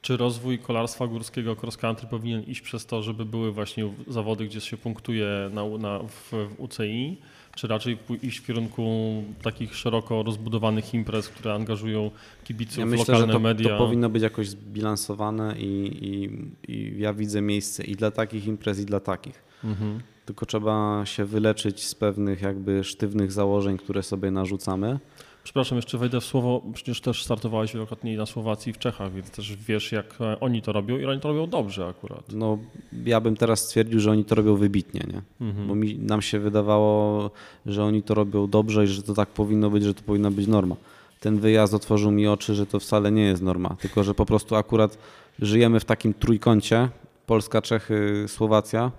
czy 0.01 0.17
rozwój 0.17 0.59
kolarstwa 0.59 1.07
górskiego 1.07 1.55
cross 1.61 1.77
country 1.77 2.07
powinien 2.07 2.43
iść 2.43 2.61
przez 2.61 2.85
to, 2.85 3.03
żeby 3.03 3.25
były 3.25 3.51
właśnie 3.51 3.93
zawody, 4.07 4.45
gdzie 4.45 4.61
się 4.61 4.77
punktuje 4.77 5.27
na, 5.53 5.77
na, 5.77 5.99
w, 5.99 6.31
w 6.31 6.55
UCI, 6.57 7.17
czy 7.55 7.67
raczej 7.67 7.97
iść 8.21 8.39
w 8.39 8.45
kierunku 8.45 9.23
takich 9.41 9.75
szeroko 9.75 10.23
rozbudowanych 10.23 10.93
imprez, 10.93 11.29
które 11.29 11.53
angażują 11.53 12.11
kibiców, 12.43 12.77
Ja 12.77 12.85
myślę, 12.85 13.05
że 13.05 13.11
lokalne 13.11 13.33
to, 13.33 13.39
media? 13.39 13.69
to 13.69 13.77
powinno 13.77 14.09
być 14.09 14.23
jakoś 14.23 14.49
zbilansowane 14.49 15.55
i, 15.59 15.97
i, 16.01 16.73
i 16.73 16.99
ja 16.99 17.13
widzę 17.13 17.41
miejsce 17.41 17.83
i 17.83 17.95
dla 17.95 18.11
takich 18.11 18.47
imprez, 18.47 18.79
i 18.79 18.85
dla 18.85 18.99
takich. 18.99 19.43
Mhm. 19.63 19.99
Tylko 20.25 20.45
trzeba 20.45 21.01
się 21.05 21.25
wyleczyć 21.25 21.83
z 21.83 21.95
pewnych 21.95 22.41
jakby 22.41 22.83
sztywnych 22.83 23.31
założeń, 23.31 23.77
które 23.77 24.03
sobie 24.03 24.31
narzucamy. 24.31 24.99
Przepraszam, 25.45 25.75
jeszcze 25.75 25.97
wejdę 25.97 26.21
w 26.21 26.25
słowo. 26.25 26.61
Przecież 26.73 27.01
też 27.01 27.23
startowałeś 27.23 27.73
wielokrotnie 27.73 28.17
na 28.17 28.25
Słowacji 28.25 28.69
i 28.69 28.73
w 28.73 28.77
Czechach, 28.77 29.13
więc 29.13 29.29
też 29.31 29.55
wiesz, 29.55 29.91
jak 29.91 30.21
e, 30.21 30.39
oni 30.39 30.61
to 30.61 30.71
robią 30.71 30.97
i 30.97 31.05
oni 31.05 31.21
to 31.21 31.27
robią 31.27 31.47
dobrze 31.47 31.87
akurat. 31.87 32.23
No, 32.33 32.57
ja 33.05 33.21
bym 33.21 33.37
teraz 33.37 33.59
stwierdził, 33.59 33.99
że 33.99 34.11
oni 34.11 34.25
to 34.25 34.35
robią 34.35 34.55
wybitnie, 34.55 35.01
nie? 35.13 35.47
Mhm. 35.47 35.67
bo 35.67 35.75
mi, 35.75 35.99
nam 35.99 36.21
się 36.21 36.39
wydawało, 36.39 37.31
że 37.65 37.83
oni 37.83 38.03
to 38.03 38.13
robią 38.13 38.47
dobrze 38.47 38.83
i 38.83 38.87
że 38.87 39.03
to 39.03 39.13
tak 39.13 39.29
powinno 39.29 39.69
być, 39.69 39.83
że 39.83 39.93
to 39.93 40.01
powinna 40.01 40.31
być 40.31 40.47
norma. 40.47 40.75
Ten 41.19 41.39
wyjazd 41.39 41.73
otworzył 41.73 42.11
mi 42.11 42.27
oczy, 42.27 42.55
że 42.55 42.65
to 42.65 42.79
wcale 42.79 43.11
nie 43.11 43.23
jest 43.23 43.41
norma, 43.41 43.75
tylko 43.81 44.03
że 44.03 44.13
po 44.13 44.25
prostu 44.25 44.55
akurat 44.55 44.97
żyjemy 45.39 45.79
w 45.79 45.85
takim 45.85 46.13
trójkącie 46.13 46.89
Polska, 47.25 47.61
Czechy, 47.61 48.25
Słowacja, 48.27 48.91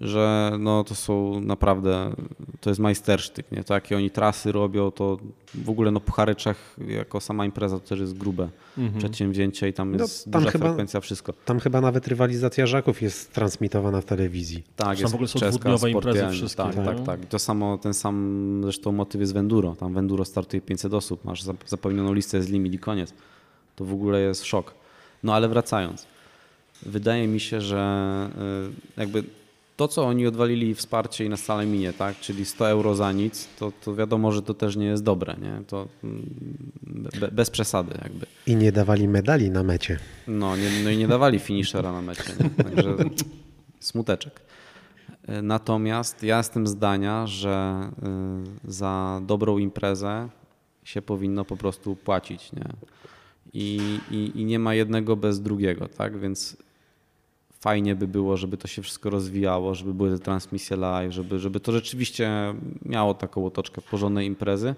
że 0.00 0.52
no 0.58 0.84
to 0.84 0.94
są 0.94 1.40
naprawdę, 1.40 2.12
to 2.60 2.70
jest 2.70 2.80
majstersztyk, 2.80 3.52
nie? 3.52 3.64
To 3.64 3.74
jakie 3.74 3.96
oni 3.96 4.10
trasy 4.10 4.52
robią, 4.52 4.90
to 4.90 5.18
w 5.54 5.70
ogóle 5.70 5.90
no 5.90 6.00
Puchary 6.00 6.34
Czech 6.34 6.76
jako 6.88 7.20
sama 7.20 7.44
impreza 7.44 7.78
to 7.80 7.88
też 7.88 8.00
jest 8.00 8.16
grube 8.18 8.48
Mhm. 8.78 8.98
przedsięwzięcie 8.98 9.68
i 9.68 9.72
tam 9.72 9.96
No, 9.96 10.02
jest 10.02 10.24
tam 10.30 10.32
duża 10.42 10.50
chyba- 10.52 10.66
frekwencja, 10.66 11.00
wszystko. 11.00 11.32
Tam 11.44 11.60
chyba 11.60 11.80
nawet 11.80 12.08
rywalizacja 12.08 12.66
Żaków 12.66 13.02
jest 13.02 13.32
transmitowana 13.32 14.00
w 14.00 14.04
telewizji. 14.04 14.62
Tak, 14.76 15.00
jest 15.00 15.12
w 15.12 15.14
ogóle 15.14 15.28
są 15.28 15.38
czeska, 15.40 15.70
imprezy 15.88 16.28
wszystkie, 16.30 16.62
Tak, 16.62 16.74
tak, 16.74 17.02
tak. 17.06 17.22
I 17.24 17.26
to 17.26 17.38
samo, 17.38 17.78
ten 17.78 17.94
sam 17.94 18.60
zresztą 18.62 18.92
motyw 18.92 19.20
jest 19.20 19.32
w 19.32 19.36
Enduro. 19.36 19.76
Tam 19.80 19.94
w 19.94 19.98
Enduro 19.98 20.24
startuje 20.24 20.60
500 20.60 20.94
osób, 20.94 21.24
masz 21.24 21.44
zap- 21.44 21.54
zapełnioną 21.68 22.12
listę, 22.12 22.36
jest 22.36 22.50
limit 22.50 22.74
i 22.74 22.78
koniec. 22.78 23.12
To 23.76 23.84
w 23.84 23.92
ogóle 23.92 24.20
jest 24.20 24.44
szok. 24.44 24.74
No 25.22 25.34
ale 25.34 25.48
wracając. 25.48 26.06
Wydaje 26.82 27.28
mi 27.28 27.40
się, 27.40 27.60
że 27.60 28.30
y, 28.96 29.00
jakby 29.00 29.24
to, 29.76 29.88
co 29.88 30.06
oni 30.06 30.26
odwalili 30.26 30.74
wsparcie 30.74 31.24
i 31.24 31.28
na 31.28 31.36
stale 31.36 31.66
minie, 31.66 31.92
tak, 31.92 32.20
czyli 32.20 32.44
100 32.44 32.68
euro 32.68 32.94
za 32.94 33.12
nic, 33.12 33.48
to, 33.58 33.72
to 33.84 33.94
wiadomo, 33.94 34.32
że 34.32 34.42
to 34.42 34.54
też 34.54 34.76
nie 34.76 34.86
jest 34.86 35.02
dobre, 35.02 35.36
nie? 35.42 35.62
To 35.66 35.88
mm, 36.04 36.30
be, 37.20 37.28
bez 37.28 37.50
przesady 37.50 37.98
jakby. 38.02 38.26
I 38.46 38.56
nie 38.56 38.72
dawali 38.72 39.08
medali 39.08 39.50
na 39.50 39.62
mecie. 39.62 39.98
No, 40.26 40.56
nie, 40.56 40.70
no 40.84 40.90
i 40.90 40.96
nie 40.96 41.08
dawali 41.08 41.38
finishera 41.38 41.92
na 41.92 42.02
mecie, 42.02 42.32
nie? 42.40 42.64
także 42.64 42.96
smuteczek. 43.80 44.40
Natomiast 45.42 46.22
ja 46.22 46.38
jestem 46.38 46.66
zdania, 46.66 47.26
że 47.26 47.88
y, 48.66 48.72
za 48.72 49.20
dobrą 49.26 49.58
imprezę 49.58 50.28
się 50.84 51.02
powinno 51.02 51.44
po 51.44 51.56
prostu 51.56 51.96
płacić, 51.96 52.52
nie? 52.52 52.68
I, 53.52 53.98
i, 54.10 54.32
I 54.34 54.44
nie 54.44 54.58
ma 54.58 54.74
jednego 54.74 55.16
bez 55.16 55.40
drugiego, 55.40 55.88
tak? 55.88 56.18
Więc 56.18 56.56
fajnie 57.60 57.94
by 57.96 58.08
było, 58.08 58.36
żeby 58.36 58.56
to 58.56 58.68
się 58.68 58.82
wszystko 58.82 59.10
rozwijało, 59.10 59.74
żeby 59.74 59.94
były 59.94 60.10
te 60.10 60.24
transmisje 60.24 60.76
live, 60.76 61.12
żeby, 61.12 61.38
żeby 61.38 61.60
to 61.60 61.72
rzeczywiście 61.72 62.54
miało 62.82 63.14
taką 63.14 63.46
otoczkę 63.46 63.82
porządnej 63.82 64.26
imprezy, 64.26 64.74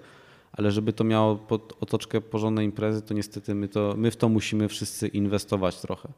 ale 0.53 0.71
żeby 0.71 0.93
to 0.93 1.05
miało 1.05 1.37
pod- 1.37 1.77
otoczkę 1.81 2.21
porządnej 2.21 2.67
imprezy, 2.67 3.03
to 3.03 3.15
niestety 3.15 3.55
my, 3.55 3.69
to, 3.69 3.95
my 3.97 4.11
w 4.11 4.17
to 4.17 4.29
musimy 4.29 4.69
wszyscy 4.69 5.09
inwestować 5.09 5.81
trochę. 5.81 6.09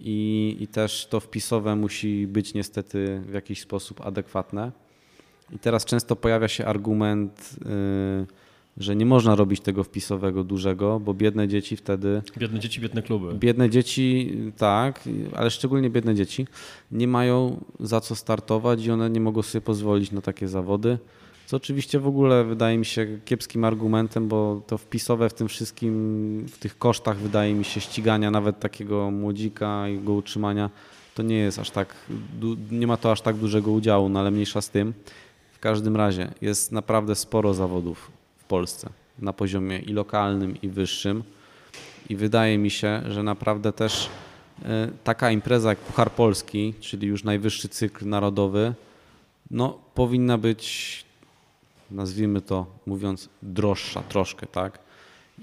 I, 0.00 0.56
I 0.60 0.66
też 0.66 1.06
to 1.06 1.20
wpisowe 1.20 1.76
musi 1.76 2.26
być 2.26 2.54
niestety 2.54 3.22
w 3.26 3.32
jakiś 3.32 3.60
sposób 3.60 4.00
adekwatne. 4.00 4.72
I 5.52 5.58
teraz 5.58 5.84
często 5.84 6.16
pojawia 6.16 6.48
się 6.48 6.66
argument, 6.66 7.56
yy, 7.64 8.26
że 8.76 8.96
nie 8.96 9.06
można 9.06 9.34
robić 9.34 9.60
tego 9.60 9.84
wpisowego 9.84 10.44
dużego, 10.44 11.00
bo 11.00 11.14
biedne 11.14 11.48
dzieci 11.48 11.76
wtedy 11.76 12.22
Biedne 12.38 12.60
dzieci, 12.60 12.80
biedne 12.80 13.02
kluby. 13.02 13.34
Biedne 13.34 13.70
dzieci, 13.70 14.32
tak, 14.56 15.00
ale 15.34 15.50
szczególnie 15.50 15.90
biedne 15.90 16.14
dzieci, 16.14 16.46
nie 16.92 17.08
mają 17.08 17.64
za 17.80 18.00
co 18.00 18.14
startować 18.14 18.84
i 18.84 18.90
one 18.90 19.10
nie 19.10 19.20
mogą 19.20 19.42
sobie 19.42 19.62
pozwolić 19.62 20.12
na 20.12 20.20
takie 20.20 20.48
zawody. 20.48 20.98
Co 21.46 21.56
oczywiście 21.56 21.98
w 21.98 22.06
ogóle 22.06 22.44
wydaje 22.44 22.78
mi 22.78 22.84
się 22.84 23.06
kiepskim 23.24 23.64
argumentem, 23.64 24.28
bo 24.28 24.62
to 24.66 24.78
wpisowe 24.78 25.28
w 25.28 25.34
tym 25.34 25.48
wszystkim, 25.48 26.46
w 26.48 26.58
tych 26.58 26.78
kosztach 26.78 27.18
wydaje 27.18 27.54
mi 27.54 27.64
się 27.64 27.80
ścigania 27.80 28.30
nawet 28.30 28.60
takiego 28.60 29.10
młodzika 29.10 29.88
i 29.88 29.98
go 29.98 30.12
utrzymania, 30.12 30.70
to 31.14 31.22
nie 31.22 31.36
jest 31.36 31.58
aż 31.58 31.70
tak, 31.70 31.94
nie 32.70 32.86
ma 32.86 32.96
to 32.96 33.12
aż 33.12 33.20
tak 33.20 33.36
dużego 33.36 33.72
udziału, 33.72 34.08
no 34.08 34.20
ale 34.20 34.30
mniejsza 34.30 34.60
z 34.60 34.70
tym. 34.70 34.94
W 35.52 35.58
każdym 35.58 35.96
razie 35.96 36.30
jest 36.40 36.72
naprawdę 36.72 37.14
sporo 37.14 37.54
zawodów 37.54 38.15
Polsce. 38.46 38.90
na 39.18 39.32
poziomie 39.32 39.78
i 39.78 39.92
lokalnym, 39.92 40.62
i 40.62 40.68
wyższym. 40.68 41.22
I 42.08 42.16
wydaje 42.16 42.58
mi 42.58 42.70
się, 42.70 43.02
że 43.08 43.22
naprawdę 43.22 43.72
też 43.72 44.08
e, 44.64 44.88
taka 45.04 45.30
impreza 45.30 45.68
jak 45.68 45.78
Puchar 45.78 46.12
Polski, 46.12 46.74
czyli 46.80 47.08
już 47.08 47.24
najwyższy 47.24 47.68
cykl 47.68 48.08
narodowy, 48.08 48.74
no, 49.50 49.78
powinna 49.94 50.38
być, 50.38 51.04
nazwijmy 51.90 52.40
to 52.40 52.66
mówiąc, 52.86 53.28
droższa 53.42 54.02
troszkę, 54.02 54.46
tak? 54.46 54.78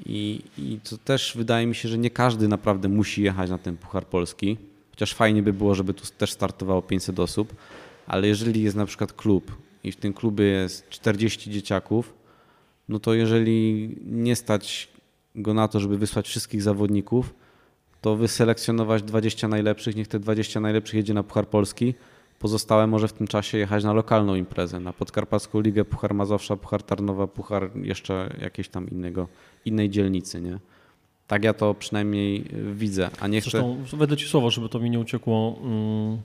I, 0.06 0.42
I 0.58 0.80
to 0.90 0.98
też 0.98 1.34
wydaje 1.36 1.68
mi 1.68 1.76
się, 1.76 1.90
że 1.90 1.98
nie 1.98 2.10
każdy 2.10 2.48
naprawdę 2.48 2.90
musi 2.90 3.24
jechać 3.24 3.50
na 3.50 3.58
ten 3.58 3.78
Puchar 3.78 4.06
Polski, 4.06 4.58
chociaż 4.92 5.14
fajnie 5.14 5.44
by 5.44 5.54
było, 5.54 5.76
żeby 5.76 5.94
tu 5.94 6.04
też 6.18 6.32
startowało 6.32 6.82
500 6.82 7.20
osób, 7.20 7.56
ale 8.08 8.28
jeżeli 8.28 8.64
jest 8.64 8.76
na 8.76 8.86
przykład 8.86 9.14
klub 9.14 9.52
i 9.84 9.92
w 9.92 9.96
tym 9.96 10.14
klubie 10.14 10.46
jest 10.46 10.90
40 10.90 11.52
dzieciaków, 11.52 12.14
no 12.90 13.00
to 13.00 13.14
jeżeli 13.14 13.90
nie 14.06 14.36
stać 14.36 14.90
go 15.36 15.54
na 15.54 15.68
to, 15.68 15.80
żeby 15.80 15.98
wysłać 15.98 16.28
wszystkich 16.28 16.62
zawodników, 16.62 17.34
to 18.02 18.16
wyselekcjonować 18.16 19.04
20 19.04 19.48
najlepszych, 19.48 19.96
niech 19.96 20.08
te 20.08 20.20
20 20.20 20.60
najlepszych 20.60 20.96
jedzie 20.96 21.14
na 21.14 21.24
Puchar 21.24 21.48
Polski, 21.48 21.94
pozostałe 22.40 22.88
może 22.88 23.08
w 23.08 23.14
tym 23.14 23.28
czasie 23.28 23.58
jechać 23.58 23.84
na 23.84 23.94
lokalną 23.94 24.36
imprezę, 24.36 24.80
na 24.80 24.94
Podkarpacką 24.94 25.62
Ligę, 25.62 25.86
Puchar 25.86 26.14
Mazowsza, 26.14 26.58
Puchar 26.58 26.84
Tarnowa, 26.84 27.28
Puchar 27.28 27.70
jeszcze 27.76 28.36
jakiejś 28.42 28.70
tam 28.70 28.90
innego, 28.90 29.28
innej 29.66 29.90
dzielnicy, 29.90 30.42
nie? 30.42 30.60
Tak 31.28 31.44
ja 31.44 31.54
to 31.54 31.74
przynajmniej 31.74 32.46
widzę, 32.74 33.10
a 33.20 33.28
nie 33.28 33.42
chcę... 33.42 33.50
Zresztą 33.50 34.16
ci 34.16 34.28
słowo, 34.28 34.52
żeby 34.52 34.70
to 34.70 34.80
mi 34.80 34.90
nie 34.90 35.00
uciekło, 35.00 35.60
hmm, 35.62 36.22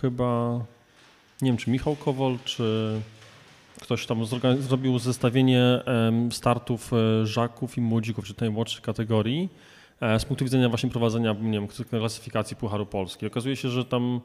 chyba 0.00 0.60
nie 1.42 1.50
wiem, 1.50 1.56
czy 1.56 1.70
Michał 1.70 1.96
Kowol, 1.96 2.38
czy 2.44 3.00
ktoś 3.80 4.06
tam 4.06 4.24
zrobił 4.60 4.98
zestawienie 4.98 5.62
startów 6.30 6.92
e, 6.92 7.26
żaków 7.26 7.78
i 7.78 7.80
młodzików, 7.80 8.24
czy 8.24 8.34
tej 8.34 8.50
młodszej 8.50 8.82
kategorii, 8.82 9.48
e, 10.00 10.20
z 10.20 10.24
punktu 10.24 10.44
widzenia 10.44 10.68
właśnie 10.68 10.90
prowadzenia 10.90 11.36
nie 11.40 11.52
wiem, 11.52 11.68
klasyfikacji 11.90 12.56
Pucharu 12.56 12.86
Polski. 12.86 13.26
Okazuje 13.26 13.56
się, 13.56 13.68
że 13.68 13.84
tam 13.84 14.20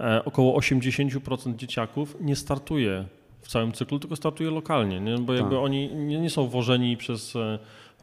e, 0.00 0.24
około 0.24 0.60
80% 0.60 1.56
dzieciaków 1.56 2.16
nie 2.20 2.36
startuje 2.36 3.04
w 3.40 3.48
całym 3.48 3.72
cyklu, 3.72 3.98
tylko 3.98 4.16
startuje 4.16 4.50
lokalnie, 4.50 5.00
nie? 5.00 5.18
bo 5.18 5.34
jakby 5.34 5.54
tak. 5.54 5.64
oni 5.64 5.94
nie, 5.94 6.20
nie 6.20 6.30
są 6.30 6.48
wożeni 6.48 6.96
przez 6.96 7.34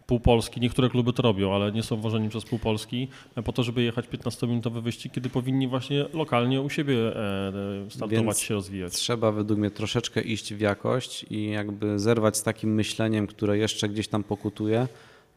pół 0.08 0.20
Polski. 0.20 0.62
Niektóre 0.62 0.90
kluby 0.90 1.14
to 1.14 1.22
robią, 1.22 1.56
ale 1.56 1.72
nie 1.72 1.84
są 1.84 2.02
wożeni 2.02 2.30
przez 2.30 2.46
pół 2.46 2.60
Polski 2.60 3.08
e, 3.36 3.44
po 3.44 3.54
to, 3.54 3.64
żeby 3.64 3.84
jechać 3.84 4.06
15-minutowy 4.06 4.82
wyścig, 4.82 5.14
kiedy 5.14 5.30
powinni 5.30 5.68
właśnie 5.68 6.06
lokalnie 6.14 6.62
u 6.62 6.70
siebie 6.70 6.96
e, 6.96 7.52
startować 7.90 8.26
Więc 8.26 8.40
się, 8.40 8.54
rozwijać. 8.54 8.94
Trzeba 8.94 9.32
według 9.32 9.60
mnie 9.60 9.72
troszeczkę 9.72 10.22
iść 10.22 10.54
w 10.54 10.60
jakość 10.60 11.26
i 11.30 11.50
jakby 11.50 12.00
zerwać 12.00 12.38
z 12.38 12.44
takim 12.44 12.74
myśleniem, 12.74 13.28
które 13.28 13.58
jeszcze 13.58 13.90
gdzieś 13.90 14.08
tam 14.08 14.24
pokutuje, 14.24 14.88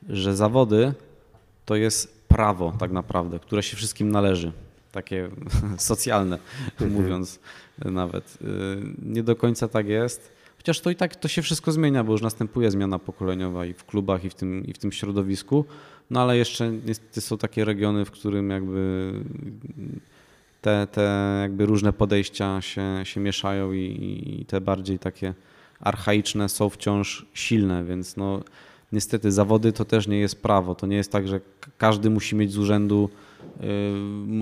że 0.09 0.37
zawody 0.37 0.95
to 1.65 1.77
jest 1.77 2.29
prawo 2.29 2.73
tak 2.79 2.91
naprawdę, 2.93 3.39
które 3.39 3.63
się 3.63 3.77
wszystkim 3.77 4.11
należy. 4.11 4.53
Takie 4.93 5.29
socjalne, 5.79 6.39
mhm. 6.73 6.93
mówiąc 6.93 7.41
nawet. 7.85 8.39
Y, 8.43 8.47
nie 9.03 9.23
do 9.23 9.37
końca 9.37 9.69
tak 9.69 9.89
jest 9.89 10.40
Chociaż 10.61 10.81
to 10.81 10.91
i 10.91 10.97
tak 10.97 11.17
to 11.17 11.29
się 11.29 11.43
wszystko 11.43 11.73
zmienia, 11.73 12.05
bo 12.05 12.13
już 12.13 12.23
następuje 12.23 12.71
zmiana 12.71 12.99
pokoleniowa 12.99 13.67
i 13.67 13.73
w 13.73 13.85
klubach, 13.85 14.25
i 14.25 14.31
w 14.31 14.35
tym, 14.35 14.67
i 14.67 14.73
w 14.73 14.79
tym 14.79 14.93
środowisku. 14.93 15.65
No 16.11 16.21
ale 16.23 16.37
jeszcze 16.37 16.73
niestety 16.87 17.21
są 17.21 17.39
takie 17.39 17.65
regiony, 17.65 18.05
w 18.05 18.11
którym 18.11 18.51
jakby 18.51 19.13
te, 20.61 20.87
te 20.87 21.39
jakby 21.43 21.67
różne 21.67 21.93
podejścia 21.93 22.61
się, 22.61 23.01
się 23.05 23.21
mieszają 23.21 23.73
i, 23.73 24.39
i 24.41 24.45
te 24.47 24.61
bardziej 24.61 24.99
takie 24.99 25.35
archaiczne 25.81 26.49
są 26.49 26.69
wciąż 26.69 27.27
silne, 27.35 27.85
więc 27.85 28.17
no 28.17 28.43
niestety 28.93 29.33
zawody 29.33 29.73
to 29.73 29.85
też 29.85 30.07
nie 30.07 30.19
jest 30.19 30.43
prawo. 30.43 30.75
To 30.75 30.87
nie 30.87 30.97
jest 30.97 31.13
tak, 31.13 31.29
że 31.29 31.41
każdy 31.79 32.11
musi 32.11 32.37
mieć 32.37 32.53
z 32.53 32.59
urzędu 32.59 33.11
y, 33.45 33.67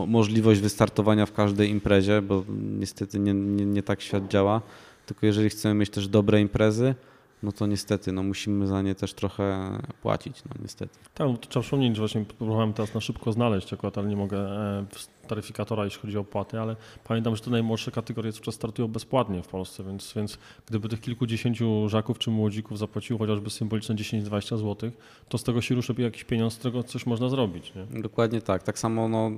możliwość 0.07 0.61
wystartowania 0.61 1.27
w 1.27 1.33
każdej 1.33 1.71
imprezie, 1.71 2.23
bo 2.23 2.45
niestety 2.79 3.19
nie, 3.19 3.35
nie, 3.35 3.67
nie 3.67 3.83
tak 3.83 4.01
świat 4.01 4.29
działa 4.29 4.63
tylko 5.09 5.27
jeżeli 5.27 5.51
chcemy 5.51 5.75
mieć 5.75 5.91
też 5.91 6.09
dobre 6.09 6.41
imprezy, 6.41 6.95
no 7.43 7.53
to 7.53 7.67
niestety, 7.67 8.13
no 8.13 8.23
musimy 8.23 8.67
za 8.67 8.83
nie 8.83 8.95
też 8.95 9.15
trochę 9.15 9.71
płacić, 10.03 10.43
no 10.45 10.51
niestety. 10.63 10.99
Tak, 11.15 11.29
to 11.41 11.49
trzeba 11.49 11.63
wspomnieć, 11.63 11.97
że 11.97 12.03
właśnie 12.03 12.25
próbowałem 12.25 12.73
teraz 12.73 12.95
na 12.95 13.01
szybko 13.01 13.33
znaleźć 13.33 13.73
akurat, 13.73 13.99
ale 13.99 14.09
nie 14.09 14.17
mogę 14.17 14.39
e, 14.39 14.87
taryfikatora, 15.29 15.85
jeśli 15.85 16.01
chodzi 16.01 16.19
o 16.19 16.21
opłaty, 16.21 16.61
ale 16.61 16.77
pamiętam, 17.05 17.37
że 17.37 17.43
te 17.43 17.51
najmłodsze 17.51 17.91
kategorie 17.91 18.33
cały 18.33 18.45
czas 18.45 18.55
startują 18.55 18.89
bezpłatnie 18.89 19.43
w 19.43 19.47
Polsce, 19.47 19.85
więc, 19.85 20.13
więc 20.17 20.39
gdyby 20.67 20.89
tych 20.89 21.01
kilkudziesięciu 21.01 21.89
żaków 21.89 22.19
czy 22.19 22.31
młodzików 22.31 22.79
zapłaciło 22.79 23.19
chociażby 23.19 23.51
symboliczne 23.51 23.95
10-20 23.95 24.59
zł, 24.59 24.91
to 25.29 25.39
z 25.39 25.45
tego 25.45 25.61
się 25.61 25.75
ruszy 25.75 25.95
jakiś 25.99 26.25
pieniądz, 26.25 26.55
z 26.55 26.59
którego 26.59 26.83
coś 26.83 27.07
można 27.07 27.29
zrobić. 27.29 27.73
Nie? 27.75 28.03
Dokładnie 28.03 28.41
tak, 28.41 28.63
tak 28.63 28.79
samo 28.79 29.09
no... 29.09 29.31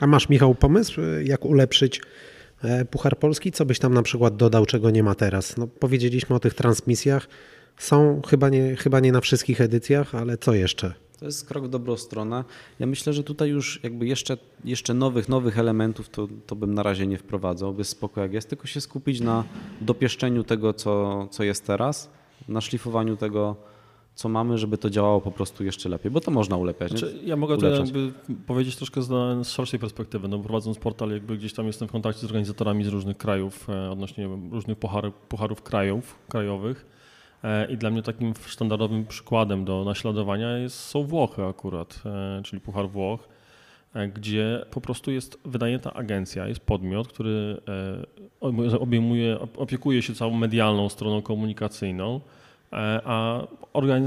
A 0.00 0.06
masz 0.06 0.28
Michał 0.28 0.54
pomysł, 0.54 1.00
jak 1.24 1.44
ulepszyć 1.44 2.00
Puchar 2.90 3.18
Polski, 3.18 3.52
co 3.52 3.64
byś 3.64 3.78
tam 3.78 3.94
na 3.94 4.02
przykład 4.02 4.36
dodał, 4.36 4.66
czego 4.66 4.90
nie 4.90 5.02
ma 5.02 5.14
teraz? 5.14 5.56
No, 5.56 5.66
powiedzieliśmy 5.66 6.36
o 6.36 6.40
tych 6.40 6.54
transmisjach. 6.54 7.28
Są 7.78 8.22
chyba 8.28 8.48
nie, 8.48 8.76
chyba 8.76 9.00
nie 9.00 9.12
na 9.12 9.20
wszystkich 9.20 9.60
edycjach, 9.60 10.14
ale 10.14 10.38
co 10.38 10.54
jeszcze? 10.54 10.94
To 11.18 11.24
jest 11.24 11.48
krok 11.48 11.64
w 11.64 11.68
dobrą 11.68 11.96
stronę. 11.96 12.44
Ja 12.78 12.86
myślę, 12.86 13.12
że 13.12 13.24
tutaj 13.24 13.48
już 13.48 13.80
jakby 13.82 14.06
jeszcze, 14.06 14.38
jeszcze 14.64 14.94
nowych, 14.94 15.28
nowych 15.28 15.58
elementów 15.58 16.08
to, 16.08 16.28
to 16.46 16.56
bym 16.56 16.74
na 16.74 16.82
razie 16.82 17.06
nie 17.06 17.18
wprowadzał, 17.18 17.74
bez 17.74 17.88
spoko 17.88 18.20
jak 18.20 18.32
jest, 18.32 18.48
tylko 18.48 18.66
się 18.66 18.80
skupić 18.80 19.20
na 19.20 19.44
dopieszczeniu 19.80 20.44
tego, 20.44 20.72
co, 20.72 21.26
co 21.30 21.44
jest 21.44 21.66
teraz, 21.66 22.10
na 22.48 22.60
szlifowaniu 22.60 23.16
tego, 23.16 23.56
co 24.14 24.28
mamy, 24.28 24.58
żeby 24.58 24.78
to 24.78 24.90
działało 24.90 25.20
po 25.20 25.30
prostu 25.30 25.64
jeszcze 25.64 25.88
lepiej, 25.88 26.10
bo 26.10 26.20
to 26.20 26.30
można 26.30 26.56
ulepiać. 26.56 26.90
Znaczy, 26.90 27.18
ja 27.24 27.36
mogę 27.36 27.56
powiedzieć 28.46 28.76
troszkę 28.76 29.02
z, 29.02 29.48
szerszej 29.48 29.80
perspektywy. 29.80 30.28
No, 30.28 30.38
prowadząc 30.38 30.78
portal, 30.78 31.10
jakby 31.10 31.38
gdzieś 31.38 31.52
tam 31.52 31.66
jestem 31.66 31.88
w 31.88 31.90
kontakcie 31.90 32.20
z 32.20 32.24
organizatorami 32.24 32.84
z 32.84 32.88
różnych 32.88 33.16
krajów, 33.16 33.70
e, 33.70 33.90
odnośnie 33.90 34.28
wiem, 34.28 34.52
różnych 34.52 34.78
pucharów, 34.78 35.14
pucharów 35.14 35.62
krajów, 35.62 36.18
krajowych. 36.28 36.86
E, 37.44 37.72
I 37.72 37.76
dla 37.76 37.90
mnie 37.90 38.02
takim 38.02 38.34
sztandarowym 38.46 39.06
przykładem 39.06 39.64
do 39.64 39.84
naśladowania 39.84 40.58
jest, 40.58 40.80
są 40.80 41.04
Włochy 41.04 41.44
akurat, 41.44 42.02
e, 42.06 42.42
czyli 42.44 42.60
Puchar 42.60 42.88
Włoch, 42.88 43.28
gdzie 44.14 44.64
po 44.70 44.80
prostu 44.80 45.10
jest 45.10 45.38
wynajęta 45.44 45.92
agencja, 45.92 46.48
jest 46.48 46.60
podmiot, 46.60 47.08
który 47.08 47.60
obejmuje, 48.80 49.38
opiekuje 49.56 50.02
się 50.02 50.14
całą 50.14 50.36
medialną 50.36 50.88
stroną 50.88 51.22
komunikacyjną 51.22 52.20
a 53.04 53.40
e, 53.40 54.02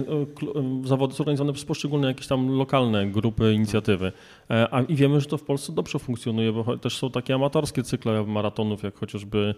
zawody 0.83 1.13
są 1.13 1.21
organizowane 1.21 1.53
przez 1.53 1.65
poszczególne 1.65 2.07
jakieś 2.07 2.27
tam 2.27 2.57
lokalne 2.57 3.07
grupy, 3.07 3.53
inicjatywy. 3.53 4.11
E, 4.49 4.67
a, 4.73 4.81
I 4.81 4.95
wiemy, 4.95 5.21
że 5.21 5.27
to 5.27 5.37
w 5.37 5.43
Polsce 5.43 5.73
dobrze 5.73 5.99
funkcjonuje, 5.99 6.51
bo 6.51 6.77
też 6.77 6.97
są 6.97 7.11
takie 7.11 7.35
amatorskie 7.35 7.83
cykle 7.83 8.23
maratonów, 8.23 8.83
jak 8.83 8.95
chociażby 8.95 9.55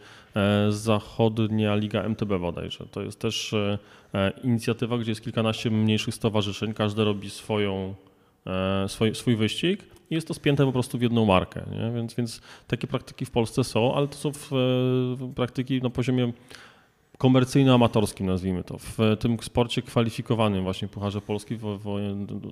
Zachodnia 0.69 1.75
Liga 1.75 2.03
MTB 2.03 2.39
bodajże. 2.39 2.85
To 2.91 3.01
jest 3.01 3.19
też 3.19 3.55
inicjatywa, 4.43 4.97
gdzie 4.97 5.11
jest 5.11 5.23
kilkanaście 5.23 5.71
mniejszych 5.71 6.15
stowarzyszeń, 6.15 6.73
każde 6.73 7.05
robi 7.05 7.29
swoją, 7.29 7.95
swój, 8.87 9.15
swój 9.15 9.35
wyścig 9.35 9.83
i 10.09 10.15
jest 10.15 10.27
to 10.27 10.33
spięte 10.33 10.65
po 10.65 10.71
prostu 10.71 10.97
w 10.97 11.01
jedną 11.01 11.25
markę. 11.25 11.61
Nie? 11.71 11.91
Więc, 11.91 12.13
więc 12.13 12.41
takie 12.67 12.87
praktyki 12.87 13.25
w 13.25 13.31
Polsce 13.31 13.63
są, 13.63 13.95
ale 13.95 14.07
to 14.07 14.15
są 14.15 14.31
w, 14.31 14.49
w 15.17 15.33
praktyki 15.35 15.81
na 15.81 15.89
poziomie 15.89 16.33
komercyjno-amatorskim, 17.25 18.25
nazwijmy 18.25 18.63
to. 18.63 18.77
W 18.77 18.97
tym 19.19 19.37
sporcie 19.41 19.81
kwalifikowanym 19.81 20.63
właśnie 20.63 20.87
Pucharze 20.87 21.21
Polski 21.21 21.55
w, 21.55 21.61
w 21.61 21.87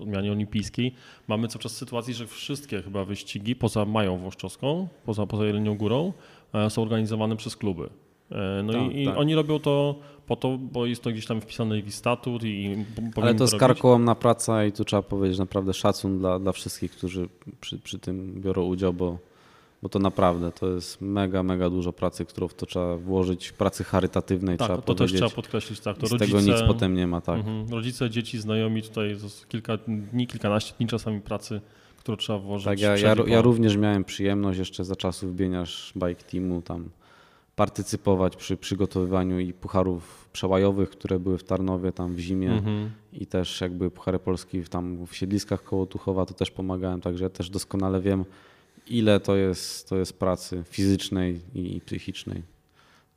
odmianie 0.01 0.31
olimpijskiej 0.31 0.93
mamy 1.27 1.47
cały 1.47 1.63
czas 1.63 1.77
sytuację, 1.77 2.13
że 2.13 2.27
wszystkie 2.27 2.81
chyba 2.81 3.05
wyścigi 3.05 3.55
poza 3.55 3.85
Mają 3.85 4.17
Włoszczowską, 4.17 4.87
poza, 5.05 5.25
poza 5.25 5.45
Jelenią 5.45 5.77
Górą 5.77 6.13
e, 6.53 6.69
są 6.69 6.81
organizowane 6.81 7.35
przez 7.35 7.55
kluby. 7.55 7.89
E, 8.31 8.63
no 8.63 8.73
tak, 8.73 8.95
i, 8.95 9.05
tak. 9.05 9.17
oni 9.17 9.35
robią 9.35 9.59
to 9.59 9.95
po 10.27 10.35
to, 10.35 10.57
bo 10.57 10.85
jest 10.85 11.03
to 11.03 11.11
gdzieś 11.11 11.25
tam 11.25 11.41
wpisane 11.41 11.81
w 11.81 11.93
statut 11.93 12.43
i 12.43 12.85
Ale 13.15 13.35
to 13.35 13.43
jest 13.43 13.57
karkołomna 13.57 14.15
praca 14.15 14.65
i 14.65 14.71
tu 14.71 14.85
trzeba 14.85 15.01
powiedzieć 15.01 15.39
naprawdę 15.39 15.73
szacun 15.73 16.19
dla, 16.19 16.39
dla 16.39 16.51
wszystkich, 16.51 16.91
którzy 16.91 17.29
przy, 17.61 17.79
przy 17.79 17.99
tym 17.99 18.41
biorą 18.41 18.63
udział, 18.63 18.93
bo 18.93 19.17
bo 19.83 19.89
to 19.89 19.99
naprawdę 19.99 20.51
to 20.51 20.69
jest 20.69 21.01
mega, 21.01 21.43
mega 21.43 21.69
dużo 21.69 21.93
pracy, 21.93 22.25
którą 22.25 22.47
w 22.47 22.53
to 22.53 22.65
trzeba 22.65 22.97
włożyć, 22.97 23.51
pracy 23.51 23.83
charytatywnej 23.83 24.57
tak, 24.57 24.67
trzeba 24.67 24.81
to 24.81 24.95
też 24.95 25.13
trzeba 25.13 25.29
podkreślić. 25.29 25.79
Tak, 25.79 25.97
to 25.97 26.07
z 26.07 26.11
rodzice, 26.11 26.31
tego 26.31 26.41
nic 26.41 26.61
potem 26.67 26.93
nie 26.93 27.07
ma. 27.07 27.21
Tak. 27.21 27.39
Mhm, 27.39 27.69
rodzice, 27.69 28.09
dzieci, 28.09 28.39
znajomi, 28.39 28.81
tutaj 28.81 29.17
kilka 29.49 29.77
dni, 29.87 30.27
kilkanaście 30.27 30.73
dni 30.77 30.87
czasami 30.87 31.21
pracy, 31.21 31.61
którą 31.97 32.17
trzeba 32.17 32.39
włożyć. 32.39 32.65
Tak, 32.65 32.79
ja, 32.79 32.97
ja, 32.97 33.15
ja, 33.27 33.41
również 33.41 33.77
miałem 33.77 34.03
przyjemność 34.03 34.59
jeszcze 34.59 34.85
za 34.85 34.95
czasów 34.95 35.35
Bieniasz 35.35 35.93
Bike 35.95 36.23
Teamu 36.23 36.61
tam 36.61 36.89
partycypować 37.55 38.35
przy 38.35 38.57
przygotowywaniu 38.57 39.39
i 39.39 39.53
pucharów 39.53 40.29
przełajowych, 40.33 40.89
które 40.89 41.19
były 41.19 41.37
w 41.37 41.43
Tarnowie 41.43 41.91
tam 41.91 42.15
w 42.15 42.19
zimie 42.19 42.51
mhm. 42.51 42.91
i 43.13 43.25
też 43.25 43.61
jakby 43.61 43.91
puchary 43.91 44.19
Polski 44.19 44.63
tam 44.63 45.05
w 45.05 45.15
siedliskach 45.15 45.63
koło 45.63 45.85
Tuchowa 45.85 46.25
to 46.25 46.33
też 46.33 46.51
pomagałem, 46.51 47.01
także 47.01 47.23
ja 47.23 47.29
też 47.29 47.49
doskonale 47.49 48.01
wiem, 48.01 48.25
ile 48.87 49.19
to 49.19 49.35
jest, 49.35 49.89
to 49.89 49.97
jest 49.97 50.19
pracy 50.19 50.63
fizycznej 50.69 51.39
i 51.55 51.81
psychicznej. 51.85 52.43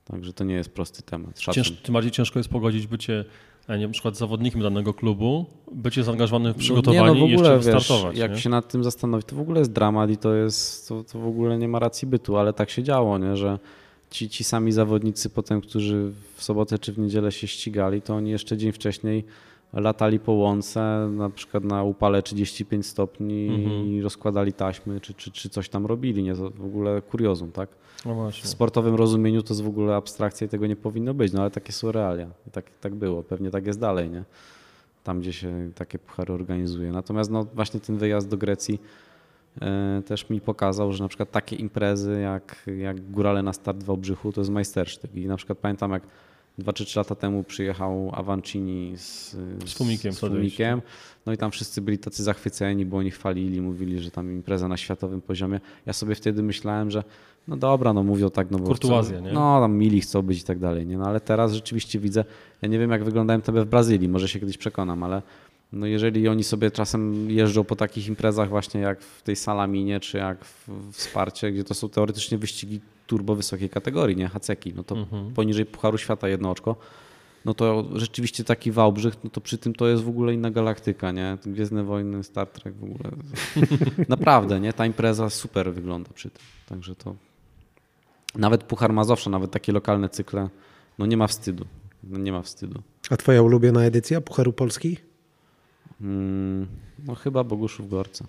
Także 0.05 0.33
to 0.33 0.45
nie 0.45 0.55
jest 0.55 0.71
prosty 0.71 1.03
temat. 1.03 1.39
Cięż, 1.39 1.71
tym 1.71 1.93
bardziej 1.93 2.13
ciężko 2.13 2.39
jest 2.39 2.49
pogodzić 2.49 2.87
bycie 2.87 3.25
e, 3.69 3.79
nie, 3.79 3.87
na 3.87 3.93
przykład 3.93 4.17
zawodnikiem 4.17 4.63
danego 4.63 4.95
klubu, 4.95 5.47
bycie 5.73 6.05
zaangażowanym 6.05 6.53
w 6.53 6.57
No 6.57 6.61
przygotowanie 6.61 7.15
nie, 7.15 7.21
no 7.21 7.27
w 7.27 7.31
i 7.31 7.35
ogóle, 7.35 7.53
jeszcze 7.53 7.73
wiesz, 7.73 7.75
wystartować. 7.75 8.17
Jak 8.19 8.33
nie? 8.33 8.39
się 8.39 8.51
nad 8.51 8.69
tym 8.69 8.85
zastanowić, 8.85 9.27
to 9.27 9.37
w 9.37 9.41
ogóle 9.41 9.59
jest 9.59 9.73
dramat 9.73 10.11
i 10.11 10.17
to 10.17 10.35
jest, 10.35 10.89
to, 10.89 11.05
to 11.05 11.19
w 11.19 11.27
ogóle 11.27 11.59
nie 11.59 11.69
ma 11.69 11.79
racji 11.79 12.09
bytu, 12.09 12.37
ale 12.37 12.53
tak 12.53 12.71
się 12.71 12.83
działo, 12.83 13.19
nie? 13.19 13.37
że 13.37 13.59
ci, 14.11 14.29
ci 14.29 14.45
sami 14.45 14.73
zawodnicy 14.73 15.31
potem, 15.31 15.61
którzy 15.61 16.13
w 16.37 16.43
sobotę 16.43 16.79
czy 16.79 16.93
w 16.93 16.99
niedzielę 16.99 17.33
się 17.33 17.47
ścigali, 17.47 18.03
to 18.03 18.15
oni 18.15 18.31
jeszcze 18.31 18.57
dzień 18.57 18.73
wcześniej 18.73 19.25
latali 19.81 20.21
po 20.21 20.33
łące, 20.33 21.09
na 21.13 21.31
przykład 21.31 21.65
na 21.65 21.83
upale 21.83 22.23
35 22.23 22.87
stopni 22.87 23.49
Mhm. 23.49 23.87
i 23.87 24.03
rozkładali 24.03 24.53
taśmy, 24.53 25.01
czy, 25.01 25.15
czy, 25.15 25.31
czy 25.31 25.49
coś 25.49 25.69
tam 25.69 25.87
robili, 25.87 26.23
nie? 26.23 26.35
To 26.35 26.51
w 26.51 26.65
ogóle 26.65 27.03
kuriozum, 27.03 27.53
tak? 27.53 27.69
No 28.07 28.31
W 28.31 28.49
sportowym 28.49 28.95
rozumieniu 28.95 29.43
to 29.43 29.55
jest 29.55 29.63
w 29.63 29.69
ogóle 29.69 29.95
abstrakcja 29.97 30.47
i 30.47 30.49
tego 30.49 30.67
nie 30.67 30.77
powinno 30.77 31.15
być, 31.15 31.33
no 31.33 31.41
ale 31.41 31.51
takie 31.51 31.73
są 31.73 31.93
realia. 31.93 32.29
I 32.49 32.51
tak, 32.51 32.71
tak 32.81 32.95
było, 32.95 33.23
pewnie 33.23 33.51
tak 33.51 33.67
jest 33.67 33.81
dalej, 33.81 34.11
nie? 34.11 34.25
Tam, 35.05 35.21
gdzie 35.21 35.33
się 35.33 35.71
takie 35.75 35.99
puchary 35.99 36.33
organizuje. 36.35 36.93
Natomiast 36.93 37.31
no, 37.31 37.45
właśnie 37.55 37.81
ten 37.81 37.97
wyjazd 37.97 38.29
do 38.29 38.37
Grecji 38.37 38.81
e, 39.61 40.03
też 40.07 40.31
mi 40.31 40.41
pokazał, 40.41 40.93
że 40.93 41.05
na 41.05 41.09
przykład 41.09 41.31
takie 41.31 41.57
imprezy 41.57 42.21
jak, 42.21 42.67
jak 42.79 43.11
Górale 43.11 43.43
na 43.43 43.53
start 43.53 43.83
w 43.83 43.91
Obrzychu 43.91 44.33
to 44.33 44.41
jest 44.41 44.51
majstersztyk. 44.51 45.15
I 45.15 45.27
na 45.27 45.37
przykład 45.37 45.59
pamiętam 45.59 45.91
jak 45.93 46.03
dwa 46.59 46.73
czy 46.73 46.85
trzy 46.85 46.99
lata 46.99 47.15
temu 47.15 47.45
przyjechał 47.45 48.11
Avancini 48.15 48.97
z, 48.97 49.37
Z 49.65 49.75
Fumikiem 49.75 50.13
z 50.13 50.19
Fumikiem. 50.19 50.83
No 51.27 51.33
i 51.33 51.37
tam 51.37 51.51
wszyscy 51.51 51.83
byli 51.83 51.99
tacy 51.99 52.23
zachwyceni, 52.23 52.87
bo 52.87 52.97
oni 52.97 53.11
chwalili, 53.11 53.61
mówili, 53.61 54.01
że 54.01 54.11
tam 54.11 54.33
impreza 54.33 54.69
na 54.69 54.77
światowym 54.77 55.21
poziomie. 55.21 55.61
Ja 55.87 55.93
sobie 55.93 56.15
wtedy 56.15 56.43
myślałem, 56.43 56.91
że 56.91 57.05
no 57.49 57.57
dobra, 57.57 57.93
no 57.93 58.03
mówią 58.03 58.31
tak, 58.31 58.51
no 58.51 58.59
bo 58.59 58.67
Kurtuazja, 58.67 59.17
chcą, 59.17 59.27
nie? 59.27 59.33
No 59.33 59.61
tam 59.61 59.75
mili 59.75 60.01
chcą 60.01 60.23
być 60.23 60.41
i 60.41 60.45
tak 60.45 60.59
dalej, 60.59 60.87
nie? 60.87 60.99
No 60.99 61.07
ale 61.07 61.21
teraz 61.21 61.53
rzeczywiście 61.53 61.99
widzę, 61.99 62.25
ja 62.63 62.69
nie 62.69 62.79
wiem 62.79 62.91
jak 62.91 63.05
wygląda 63.05 63.35
MTB 63.35 63.55
w 63.57 63.65
Brazylii, 63.65 64.09
może 64.09 64.29
się 64.29 64.41
kiedyś 64.41 64.59
przekonam, 64.59 65.03
ale 65.03 65.23
no 65.73 65.87
jeżeli 65.87 66.29
oni 66.29 66.45
sobie 66.45 66.71
czasem 66.71 67.31
jeżdżą 67.31 67.65
po 67.65 67.77
takich 67.77 68.09
imprezach 68.09 68.49
właśnie 68.49 68.81
jak 68.81 69.01
w 69.03 69.23
tej 69.23 69.37
Salaminie, 69.37 70.01
czy 70.01 70.19
jak 70.19 70.45
w, 70.45 70.69
w 70.93 71.03
Sparcie, 71.03 71.53
gdzie 71.53 71.65
to 71.65 71.75
są 71.75 71.89
teoretycznie 71.89 72.39
wyścigi 72.39 72.81
turbo 73.07 73.35
wysokiej 73.35 73.71
kategorii, 73.71 74.17
nie? 74.17 74.29
Haceki, 74.29 74.73
no 74.77 74.83
to 74.85 74.97
Mhm. 74.97 75.35
poniżej 75.35 75.67
Pucharu 75.67 75.99
Świata 75.99 76.29
jedno 76.29 76.51
oczko, 76.51 76.77
no 77.45 77.55
to 77.55 77.85
rzeczywiście 77.95 78.45
taki 78.45 78.73
Wałbrzych, 78.73 79.15
no 79.25 79.31
to 79.31 79.41
przy 79.41 79.59
tym 79.59 79.75
to 79.75 79.89
jest 79.89 80.03
w 80.03 80.09
ogóle 80.09 80.35
inna 80.35 80.51
galaktyka, 80.51 81.13
nie? 81.13 81.39
Gwiezdne 81.47 81.85
Wojny, 81.85 82.25
Star 82.25 82.47
Trek 82.49 82.75
w 82.75 82.85
ogóle. 82.85 83.11
Naprawdę, 84.09 84.61
nie? 84.61 84.73
Ta 84.73 84.87
impreza 84.87 85.31
super 85.31 85.73
wygląda 85.73 86.11
przy 86.15 86.31
tym. 86.31 86.43
Także 86.69 86.95
to 86.95 87.15
nawet 88.35 88.65
Puchar 88.65 88.93
Mazowsza, 88.93 89.31
nawet 89.31 89.51
takie 89.51 89.73
lokalne 89.73 90.09
cykle, 90.09 90.49
no 90.99 91.07
nie 91.07 91.17
ma 91.17 91.27
wstydu. 91.27 91.67
No 92.05 92.19
nie 92.19 92.33
ma 92.33 92.43
wstydu. 92.43 92.83
A 93.11 93.17
twoja 93.17 93.43
ulubiona 93.43 93.85
edycja 93.85 94.21
Pucharu 94.21 94.53
Polski? 94.53 94.97
Mm, 96.01 96.67
no 97.07 97.15
chyba 97.15 97.45
Boguszów 97.45 97.91
Gorce. 97.91 98.25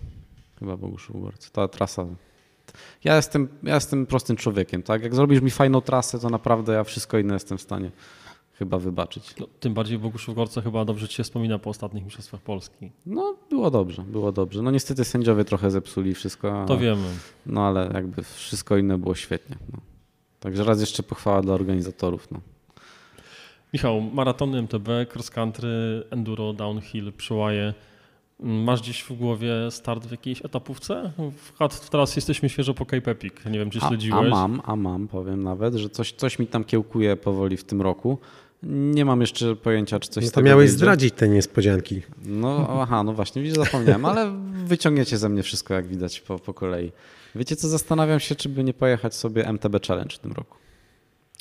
Chyba 0.58 0.76
Boguszów 0.76 1.22
Gorce. 1.22 1.50
Ta 1.52 1.68
trasa. 1.68 2.06
Ja 3.04 3.16
jestem, 3.16 3.48
ja 3.62 3.74
jestem 3.74 4.06
prostym 4.06 4.36
człowiekiem, 4.36 4.82
tak? 4.82 5.02
Jak 5.02 5.14
zrobisz 5.14 5.40
mi 5.40 5.50
fajną 5.50 5.80
trasę, 5.80 6.18
to 6.18 6.30
naprawdę 6.30 6.72
ja 6.72 6.84
wszystko 6.84 7.18
inne 7.18 7.34
jestem 7.34 7.58
w 7.58 7.62
stanie 7.62 7.90
chyba 8.58 8.78
wybaczyć. 8.78 9.34
No, 9.40 9.46
tym 9.60 9.74
bardziej 9.74 9.98
w 9.98 10.00
Boguszów 10.00 10.34
Gorce 10.34 10.62
chyba 10.62 10.84
dobrze 10.84 11.08
ci 11.08 11.14
się 11.14 11.22
wspomina 11.22 11.58
po 11.58 11.70
ostatnich 11.70 12.04
mistrzostwach 12.04 12.40
Polski. 12.40 12.90
No, 13.06 13.36
było 13.50 13.70
dobrze, 13.70 14.02
było 14.02 14.32
dobrze. 14.32 14.62
No 14.62 14.70
niestety 14.70 15.04
sędziowie 15.04 15.44
trochę 15.44 15.70
zepsuli 15.70 16.14
wszystko. 16.14 16.64
To 16.68 16.78
wiemy. 16.78 17.08
No 17.46 17.66
ale 17.66 17.90
jakby 17.94 18.22
wszystko 18.22 18.76
inne 18.76 18.98
było 18.98 19.14
świetnie. 19.14 19.56
No. 19.72 19.78
Także 20.40 20.64
raz 20.64 20.80
jeszcze 20.80 21.02
pochwała 21.02 21.42
dla 21.42 21.54
organizatorów. 21.54 22.30
No. 22.30 22.40
Michał, 23.72 24.00
maratony 24.00 24.58
MTB, 24.62 24.88
cross 25.14 25.30
country, 25.30 26.02
enduro, 26.10 26.52
downhill, 26.52 27.12
przełaje. 27.12 27.74
Mm, 28.40 28.62
Masz 28.64 28.80
gdzieś 28.82 29.02
w 29.02 29.12
głowie 29.12 29.52
start 29.70 30.06
w 30.06 30.10
jakiejś 30.10 30.44
etapówce? 30.44 31.12
W- 31.78 31.90
Teraz 31.90 32.16
jesteśmy 32.16 32.48
świeżo 32.48 32.74
po 32.74 32.86
Cape 32.86 33.10
Epic. 33.10 33.34
Nie 33.50 33.58
wiem, 33.58 33.70
czy 33.70 33.78
A, 33.82 33.84
a 33.84 33.88
śledziłeś. 33.88 34.30
mam, 34.30 34.60
a 34.64 34.76
mam, 34.76 35.08
powiem 35.08 35.42
nawet, 35.42 35.74
że 35.74 35.88
coś, 35.90 36.12
coś 36.12 36.38
mi 36.38 36.46
tam 36.46 36.64
kiełkuje 36.64 37.16
powoli 37.16 37.56
w 37.56 37.64
tym 37.64 37.82
roku. 37.82 38.18
Nie 38.62 39.04
mam 39.04 39.20
jeszcze 39.20 39.56
pojęcia, 39.56 40.00
czy 40.00 40.08
coś 40.08 40.24
No 40.24 40.28
z 40.28 40.32
to 40.32 40.34
tego 40.34 40.46
miałeś 40.48 40.70
zdradzić 40.70 41.14
te 41.14 41.28
niespodzianki. 41.28 42.02
No 42.26 42.66
aha, 42.82 43.02
no 43.02 43.12
właśnie, 43.12 43.42
widzisz, 43.42 43.58
zapomniałem, 43.58 44.04
ale 44.04 44.32
wyciągniecie 44.64 45.18
ze 45.18 45.28
mnie 45.28 45.42
wszystko, 45.42 45.74
jak 45.74 45.86
widać, 45.86 46.20
po, 46.20 46.38
po 46.38 46.54
kolei. 46.54 46.92
Wiecie 47.34 47.56
co, 47.56 47.68
zastanawiam 47.68 48.20
się, 48.20 48.34
czy 48.34 48.48
by 48.48 48.64
nie 48.64 48.74
pojechać 48.74 49.14
sobie 49.14 49.46
MTB 49.52 49.86
Challenge 49.86 50.14
w 50.16 50.18
tym 50.18 50.32
roku. 50.32 50.56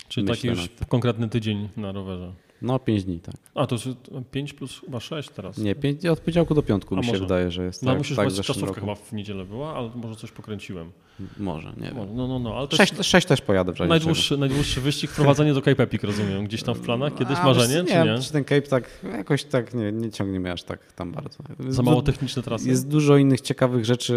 Czyli 0.09 0.27
taki 0.27 0.47
już 0.47 0.69
konkretny 0.87 1.29
tydzień 1.29 1.69
na 1.77 1.91
rowerze. 1.91 2.33
No, 2.61 2.79
pięć 2.79 3.03
dni, 3.03 3.19
tak. 3.19 3.35
A 3.55 3.67
to 3.67 3.75
już 3.75 3.83
5 4.31 4.53
plus 4.53 4.79
chyba 4.85 4.99
6 4.99 5.29
teraz. 5.29 5.57
Nie, 5.57 5.75
pięć, 5.75 6.05
od 6.05 6.19
poniedziałku 6.19 6.53
do 6.53 6.63
piątku 6.63 6.95
A 6.95 6.97
mi 6.97 7.03
się 7.05 7.11
może. 7.11 7.23
wydaje, 7.23 7.51
że 7.51 7.63
jest 7.65 7.83
No 7.83 7.91
tak, 7.91 7.97
musisz 7.97 8.17
tak 8.17 8.25
tak 8.27 8.35
czasówka 8.45 8.67
roku. 8.67 8.79
chyba 8.79 8.95
w 8.95 9.13
niedzielę 9.13 9.45
była, 9.45 9.75
ale 9.75 9.89
może 9.95 10.15
coś 10.15 10.31
pokręciłem. 10.31 10.91
Może, 11.37 11.73
nie 11.77 11.87
wiem. 11.87 12.15
No, 12.15 12.27
no, 12.27 12.39
no, 12.39 12.55
ale 12.57 12.67
Sześć, 12.71 12.91
jest 12.93 13.03
sześć 13.09 13.27
też 13.27 13.41
pojadę 13.41 13.71
w 13.71 13.75
razie 13.75 13.77
czego. 13.77 13.89
najdłuższy, 13.89 14.37
najdłuższy 14.37 14.81
wyścig, 14.81 15.11
wprowadzenie 15.11 15.53
do 15.53 15.61
Cape 15.61 15.83
Epic, 15.83 16.03
rozumiem. 16.03 16.45
Gdzieś 16.45 16.63
tam 16.63 16.75
w 16.75 16.79
planach, 16.81 17.15
kiedyś 17.15 17.37
A, 17.37 17.45
marzenie, 17.45 17.83
co, 17.83 17.91
czy 17.91 18.05
nie? 18.05 18.13
nie? 18.13 18.19
Czy 18.21 18.31
ten 18.31 18.43
Cape 18.43 18.61
tak 18.61 18.89
jakoś 19.13 19.43
tak 19.43 19.73
nie, 19.73 19.91
nie 19.91 20.11
ciągnie 20.11 20.39
mnie 20.39 20.51
aż 20.51 20.63
tak 20.63 20.91
tam 20.93 21.11
bardzo. 21.11 21.37
Za 21.69 21.83
mało 21.83 22.01
techniczne 22.01 22.43
trasy? 22.43 22.69
Jest 22.69 22.87
dużo 22.87 23.17
innych 23.17 23.41
ciekawych 23.41 23.85
rzeczy 23.85 24.13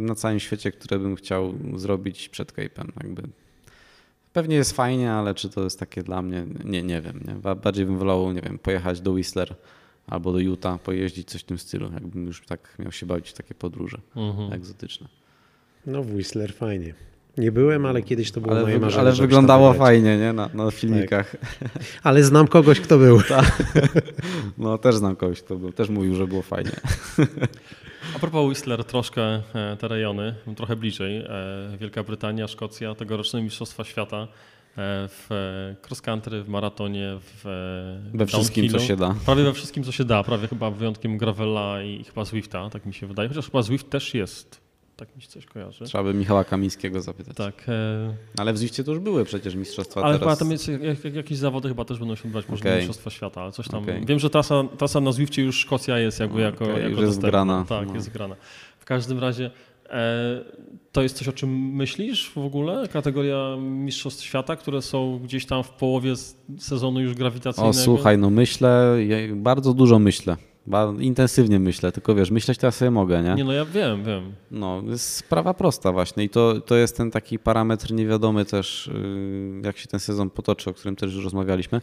na 0.00 0.14
całym 0.14 0.40
świecie, 0.40 0.72
które 0.72 0.98
bym 0.98 1.16
chciał 1.16 1.54
zrobić 1.76 2.28
przed 2.28 2.52
Cape'em. 2.52 2.88
Jakby. 3.02 3.22
Pewnie 4.32 4.56
jest 4.56 4.72
fajnie, 4.72 5.12
ale 5.12 5.34
czy 5.34 5.48
to 5.50 5.64
jest 5.64 5.78
takie 5.80 6.02
dla 6.02 6.22
mnie, 6.22 6.46
nie, 6.64 6.82
nie 6.82 7.00
wiem. 7.00 7.20
Nie? 7.28 7.34
Ba- 7.34 7.54
Bardziej 7.54 7.86
bym 7.86 7.98
wolał, 7.98 8.32
nie 8.32 8.40
wiem, 8.40 8.58
pojechać 8.58 9.00
do 9.00 9.10
Whistler 9.10 9.54
albo 10.06 10.32
do 10.32 10.38
Utah, 10.38 10.80
pojeździć 10.80 11.28
coś 11.28 11.40
w 11.40 11.44
tym 11.44 11.58
stylu, 11.58 11.90
jakbym 11.94 12.26
już 12.26 12.46
tak 12.46 12.74
miał 12.78 12.92
się 12.92 13.06
bawić 13.06 13.30
w 13.30 13.32
takie 13.32 13.54
podróże 13.54 13.98
Mhm. 14.16 14.52
egzotyczne. 14.52 15.08
No 15.86 16.02
w 16.02 16.14
Whistler 16.14 16.52
fajnie. 16.54 16.94
Nie 17.38 17.52
byłem, 17.52 17.86
ale 17.86 18.02
kiedyś 18.02 18.30
to 18.30 18.40
było 18.40 18.52
Ale, 18.54 18.62
moje 18.62 18.78
marzenie. 18.78 19.00
ale 19.02 19.12
wyglądało 19.12 19.72
fajnie, 19.74 20.18
nie? 20.18 20.32
Na, 20.32 20.50
na 20.54 20.70
filmikach. 20.70 21.36
Ale 22.02 22.22
znam 22.22 22.48
kogoś, 22.48 22.80
kto 22.80 22.98
był. 22.98 23.20
No 24.58 24.78
też 24.78 24.94
znam 24.96 25.16
kogoś, 25.16 25.42
kto 25.42 25.56
był, 25.56 25.72
też 25.72 25.88
mówił, 25.88 26.14
że 26.14 26.26
było 26.26 26.42
fajnie. 26.42 26.70
A 28.16 28.18
propos 28.18 28.48
Whistler, 28.48 28.84
troszkę 28.84 29.22
e, 29.22 29.76
te 29.78 29.88
rejony, 29.88 30.34
trochę 30.56 30.76
bliżej. 30.76 31.16
E, 31.16 31.26
Wielka 31.80 32.02
Brytania, 32.02 32.48
Szkocja, 32.48 32.94
tegoroczne 32.94 33.42
Mistrzostwa 33.42 33.84
Świata 33.84 34.16
e, 34.16 34.26
w 35.08 35.28
cross 35.88 36.00
country, 36.00 36.42
w 36.42 36.48
maratonie, 36.48 37.18
w 37.20 37.42
We 38.14 38.26
wszystkim, 38.26 38.68
co 38.68 38.78
się 38.78 38.96
da. 38.96 39.14
Prawie 39.26 39.44
we 39.44 39.52
wszystkim, 39.52 39.84
co 39.84 39.92
się 39.92 40.04
da, 40.04 40.22
prawie 40.22 40.48
chyba 40.48 40.70
wyjątkiem 40.70 41.18
Gravela 41.18 41.82
i 41.82 42.04
chyba 42.04 42.24
Zwifta, 42.24 42.70
tak 42.70 42.86
mi 42.86 42.94
się 42.94 43.06
wydaje. 43.06 43.28
Chociaż 43.28 43.46
chyba 43.46 43.62
Zwift 43.62 43.90
też 43.90 44.14
jest, 44.14 44.61
tak 44.96 45.16
mi 45.16 45.22
się 45.22 45.28
coś 45.28 45.46
kojarzy. 45.46 45.84
Trzeba 45.84 46.04
by 46.04 46.14
Michała 46.14 46.44
Kamińskiego 46.44 47.00
zapytać. 47.00 47.36
Tak, 47.36 47.64
e, 47.68 48.14
Ale 48.38 48.52
w 48.52 48.58
Zwifcie 48.58 48.84
to 48.84 48.90
już 48.92 49.00
były 49.00 49.24
przecież 49.24 49.54
mistrzostwa 49.54 50.02
ale 50.02 50.18
teraz. 50.18 50.38
tam 50.38 50.50
jest, 50.50 50.68
jak, 50.68 51.04
jak, 51.04 51.14
jakieś 51.14 51.38
zawody 51.38 51.68
chyba 51.68 51.84
też 51.84 51.98
będą 51.98 52.14
się 52.14 52.22
odbywać, 52.22 52.48
może 52.48 52.60
Okej. 52.60 52.76
Mistrzostwa 52.76 53.10
Świata, 53.10 53.42
ale 53.42 53.52
coś 53.52 53.68
tam. 53.68 53.82
Okej. 53.82 54.06
Wiem, 54.06 54.18
że 54.18 54.30
trasa, 54.30 54.64
trasa 54.78 55.00
na 55.00 55.12
Zwifcie 55.12 55.42
już 55.42 55.58
Szkocja 55.58 55.98
jest 55.98 56.20
jakby 56.20 56.34
No, 56.38 56.40
jako, 56.44 56.64
okej, 56.64 56.76
jako 56.76 56.88
już 56.88 57.00
jest 57.00 57.04
dostępna. 57.12 57.28
wgrana. 57.28 57.64
Tak, 57.68 57.88
No. 57.88 57.94
jest 57.94 58.10
grana. 58.10 58.36
W 58.78 58.84
każdym 58.84 59.18
razie 59.18 59.50
e, 59.90 60.44
to 60.92 61.02
jest 61.02 61.16
coś, 61.16 61.28
o 61.28 61.32
czym 61.32 61.50
myślisz 61.74 62.30
w 62.30 62.38
ogóle? 62.38 62.88
Kategoria 62.88 63.56
Mistrzostw 63.60 64.24
Świata, 64.24 64.56
które 64.56 64.82
są 64.82 65.18
gdzieś 65.18 65.46
tam 65.46 65.62
w 65.62 65.70
połowie 65.70 66.14
sezonu 66.58 67.00
już 67.00 67.14
grawitacyjnego? 67.14 67.70
O 67.80 67.84
słuchaj, 67.84 68.18
no 68.18 68.30
myślę, 68.30 68.96
ja 69.06 69.16
bardzo 69.36 69.74
dużo 69.74 69.98
myślę. 69.98 70.36
Ba- 70.66 70.94
intensywnie 70.98 71.58
myślę, 71.58 71.92
tylko 71.92 72.14
wiesz, 72.14 72.30
myśleć 72.30 72.58
ja 72.62 72.70
sobie 72.70 72.90
mogę, 72.90 73.22
nie? 73.22 73.34
Nie, 73.34 73.44
no 73.44 73.52
ja 73.52 73.64
wiem, 73.64 74.04
wiem. 74.04 74.32
No, 74.50 74.82
jest 74.86 75.16
sprawa 75.16 75.54
prosta 75.54 75.92
właśnie 75.92 76.24
i 76.24 76.28
to, 76.28 76.60
to 76.60 76.76
jest 76.76 76.96
ten 76.96 77.10
taki 77.10 77.38
parametr 77.38 77.92
niewiadomy 77.92 78.44
też, 78.44 78.90
yy, 78.94 79.60
jak 79.64 79.78
się 79.78 79.88
ten 79.88 80.00
sezon 80.00 80.30
potoczy, 80.30 80.70
o 80.70 80.74
którym 80.74 80.96
też 80.96 81.14
już 81.14 81.24
rozmawialiśmy, 81.24 81.80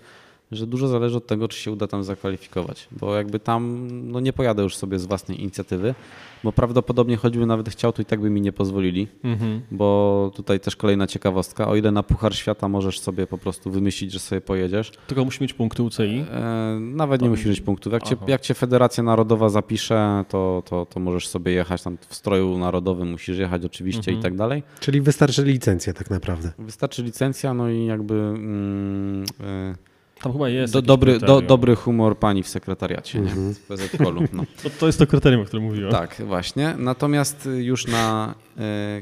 że 0.51 0.67
dużo 0.67 0.87
zależy 0.87 1.17
od 1.17 1.27
tego, 1.27 1.47
czy 1.47 1.57
się 1.59 1.71
uda 1.71 1.87
tam 1.87 2.03
zakwalifikować, 2.03 2.87
bo 2.91 3.15
jakby 3.15 3.39
tam 3.39 3.87
no 4.11 4.19
nie 4.19 4.33
pojadę 4.33 4.63
już 4.63 4.75
sobie 4.75 4.99
z 4.99 5.05
własnej 5.05 5.41
inicjatywy, 5.41 5.95
bo 6.43 6.51
prawdopodobnie 6.51 7.17
choćby 7.17 7.45
nawet 7.45 7.69
chciał, 7.69 7.93
to 7.93 8.01
i 8.01 8.05
tak 8.05 8.21
by 8.21 8.29
mi 8.29 8.41
nie 8.41 8.51
pozwolili, 8.51 9.07
Mhm. 9.23 9.61
bo 9.71 10.31
tutaj 10.35 10.59
też 10.59 10.75
kolejna 10.75 11.07
ciekawostka, 11.07 11.67
o 11.67 11.75
ile 11.75 11.91
na 11.91 12.03
Puchar 12.03 12.35
Świata 12.35 12.67
możesz 12.69 12.99
sobie 12.99 13.27
po 13.27 13.37
prostu 13.37 13.71
wymyślić, 13.71 14.11
że 14.11 14.19
sobie 14.19 14.41
pojedziesz, 14.41 14.91
Tylko 15.07 15.25
musi 15.25 15.43
mieć 15.43 15.53
punkty 15.53 15.83
UCI. 15.83 16.25
E, 16.31 16.77
Nawet 16.79 17.21
nie 17.21 17.25
Tam- 17.25 17.31
musisz 17.31 17.45
mieć 17.47 17.61
punktów. 17.61 17.93
Jak 17.93 18.03
cię, 18.03 18.15
jak 18.27 18.41
cię 18.41 18.53
Federacja 18.53 19.03
Narodowa 19.03 19.49
zapisze, 19.49 20.25
to, 20.29 20.63
to, 20.65 20.85
to 20.85 20.99
możesz 20.99 21.27
sobie 21.27 21.51
jechać 21.51 21.83
tam 21.83 21.97
w 22.07 22.15
stroju 22.15 22.57
narodowym, 22.57 23.11
musisz 23.11 23.37
jechać 23.37 23.65
oczywiście 23.65 23.99
Mhm. 24.11 24.19
i 24.19 24.23
tak 24.23 24.35
dalej. 24.35 24.63
Czyli 24.79 25.01
wystarczy 25.01 25.43
licencja 25.43 25.93
tak 25.93 26.09
naprawdę. 26.09 26.51
Wystarczy 26.59 27.03
licencja, 27.03 27.53
no 27.53 27.69
i 27.69 27.85
jakby 27.85 28.13
mm, 28.13 29.23
e, 29.41 29.75
Tam 30.23 30.31
chyba 30.33 30.49
jest. 30.49 30.73
Do, 30.73 30.81
dobry, 30.81 31.19
do, 31.19 31.41
dobry 31.41 31.75
humor 31.75 32.17
pani 32.17 32.43
w 32.43 32.47
sekretariacie, 32.47 33.19
Mhm. 33.19 33.47
nie? 33.47 33.53
W 33.53 33.59
PZKolu. 33.59 34.21
No. 34.33 34.43
To, 34.63 34.69
to 34.69 34.85
jest 34.87 34.99
to 34.99 35.07
kryterium, 35.07 35.41
o 35.41 35.45
którym 35.45 35.65
mówiłem. 35.65 35.91
Tak, 35.91 36.21
właśnie. 36.25 36.75
Natomiast 36.77 37.49
już 37.57 37.87
na 37.87 38.35
e, 38.57 38.61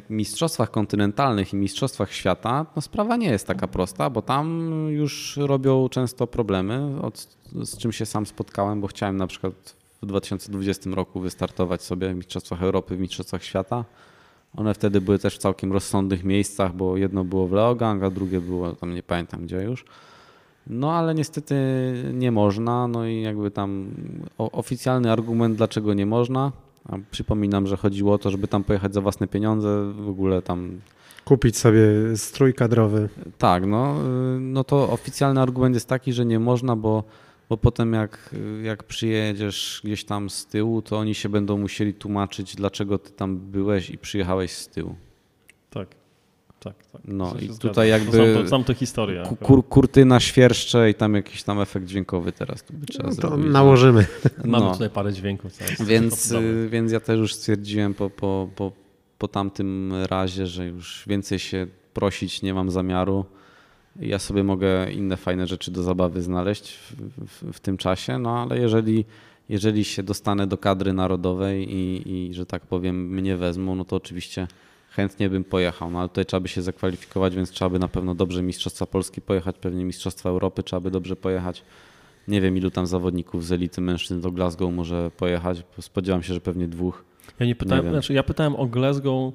mistrzostwach 0.10 0.72
kontynentalnych 0.72 1.54
i 1.54 1.56
mistrzostwach 1.56 2.14
świata 2.14 2.66
no 2.76 2.82
sprawa 2.82 3.16
nie 3.18 3.30
jest 3.30 3.48
taka 3.48 3.68
prosta, 3.68 4.10
bo 4.10 4.22
tam 4.22 4.70
już 4.90 5.38
robią 5.38 5.90
często 5.90 6.28
problemy, 6.28 7.02
od, 7.02 7.28
z 7.64 7.78
czym 7.78 7.92
się 7.92 8.06
sam 8.06 8.26
spotkałem, 8.26 8.82
bo 8.82 8.88
chciałem 8.88 9.18
na 9.18 9.28
przykład 9.28 9.54
w 10.02 10.06
2020 10.06 10.90
roku 10.94 11.20
wystartować 11.20 11.82
sobie 11.84 12.10
w 12.14 12.16
mistrzostwach 12.16 12.64
Europy, 12.64 12.96
w 12.96 13.00
mistrzostwach 13.00 13.44
świata. 13.44 13.86
One 14.58 14.74
wtedy 14.74 15.02
były 15.02 15.20
też 15.20 15.36
w 15.36 15.38
całkiem 15.38 15.72
rozsądnych 15.74 16.24
miejscach, 16.24 16.76
bo 16.76 16.98
jedno 16.98 17.24
było 17.24 17.48
w 17.48 17.52
Leogang, 17.52 18.04
a 18.04 18.10
drugie 18.10 18.42
było 18.42 18.74
tam 18.74 18.94
nie 18.94 19.04
pamiętam 19.04 19.44
gdzie 19.46 19.58
już. 19.58 19.86
No 20.70 20.92
ale 20.92 21.16
niestety 21.16 21.56
nie 22.14 22.32
można, 22.32 22.88
no 22.88 23.06
i 23.06 23.22
jakby 23.22 23.52
tam 23.52 23.92
oficjalny 24.38 25.12
argument, 25.12 25.56
dlaczego 25.56 25.94
nie 25.94 26.06
można, 26.06 26.52
a 26.90 26.98
przypominam, 27.12 27.68
że 27.68 27.78
chodziło 27.78 28.14
o 28.14 28.18
to, 28.18 28.32
żeby 28.32 28.48
tam 28.48 28.64
pojechać 28.64 28.94
za 28.94 29.02
własne 29.02 29.28
pieniądze, 29.28 29.94
w 29.94 30.10
ogóle 30.10 30.42
tam 30.42 30.80
Kupić 31.26 31.58
sobie 31.58 31.84
strój 32.16 32.54
kadrowy. 32.54 33.10
tak, 33.38 33.66
no, 33.66 33.96
no 34.40 34.64
to 34.64 34.90
oficjalny 34.90 35.42
argument 35.42 35.76
jest 35.76 35.88
taki, 35.88 36.14
że 36.14 36.26
nie 36.26 36.40
można, 36.40 36.76
bo, 36.76 37.04
bo 37.50 37.58
potem 37.58 37.94
jak, 37.94 38.36
jak 38.64 38.84
przyjedziesz 38.84 39.82
gdzieś 39.84 40.04
tam 40.04 40.30
z 40.30 40.46
tyłu, 40.46 40.82
to 40.82 40.98
oni 40.98 41.16
się 41.16 41.30
będą 41.30 41.58
musieli 41.58 41.94
tłumaczyć, 41.94 42.56
dlaczego 42.56 42.98
ty 42.98 43.12
tam 43.12 43.38
byłeś 43.38 43.90
i 43.90 43.98
przyjechałeś 43.98 44.52
z 44.52 44.68
tyłu. 44.68 44.96
Tak. 45.70 46.07
Tak, 46.60 46.74
tak. 46.92 47.02
No 47.06 47.32
To 47.32 47.38
i 47.40 47.46
zgadza. 47.46 47.60
tutaj 47.60 47.90
jakby- 47.90 48.34
to, 48.34 48.48
znam 48.48 48.64
tę 48.64 48.74
historię. 48.74 49.24
Ku- 49.30 49.36
Kur, 49.36 49.68
kurtyna 49.68 50.20
świerszcze 50.20 50.90
i 50.90 50.94
tam 50.94 51.14
jakiś 51.14 51.44
tam 51.44 51.60
efekt 51.62 51.86
dźwiękowy 51.86 52.32
teraz 52.32 52.64
tu 52.64 52.74
by 52.74 52.86
trzeba 52.86 53.10
No 53.10 53.16
to 53.16 53.22
zrobić. 53.22 53.52
nałożymy. 53.52 54.06
Mamy 54.46 54.66
no. 54.66 54.72
tutaj 54.74 54.90
parę 54.90 55.14
dźwięków. 55.14 55.58
Teraz 55.58 55.82
Więc, 55.82 56.30
to 56.30 56.42
y, 56.42 56.70
więc 56.70 56.92
ja 56.92 57.00
też 57.00 57.20
już 57.20 57.36
stwierdziłem 57.36 57.94
po, 57.94 58.10
po, 58.10 58.50
po, 58.56 58.72
po 59.18 59.28
tamtym 59.28 59.94
razie, 60.10 60.48
że 60.48 60.66
już 60.66 61.04
więcej 61.08 61.40
się 61.40 61.68
prosić 61.94 62.42
nie 62.42 62.54
mam 62.54 62.72
zamiaru. 62.72 63.26
Ja 64.00 64.20
sobie 64.20 64.44
mogę 64.44 64.92
inne 64.92 65.18
fajne 65.18 65.48
rzeczy 65.48 65.72
do 65.72 65.84
zabawy 65.84 66.22
znaleźć 66.22 66.74
w, 66.78 66.96
w, 67.28 67.54
w 67.54 67.60
tym 67.60 67.78
czasie, 67.78 68.20
no 68.20 68.40
ale 68.40 68.60
jeżeli, 68.60 69.06
jeżeli 69.50 69.84
się 69.86 70.04
dostanę 70.04 70.48
do 70.48 70.58
kadry 70.58 70.94
narodowej 70.94 71.76
i, 71.76 72.12
i, 72.30 72.34
że 72.34 72.46
tak 72.46 72.62
powiem, 72.66 73.08
mnie 73.10 73.38
wezmą, 73.38 73.76
no 73.76 73.86
to 73.86 73.96
oczywiście 73.96 74.48
chętnie 74.98 75.30
bym 75.30 75.44
pojechał. 75.44 75.92
No 75.92 76.00
ale 76.00 76.10
tutaj 76.10 76.26
trzeba 76.26 76.42
by 76.42 76.48
się 76.48 76.62
zakwalifikować, 76.62 77.36
więc 77.36 77.52
trzeba 77.52 77.70
by 77.70 77.80
na 77.80 77.88
pewno 77.88 78.16
dobrze 78.16 78.44
Mistrzostwa 78.44 78.86
Polski 78.86 79.22
pojechać, 79.22 79.56
pewnie 79.58 79.86
Mistrzostwa 79.86 80.30
Europy 80.30 80.64
trzeba 80.64 80.80
by 80.80 80.92
dobrze 80.92 81.16
pojechać. 81.16 81.64
Nie 82.28 82.42
wiem, 82.42 82.58
ilu 82.58 82.72
tam 82.72 82.88
zawodników 82.88 83.46
z 83.46 83.52
elity 83.52 83.82
mężczyzn 83.82 84.22
do 84.22 84.32
Glasgow 84.32 84.74
może 84.74 85.12
pojechać. 85.18 85.64
bo 85.76 85.82
Spodziewam 85.82 86.24
się, 86.24 86.34
że 86.34 86.42
pewnie 86.42 86.68
dwóch. 86.68 87.06
Ja 87.40 87.46
nie 87.46 87.56
pytałem, 87.56 87.84
wiem. 87.84 87.94
znaczy 87.94 88.14
ja 88.14 88.24
pytałem 88.24 88.56
o 88.56 88.66
Glasgow 88.66 89.34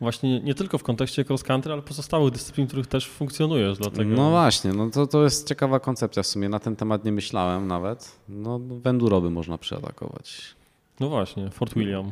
właśnie 0.00 0.40
nie 0.40 0.54
tylko 0.54 0.78
w 0.78 0.82
kontekście 0.82 1.24
cross 1.28 1.42
country, 1.42 1.72
ale 1.72 1.82
pozostałych 1.82 2.32
dyscyplin, 2.32 2.66
w 2.66 2.68
których 2.68 2.86
też 2.86 3.08
funkcjonujesz, 3.08 3.78
dlatego 3.78 4.14
No 4.14 4.30
właśnie, 4.30 4.72
no 4.72 4.90
to, 4.90 5.06
to 5.06 5.24
jest 5.24 5.48
ciekawa 5.48 5.80
koncepcja 5.80 6.22
w 6.22 6.26
sumie. 6.26 6.48
Na 6.48 6.58
ten 6.58 6.76
temat 6.76 7.04
nie 7.04 7.12
myślałem 7.12 7.66
nawet. 7.66 8.18
No, 8.28 8.58
w 8.58 8.86
enduro 8.86 9.20
by 9.20 9.30
można 9.30 9.58
przeatakować. 9.58 10.54
no 11.00 11.08
właśnie, 11.08 11.50
Fort 11.50 11.74
William. 11.74 12.10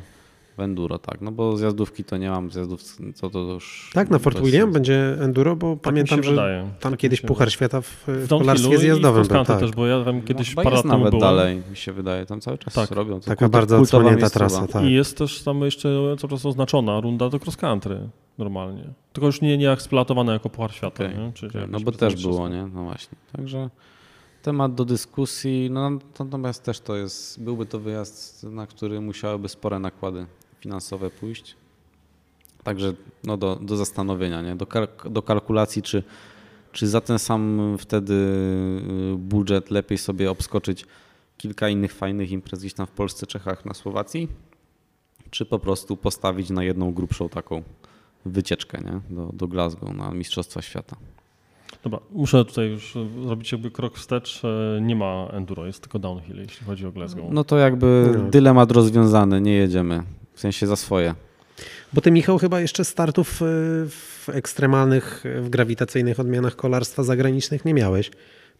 W 0.56 0.60
enduro, 0.60 0.98
tak. 0.98 1.20
No 1.20 1.32
bo 1.32 1.56
zjazdówki 1.56 2.04
to 2.04 2.16
nie 2.16 2.30
mam, 2.30 2.50
zjazdów 2.50 2.82
to, 3.20 3.30
to 3.30 3.38
już... 3.38 3.90
Tak, 3.94 4.10
na 4.10 4.18
Fort 4.18 4.40
William 4.40 4.72
będzie 4.72 5.16
enduro, 5.20 5.56
bo 5.56 5.66
Tak 5.70 5.76
mi 5.76 5.80
pamiętam, 5.80 6.22
że 6.22 6.30
wydaje. 6.30 6.70
tam 6.80 6.92
Tak 6.92 7.00
kiedyś 7.00 7.20
Puchar. 7.20 7.52
Świata 7.52 7.80
w, 7.80 8.04
w 8.06 8.28
kolarstwie 8.28 8.74
i 8.74 8.76
w 8.78 8.80
zjazdowym 8.80 9.26
był. 9.26 9.44
Tak. 9.44 9.60
też, 9.60 9.70
bo 9.70 9.86
ja 9.86 10.04
tam 10.04 10.16
No, 10.16 10.22
kiedyś 10.22 10.48
chyba 10.50 10.62
parę 10.62 10.76
jest 10.76 10.84
lat 10.84 10.92
temu 10.92 11.04
nawet 11.04 11.20
byłem. 11.20 11.36
dalej, 11.36 11.62
mi 11.70 11.76
się 11.76 11.92
wydaje. 11.92 12.26
Tam 12.26 12.40
cały 12.40 12.58
czas 12.58 12.74
Tak. 12.74 12.90
robią. 12.90 13.20
To 13.20 13.26
Taka 13.26 13.48
bardzo 13.48 13.78
odsłonięta 13.78 14.30
trasa. 14.30 14.66
Tak. 14.66 14.84
I 14.84 14.92
jest 14.92 15.18
też 15.18 15.42
tam 15.42 15.60
jeszcze 15.60 15.88
co 16.18 16.28
prostu 16.28 16.48
oznaczona 16.48 17.00
runda 17.00 17.28
do 17.28 17.38
cross 17.38 17.56
country 17.56 18.08
normalnie. 18.38 18.84
Tylko 19.12 19.26
już 19.26 19.40
nie, 19.40 19.58
nie 19.58 19.72
eksploatowana 19.72 20.32
jako 20.32 20.50
Puchar 20.50 20.72
Świata. 20.72 21.04
Okej, 21.04 21.18
Nie? 21.18 21.24
Jakieś 21.24 21.62
No 21.68 21.80
bo 21.80 21.92
też 21.92 22.12
mistrzostwo. 22.12 22.28
było, 22.42 22.48
nie? 22.48 22.66
No 22.74 22.84
właśnie. 22.84 23.18
Także 23.36 23.70
temat 24.42 24.74
do 24.74 24.84
dyskusji. 24.84 25.68
No 25.70 25.90
natomiast 26.18 26.62
też 26.64 26.80
to 26.80 26.96
jest, 26.96 27.42
byłby 27.44 27.66
to 27.66 27.78
wyjazd, 27.78 28.44
na 28.44 28.66
który 28.66 29.00
musiałyby 29.00 29.48
spore 29.48 29.78
nakłady 29.78 30.26
finansowe 30.60 31.10
pójść. 31.10 31.56
Także 32.64 32.92
no 33.24 33.36
do, 33.36 33.56
do 33.62 33.76
zastanowienia, 33.76 34.42
nie? 34.42 34.56
Do, 34.56 34.66
kalk- 34.66 35.10
do 35.10 35.22
kalkulacji, 35.22 35.82
czy, 35.82 36.02
czy 36.72 36.86
za 36.88 37.00
ten 37.00 37.18
sam 37.18 37.76
wtedy 37.78 38.14
y, 38.14 39.16
budżet 39.18 39.70
lepiej 39.70 39.98
sobie 39.98 40.30
obskoczyć 40.30 40.84
kilka 41.36 41.68
innych 41.68 41.92
fajnych 41.94 42.30
imprez 42.30 42.60
gdzieś 42.60 42.74
tam 42.74 42.86
w 42.86 42.90
Polsce, 42.90 43.26
Czechach, 43.26 43.64
na 43.64 43.74
Słowacji, 43.74 44.28
czy 45.30 45.46
po 45.46 45.58
prostu 45.58 45.96
postawić 45.96 46.50
na 46.50 46.64
jedną 46.64 46.92
grubszą 46.92 47.28
taką 47.28 47.62
wycieczkę 48.26 48.78
nie? 48.84 49.16
Do, 49.16 49.30
do 49.32 49.48
Glasgow 49.48 49.94
na 49.96 50.10
Mistrzostwa 50.10 50.62
Świata. 50.62 50.96
Dobra, 51.84 52.00
muszę 52.12 52.44
tutaj 52.44 52.68
już 52.70 52.94
zrobić 53.24 53.52
jakby 53.52 53.70
krok 53.70 53.96
wstecz. 53.98 54.42
E, 54.44 54.80
Nie 54.80 54.96
ma 54.96 55.28
enduro, 55.32 55.66
jest 55.66 55.80
tylko 55.80 55.98
downhill, 55.98 56.36
jeśli 56.36 56.66
chodzi 56.66 56.86
o 56.86 56.92
Glasgow. 56.92 57.24
No 57.30 57.44
to 57.44 57.58
jakby 57.58 58.14
dylemat 58.30 58.70
rozwiązany, 58.72 59.40
nie 59.40 59.52
jedziemy. 59.52 60.02
W 60.36 60.40
sensie 60.40 60.66
za 60.66 60.76
swoje. 60.76 61.14
Bo 61.92 62.00
ty, 62.00 62.10
Michał, 62.10 62.38
chyba 62.38 62.60
jeszcze 62.60 62.84
startów 62.84 63.42
y, 63.42 63.44
w 63.88 64.28
ekstremalnych, 64.32 65.26
y, 65.26 65.40
w 65.40 65.48
grawitacyjnych 65.50 66.20
odmianach 66.20 66.56
kolarstwa 66.56 67.02
zagranicznych 67.02 67.64
nie 67.64 67.74
miałeś. 67.74 68.10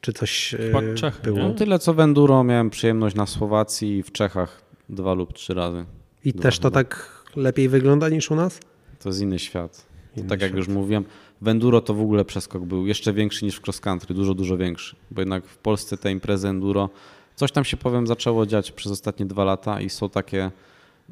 Czy 0.00 0.12
coś 0.12 0.54
y, 0.54 0.58
Chyba 0.58 0.80
Czechy, 0.94 1.22
było? 1.22 1.38
nie? 1.48 1.54
Tyle 1.54 1.78
co 1.78 1.94
w 1.94 2.00
enduro 2.00 2.44
miałem 2.44 2.70
przyjemność 2.70 3.16
na 3.16 3.26
Słowacji 3.26 3.96
i 3.98 4.02
w 4.02 4.12
Czechach 4.12 4.62
dwa 4.88 5.14
lub 5.14 5.32
trzy 5.32 5.54
razy. 5.54 5.84
I 6.24 6.32
Dwa 6.32 6.42
też 6.42 6.58
to 6.58 6.68
chyba. 6.68 6.74
tak 6.84 7.10
lepiej 7.36 7.68
wygląda 7.68 8.08
niż 8.08 8.30
u 8.30 8.34
nas? 8.34 8.60
To 9.02 9.08
jest 9.08 9.20
inny 9.20 9.38
świat. 9.38 9.86
Inny 10.16 10.28
tak 10.28 10.40
jak 10.40 10.50
świat. 10.50 10.58
już 10.58 10.68
mówiłem, 10.68 11.04
w 11.40 11.48
enduro 11.48 11.80
to 11.80 11.94
w 11.94 12.00
ogóle 12.00 12.24
przeskok 12.24 12.64
był 12.64 12.86
jeszcze 12.86 13.12
większy 13.12 13.44
niż 13.44 13.56
w 13.56 13.62
cross 13.66 13.80
country, 13.80 14.14
dużo, 14.14 14.34
dużo 14.34 14.56
większy. 14.56 14.96
Bo 15.10 15.20
jednak 15.22 15.44
w 15.46 15.58
Polsce 15.58 15.96
te 15.96 16.12
imprezy 16.12 16.48
enduro, 16.48 16.90
coś 17.34 17.52
tam 17.52 17.64
się 17.64 17.76
powiem 17.76 18.06
zaczęło 18.06 18.46
dziać 18.46 18.72
przez 18.72 18.92
ostatnie 18.92 19.26
dwa 19.26 19.44
lata 19.44 19.80
i 19.80 19.90
są 19.90 20.10
takie, 20.10 20.50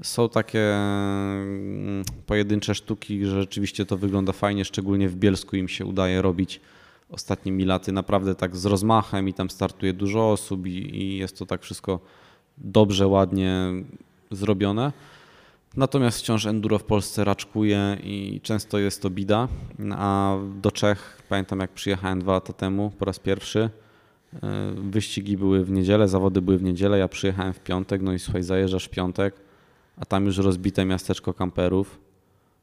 są 0.03 0.29
takie 0.29 0.75
mm, 0.75 2.05
pojedyncze 2.27 2.75
sztuki, 2.75 3.27
że 3.27 3.41
rzeczywiście 3.41 3.87
to 3.87 3.97
wygląda 3.97 4.33
fajnie, 4.33 4.65
szczególnie 4.65 5.09
w 5.09 5.17
Bielsku 5.17 5.57
im 5.57 5.69
się 5.69 5.87
udaje 5.87 6.23
robić 6.23 6.61
ostatnimi 7.11 7.65
laty 7.65 7.93
naprawdę 7.93 8.35
tak 8.35 8.57
z 8.57 8.65
rozmachem 8.65 9.29
i 9.29 9.35
tam 9.35 9.51
startuje 9.51 9.93
dużo 9.93 10.31
osób 10.33 10.67
i, 10.67 10.97
i 10.97 11.17
jest 11.17 11.39
to 11.39 11.47
tak 11.47 11.63
wszystko 11.63 12.01
dobrze, 12.59 13.07
ładnie 13.07 13.71
zrobione. 14.31 14.93
Natomiast 15.77 16.19
wciąż 16.19 16.47
enduro 16.47 16.79
w 16.79 16.85
Polsce 16.85 17.25
raczkuje 17.25 17.97
i 18.03 18.41
często 18.43 18.79
jest 18.79 19.03
to 19.03 19.11
bida. 19.11 19.49
A 19.91 20.37
do 20.63 20.71
Czech 20.71 21.23
pamiętam 21.29 21.61
jak 21.61 21.71
przyjechałem 21.71 22.21
dwa 22.21 22.33
lata 22.33 22.53
temu 22.53 22.93
po 22.99 23.05
raz 23.05 23.19
pierwszy. 23.19 23.71
y, 24.35 24.39
Wyścigi 24.75 25.37
były 25.37 25.65
w 25.65 25.71
niedzielę, 25.71 26.09
zawody 26.09 26.43
były 26.43 26.59
w 26.59 26.63
niedzielę, 26.63 26.99
ja 26.99 27.09
przyjechałem 27.09 27.53
w 27.53 27.61
piątek, 27.61 28.03
no 28.03 28.13
i 28.13 28.19
słuchaj, 28.19 28.43
zajeżdżasz 28.43 28.85
w 28.85 28.91
piątek, 28.91 29.35
a 29.97 30.05
tam 30.05 30.27
już 30.27 30.39
rozbite 30.39 30.85
miasteczko 30.85 31.35
kamperów, 31.35 31.99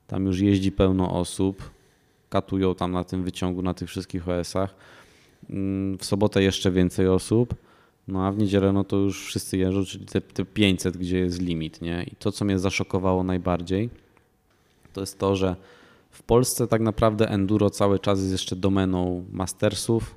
tam 0.08 0.26
już 0.26 0.40
jeździ 0.40 0.72
pełno 0.72 1.20
osób, 1.20 1.70
katują 2.30 2.76
tam 2.76 2.92
na 2.92 3.04
tym 3.04 3.24
wyciągu, 3.24 3.62
na 3.62 3.74
tych 3.74 3.90
wszystkich 3.90 4.28
OS-ach. 4.30 4.76
Mm, 5.50 5.98
W 5.98 6.06
sobotę 6.06 6.44
jeszcze 6.44 6.72
więcej 6.72 7.08
osób. 7.08 7.56
No 8.08 8.26
a 8.26 8.32
w 8.32 8.38
niedzielę 8.38 8.72
no 8.74 8.84
to 8.84 8.98
już 8.98 9.26
wszyscy 9.26 9.58
jeżdżą, 9.58 9.86
czyli 9.86 10.06
te, 10.06 10.22
te 10.22 10.46
500, 10.46 10.98
gdzie 10.98 11.18
jest 11.20 11.42
limit, 11.42 11.82
nie? 11.82 12.04
I 12.04 12.16
to, 12.16 12.32
co 12.32 12.46
mnie 12.46 12.60
zaszokowało 12.60 13.24
najbardziej, 13.24 13.90
to 14.94 15.02
jest 15.02 15.20
to, 15.20 15.36
że 15.36 15.56
w 16.12 16.24
Polsce 16.24 16.68
tak 16.68 16.82
naprawdę 16.82 17.30
enduro 17.30 17.70
cały 17.70 18.00
czas 18.00 18.20
jest 18.20 18.32
jeszcze 18.32 18.56
domeną 18.56 19.26
mastersów, 19.32 20.16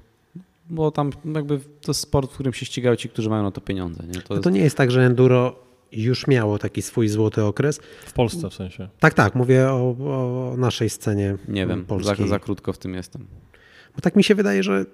bo 0.70 0.90
tam 0.90 1.10
jakby 1.34 1.58
to 1.58 1.90
jest 1.90 2.00
sport, 2.00 2.30
w 2.30 2.34
którym 2.34 2.52
się 2.52 2.66
ścigają 2.66 2.96
ci, 2.96 3.08
którzy 3.08 3.30
mają 3.30 3.42
na 3.42 3.50
to 3.50 3.60
pieniądze, 3.60 4.02
nie? 4.06 4.14
To 4.14 4.20
No 4.30 4.34
jest, 4.36 4.44
to 4.44 4.50
nie 4.50 4.60
jest 4.60 4.76
tak, 4.76 4.90
że 4.90 5.06
enduro 5.06 5.56
już 5.94 6.26
miało 6.26 6.58
taki 6.58 6.82
swój 6.82 7.08
złoty 7.08 7.42
okres. 7.42 7.80
W 8.06 8.12
Polsce 8.12 8.50
w 8.50 8.54
sensie. 8.54 8.88
Tak, 9.00 9.14
tak, 9.14 9.34
mówię 9.34 9.68
o, 9.70 9.96
o 10.52 10.54
naszej 10.56 10.90
scenie 10.90 11.36
nie 11.48 11.66
wiem, 11.66 11.80
za, 11.80 11.86
polskiej. 11.86 12.28
za 12.28 12.38
krótko 12.38 12.72
w 12.72 12.78
tym 12.78 12.94
jestem. 12.94 13.26
Bo 13.94 14.00
tak 14.00 14.16
mi 14.16 14.24
się 14.24 14.34
wydaje, 14.34 14.62
że, 14.62 14.86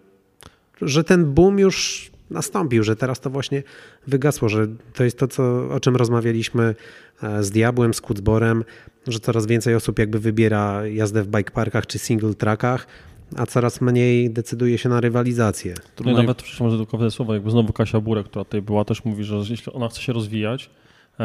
że 0.82 1.05
ten 1.05 1.35
boom 1.35 1.59
już 1.59 2.10
nastąpił, 2.31 2.82
że 2.82 2.97
teraz 2.97 3.20
to 3.20 3.31
właśnie 3.31 3.62
wygasło, 4.06 4.48
że 4.48 4.66
to 4.94 5.05
jest 5.05 5.18
to, 5.18 5.28
co, 5.28 5.68
o 5.70 5.81
czym 5.81 5.97
rozmawialiśmy 5.97 6.74
e, 7.22 7.43
z 7.43 7.51
Diabłem, 7.51 7.94
z 7.94 8.01
Kucborem, 8.01 8.64
że 9.06 9.20
coraz 9.20 9.47
więcej 9.47 9.74
osób 9.74 9.98
jakby 9.98 10.18
wybiera 10.18 10.86
jazdę 10.86 11.22
w 11.22 11.28
bike 11.28 11.51
parkach 11.51 11.86
czy 11.86 11.98
single 11.98 12.35
trackach, 12.35 12.86
a 13.36 13.47
coraz 13.47 13.81
mniej 13.81 14.31
decyduje 14.31 14.78
się 14.78 14.89
na 14.89 15.01
rywalizację. 15.01 15.74
No 16.05 16.10
i 16.10 16.14
nawet, 16.14 16.43
przepraszam, 16.43 16.70
że 16.70 16.86
tylko 16.86 17.10
słowo, 17.10 17.35
jakby 17.35 17.51
znowu 17.51 17.72
Kasia 17.72 18.01
Burek, 18.01 18.27
która 18.27 18.44
tutaj 18.44 18.62
była, 18.62 18.85
też 18.85 19.05
mówi, 19.05 19.24
że 19.24 19.36
jeśli 19.51 19.72
ona 19.72 19.89
chce 19.89 20.01
się 20.01 20.12
rozwijać, 20.12 20.70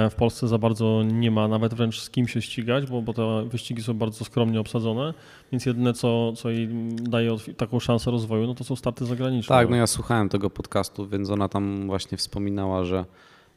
w 0.09 0.15
Polsce 0.15 0.47
za 0.47 0.57
bardzo 0.57 1.03
nie 1.03 1.31
ma 1.31 1.47
nawet 1.47 1.73
wręcz 1.73 2.01
z 2.01 2.09
kim 2.09 2.27
się 2.27 2.41
ścigać, 2.41 2.85
bo, 2.85 3.01
bo 3.01 3.13
te 3.13 3.49
wyścigi 3.49 3.83
są 3.83 3.93
bardzo 3.93 4.25
skromnie 4.25 4.59
obsadzone, 4.59 5.13
więc 5.51 5.65
jedyne 5.65 5.93
co, 5.93 6.33
co 6.33 6.49
jej 6.49 6.69
daje 6.93 7.35
taką 7.57 7.79
szansę 7.79 8.11
rozwoju, 8.11 8.47
no 8.47 8.55
to 8.55 8.63
są 8.63 8.75
starty 8.75 9.05
zagraniczne. 9.05 9.55
Tak, 9.55 9.69
no 9.69 9.75
ja 9.75 9.87
słuchałem 9.87 10.29
tego 10.29 10.49
podcastu, 10.49 11.07
więc 11.07 11.29
ona 11.29 11.49
tam 11.49 11.87
właśnie 11.87 12.17
wspominała, 12.17 12.83
że, 12.83 13.05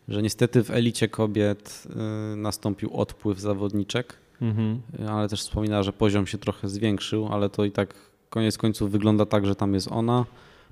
że 0.08 0.22
niestety 0.22 0.64
w 0.64 0.70
elicie 0.70 1.08
kobiet 1.08 1.84
y, 2.32 2.36
nastąpił 2.36 2.96
odpływ 2.96 3.40
zawodniczek, 3.40 4.16
mhm. 4.42 4.82
ale 5.08 5.28
też 5.28 5.40
wspominała, 5.40 5.82
że 5.82 5.92
poziom 5.92 6.26
się 6.26 6.38
trochę 6.38 6.68
zwiększył, 6.68 7.28
ale 7.32 7.50
to 7.50 7.64
i 7.64 7.70
tak 7.70 7.94
koniec 8.30 8.58
końców 8.58 8.90
wygląda 8.90 9.26
tak, 9.26 9.46
że 9.46 9.54
tam 9.54 9.74
jest 9.74 9.92
ona, 9.92 10.24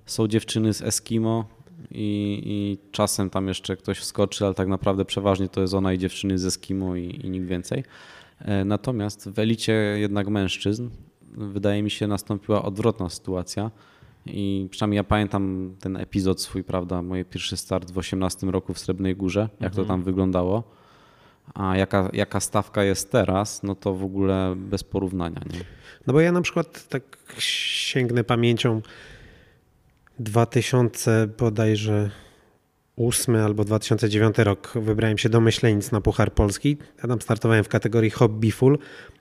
są 0.07 0.29
dziewczyny 0.29 0.75
z 0.75 0.83
Eskimo, 0.83 1.45
i, 1.91 2.43
i, 2.45 2.79
czasem 2.93 3.31
tam 3.31 3.49
jeszcze 3.49 3.77
ktoś 3.77 3.99
wskoczy, 3.99 4.45
ale 4.45 4.55
tak 4.55 4.69
naprawdę 4.69 5.05
przeważnie 5.05 5.49
to 5.49 5.61
jest 5.61 5.75
ona 5.75 5.93
i 5.93 5.99
dziewczyny 5.99 6.39
ze 6.39 6.49
Eskimo 6.49 6.97
i, 6.97 7.21
i 7.25 7.31
nikt 7.31 7.47
więcej. 7.47 7.85
E, 8.39 8.65
natomiast 8.65 9.29
w 9.29 9.39
elicie 9.39 9.73
jednak 9.73 10.29
mężczyzn 10.29 10.89
wydaje 11.37 11.83
mi 11.83 11.91
się 11.91 12.07
nastąpiła 12.07 12.63
odwrotna 12.63 13.11
sytuacja 13.11 13.71
i 14.27 14.69
przynajmniej 14.71 14.97
ja 14.97 15.05
pamiętam 15.05 15.75
ten 15.81 15.97
epizod 15.97 16.41
swój, 16.41 16.65
prawda, 16.65 17.03
moje 17.03 17.25
pierwszy 17.25 17.57
start 17.57 17.91
w 17.91 17.99
18 17.99 18.47
roku 18.47 18.75
w 18.75 18.79
Srebrnej 18.79 19.17
Górze, 19.17 19.41
jak 19.41 19.71
mhm. 19.71 19.75
to 19.75 19.85
tam 19.85 20.03
wyglądało. 20.03 20.63
A 21.55 21.77
jaka, 21.77 22.11
jaka 22.13 22.41
stawka 22.41 22.85
jest 22.85 23.13
teraz, 23.13 23.63
no 23.63 23.75
to 23.75 23.95
w 23.95 24.05
ogóle 24.05 24.55
bez 24.57 24.85
porównania. 24.85 25.41
Nie? 25.53 25.61
No 26.07 26.13
bo 26.13 26.21
ja 26.21 26.33
na 26.33 26.41
przykład 26.41 26.89
tak 26.89 27.03
sięgnę 27.39 28.25
pamięcią 28.25 28.83
2000 30.19 31.29
bodajże 31.39 32.11
8 32.97 33.37
albo 33.37 33.65
2009 33.65 34.39
rok 34.39 34.73
wybrałem 34.75 35.19
się 35.19 35.29
do 35.29 35.41
Myślenic 35.41 35.93
na 35.93 36.01
Puchar 36.01 36.33
Polski. 36.33 36.77
Ja 37.03 37.09
tam 37.09 37.21
startowałem 37.21 37.65
w 37.65 37.69
kategorii 37.69 38.11
hobby 38.11 38.53
full, 38.53 38.79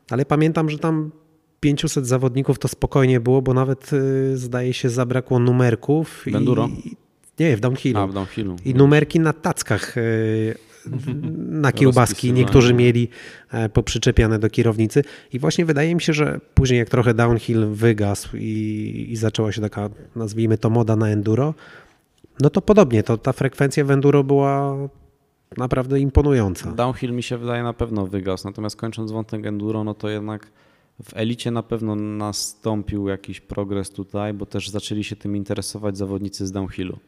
ale 0.09 0.25
pamiętam, 0.25 0.69
że 0.69 0.79
tam 0.79 1.11
500 1.59 2.07
zawodników 2.07 2.59
to 2.59 2.67
spokojnie 2.67 3.19
było, 3.19 3.41
bo 3.41 3.53
nawet 3.53 3.93
y, 3.93 4.37
zdaje 4.37 4.73
się 4.73 4.89
zabrakło 4.89 5.39
numerków. 5.39 6.25
Enduro? 6.33 6.67
I, 6.67 6.95
nie, 7.39 7.57
w 7.57 7.59
downhillu. 7.59 7.99
A, 7.99 8.07
w 8.07 8.13
downhillu. 8.13 8.55
I 8.65 8.73
numerki 8.73 9.19
na 9.19 9.33
tackach 9.33 9.97
y, 9.97 10.55
na 11.35 11.71
kiełbaski. 11.71 12.33
Niektórzy 12.33 12.73
mieli 12.73 13.09
e, 13.51 13.69
poprzyczepiane 13.69 14.39
do 14.39 14.49
kierownicy. 14.49 15.03
I 15.33 15.39
właśnie 15.39 15.65
wydaje 15.65 15.95
mi 15.95 16.01
się, 16.01 16.13
że 16.13 16.39
później 16.53 16.79
jak 16.79 16.89
trochę 16.89 17.13
downhill 17.13 17.67
wygasł 17.67 18.37
i, 18.37 19.07
i 19.09 19.15
zaczęła 19.15 19.51
się 19.51 19.61
taka, 19.61 19.89
nazwijmy 20.15 20.57
to 20.57 20.69
moda 20.69 20.95
na 20.95 21.09
enduro, 21.09 21.53
no 22.39 22.49
to 22.49 22.61
podobnie, 22.61 23.03
to 23.03 23.17
ta 23.17 23.33
frekwencja 23.33 23.85
w 23.85 23.91
enduro 23.91 24.23
była 24.23 24.77
naprawdę 25.57 25.99
imponująca. 25.99 26.71
Downhill 26.71 27.11
mi 27.11 27.23
się 27.23 27.37
wydaje 27.37 27.63
na 27.63 27.73
pewno 27.73 28.07
wygasł, 28.07 28.47
natomiast 28.47 28.75
kończąc 28.75 29.11
wątek 29.11 29.45
enduro, 29.45 29.83
no 29.83 29.93
to 29.93 30.09
jednak 30.09 30.51
w 31.03 31.17
elicie 31.17 31.51
na 31.51 31.63
pewno 31.63 31.95
nastąpił 31.95 33.07
jakiś 33.07 33.41
progres 33.41 33.89
tutaj, 33.89 34.33
bo 34.33 34.45
też 34.45 34.69
zaczęli 34.69 35.03
się 35.03 35.15
tym 35.15 35.35
interesować 35.35 35.97
zawodnicy 35.97 36.47
z 36.47 36.51
downhillu 36.51 36.99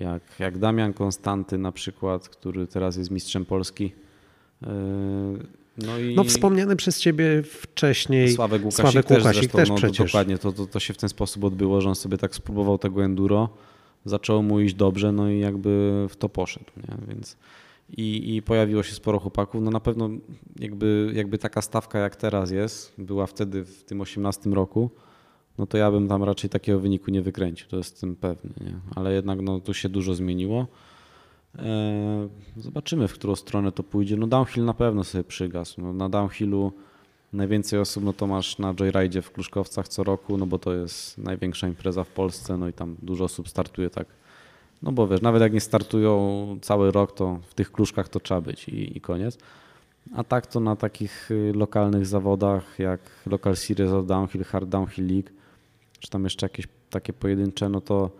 jak, 0.00 0.22
jak 0.38 0.58
Damian 0.58 0.92
Konstanty 0.92 1.58
na 1.58 1.72
przykład, 1.72 2.28
który 2.28 2.66
teraz 2.66 2.96
jest 2.96 3.10
mistrzem 3.10 3.44
Polski. 3.44 3.92
Yy, 4.62 4.68
no, 5.78 5.98
i 5.98 6.14
no 6.14 6.24
wspomniany 6.24 6.76
przez 6.76 7.00
ciebie 7.00 7.42
wcześniej 7.42 8.32
Sławek 8.32 8.64
Łukasik, 8.64 8.80
Sławek 8.80 9.06
też, 9.06 9.18
Łukasik 9.18 9.42
zresztą, 9.42 9.58
też 9.58 9.68
no, 9.68 9.76
przecież. 9.76 10.12
Dokładnie, 10.12 10.38
to, 10.38 10.52
to, 10.52 10.66
to 10.66 10.80
się 10.80 10.94
w 10.94 10.96
ten 10.96 11.08
sposób 11.08 11.44
odbyło, 11.44 11.80
że 11.80 11.88
on 11.88 11.94
sobie 11.94 12.18
tak 12.18 12.34
spróbował 12.34 12.78
tego 12.78 13.04
enduro, 13.04 13.48
zaczęło 14.04 14.42
mu 14.42 14.60
iść 14.60 14.74
dobrze, 14.74 15.12
no 15.12 15.30
i 15.30 15.38
jakby 15.38 16.06
w 16.08 16.16
to 16.16 16.28
poszedł, 16.28 16.70
nie? 16.76 16.96
więc 17.08 17.36
i, 17.96 18.36
i 18.36 18.42
pojawiło 18.42 18.82
się 18.82 18.94
sporo 18.94 19.18
chłopaków. 19.18 19.62
No 19.62 19.70
na 19.70 19.80
pewno 19.80 20.10
jakby, 20.60 21.12
jakby 21.14 21.38
taka 21.38 21.62
stawka 21.62 21.98
jak 21.98 22.16
teraz 22.16 22.50
jest, 22.50 22.92
była 22.98 23.26
wtedy 23.26 23.64
w 23.64 23.84
tym 23.84 24.00
18 24.00 24.50
roku, 24.50 24.90
no 25.60 25.66
to 25.66 25.78
ja 25.78 25.90
bym 25.90 26.08
tam 26.08 26.24
raczej 26.24 26.50
takiego 26.50 26.80
wyniku 26.80 27.10
nie 27.10 27.22
wykręcił, 27.22 27.68
to 27.68 27.76
jestem 27.76 28.16
pewny. 28.16 28.50
Nie? 28.60 28.74
Ale 28.94 29.14
jednak 29.14 29.40
no, 29.40 29.60
tu 29.60 29.74
się 29.74 29.88
dużo 29.88 30.14
zmieniło. 30.14 30.66
E, 31.58 32.28
zobaczymy, 32.56 33.08
w 33.08 33.14
którą 33.14 33.36
stronę 33.36 33.72
to 33.72 33.82
pójdzie. 33.82 34.16
No 34.16 34.26
downhill 34.26 34.64
na 34.64 34.74
pewno 34.74 35.04
sobie 35.04 35.24
przygasł. 35.24 35.80
No, 35.80 35.92
na 35.92 36.08
downhillu 36.08 36.72
najwięcej 37.32 37.78
osób 37.78 38.04
no 38.04 38.12
to 38.12 38.26
masz 38.26 38.58
na 38.58 38.74
joyride 38.74 39.22
w 39.22 39.32
Kluszkowcach 39.32 39.88
co 39.88 40.04
roku, 40.04 40.38
no 40.38 40.46
bo 40.46 40.58
to 40.58 40.72
jest 40.74 41.18
największa 41.18 41.68
impreza 41.68 42.04
w 42.04 42.08
Polsce, 42.08 42.56
no 42.56 42.68
i 42.68 42.72
tam 42.72 42.96
dużo 43.02 43.24
osób 43.24 43.48
startuje 43.48 43.90
tak. 43.90 44.06
No 44.82 44.92
bo 44.92 45.08
wiesz, 45.08 45.22
nawet 45.22 45.42
jak 45.42 45.52
nie 45.52 45.60
startują 45.60 46.58
cały 46.62 46.90
rok, 46.90 47.12
to 47.12 47.38
w 47.48 47.54
tych 47.54 47.72
kluszkach 47.72 48.08
to 48.08 48.20
trzeba 48.20 48.40
być 48.40 48.68
i, 48.68 48.96
i 48.96 49.00
koniec. 49.00 49.38
A 50.14 50.24
tak 50.24 50.46
to 50.46 50.60
na 50.60 50.76
takich 50.76 51.30
y, 51.30 51.52
lokalnych 51.54 52.06
zawodach 52.06 52.78
jak 52.78 53.00
Local 53.26 53.56
Series 53.56 53.92
of 53.92 54.06
Downhill, 54.06 54.44
Hard 54.44 54.68
Downhill 54.68 55.06
League, 55.06 55.30
czy 56.00 56.10
tam 56.10 56.24
jeszcze 56.24 56.46
jakieś 56.46 56.68
takie 56.90 57.12
pojedyncze, 57.12 57.68
no 57.68 57.80
to, 57.80 58.10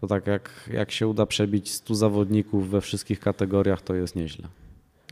to 0.00 0.06
tak 0.06 0.26
jak, 0.26 0.70
jak 0.72 0.90
się 0.90 1.08
uda 1.08 1.26
przebić 1.26 1.70
100 1.70 1.94
zawodników 1.94 2.70
we 2.70 2.80
wszystkich 2.80 3.20
kategoriach, 3.20 3.82
to 3.82 3.94
jest 3.94 4.16
nieźle. 4.16 4.48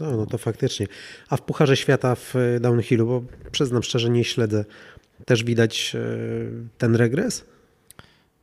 No, 0.01 0.17
no 0.17 0.27
to 0.27 0.39
faktycznie. 0.39 0.87
A 1.29 1.37
w 1.37 1.43
Pucharze 1.43 1.77
Świata 1.77 2.15
w 2.15 2.37
e, 2.37 2.61
downhillu, 2.61 3.07
bo 3.07 3.23
przyznam 3.51 3.83
szczerze, 3.83 4.11
nie 4.11 4.25
śledzę, 4.25 4.65
też 5.25 5.45
widać 5.45 5.93
e, 5.95 6.01
ten 6.79 6.97
regres? 6.97 7.45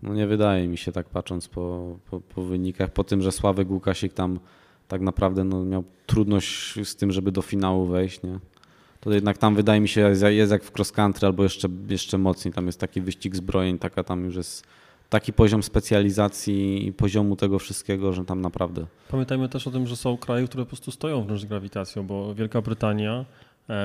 No 0.02 0.14
nie 0.14 0.28
wydaje 0.28 0.68
mi 0.68 0.78
się 0.78 0.92
tak 0.92 1.10
patrząc 1.10 1.48
po, 1.48 1.98
po, 2.10 2.20
po 2.20 2.44
wynikach, 2.44 2.90
po 2.90 3.04
tym, 3.04 3.22
że 3.22 3.32
Sławek 3.32 3.70
Łukasik 3.70 4.14
tam 4.14 4.40
tak 4.88 5.02
naprawdę 5.02 5.44
no, 5.44 5.66
miał 5.66 5.84
trudność 6.06 6.88
z 6.88 6.96
tym, 6.96 7.12
żeby 7.12 7.32
do 7.32 7.42
finału 7.42 7.86
wejść, 7.86 8.24
nie? 8.24 8.40
To 9.08 9.14
jednak 9.14 9.38
tam 9.38 9.56
wydaje 9.56 9.82
mi 9.82 9.88
się 9.88 10.14
jest 10.30 10.52
jak 10.52 10.64
w 10.64 10.72
cross 10.76 10.92
country 10.92 11.28
albo 11.28 11.44
jeszcze, 11.44 11.68
jeszcze 11.90 12.18
mocniej. 12.18 12.54
Tam 12.54 12.66
jest 12.66 12.80
taki 12.80 13.02
wyścig 13.02 13.36
zbrojeń, 13.36 13.80
taka 13.80 14.04
tam 14.04 14.26
już 14.26 14.36
jest 14.36 14.64
taki 15.10 15.34
poziom 15.34 15.64
specjalizacji 15.64 16.88
i 16.88 16.94
poziomu 16.94 17.36
tego 17.36 17.60
wszystkiego, 17.60 18.14
że 18.14 18.26
tam 18.26 18.42
naprawdę. 18.42 18.86
Pamiętajmy 19.10 19.50
też 19.50 19.68
o 19.68 19.72
tym, 19.72 19.88
że 19.88 19.96
są 19.96 20.18
kraje, 20.18 20.48
które 20.48 20.64
po 20.64 20.68
prostu 20.68 20.92
stoją 20.92 21.24
wręcz 21.24 21.42
z 21.42 21.46
grawitacją, 21.46 22.08
bo 22.08 22.36
Wielka 22.36 22.62
Brytania, 22.62 23.26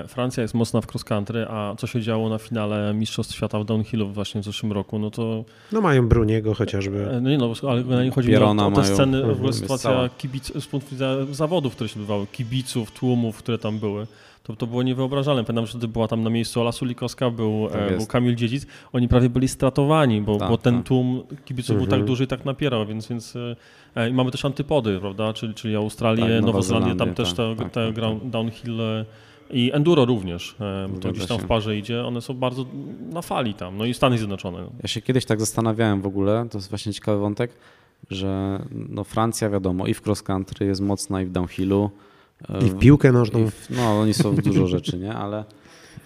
Francja 0.08 0.42
jest 0.42 0.54
mocna 0.54 0.80
w 0.80 0.86
cross 0.86 1.04
country, 1.04 1.46
a 1.48 1.74
co 1.78 1.86
się 1.86 2.00
działo 2.00 2.28
na 2.28 2.38
finale 2.38 2.94
Mistrzostw 2.94 3.34
Świata 3.34 3.58
w 3.58 3.64
downhillu 3.64 4.08
właśnie 4.08 4.40
w 4.40 4.44
zeszłym 4.44 4.72
roku, 4.72 4.98
no 4.98 5.10
to... 5.10 5.44
No 5.72 5.80
mają 5.80 6.08
Bruniego 6.08 6.54
chociażby. 6.54 7.10
E, 7.10 7.20
no 7.20 7.30
nie 7.30 7.38
no, 7.38 7.52
ale 7.68 7.84
na 7.84 8.04
nie 8.04 8.10
chodzi 8.10 8.36
o, 8.36 8.50
o 8.50 8.70
te 8.70 8.84
sceny, 8.84 9.20
w 9.20 9.24
ogóle 9.24 9.34
mhm. 9.36 9.52
sytuacja 9.52 10.10
kibic, 10.18 10.52
z 10.60 10.66
punktu 10.66 10.90
widzenia 10.90 11.16
zawodów, 11.30 11.74
które 11.74 11.88
się 11.88 11.94
odbywały, 11.94 12.26
kibiców, 12.26 12.90
tłumów, 12.90 13.36
które 13.36 13.58
tam 13.58 13.78
były 13.78 14.06
to, 14.42 14.56
to 14.56 14.66
było 14.66 14.82
niewyobrażalne. 14.82 15.44
Pamiętam, 15.44 15.66
że 15.80 15.88
była 15.88 16.08
tam 16.08 16.22
na 16.22 16.30
miejscu 16.30 16.60
Ola 16.60 16.72
Sulikowska, 16.72 17.30
był, 17.30 17.68
tak 17.72 17.92
e, 17.92 17.96
był 17.96 18.06
Kamil 18.06 18.34
Dziedzic. 18.34 18.66
Oni 18.92 19.08
prawie 19.08 19.30
byli 19.30 19.48
stratowani, 19.48 20.20
bo, 20.20 20.36
tak, 20.36 20.48
bo 20.48 20.58
ten 20.58 20.76
tak. 20.76 20.86
tłum 20.86 21.22
kibiców 21.44 21.70
mhm. 21.70 21.78
był 21.78 21.86
tak 21.86 22.00
mhm. 22.00 22.06
duży 22.06 22.24
i 22.24 22.26
tak 22.26 22.44
napierał, 22.44 22.86
więc, 22.86 23.08
więc 23.08 23.36
e, 23.96 24.10
i 24.10 24.12
mamy 24.12 24.30
też 24.30 24.44
antypody, 24.44 24.98
prawda, 25.00 25.32
czyli, 25.32 25.54
czyli 25.54 25.76
Australię, 25.76 26.42
tak, 26.52 26.62
Zelandię, 26.62 26.96
tam 26.96 27.14
też 27.14 27.32
te, 27.32 27.56
tak, 27.56 27.70
te 27.70 27.92
tak, 27.92 28.30
downhill 28.30 28.80
e, 28.80 29.04
i 29.52 29.70
enduro 29.72 30.04
również, 30.04 30.56
to 31.00 31.12
gdzieś 31.12 31.26
tam 31.26 31.38
w 31.38 31.46
parze 31.46 31.76
idzie, 31.76 32.04
one 32.04 32.20
są 32.20 32.34
bardzo 32.34 32.66
na 33.12 33.22
fali 33.22 33.54
tam, 33.54 33.76
no 33.76 33.84
i 33.84 33.94
Stany 33.94 34.18
Zjednoczone. 34.18 34.66
Ja 34.82 34.88
się 34.88 35.02
kiedyś 35.02 35.24
tak 35.24 35.40
zastanawiałem 35.40 36.00
w 36.00 36.06
ogóle, 36.06 36.46
to 36.50 36.58
jest 36.58 36.70
właśnie 36.70 36.92
ciekawy 36.92 37.18
wątek, 37.18 37.50
że 38.10 38.62
no 38.70 39.04
Francja 39.04 39.50
wiadomo 39.50 39.86
i 39.86 39.94
w 39.94 40.06
cross 40.06 40.22
country 40.22 40.66
jest 40.66 40.80
mocna 40.80 41.22
i 41.22 41.26
w 41.26 41.30
downhillu, 41.30 41.90
i 42.66 42.70
w 42.70 42.78
piłkę 42.78 43.12
nożną. 43.12 43.50
W, 43.50 43.70
no, 43.70 44.00
oni 44.00 44.14
są 44.14 44.30
w 44.30 44.42
dużo 44.42 44.66
rzeczy, 44.66 44.98
nie? 44.98 45.14
Ale 45.14 45.44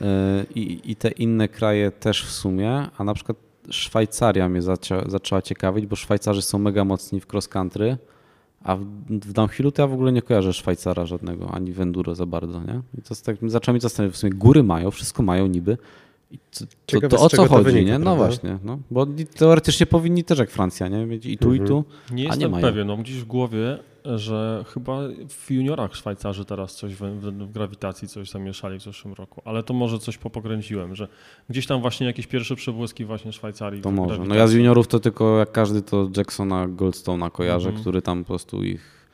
e, 0.00 0.46
i, 0.54 0.90
i 0.90 0.96
te 0.96 1.10
inne 1.10 1.48
kraje 1.48 1.90
też 1.90 2.24
w 2.24 2.30
sumie, 2.30 2.88
a 2.98 3.04
na 3.04 3.14
przykład 3.14 3.36
Szwajcaria 3.70 4.48
mnie 4.48 4.62
zaczęła, 4.62 5.04
zaczęła 5.06 5.42
ciekawić, 5.42 5.86
bo 5.86 5.96
Szwajcarzy 5.96 6.42
są 6.42 6.58
mega 6.58 6.84
mocni 6.84 7.20
w 7.20 7.32
cross 7.32 7.48
country, 7.48 7.96
a 8.64 8.76
w, 8.76 8.84
w 9.08 9.32
downhillu 9.32 9.72
to 9.72 9.82
ja 9.82 9.88
w 9.88 9.92
ogóle 9.92 10.12
nie 10.12 10.22
kojarzę 10.22 10.52
Szwajcara 10.52 11.06
żadnego, 11.06 11.50
ani 11.50 11.72
w 11.72 11.80
enduro 11.80 12.14
za 12.14 12.26
bardzo, 12.26 12.60
nie? 12.60 12.80
I 12.98 13.02
to 13.02 13.14
tak, 13.24 13.36
zacząłem 13.46 13.74
mi 13.74 13.80
zastanawiać, 13.80 14.14
w 14.16 14.18
sumie 14.18 14.32
góry 14.32 14.62
mają, 14.62 14.90
wszystko 14.90 15.22
mają 15.22 15.46
niby, 15.46 15.78
to, 16.86 17.00
to, 17.00 17.08
to 17.08 17.18
o 17.18 17.28
co 17.28 17.48
chodzi, 17.48 17.64
wynika, 17.64 17.92
nie? 17.92 17.98
No 17.98 18.04
prawda? 18.04 18.24
właśnie, 18.24 18.58
no, 18.64 18.78
bo 18.90 19.06
teoretycznie 19.36 19.86
powinni 19.86 20.24
też 20.24 20.38
jak 20.38 20.50
Francja, 20.50 20.88
nie? 20.88 21.06
Mieć 21.06 21.26
i 21.26 21.38
tu, 21.38 21.48
mhm. 21.50 21.64
i 21.64 21.68
tu, 21.68 21.84
Nie 22.10 22.24
jestem 22.24 22.52
nie 22.52 22.60
pewien, 22.60 22.86
no 22.86 22.96
gdzieś 22.96 23.16
w 23.16 23.24
głowie, 23.24 23.78
że 24.04 24.64
chyba 24.68 24.98
w 25.28 25.50
juniorach 25.50 25.96
Szwajcarzy 25.96 26.44
teraz 26.44 26.74
coś 26.74 26.94
w, 26.94 26.98
w, 26.98 27.20
w, 27.20 27.52
grawitacji 27.52 28.08
coś 28.08 28.30
zamieszali 28.30 28.78
w 28.78 28.82
zeszłym 28.82 29.14
roku, 29.14 29.42
ale 29.44 29.62
to 29.62 29.74
może 29.74 29.98
coś 29.98 30.18
popokręciłem, 30.18 30.94
że 30.94 31.08
gdzieś 31.50 31.66
tam 31.66 31.80
właśnie 31.80 32.06
jakieś 32.06 32.26
pierwsze 32.26 32.56
przebłyski 32.56 33.04
właśnie 33.04 33.32
Szwajcarii. 33.32 33.82
To 33.82 33.90
może. 33.90 34.24
No 34.24 34.34
ja 34.34 34.46
z 34.46 34.52
juniorów 34.52 34.88
to 34.88 35.00
tylko 35.00 35.38
jak 35.38 35.52
każdy 35.52 35.82
to 35.82 36.08
Jacksona 36.16 36.68
Goldstone'a 36.68 37.30
kojarzę, 37.30 37.68
mhm. 37.68 37.82
który 37.82 38.02
tam 38.02 38.24
po 38.24 38.26
prostu 38.26 38.64
ich 38.64 39.06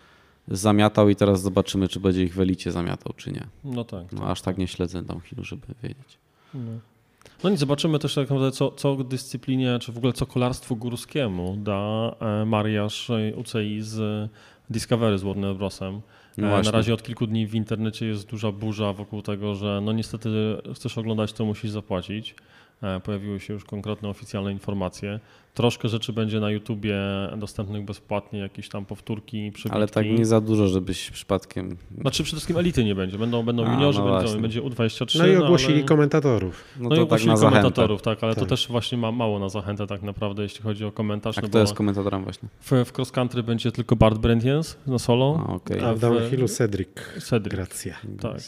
zamiatał 0.48 1.08
i 1.08 1.16
teraz 1.16 1.42
zobaczymy, 1.42 1.88
czy 1.88 2.00
będzie 2.00 2.22
ich 2.22 2.34
w 2.34 2.40
elicie 2.40 2.72
zamiatał, 2.72 3.12
czy 3.16 3.32
nie. 3.32 3.46
No 3.64 3.84
tak. 3.84 4.12
No 4.12 4.20
tak, 4.20 4.28
aż 4.30 4.40
tak, 4.40 4.44
tak 4.44 4.58
nie 4.58 4.68
śledzę 4.68 5.02
downhillu, 5.02 5.44
żeby 5.44 5.66
wiedzieć. 5.82 6.18
No. 6.54 6.60
No 7.44 7.50
nic, 7.50 7.60
zobaczymy 7.60 7.98
też 7.98 8.14
tak 8.14 8.22
naprawdę, 8.30 8.52
co, 8.52 8.70
co 8.70 8.96
dyscyplinie, 8.96 9.78
czy 9.80 9.92
w 9.92 9.96
ogóle 9.98 10.12
co 10.12 10.26
kolarstwu 10.26 10.76
górskiemu 10.76 11.56
da 11.56 12.12
e, 12.20 12.44
mariaż 12.44 13.10
UCI 13.36 13.78
z 13.80 14.30
Discovery 14.70 15.18
z 15.18 15.22
Warner 15.22 15.56
Brosem. 15.56 16.00
No 16.38 16.58
E, 16.58 16.62
Na 16.62 16.70
razie 16.70 16.94
od 16.94 17.02
kilku 17.02 17.26
dni 17.26 17.46
w 17.46 17.54
internecie 17.54 18.06
jest 18.06 18.30
duża 18.30 18.52
burza 18.52 18.92
wokół 18.92 19.22
tego, 19.22 19.54
że 19.54 19.80
no 19.84 19.92
niestety 19.92 20.28
chcesz 20.74 20.98
oglądać, 20.98 21.32
to 21.32 21.44
musisz 21.44 21.70
zapłacić. 21.70 22.34
E, 22.82 23.00
Pojawiły 23.00 23.40
się 23.40 23.52
już 23.54 23.64
konkretne 23.64 24.08
oficjalne 24.08 24.52
informacje. 24.52 25.20
Troszkę 25.54 25.88
rzeczy 25.88 26.12
będzie 26.12 26.40
na 26.40 26.50
YouTubie 26.50 26.96
dostępnych 27.36 27.84
bezpłatnie, 27.84 28.38
jakieś 28.38 28.68
tam 28.68 28.84
powtórki, 28.84 29.52
przebitki. 29.52 29.76
Ale 29.76 29.88
tak 29.88 30.06
nie 30.06 30.26
za 30.26 30.40
dużo, 30.40 30.68
żebyś 30.68 31.10
przypadkiem... 31.10 31.76
Znaczy 32.00 32.22
przede 32.22 32.36
wszystkim 32.36 32.56
elity 32.56 32.84
nie 32.84 32.94
będzie. 32.94 33.18
Będą, 33.18 33.42
będą 33.42 33.66
A, 33.66 33.72
juniorzy, 33.72 33.98
no 33.98 34.18
będą, 34.22 34.40
będzie 34.42 34.62
U23. 34.62 35.18
No 35.18 35.26
i 35.26 35.36
ogłosili 35.36 35.74
ale... 35.74 35.84
komentatorów. 35.84 36.64
No, 36.80 36.88
No, 36.88 36.94
i 36.94 36.98
to 36.98 37.04
tak 37.04 37.04
ogłosili 37.04 37.36
zachętę. 37.36 37.60
komentatorów, 37.60 38.02
tak, 38.02 38.24
ale 38.24 38.34
to 38.34 38.40
Tak. 38.40 38.48
też 38.48 38.68
właśnie 38.68 38.98
ma 38.98 39.12
mało 39.12 39.38
na 39.38 39.48
zachętę 39.48 39.86
tak 39.86 40.02
naprawdę, 40.02 40.42
jeśli 40.42 40.62
chodzi 40.62 40.84
o 40.84 40.92
komentarz. 40.92 41.38
A 41.38 41.40
no 41.40 41.48
kto 41.48 41.52
bo 41.52 41.58
jest 41.60 41.74
komentatorem 41.74 42.22
właśnie? 42.24 42.48
w, 42.60 42.70
w 42.84 42.92
cross 42.98 43.10
country 43.12 43.42
będzie 43.42 43.72
tylko 43.72 43.96
Bart 43.96 44.18
Brentians 44.18 44.76
na 44.86 44.98
solo. 44.98 45.44
A, 45.48 45.52
okej. 45.52 45.80
A 45.84 45.94
w 45.94 45.98
downhillu 45.98 46.48
Cedric. 46.48 46.88
Cedric. 47.22 47.54
Gracja. 47.54 47.94
Tak. 48.20 48.40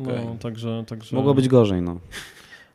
Okej. 0.00 0.26
No, 0.26 0.36
także, 0.40 0.84
także... 0.86 1.16
Mogło 1.16 1.34
być 1.34 1.48
gorzej, 1.48 1.82
no. 1.82 1.98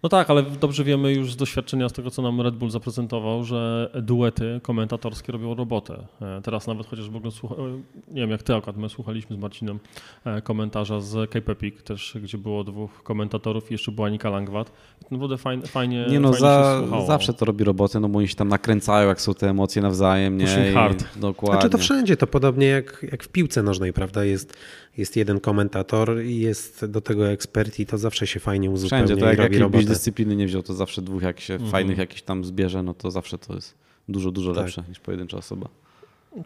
No 0.03 0.09
tak, 0.09 0.29
ale 0.29 0.43
dobrze 0.43 0.83
wiemy 0.83 1.13
już 1.13 1.31
z 1.33 1.35
doświadczenia, 1.35 1.89
z 1.89 1.93
tego 1.93 2.11
co 2.11 2.21
nam 2.21 2.41
Red 2.41 2.55
Bull 2.55 2.69
zaprezentował, 2.69 3.43
że 3.43 3.89
duety 4.01 4.59
komentatorskie 4.63 5.31
robią 5.31 5.55
robotę. 5.55 6.07
E, 6.21 6.41
Teraz 6.41 6.67
nawet 6.67 6.87
chociażby 6.87 7.17
ogląd- 7.17 7.35
słucha- 7.35 7.55
e, 7.55 7.71
nie 8.13 8.21
wiem 8.21 8.29
jak 8.31 8.43
ty 8.43 8.55
akurat, 8.55 8.77
my 8.77 8.89
słuchaliśmy 8.89 9.35
z 9.35 9.39
Marcinem 9.39 9.79
e, 10.25 10.41
komentarza 10.41 10.99
z 10.99 11.31
Cape 11.31 11.51
Epic 11.51 11.83
też, 11.83 12.17
gdzie 12.23 12.37
było 12.37 12.63
dwóch 12.63 13.03
komentatorów 13.03 13.71
i 13.71 13.73
jeszcze 13.73 13.91
była 13.91 14.09
Nika 14.09 14.29
Langwat. 14.29 14.71
Naprawdę 15.11 15.37
fajnie, 15.37 15.67
fajnie, 15.67 16.05
Nie 16.09 16.19
no, 16.19 16.27
fajnie 16.33 16.39
za, 16.39 16.83
zawsze 17.07 17.33
to 17.33 17.45
robi 17.45 17.63
robotę, 17.63 17.99
no 17.99 18.09
bo 18.09 18.19
oni 18.19 18.27
się 18.27 18.35
tam 18.35 18.47
nakręcają, 18.47 19.07
jak 19.07 19.21
są 19.21 19.33
te 19.33 19.49
emocje 19.49 19.81
nawzajem, 19.81 20.37
nie? 20.37 20.45
Pushing 20.45 20.67
I- 20.71 20.73
hard. 20.73 21.03
Dokładnie. 21.19 21.53
Znaczy 21.61 21.69
to 21.69 21.77
wszędzie, 21.77 22.17
to 22.17 22.27
podobnie 22.27 22.67
jak, 22.67 23.05
jak 23.11 23.23
w 23.23 23.27
piłce 23.27 23.63
nożnej, 23.63 23.93
prawda? 23.93 24.23
Jest, 24.25 24.57
jest 24.97 25.15
jeden 25.15 25.39
komentator 25.39 26.21
i 26.23 26.39
jest 26.39 26.85
do 26.85 27.01
tego 27.01 27.29
ekspert 27.29 27.79
i 27.79 27.85
to 27.85 27.97
zawsze 27.97 28.27
się 28.27 28.39
fajnie 28.39 28.71
uzupełnia 28.71 29.05
Wszędzie, 29.05 29.21
to 29.25 29.33
i 29.33 29.37
jak 29.37 29.57
robi 29.59 29.85
dyscypliny 29.85 30.35
nie 30.35 30.45
wziął, 30.45 30.63
to 30.63 30.73
zawsze 30.73 31.01
dwóch 31.01 31.21
jak 31.23 31.39
się 31.39 31.53
Mhm. 31.53 31.71
fajnych 31.71 31.97
jakichś 31.97 32.21
tam 32.21 32.45
zbierze, 32.45 32.83
no 32.83 32.93
to 32.93 33.11
zawsze 33.11 33.37
to 33.37 33.55
jest 33.55 33.75
dużo, 34.09 34.31
dużo 34.31 34.53
Tak. 34.53 34.63
lepsze 34.63 34.83
niż 34.89 34.99
pojedyncza 34.99 35.37
osoba. 35.37 35.69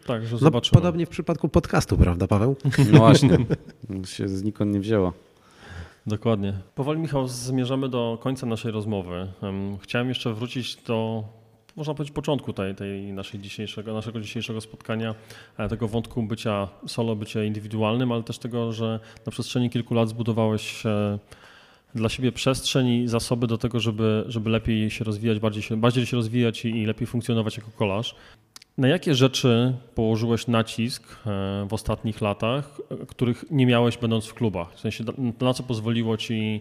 Tak, 0.06 0.26
że 0.26 0.32
No 0.32 0.38
zobaczymy. 0.38 0.80
podobnie 0.80 1.06
w 1.06 1.08
przypadku 1.08 1.48
podcastu, 1.48 1.96
prawda 1.96 2.26
Paweł? 2.26 2.56
No 2.92 2.98
właśnie, 2.98 3.38
się 4.04 4.28
znikąd 4.28 4.72
nie 4.72 4.80
wzięło. 4.80 5.12
Dokładnie. 6.06 6.52
Powoli, 6.74 7.00
Michał, 7.00 7.28
zmierzamy 7.28 7.88
do 7.88 8.18
końca 8.22 8.46
naszej 8.46 8.72
rozmowy. 8.72 9.28
Em, 9.42 9.78
Chciałem 9.78 10.08
jeszcze 10.08 10.32
wrócić 10.34 10.76
do, 10.76 11.24
można 11.76 11.94
powiedzieć, 11.94 12.14
początku 12.14 12.52
tej, 12.52 12.74
tej 12.74 13.12
naszej 13.12 13.40
dzisiejszego, 13.40 13.94
naszego 13.94 14.20
dzisiejszego 14.20 14.60
spotkania, 14.60 15.14
e, 15.58 15.68
tego 15.68 15.88
wątku 15.88 16.22
bycia 16.22 16.68
solo, 16.86 17.16
bycia 17.16 17.44
indywidualnym, 17.44 18.12
ale 18.12 18.22
też 18.22 18.38
tego, 18.38 18.72
że 18.72 19.00
na 19.26 19.32
przestrzeni 19.32 19.70
kilku 19.70 19.94
lat 19.94 20.08
zbudowałeś 20.08 20.86
e, 20.86 21.18
dla 21.94 22.08
siebie 22.08 22.32
przestrzeń 22.32 22.88
i 22.88 23.08
zasoby 23.08 23.46
do 23.46 23.58
tego, 23.58 23.80
żeby, 23.80 24.24
żeby 24.28 24.50
lepiej 24.50 24.90
się 24.90 25.04
rozwijać, 25.04 25.38
bardziej 25.38 25.62
się, 25.62 25.76
bardziej 25.76 26.06
się 26.06 26.16
rozwijać 26.16 26.64
i, 26.64 26.86
lepiej 26.86 27.06
funkcjonować 27.06 27.56
jako 27.56 27.70
kolarz. 27.70 28.14
Na 28.78 28.88
jakie 28.88 29.14
rzeczy 29.14 29.74
położyłeś 29.94 30.46
nacisk 30.46 31.12
e, 31.26 31.66
w 31.68 31.72
ostatnich 31.72 32.20
latach, 32.20 32.80
których 33.08 33.44
nie 33.50 33.66
miałeś 33.66 33.98
będąc 33.98 34.26
w 34.26 34.34
klubach? 34.34 34.74
W 34.74 34.80
sensie 34.80 35.04
na- 35.40 35.54
co 35.54 35.62
pozwoliło 35.62 36.16
ci 36.16 36.60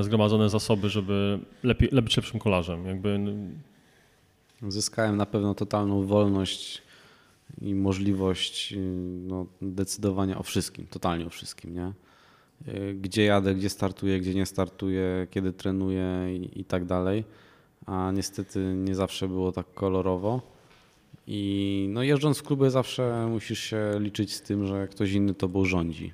zgromadzone 0.00 0.48
zasoby, 0.48 0.88
żeby 0.88 1.38
lepiej, 1.62 1.88
być 1.88 2.16
lepszym 2.16 2.40
kolarzem? 2.40 2.86
Jakby, 2.86 3.20
Zyskałem 4.68 5.16
na 5.16 5.26
pewno 5.26 5.54
totalną 5.54 6.06
wolność 6.06 6.82
i 7.60 7.74
możliwość 7.74 8.72
y, 8.72 8.76
no, 9.26 9.46
decydowania 9.62 10.38
o 10.38 10.42
wszystkim, 10.42 10.86
totalnie 10.86 11.26
o 11.26 11.30
wszystkim, 11.30 11.74
nie? 11.74 11.92
Y, 12.68 12.94
Gdzie 12.94 13.24
jadę, 13.24 13.54
gdzie 13.54 13.68
startuję, 13.68 14.20
gdzie 14.20 14.34
nie 14.34 14.46
startuję, 14.46 15.26
kiedy 15.30 15.52
trenuję 15.52 16.36
i, 16.36 16.60
i 16.60 16.64
tak 16.64 16.84
dalej. 16.84 17.24
A 17.86 18.10
niestety 18.14 18.74
nie 18.76 18.94
zawsze 18.94 19.28
było 19.28 19.52
tak 19.52 19.74
kolorowo. 19.74 20.40
I 21.26 21.86
no, 21.90 22.02
jeżdżąc 22.02 22.38
w 22.38 22.42
klubie 22.42 22.70
zawsze 22.70 23.26
musisz 23.30 23.58
się 23.58 23.92
liczyć 23.98 24.34
z 24.34 24.42
tym, 24.42 24.66
że 24.66 24.88
ktoś 24.88 25.12
inny 25.12 25.34
tobą 25.34 25.64
rządzi. 25.64 26.12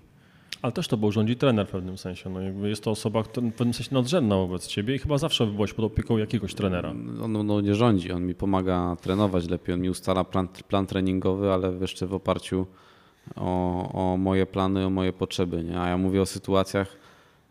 Ale 0.62 0.72
też 0.72 0.88
to 0.88 0.96
był 0.96 1.12
rządzi 1.12 1.36
trener 1.36 1.66
w 1.66 1.70
pewnym 1.70 1.98
sensie. 1.98 2.30
No 2.30 2.40
jakby 2.40 2.68
jest 2.68 2.84
to 2.84 2.90
osoba 2.90 3.22
w 3.22 3.28
pewnym 3.28 3.74
sensie 3.74 3.94
nadrzędna 3.94 4.36
wobec 4.36 4.66
ciebie 4.66 4.94
i 4.94 4.98
chyba 4.98 5.18
zawsze 5.18 5.46
byłeś 5.46 5.72
pod 5.72 5.84
opieką 5.84 6.18
jakiegoś 6.18 6.54
trenera. 6.54 6.90
On 7.22 7.46
no, 7.46 7.60
nie 7.60 7.74
rządzi, 7.74 8.12
on 8.12 8.26
mi 8.26 8.34
pomaga 8.34 8.96
trenować 9.00 9.48
lepiej, 9.48 9.74
on 9.74 9.80
mi 9.80 9.90
ustala 9.90 10.24
plan, 10.24 10.48
plan 10.68 10.86
treningowy, 10.86 11.52
ale 11.52 11.72
jeszcze 11.80 12.06
w 12.06 12.14
oparciu 12.14 12.66
o, 13.36 14.12
o 14.12 14.16
moje 14.16 14.46
plany, 14.46 14.86
o 14.86 14.90
moje 14.90 15.12
potrzeby. 15.12 15.64
Nie? 15.64 15.80
A 15.80 15.88
ja 15.88 15.98
mówię 15.98 16.22
o 16.22 16.26
sytuacjach, 16.26 16.96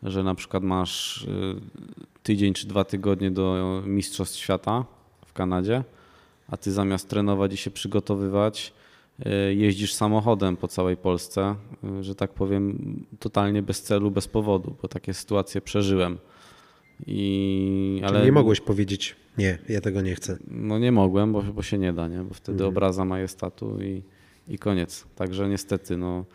że 0.04 0.24
na 0.24 0.36
przykład 0.36 0.64
masz 0.64 1.24
y, 1.24 1.56
tydzień 2.24 2.54
czy 2.54 2.68
dwa 2.68 2.84
tygodnie 2.84 3.32
do 3.32 3.82
Mistrzostw 3.86 4.38
Świata 4.38 4.86
w 5.26 5.34
Kanadzie, 5.34 5.84
a 6.50 6.58
ty 6.58 6.72
zamiast 6.72 7.10
trenować 7.10 7.54
i 7.54 7.58
się 7.58 7.72
przygotowywać, 7.72 8.74
jeździsz 9.56 9.94
samochodem 9.94 10.58
po 10.58 10.68
całej 10.68 10.98
Polsce, 10.98 11.56
y, 12.00 12.04
że 12.04 12.16
tak 12.16 12.34
powiem, 12.34 12.78
totalnie 13.20 13.62
bez 13.62 13.82
celu, 13.82 14.12
bez 14.12 14.28
powodu, 14.28 14.76
bo 14.82 14.88
takie 14.88 15.14
sytuacje 15.14 15.62
przeżyłem. 15.62 16.18
I, 17.08 18.02
Czyli 18.08 18.24
nie 18.24 18.32
mogłeś 18.32 18.62
powiedzieć, 18.62 19.16
nie, 19.38 19.58
ja 19.70 19.82
tego 19.82 20.02
nie 20.02 20.16
chcę. 20.16 20.38
no 20.48 20.80
nie 20.80 20.92
mogłem, 20.92 21.34
bo, 21.34 21.42
bo 21.44 21.62
się 21.64 21.78
nie 21.78 21.94
da, 21.94 22.08
nie? 22.08 22.18
bo 22.18 22.34
wtedy 22.34 22.56
Mhm. 22.58 22.70
obraza 22.70 23.06
majestatu 23.06 23.80
i, 23.84 24.02
i 24.54 24.58
koniec. 24.60 25.06
Także 25.16 25.50
niestety, 25.50 25.98
no, 25.98 26.26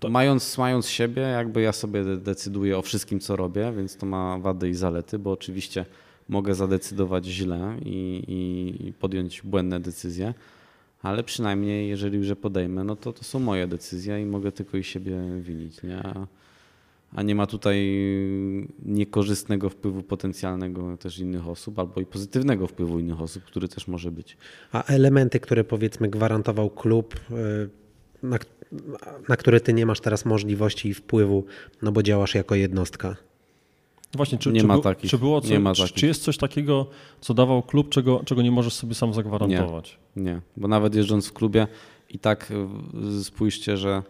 To- 0.00 0.08
mając, 0.10 0.58
mając 0.58 0.88
siebie, 0.88 1.22
jakby 1.22 1.60
ja 1.62 1.72
sobie 1.72 2.04
de- 2.04 2.16
decyduję 2.16 2.78
o 2.78 2.82
wszystkim, 2.82 3.20
co 3.20 3.36
robię, 3.36 3.72
więc 3.76 3.96
to 3.96 4.06
ma 4.06 4.38
wady 4.38 4.68
i 4.68 4.74
zalety, 4.74 5.18
bo 5.18 5.32
oczywiście 5.32 5.86
mogę 6.28 6.54
zadecydować 6.54 7.26
źle 7.26 7.76
i, 7.84 8.22
i, 8.28 8.86
i 8.88 8.92
podjąć 8.92 9.42
błędne 9.42 9.80
decyzje, 9.80 10.34
ale 11.04 11.24
przynajmniej 11.24 11.88
jeżeli 11.88 12.18
już 12.18 12.28
je 12.28 12.36
podejmę, 12.36 12.84
no 12.84 12.96
to 12.96 13.12
to 13.12 13.24
są 13.24 13.38
moje 13.38 13.66
decyzje 13.66 14.22
i 14.22 14.26
mogę 14.26 14.52
tylko 14.52 14.76
i 14.76 14.84
siebie 14.84 15.16
winić, 15.40 15.82
nie? 15.82 15.96
A, 15.98 16.26
a 17.14 17.22
nie 17.22 17.34
ma 17.34 17.46
tutaj 17.46 17.98
niekorzystnego 18.84 19.70
wpływu 19.70 20.02
potencjalnego 20.02 20.96
też 20.96 21.18
innych 21.18 21.48
osób, 21.48 21.78
albo 21.78 22.00
i 22.00 22.06
pozytywnego 22.06 22.66
wpływu 22.66 22.98
innych 22.98 23.20
osób, 23.20 23.44
który 23.44 23.68
też 23.68 23.88
może 23.88 24.10
być. 24.10 24.36
A 24.72 24.84
elementy, 24.84 25.40
które 25.40 25.64
powiedzmy 25.64 26.08
gwarantował 26.08 26.70
klub, 26.70 27.14
y, 27.30 27.68
na, 28.26 28.38
na 29.28 29.36
które 29.36 29.60
ty 29.60 29.72
nie 29.72 29.86
masz 29.86 30.00
teraz 30.00 30.24
możliwości 30.24 30.88
i 30.88 30.94
wpływu, 30.94 31.44
no 31.82 31.92
bo 31.92 32.02
działasz 32.02 32.34
jako 32.34 32.54
jednostka. 32.54 33.16
Właśnie, 34.16 34.38
czy, 34.38 34.52
Nie 34.52 34.60
czy, 34.60 34.66
ma 34.66 34.74
był- 34.74 34.82
takich. 34.82 35.10
czy 35.10 35.18
było 35.18 35.40
co, 35.40 35.48
Nie 35.48 35.60
ma 35.60 35.74
czy, 35.74 35.82
takich. 35.82 35.96
czy 35.96 36.06
jest 36.06 36.22
coś 36.22 36.36
takiego, 36.38 36.86
co 37.20 37.34
dawał 37.34 37.62
klub, 37.62 37.88
czego, 37.88 38.22
czego 38.24 38.42
nie 38.42 38.50
możesz 38.50 38.72
sobie 38.74 38.94
sam 38.94 39.14
zagwarantować? 39.14 39.98
Nie, 40.16 40.40
bo 40.56 40.68
nawet 40.68 40.94
jeżdżąc 40.94 41.26
w 41.28 41.32
klubie 41.32 41.66
i 42.10 42.18
tak 42.18 42.52
y, 43.20 43.24
spójrzcie, 43.24 43.76
że 43.76 44.02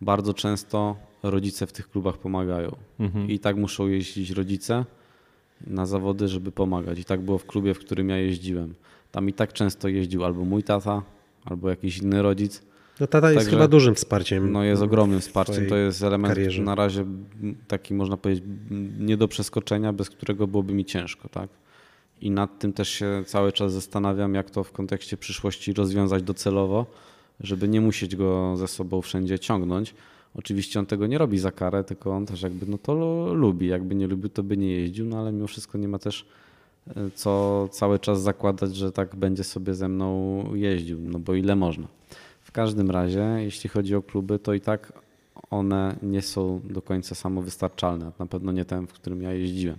bardzo 0.00 0.34
często 0.34 0.96
rodzice 1.22 1.66
w 1.66 1.72
tych 1.72 1.90
klubach 1.90 2.18
pomagają. 2.18 2.76
Mhm. 3.00 3.30
I 3.30 3.38
tak 3.38 3.56
muszą 3.56 3.86
jeździć 3.88 4.30
rodzice 4.30 4.84
na 5.66 5.86
zawody, 5.86 6.28
żeby 6.28 6.52
pomagać. 6.52 6.98
I 6.98 7.04
tak 7.04 7.20
było 7.20 7.38
w 7.38 7.46
klubie, 7.46 7.74
w 7.74 7.78
którym 7.78 8.08
ja 8.08 8.16
jeździłem. 8.18 8.74
Tam 9.12 9.28
i 9.28 9.32
tak 9.32 9.52
często 9.52 9.88
jeździł 9.88 10.24
albo 10.24 10.44
mój 10.44 10.62
tata, 10.62 11.02
albo 11.44 11.68
jakiś 11.68 11.98
inny 11.98 12.22
rodzic. 12.22 12.62
No 13.00 13.06
tata 13.06 13.30
jest 13.32 13.38
Także- 13.38 13.50
chyba 13.56 13.68
dużym 13.68 13.94
wsparciem. 13.94 14.52
No 14.52 14.64
jest 14.64 14.82
ogromnym 14.82 15.20
wsparciem. 15.20 15.66
To 15.66 15.76
jest 15.76 16.02
element 16.02 16.34
karierze. 16.34 16.62
na 16.62 16.74
razie 16.74 17.04
taki, 17.68 17.94
można 17.94 18.16
powiedzieć, 18.16 18.44
nie 18.98 19.16
do 19.16 19.28
przeskoczenia, 19.28 19.92
bez 19.92 20.10
którego 20.10 20.46
byłoby 20.46 20.74
mi 20.74 20.84
ciężko. 20.84 21.28
Tak? 21.28 21.48
I 22.20 22.30
nad 22.30 22.58
tym 22.58 22.72
też 22.72 22.88
się 22.88 23.22
cały 23.26 23.52
czas 23.52 23.72
zastanawiam, 23.72 24.34
jak 24.34 24.50
to 24.50 24.64
w 24.64 24.72
kontekście 24.72 25.16
przyszłości 25.16 25.72
rozwiązać 25.72 26.22
docelowo, 26.22 26.86
żeby 27.40 27.68
nie 27.68 27.80
musieć 27.80 28.16
go 28.16 28.56
ze 28.56 28.68
sobą 28.68 29.02
wszędzie 29.02 29.38
ciągnąć. 29.38 29.94
Oczywiście 30.34 30.78
on 30.78 30.86
tego 30.86 31.06
nie 31.06 31.18
robi 31.18 31.38
za 31.38 31.52
karę, 31.52 31.84
tylko 31.84 32.10
on 32.10 32.26
też 32.26 32.42
jakby 32.42 32.66
no 32.66 32.78
to 32.78 32.94
lu- 32.94 33.34
lubi. 33.34 33.66
Jakby 33.66 33.94
nie 33.94 34.06
lubił, 34.06 34.28
to 34.28 34.42
by 34.42 34.56
nie 34.56 34.72
jeździł, 34.72 35.06
no 35.06 35.18
ale 35.18 35.32
mimo 35.32 35.46
wszystko 35.46 35.78
nie 35.78 35.88
ma 35.88 35.98
też 35.98 36.26
e, 36.88 37.10
co 37.14 37.68
cały 37.70 37.98
czas 37.98 38.22
zakładać, 38.22 38.76
że 38.76 38.92
tak 38.92 39.16
będzie 39.16 39.44
sobie 39.44 39.74
ze 39.74 39.88
mną 39.88 40.44
jeździł, 40.54 40.98
no 41.00 41.18
bo 41.18 41.34
ile 41.34 41.56
można. 41.56 41.86
W 42.52 42.54
każdym 42.54 42.90
razie, 42.90 43.36
jeśli 43.38 43.70
chodzi 43.70 43.94
o 43.94 44.02
kluby, 44.02 44.38
to 44.38 44.54
i 44.54 44.60
tak 44.60 44.92
one 45.50 45.96
nie 46.02 46.22
są 46.22 46.60
do 46.64 46.82
końca 46.82 47.14
samowystarczalne. 47.14 48.12
Na 48.18 48.26
pewno 48.26 48.52
nie 48.52 48.64
ten, 48.64 48.86
w 48.86 48.92
którym 48.92 49.22
ja 49.22 49.32
jeździłem. 49.32 49.78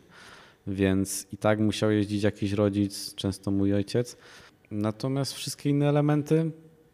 Więc 0.67 1.27
i 1.31 1.37
tak 1.37 1.59
musiał 1.59 1.91
jeździć 1.91 2.23
jakiś 2.23 2.51
rodzic, 2.51 3.15
często 3.15 3.51
mój 3.51 3.73
ojciec. 3.73 4.17
Natomiast 4.71 5.33
wszystkie 5.33 5.69
inne 5.69 5.89
elementy 5.89 6.51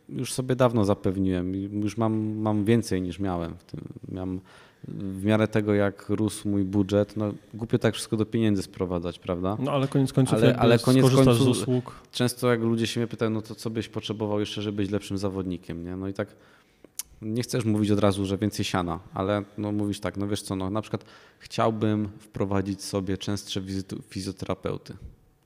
już 0.09 0.33
sobie 0.33 0.55
dawno 0.55 0.85
zapewniłem. 0.85 1.55
Już 1.83 1.97
mam, 1.97 2.37
mam 2.37 2.65
więcej 2.65 3.01
niż 3.01 3.19
miałem. 3.19 3.57
W, 3.57 3.63
tym. 3.63 3.81
Miałem 4.11 4.39
w 4.87 5.25
miarę 5.25 5.47
tego, 5.47 5.73
jak 5.73 6.09
rósł 6.09 6.49
mój 6.49 6.63
budżet, 6.63 7.17
no 7.17 7.33
głupio 7.53 7.79
tak 7.79 7.93
wszystko 7.93 8.17
do 8.17 8.25
pieniędzy 8.25 8.63
sprowadzać, 8.63 9.19
prawda? 9.19 9.57
No 9.59 9.71
ale 9.71 9.87
koniec 9.87 10.13
końców 10.13 10.35
Ale- 10.37 10.57
ale 10.57 10.79
koniec 10.79 11.05
końców- 11.15 11.35
z 11.43 11.47
usług. 11.47 11.95
Często 12.11 12.49
jak 12.51 12.59
ludzie 12.61 12.87
się 12.87 12.99
mnie 12.99 13.07
pytają, 13.07 13.31
no 13.31 13.41
to 13.41 13.55
co 13.55 13.69
byś 13.69 13.87
potrzebował 13.89 14.39
jeszcze, 14.39 14.61
żeby 14.61 14.77
być 14.77 14.91
lepszym 14.91 15.17
zawodnikiem, 15.17 15.85
nie? 15.85 15.95
No 15.95 16.07
i 16.07 16.13
tak 16.13 16.27
nie 17.21 17.41
chcesz 17.43 17.65
mówić 17.65 17.91
od 17.91 17.99
razu, 17.99 18.25
że 18.25 18.37
więcej 18.37 18.65
siana, 18.65 18.99
ale 19.13 19.43
no 19.57 19.71
mówisz 19.71 19.99
tak, 19.99 20.17
no 20.17 20.27
wiesz 20.27 20.41
co, 20.41 20.55
no 20.55 20.69
na 20.69 20.81
przykład 20.81 21.05
chciałbym 21.39 22.09
wprowadzić 22.19 22.83
sobie 22.83 23.17
częstsze 23.17 23.61
wizyty 23.61 23.95
fizjoterapeuty. 24.09 24.93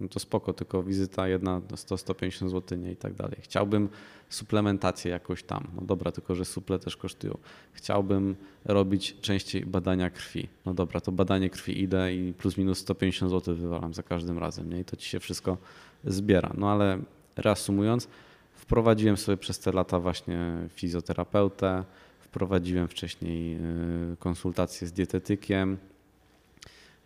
No 0.04 0.10
to 0.10 0.20
spoko, 0.20 0.54
tylko 0.54 0.84
wizyta 0.84 1.28
jedna 1.28 1.60
100-150 1.60 2.50
zł 2.50 2.78
nie 2.78 2.92
i 2.92 2.96
tak 2.96 3.14
dalej. 3.14 3.38
Chciałbym 3.42 3.90
suplementację 4.30 5.12
jakoś 5.12 5.44
tam. 5.44 5.68
No 5.76 5.82
dobra, 5.82 6.12
tylko 6.12 6.36
że 6.36 6.46
suple 6.46 6.80
też 6.80 6.98
kosztują. 6.98 7.38
Chciałbym 7.74 8.36
robić 8.66 9.16
częściej 9.22 9.66
badania 9.66 10.10
krwi. 10.10 10.48
No 10.66 10.74
dobra, 10.74 11.02
to 11.02 11.12
badanie 11.12 11.50
krwi 11.50 11.82
idę 11.82 12.16
i 12.16 12.34
plus 12.34 12.58
minus 12.58 12.80
150 12.80 13.32
zł 13.32 13.56
wywalam 13.56 13.94
za 13.94 14.04
każdym 14.04 14.38
razem, 14.38 14.70
nie? 14.70 14.80
I 14.80 14.86
to 14.86 14.96
ci 14.96 15.10
się 15.10 15.20
wszystko 15.20 15.58
zbiera. 16.06 16.52
No 16.58 16.72
ale 16.72 17.00
reasumując, 17.36 18.08
wprowadziłem 18.54 19.18
sobie 19.18 19.38
przez 19.38 19.60
te 19.60 19.72
lata 19.72 20.00
właśnie 20.00 20.54
fizjoterapeutę, 20.70 21.84
wprowadziłem 22.20 22.88
wcześniej 22.88 23.56
y, 23.56 24.18
konsultacje 24.20 24.88
z 24.88 24.92
dietetykiem, 24.92 25.78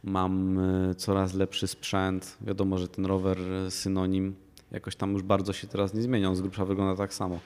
mam 0.08 0.60
y, 0.90 0.96
coraz 0.96 1.34
lepszy 1.34 1.68
sprzęt. 1.68 2.38
Wiadomo, 2.42 2.78
że 2.78 2.88
ten 2.88 3.06
rower 3.06 3.38
y, 3.68 3.72
synonim 3.72 4.36
jakoś 4.72 4.96
tam 4.96 5.14
już 5.14 5.24
bardzo 5.24 5.54
się 5.54 5.68
teraz 5.68 5.94
nie 5.94 6.02
zmienia, 6.02 6.30
on 6.30 6.36
z 6.36 6.42
grubsza 6.42 6.66
wygląda 6.66 6.96
tak 6.96 7.14
samo, 7.14 7.40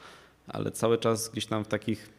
ale 0.47 0.71
cały 0.71 0.97
czas 0.97 1.29
gdzieś 1.29 1.45
tam 1.45 1.63
w 1.63 1.67
takich 1.67 2.09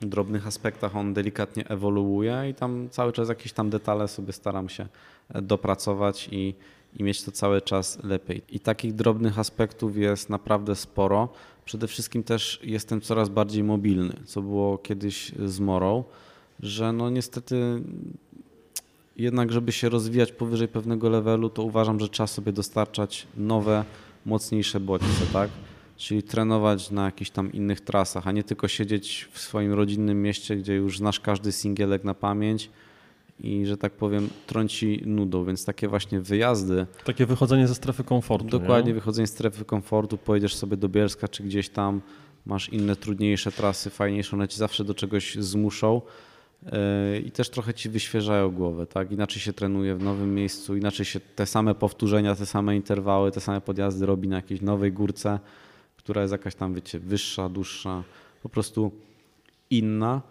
drobnych 0.00 0.46
aspektach 0.46 0.96
on 0.96 1.14
delikatnie 1.14 1.68
ewoluuje 1.68 2.44
i 2.50 2.54
tam 2.54 2.88
cały 2.90 3.12
czas 3.12 3.28
jakieś 3.28 3.52
tam 3.52 3.70
detale 3.70 4.08
sobie 4.08 4.32
staram 4.32 4.68
się 4.68 4.88
e, 5.28 5.42
dopracować 5.42 6.28
i, 6.32 6.54
i 6.96 7.02
mieć 7.02 7.22
to 7.22 7.32
cały 7.32 7.62
czas 7.62 7.98
lepiej. 8.04 8.42
I 8.48 8.60
takich 8.60 8.94
drobnych 8.94 9.38
aspektów 9.38 9.96
jest 9.96 10.30
naprawdę 10.30 10.76
sporo. 10.76 11.28
Przede 11.64 11.86
wszystkim 11.86 12.22
też 12.22 12.60
jestem 12.62 13.00
coraz 13.00 13.28
bardziej 13.28 13.64
mobilny, 13.64 14.14
co 14.24 14.42
było 14.42 14.78
kiedyś 14.78 15.32
z 15.44 15.60
Morą, 15.60 16.04
że 16.60 16.92
no 16.92 17.10
niestety 17.10 17.82
jednak, 19.18 19.52
żeby 19.52 19.72
się 19.72 19.88
rozwijać 19.88 20.32
powyżej 20.32 20.68
pewnego 20.68 21.08
levelu, 21.08 21.50
to 21.50 21.62
uważam, 21.62 22.00
że 22.00 22.08
trzeba 22.08 22.26
sobie 22.26 22.52
dostarczać 22.52 23.26
nowe, 23.36 23.84
mocniejsze 24.26 24.80
bodźce, 24.80 25.26
tak? 25.32 25.50
Czyli 25.96 26.22
trenować 26.22 26.90
na 26.90 27.04
jakichś 27.04 27.30
tam 27.30 27.52
innych 27.52 27.80
trasach, 27.80 28.26
a 28.26 28.32
nie 28.32 28.44
tylko 28.44 28.68
siedzieć 28.68 29.28
w 29.32 29.38
swoim 29.38 29.72
rodzinnym 29.72 30.22
mieście, 30.22 30.56
gdzie 30.56 30.74
już 30.74 30.98
znasz 30.98 31.20
każdy 31.20 31.52
singielek 31.52 32.04
na 32.04 32.14
pamięć 32.14 32.70
i, 33.40 33.66
że 33.66 33.76
tak 33.76 33.92
powiem, 33.92 34.28
trąci 34.46 35.02
nudą. 35.06 35.44
Więc 35.44 35.64
takie 35.64 35.88
właśnie 35.88 36.20
wyjazdy. 36.20 36.86
Takie 37.04 37.26
wychodzenie 37.26 37.68
ze 37.68 37.74
strefy 37.74 38.04
komfortu. 38.04 38.48
Dokładnie, 38.48 38.88
nie? 38.88 38.94
wychodzenie 38.94 39.26
z 39.26 39.30
strefy 39.30 39.64
komfortu, 39.64 40.18
pojedziesz 40.18 40.54
sobie 40.54 40.76
do 40.76 40.88
Bielska 40.88 41.28
czy 41.28 41.42
gdzieś 41.42 41.68
tam, 41.68 42.00
masz 42.46 42.68
inne, 42.68 42.96
trudniejsze 42.96 43.52
trasy, 43.52 43.90
fajniejsze, 43.90 44.36
one 44.36 44.48
ci 44.48 44.56
zawsze 44.56 44.84
do 44.84 44.94
czegoś 44.94 45.34
zmuszą. 45.34 46.00
Yy, 46.62 47.20
i 47.20 47.30
też 47.30 47.50
trochę 47.50 47.74
ci 47.74 47.88
wyświeżają 47.88 48.50
głowę, 48.50 48.86
tak? 48.86 49.12
Inaczej 49.12 49.42
się 49.42 49.52
trenuje 49.52 49.94
w 49.94 50.02
nowym 50.02 50.34
miejscu, 50.34 50.76
inaczej 50.76 51.06
się 51.06 51.20
te 51.20 51.46
same 51.46 51.74
powtórzenia, 51.74 52.34
te 52.34 52.46
same 52.46 52.76
interwały, 52.76 53.30
te 53.30 53.40
same 53.40 53.60
podjazdy 53.60 54.06
robi 54.06 54.28
na 54.28 54.36
jakiejś 54.36 54.60
nowej 54.60 54.92
górce, 54.92 55.38
która 55.96 56.22
jest 56.22 56.32
jakaś 56.32 56.54
tam, 56.54 56.74
wiecie, 56.74 56.98
wyższa, 56.98 57.48
dłuższa, 57.48 58.02
po 58.42 58.48
prostu 58.48 58.92
inna. 59.70 60.22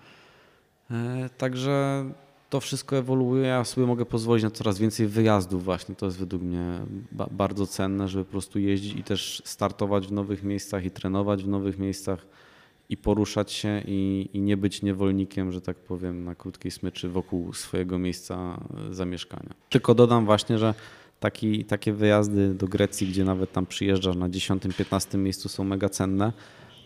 Yy, 0.89 0.95
także 1.37 2.05
to 2.49 2.59
wszystko 2.59 2.97
ewoluuje. 2.97 3.47
Ja 3.47 3.63
sobie 3.63 3.87
mogę 3.87 4.05
pozwolić 4.05 4.43
na 4.43 4.51
coraz 4.51 4.79
więcej 4.79 5.07
wyjazdów 5.07 5.63
właśnie. 5.63 5.95
To 5.95 6.05
jest 6.05 6.17
według 6.17 6.43
mnie 6.43 6.79
bardzo 7.31 7.67
cenne, 7.67 8.07
żeby 8.07 8.25
po 8.25 8.31
prostu 8.31 8.59
jeździć 8.59 8.95
i 8.95 9.03
też 9.03 9.41
startować 9.45 10.07
w 10.07 10.11
nowych 10.11 10.43
miejscach 10.43 10.85
i 10.85 10.91
trenować 10.91 11.43
w 11.43 11.47
nowych 11.47 11.79
miejscach 11.79 12.25
i 12.89 12.97
poruszać 12.97 13.51
się 13.51 13.81
i, 13.87 14.29
i, 14.33 14.41
nie 14.41 14.57
być 14.57 14.81
niewolnikiem, 14.81 15.51
że 15.51 15.61
tak 15.61 15.77
powiem, 15.77 16.23
na 16.23 16.35
krótkiej 16.35 16.71
smyczy 16.71 17.09
wokół 17.09 17.53
swojego 17.53 17.99
miejsca 17.99 18.63
e, 18.89 18.93
zamieszkania. 18.93 19.53
Tylko 19.69 19.95
dodam 19.95 20.25
właśnie, 20.25 20.57
że 20.57 20.73
taki, 21.19 21.65
takie 21.65 21.93
wyjazdy 21.93 22.53
do 22.53 22.67
Grecji, 22.67 23.07
gdzie 23.07 23.23
nawet 23.23 23.51
tam 23.51 23.65
przyjeżdżasz 23.65 24.15
na 24.15 24.29
10-15 24.29 25.17
miejscu 25.17 25.49
są 25.49 25.63
mega 25.63 25.89
cenne, 25.89 26.33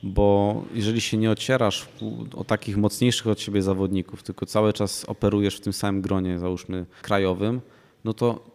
bo 0.04 0.64
jeżeli 0.74 1.02
się 1.02 1.18
nie 1.18 1.32
ocierasz 1.32 1.90
o 2.36 2.44
takich 2.44 2.78
mocniejszych 2.78 3.28
od 3.28 3.40
siebie 3.40 3.62
zawodników, 3.62 4.24
tylko 4.24 4.46
cały 4.46 4.74
czas 4.74 5.06
operujesz 5.06 5.58
w 5.58 5.62
tym 5.62 5.74
samym 5.74 6.02
gronie, 6.02 6.40
załóżmy 6.40 6.86
krajowym, 7.02 7.62
no 8.04 8.14
to 8.14 8.51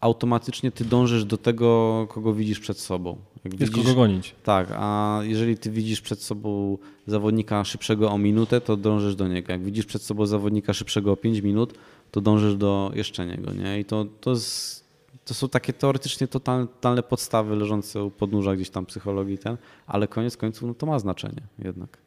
automatycznie 0.00 0.72
ty 0.72 0.84
dążysz 0.84 1.24
do 1.24 1.38
tego, 1.38 2.06
kogo 2.10 2.34
widzisz 2.34 2.60
przed 2.60 2.78
sobą. 2.78 3.16
Jak 3.44 3.60
Jest 3.60 3.72
widzisz, 3.72 3.84
kogo 3.84 4.00
gonić. 4.00 4.34
Tak, 4.44 4.68
a 4.76 5.18
jeżeli 5.22 5.58
ty 5.58 5.70
widzisz 5.70 6.00
przed 6.00 6.22
sobą 6.22 6.78
zawodnika 7.06 7.64
szybszego 7.64 8.10
o 8.10 8.18
minutę, 8.18 8.60
to 8.60 8.76
dążysz 8.76 9.14
do 9.14 9.28
niego. 9.28 9.52
Jak 9.52 9.64
widzisz 9.64 9.86
przed 9.86 10.02
sobą 10.02 10.26
zawodnika 10.26 10.72
szybszego 10.72 11.12
o 11.12 11.16
5 11.16 11.40
minut, 11.40 11.74
to 12.10 12.20
dążysz 12.20 12.56
do 12.56 12.90
jeszcze 12.94 13.26
niego. 13.26 13.52
Nie? 13.52 13.80
I 13.80 13.84
to, 13.84 14.06
to, 14.20 14.30
jest, 14.30 14.84
to 15.24 15.34
są 15.34 15.48
takie 15.48 15.72
teoretycznie 15.72 16.28
totalne, 16.28 16.66
totalne 16.66 17.02
podstawy 17.02 17.56
leżące 17.56 18.04
u 18.04 18.10
podnóża 18.10 18.56
gdzieś 18.56 18.70
tam 18.70 18.86
psychologii, 18.86 19.38
ten, 19.38 19.56
ale 19.86 20.08
koniec 20.08 20.36
końców 20.36 20.68
no, 20.68 20.74
to 20.74 20.86
ma 20.86 20.98
znaczenie 20.98 21.42
jednak. 21.58 21.98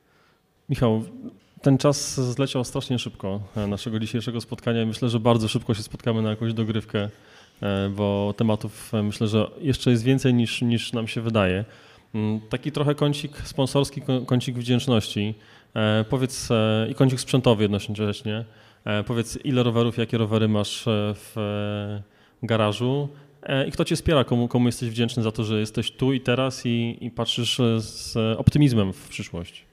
Michał, 0.69 1.03
ten 1.61 1.77
czas 1.77 2.19
zleciał 2.31 2.63
strasznie 2.63 2.99
szybko 2.99 3.39
e, 3.55 3.67
naszego 3.67 3.99
dzisiejszego 3.99 4.41
spotkania. 4.41 4.85
Myślę, 4.85 5.09
że 5.09 5.19
bardzo 5.19 5.47
szybko 5.47 5.73
się 5.73 5.83
spotkamy 5.83 6.21
na 6.21 6.29
jakąś 6.29 6.53
dogrywkę 6.53 7.09
bo 7.95 8.33
tematów 8.37 8.93
e, 8.93 9.03
myślę, 9.03 9.27
że 9.27 9.51
jeszcze 9.61 9.91
jest 9.91 10.03
więcej 10.03 10.33
niż, 10.33 10.61
niż 10.61 10.93
nam 10.93 11.07
się 11.07 11.21
wydaje. 11.21 11.65
Mm, 12.15 12.41
taki 12.49 12.71
trochę 12.71 12.95
kącik 12.95 13.37
sponsorski, 13.37 14.01
kącik 14.25 14.55
wdzięczności. 14.55 15.35
E, 15.75 16.05
powiedz 16.09 16.49
i 16.89 16.95
kącik 16.95 17.19
sprzętowy 17.19 17.63
jednocześnie. 17.63 18.45
Powiedz, 19.07 19.39
ile 19.43 19.63
rowerów, 19.63 19.97
jakie 19.97 20.17
rowery 20.17 20.47
masz 20.47 20.83
w 21.15 21.35
garażu 22.43 23.09
i 23.67 23.71
kto 23.71 23.85
cię 23.85 23.95
wspiera, 23.95 24.23
komu, 24.23 24.47
komu 24.47 24.65
jesteś 24.65 24.89
wdzięczny 24.89 25.23
za 25.23 25.31
to, 25.31 25.43
że 25.43 25.59
jesteś 25.59 25.91
tu 25.91 26.13
i 26.13 26.21
teraz 26.21 26.65
i, 26.65 26.97
i 27.01 27.11
patrzysz 27.11 27.61
z 27.77 28.17
optymizmem 28.37 28.93
w 28.93 29.07
przyszłość. 29.07 29.65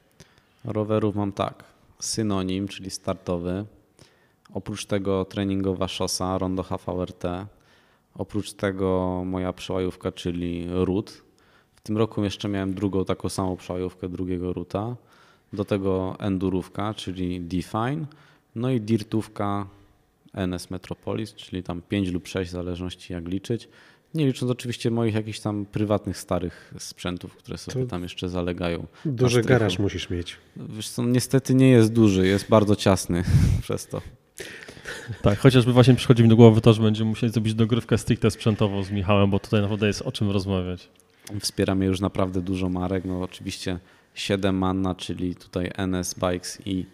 Rowerów 0.65 1.17
mam 1.17 1.33
tak. 1.33 1.65
Synonim, 1.99 2.69
czyli 2.69 2.91
startowy. 2.91 3.65
Oprócz 4.55 4.85
tego 4.85 5.25
treningowa 5.25 5.89
szosa 5.89 6.39
Rondo 6.39 6.63
HVRT 6.63 7.25
Oprócz 8.15 8.53
tego 8.53 9.23
moja 9.27 9.53
przełajówka, 9.53 10.13
czyli 10.13 10.67
RUT. 10.71 11.23
W 11.75 11.81
tym 11.81 11.99
roku 11.99 12.25
jeszcze 12.25 12.49
miałem 12.49 12.75
drugą 12.75 13.05
taką 13.05 13.29
samą 13.29 13.57
przełajówkę 13.57 14.09
drugiego 14.09 14.53
ruta. 14.53 14.97
Do 15.53 15.65
tego 15.65 16.17
endurówka, 16.19 16.95
czyli 16.95 17.41
Define. 17.41 18.07
No 18.55 18.71
i 18.71 18.81
dirtówka 18.81 19.67
NS 20.35 20.71
Metropolis, 20.71 21.35
czyli 21.35 21.63
tam 21.63 21.83
5 21.83 22.09
lub 22.09 22.29
6 22.29 22.51
w 22.51 22.53
zależności 22.53 23.13
jak 23.13 23.29
liczyć. 23.29 23.69
Nie 24.15 24.27
licząc 24.27 24.53
oczywiście 24.53 24.91
moich 24.91 25.15
jakichś 25.15 25.41
tam 25.41 25.67
prywatnych, 25.67 26.19
starych 26.19 26.75
sprzętów, 26.79 27.37
które 27.37 27.59
sobie 27.59 27.85
to 27.85 27.91
tam 27.91 28.03
jeszcze 28.03 28.29
zalegają. 28.29 28.87
Duży 29.05 29.43
garaż 29.43 29.79
musisz 29.79 30.11
mieć. 30.11 30.37
Wiesz 30.57 30.89
co, 30.89 31.03
niestety 31.03 31.55
nie 31.55 31.71
jest 31.71 31.93
duży, 31.93 32.27
jest 32.27 32.49
bardzo 32.49 32.77
ciasny 32.77 33.25
przez 33.63 33.87
to. 33.87 34.01
Tak, 35.23 35.39
chociażby 35.39 35.73
właśnie 35.73 35.95
przychodzi 35.95 36.23
mi 36.23 36.29
do 36.29 36.37
głowy 36.37 36.61
to, 36.61 36.73
że 36.73 36.83
będziemy 36.83 37.11
musieli 37.11 37.33
zrobić 37.33 37.55
dogrywkę 37.55 37.99
stricte 37.99 38.31
sprzętową 38.31 38.83
z 38.83 38.91
Michałem, 38.91 39.31
bo 39.31 39.39
tutaj 39.39 39.63
naprawdę 39.63 39.87
jest 39.87 40.03
o 40.03 40.13
czym 40.13 40.31
rozmawiać. 40.31 40.89
Wspiera 41.41 41.75
mnie 41.75 41.87
już 41.87 42.01
naprawdę 42.01 42.41
dużo 42.41 42.69
marek. 42.69 43.05
No 43.05 43.23
oczywiście 43.23 43.79
7 44.15 44.57
Manna, 44.59 44.95
czyli 44.95 45.37
tutaj 45.37 45.71
NS 45.77 46.15
Bikes 46.15 46.59
i, 46.67 46.87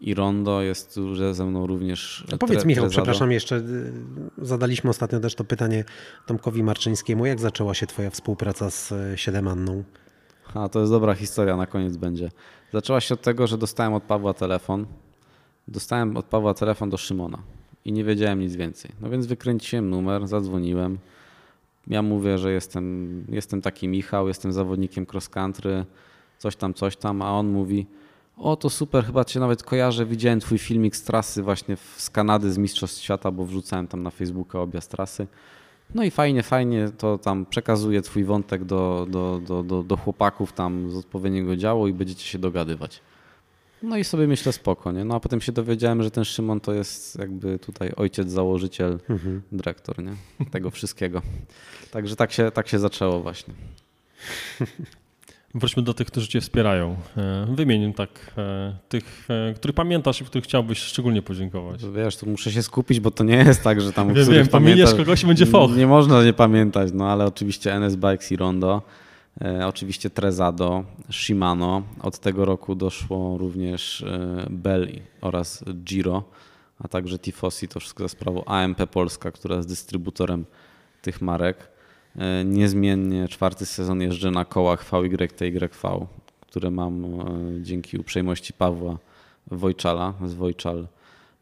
i 0.00 0.14
Rondo 0.14 0.62
jest 0.62 0.94
tu 0.94 1.34
ze 1.34 1.46
mną 1.46 1.66
również. 1.66 2.24
A 2.32 2.36
powiedz 2.36 2.58
tre, 2.58 2.68
Michał, 2.68 2.88
przepraszam 2.88 3.32
jeszcze, 3.32 3.56
y, 3.56 3.92
zadaliśmy 4.38 4.90
ostatnio 4.90 5.20
też 5.20 5.34
to 5.34 5.44
pytanie 5.44 5.84
Tomkowi 6.26 6.62
Marczyńskiemu. 6.62 7.26
Jak 7.26 7.40
zaczęła 7.40 7.74
się 7.74 7.86
twoja 7.86 8.10
współpraca 8.10 8.70
z 8.70 8.92
7 9.16 9.44
Manną? 9.44 9.84
A, 10.54 10.68
to 10.68 10.80
jest 10.80 10.92
dobra 10.92 11.14
historia, 11.14 11.56
na 11.56 11.66
koniec 11.66 11.96
będzie. 11.96 12.30
Zaczęła 12.72 13.00
się 13.00 13.14
od 13.14 13.22
tego, 13.22 13.46
że 13.46 13.58
dostałem 13.58 13.94
od 13.94 14.02
Pawła 14.02 14.34
telefon 14.34 14.86
dostałem 15.68 16.16
od 16.16 16.24
Pawła 16.26 16.54
telefon 16.54 16.90
do 16.90 16.96
Szymona 16.96 17.38
i 17.84 17.92
nie 17.92 18.04
wiedziałem 18.04 18.40
nic 18.40 18.56
więcej. 18.56 18.90
No 19.00 19.10
więc 19.10 19.26
wykręciłem 19.26 19.90
numer, 19.90 20.28
zadzwoniłem. 20.28 20.98
Ja 21.86 22.02
mówię, 22.02 22.38
że 22.38 22.52
jestem, 22.52 23.24
jestem 23.28 23.62
taki 23.62 23.88
Michał, 23.88 24.28
jestem 24.28 24.52
zawodnikiem 24.52 25.06
cross 25.12 25.28
country, 25.28 25.84
coś 26.38 26.56
tam, 26.56 26.74
coś 26.74 26.96
tam, 26.96 27.22
a 27.22 27.32
on 27.32 27.48
mówi: 27.48 27.86
O, 28.36 28.56
to 28.56 28.70
super, 28.70 29.04
chyba 29.04 29.24
cię 29.24 29.40
nawet 29.40 29.62
kojarzę. 29.62 30.06
Widziałem 30.06 30.40
twój 30.40 30.58
filmik 30.58 30.96
z 30.96 31.02
trasy 31.02 31.42
właśnie 31.42 31.76
z 31.96 32.10
Kanady, 32.10 32.52
z 32.52 32.58
Mistrzostw 32.58 33.02
Świata, 33.02 33.30
bo 33.30 33.44
wrzucałem 33.44 33.86
tam 33.86 34.02
na 34.02 34.10
Facebooka 34.10 34.60
objazd 34.60 34.90
trasy. 34.90 35.26
No 35.94 36.04
i 36.04 36.10
fajnie, 36.10 36.42
fajnie, 36.42 36.90
to 36.98 37.18
tam 37.18 37.46
przekazuję 37.46 38.02
twój 38.02 38.24
wątek 38.24 38.64
do, 38.64 39.06
do, 39.10 39.40
do, 39.46 39.62
do, 39.62 39.82
do 39.82 39.96
chłopaków 39.96 40.52
tam 40.52 40.90
z 40.90 40.96
odpowiedniego 40.96 41.56
działu 41.56 41.88
i 41.88 41.92
będziecie 41.92 42.24
się 42.24 42.38
dogadywać. 42.38 43.00
No 43.84 43.96
i 43.96 44.04
sobie 44.04 44.26
myślę 44.26 44.52
spoko, 44.52 44.92
nie? 44.92 45.04
No 45.04 45.14
a 45.14 45.20
potem 45.20 45.40
się 45.40 45.52
dowiedziałem, 45.52 46.02
że 46.02 46.10
ten 46.10 46.24
Szymon 46.24 46.60
to 46.60 46.72
jest 46.74 47.18
jakby 47.18 47.58
tutaj 47.58 47.92
ojciec, 47.96 48.30
założyciel, 48.30 48.98
mhm. 49.08 49.42
dyrektor, 49.52 50.04
nie? 50.04 50.12
Tego 50.52 50.70
wszystkiego. 50.70 51.22
Także 51.90 52.16
tak 52.16 52.32
się, 52.32 52.50
tak 52.50 52.68
się 52.68 52.78
zaczęło 52.78 53.20
właśnie. 53.20 53.54
Wróćmy 55.54 55.82
do 55.82 55.94
tych, 55.94 56.06
którzy 56.06 56.28
Cię 56.28 56.40
wspierają. 56.40 56.96
E, 57.16 57.46
Wymień 57.54 57.94
tak 57.94 58.08
e, 58.38 58.76
tych, 58.88 59.28
e, 59.50 59.54
których 59.54 59.74
pamiętasz 59.74 60.20
i 60.20 60.24
których 60.24 60.44
chciałbyś 60.44 60.78
szczególnie 60.78 61.22
podziękować. 61.22 61.80
Wiesz, 61.84 62.16
tu 62.16 62.26
muszę 62.26 62.52
się 62.52 62.62
skupić, 62.62 63.00
bo 63.00 63.10
to 63.10 63.24
nie 63.24 63.36
jest 63.36 63.62
tak, 63.62 63.80
że 63.80 63.92
tam 63.92 64.08
Wiem, 64.14 64.30
wiem, 64.30 64.46
pamiętasz- 64.46 64.96
kogoś 64.96 65.24
będzie 65.24 65.46
foch. 65.46 65.76
Nie 65.76 65.86
można 65.86 66.24
nie 66.24 66.32
pamiętać, 66.32 66.90
no 66.94 67.08
ale 67.08 67.26
oczywiście 67.26 67.74
NS 67.74 67.96
Bikes 67.96 68.32
i 68.32 68.36
Rondo, 68.36 68.82
oczywiście 69.66 70.10
Trezado, 70.10 70.84
Shimano. 71.10 71.82
Od 72.02 72.18
tego 72.18 72.44
roku 72.44 72.74
doszło 72.74 73.38
również 73.38 74.02
e, 74.02 74.46
Belli 74.50 75.02
oraz 75.20 75.64
Giro, 75.84 76.24
a 76.78 76.88
także 76.88 77.18
Tifosi, 77.18 77.68
to 77.68 77.80
wszystko 77.80 78.04
za 78.04 78.08
sprawą 78.08 78.44
AMP 78.44 78.86
Polska, 78.86 79.32
która 79.32 79.56
jest 79.56 79.68
dystrybutorem 79.68 80.44
tych 81.02 81.22
marek. 81.22 81.68
E, 82.16 82.44
Niezmiennie 82.44 83.28
czwarty 83.28 83.66
sezon 83.66 84.00
jeżdżę 84.00 84.30
na 84.30 84.44
kołach 84.44 84.84
VY 84.90 85.28
TYV, 85.28 85.68
które 86.40 86.70
mam 86.70 87.04
e, 87.04 87.18
dzięki 87.62 87.98
uprzejmości 87.98 88.52
Pawła 88.52 88.98
Wojczala 89.46 90.14
z 90.26 90.34
Wojczal 90.34 90.86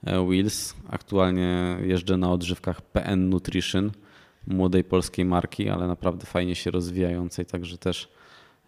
e, 0.05 0.27
Wheels. 0.27 0.74
Aktualnie 0.90 1.77
jeżdżę 1.85 2.16
na 2.16 2.32
odżywkach 2.32 2.81
PN 2.81 3.28
Nutrition, 3.28 3.90
młodej 4.47 4.85
polskiej 4.85 5.24
marki, 5.24 5.69
ale 5.69 5.86
naprawdę 5.86 6.27
fajnie 6.27 6.55
się 6.55 6.70
rozwijającej, 6.70 7.47
także 7.47 7.78
też 7.78 8.09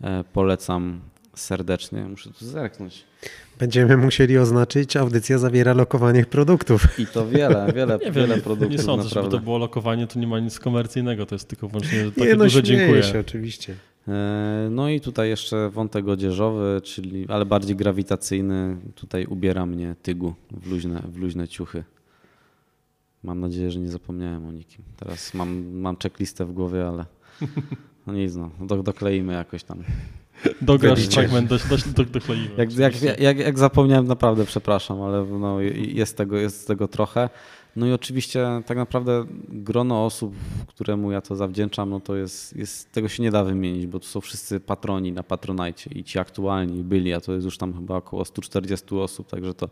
e, 0.00 0.24
polecam 0.32 1.00
serdecznie. 1.34 2.04
Muszę 2.04 2.30
tu 2.30 2.44
zerknąć. 2.46 3.04
Będziemy 3.58 3.96
musieli 3.96 4.38
oznaczyć, 4.38 4.96
audycja 4.96 5.38
zawiera 5.38 5.72
lokowanie 5.74 6.24
produktów. 6.24 6.98
I 6.98 7.06
to 7.06 7.26
wiele, 7.28 7.72
wiele, 7.74 7.98
Nie 8.04 8.12
wiele 8.12 8.28
wiem, 8.28 8.40
produktów 8.40 8.72
nie 8.72 8.78
sądzę, 8.82 9.08
żeby 9.08 9.14
naprawdę. 9.14 9.38
to 9.38 9.44
było 9.44 9.58
lokowanie, 9.58 10.06
to 10.06 10.18
nie 10.18 10.26
ma 10.26 10.40
nic 10.40 10.58
komercyjnego, 10.58 11.26
to 11.26 11.34
jest 11.34 11.48
tylko 11.48 11.68
wyłącznie 11.68 12.04
takie 12.10 12.26
Nie 12.28 12.34
no, 12.36 12.44
duże 12.44 12.62
dziękuję. 12.62 13.02
się 13.02 13.20
oczywiście. 13.20 13.74
E, 14.08 14.68
No 14.70 14.88
i 14.88 15.00
tutaj 15.00 15.28
jeszcze 15.28 15.70
wątek 15.70 16.08
odzieżowy, 16.08 16.80
czyli 16.84 17.26
ale 17.28 17.46
bardziej 17.46 17.76
grawitacyjny. 17.76 18.76
Tutaj 18.94 19.26
ubiera 19.26 19.66
mnie 19.66 19.94
tygu 20.02 20.34
w 20.50 20.70
luźne, 20.70 21.02
w 21.12 21.16
luźne 21.18 21.48
ciuchy. 21.48 21.84
Mam 23.24 23.40
nadzieję, 23.40 23.70
że 23.70 23.80
nie 23.80 23.88
zapomniałem 23.88 24.46
o 24.46 24.52
nikim. 24.52 24.84
Teraz 24.96 25.34
mam, 25.34 25.76
mam 25.76 25.96
checklistę 26.02 26.44
w 26.44 26.52
głowie, 26.52 26.88
ale 26.88 27.06
no 28.06 28.12
nic, 28.12 28.34
no, 28.34 28.50
do, 28.60 28.82
dokleimy 28.82 29.32
jakoś 29.32 29.64
tam. 29.64 29.78
Dograsz 30.60 31.08
fragment, 31.08 31.48
dość, 31.48 31.68
dość, 31.68 31.88
do, 31.88 32.04
dokleimy. 32.04 32.50
Jak, 32.56 32.76
jak, 32.76 33.20
jak, 33.20 33.38
jak 33.38 33.58
zapomniałem, 33.58 34.06
naprawdę 34.06 34.44
przepraszam, 34.44 35.02
ale 35.02 35.24
no, 35.24 35.60
jest, 35.60 36.16
tego, 36.16 36.36
jest 36.36 36.66
tego 36.66 36.88
trochę. 36.88 37.28
No 37.76 37.86
i 37.86 37.92
oczywiście 37.92 38.46
tak 38.66 38.76
naprawdę 38.76 39.24
grono 39.48 40.06
osób, 40.06 40.34
któremu 40.66 41.12
ja 41.12 41.20
to 41.20 41.36
zawdzięczam, 41.36 41.90
no 41.90 42.00
to 42.00 42.16
jest, 42.16 42.56
jest 42.56 42.92
tego 42.92 43.08
się 43.08 43.22
nie 43.22 43.30
da 43.30 43.44
wymienić, 43.44 43.86
bo 43.86 44.00
to 44.00 44.06
są 44.06 44.20
wszyscy 44.20 44.60
patroni 44.60 45.12
na 45.12 45.22
Patronajcie 45.22 45.90
i 45.94 46.04
ci 46.04 46.18
aktualni 46.18 46.82
byli, 46.82 47.12
a 47.12 47.20
to 47.20 47.32
jest 47.32 47.44
już 47.44 47.58
tam 47.58 47.74
chyba 47.74 47.96
około 47.96 48.24
140 48.24 48.94
osób, 48.94 49.28
także 49.28 49.54
to 49.54 49.68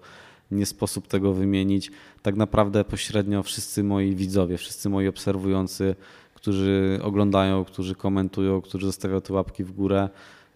nie 0.53 0.67
sposób 0.67 1.07
tego 1.07 1.33
wymienić. 1.33 1.91
Tak 2.23 2.37
naprawdę 2.37 2.85
pośrednio 2.85 3.43
wszyscy 3.43 3.85
moi 3.85 4.15
widzowie, 4.15 4.57
wszyscy 4.57 4.89
moi 4.89 5.09
obserwujący, 5.09 5.95
którzy 6.35 7.01
oglądają, 7.03 7.65
którzy 7.65 7.95
komentują, 7.95 8.61
którzy 8.61 8.87
zostawiają 8.87 9.21
te 9.21 9.33
łapki 9.33 9.65
w 9.65 9.73
górę, 9.73 10.09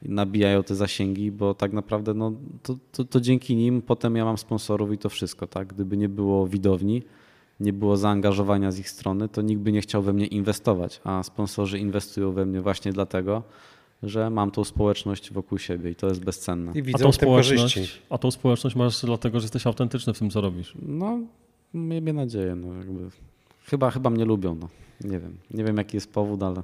nabijają 0.03 0.63
te 0.63 0.75
zasięgi, 0.75 1.33
bo 1.33 1.55
tak 1.55 1.73
naprawdę 1.73 2.15
no, 2.15 2.33
to, 2.63 2.77
to, 2.93 3.05
to 3.05 3.21
dzięki 3.21 3.57
nim 3.57 3.83
potem 3.83 4.17
ja 4.17 4.25
mam 4.25 4.39
sponsorów 4.39 4.93
i 4.93 4.99
to 4.99 5.09
wszystko. 5.09 5.47
Tak? 5.47 5.69
Gdyby 5.69 5.97
nie 5.97 6.09
było 6.09 6.47
widowni, 6.47 7.03
nie 7.61 7.73
było 7.73 7.97
zaangażowania 7.97 8.73
z 8.73 8.79
ich 8.79 8.91
strony, 8.91 9.29
to 9.29 9.43
nikt 9.43 9.61
by 9.61 9.73
nie 9.73 9.81
chciał 9.81 10.03
we 10.03 10.13
mnie 10.13 10.27
inwestować, 10.27 11.01
a 11.05 11.23
sponsorzy 11.23 11.79
inwestują 11.79 12.33
we 12.33 12.47
mnie 12.47 12.61
właśnie 12.61 12.93
dlatego, 12.93 13.43
że 14.03 14.31
mam 14.31 14.51
tą 14.51 14.65
społeczność 14.65 15.33
wokół 15.33 15.59
siebie 15.59 15.91
i 15.91 15.95
to 15.95 16.07
jest 16.07 16.25
bezcenne. 16.25 16.73
I 16.75 16.81
A 16.81 16.83
widzą 16.83 17.11
tą, 17.11 17.27
korzyści. 17.27 17.69
społeczność, 17.69 18.03
a 18.11 18.19
tą 18.19 18.31
społeczność 18.31 18.77
masz 18.77 19.01
dlatego, 19.01 19.41
że 19.41 19.45
jesteś 19.45 19.67
autentyczny 19.67 20.15
w 20.15 20.19
tym, 20.19 20.31
co 20.31 20.41
robisz. 20.41 20.75
No, 20.83 21.19
miejmy 21.75 22.13
nadzieję. 22.13 22.55
No, 22.55 22.75
jakby. 22.75 23.11
Chyba, 23.65 23.91
chyba 23.91 24.11
mnie 24.11 24.25
lubią. 24.25 24.55
No. 24.55 24.69
Nie 25.01 25.19
wiem. 25.19 25.37
Nie 25.51 25.65
wiem, 25.65 25.77
jaki 25.77 25.97
jest 25.97 26.13
powód, 26.13 26.43
ale, 26.43 26.63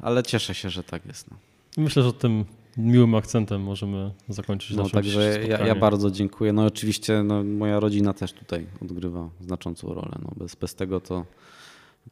ale 0.00 0.22
cieszę 0.22 0.54
się, 0.54 0.70
że 0.70 0.82
tak 0.82 1.06
jest. 1.06 1.30
No. 1.30 1.36
Myślę, 1.76 2.02
że 2.02 2.12
tym 2.12 2.44
miłym 2.76 3.14
akcentem 3.14 3.62
możemy 3.62 4.10
zakończyć 4.28 4.76
No, 4.76 4.82
nasze 4.82 4.94
także 4.94 5.46
ja, 5.48 5.66
ja 5.66 5.74
bardzo 5.74 6.10
dziękuję. 6.10 6.52
No 6.52 6.64
i 6.64 6.66
oczywiście 6.66 7.22
no, 7.22 7.44
moja 7.44 7.80
rodzina 7.80 8.12
też 8.12 8.32
tutaj 8.32 8.66
odgrywa 8.82 9.28
znaczącą 9.40 9.94
rolę. 9.94 10.18
No, 10.22 10.30
bez, 10.36 10.54
bez 10.54 10.74
tego 10.74 11.00
to 11.00 11.24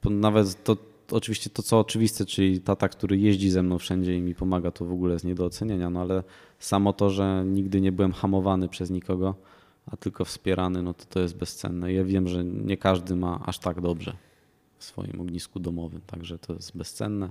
nawet 0.05 0.65
to 0.65 0.77
oczywiście 1.11 1.51
to, 1.51 1.63
co 1.63 1.79
oczywiste, 1.79 2.27
czyli 2.27 2.61
tata, 2.61 2.89
który 2.89 3.19
jeździ 3.19 3.51
ze 3.51 3.63
mną 3.63 3.79
wszędzie 3.79 4.17
i 4.17 4.21
mi 4.21 4.35
pomaga, 4.35 4.71
to 4.71 4.85
w 4.85 4.93
ogóle 4.93 5.13
jest 5.13 5.25
nie 5.25 5.35
do 5.35 5.45
ocenienia, 5.45 5.91
no 5.91 6.01
ale 6.01 6.23
samo 6.59 6.93
to, 6.93 7.11
że 7.11 7.45
nigdy 7.47 7.81
nie 7.81 7.93
byłem 7.93 8.13
hamowany 8.13 8.69
przez 8.69 8.91
nikogo, 8.91 9.35
a 9.87 9.97
tylko 9.97 10.25
wspierany, 10.25 10.83
no 10.83 10.95
to 10.95 11.05
to 11.05 11.21
jest 11.21 11.37
bezcenne. 11.37 11.93
Ja 11.93 12.05
wiem, 12.05 12.29
że 12.29 12.45
nie 12.45 12.77
każdy 12.77 13.17
ma 13.17 13.41
aż 13.47 13.59
tak 13.59 13.81
dobrze 13.81 14.17
w 14.79 14.85
swoim 14.85 15.21
ognisku 15.21 15.61
domowym, 15.61 16.01
także 16.07 16.39
to 16.39 16.53
jest 16.55 16.77
bezcenne. 16.77 17.31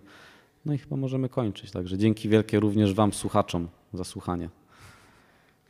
No 0.65 0.73
i 0.73 0.77
chyba 0.77 0.95
możemy 0.95 1.29
kończyć. 1.29 1.71
Także 1.71 1.97
dzięki 1.97 2.29
wielkie 2.29 2.59
również 2.59 2.93
Wam, 2.93 3.13
słuchaczom, 3.13 3.67
za 3.93 4.03
słuchanie. 4.03 4.49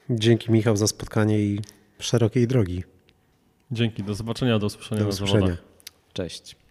Dzięki 0.10 0.52
Michał 0.52 0.78
za 0.78 0.88
spotkanie 0.88 1.40
i 1.40 1.60
szerokiej 2.00 2.48
drogi. 2.48 2.84
Dzięki, 3.72 4.04
do 4.04 4.14
zobaczenia, 4.14 4.60
do 4.60 4.68
usłyszenia 4.68 5.02
Do 5.02 5.08
usłyszenia. 5.08 5.58
Cześć. 6.14 6.63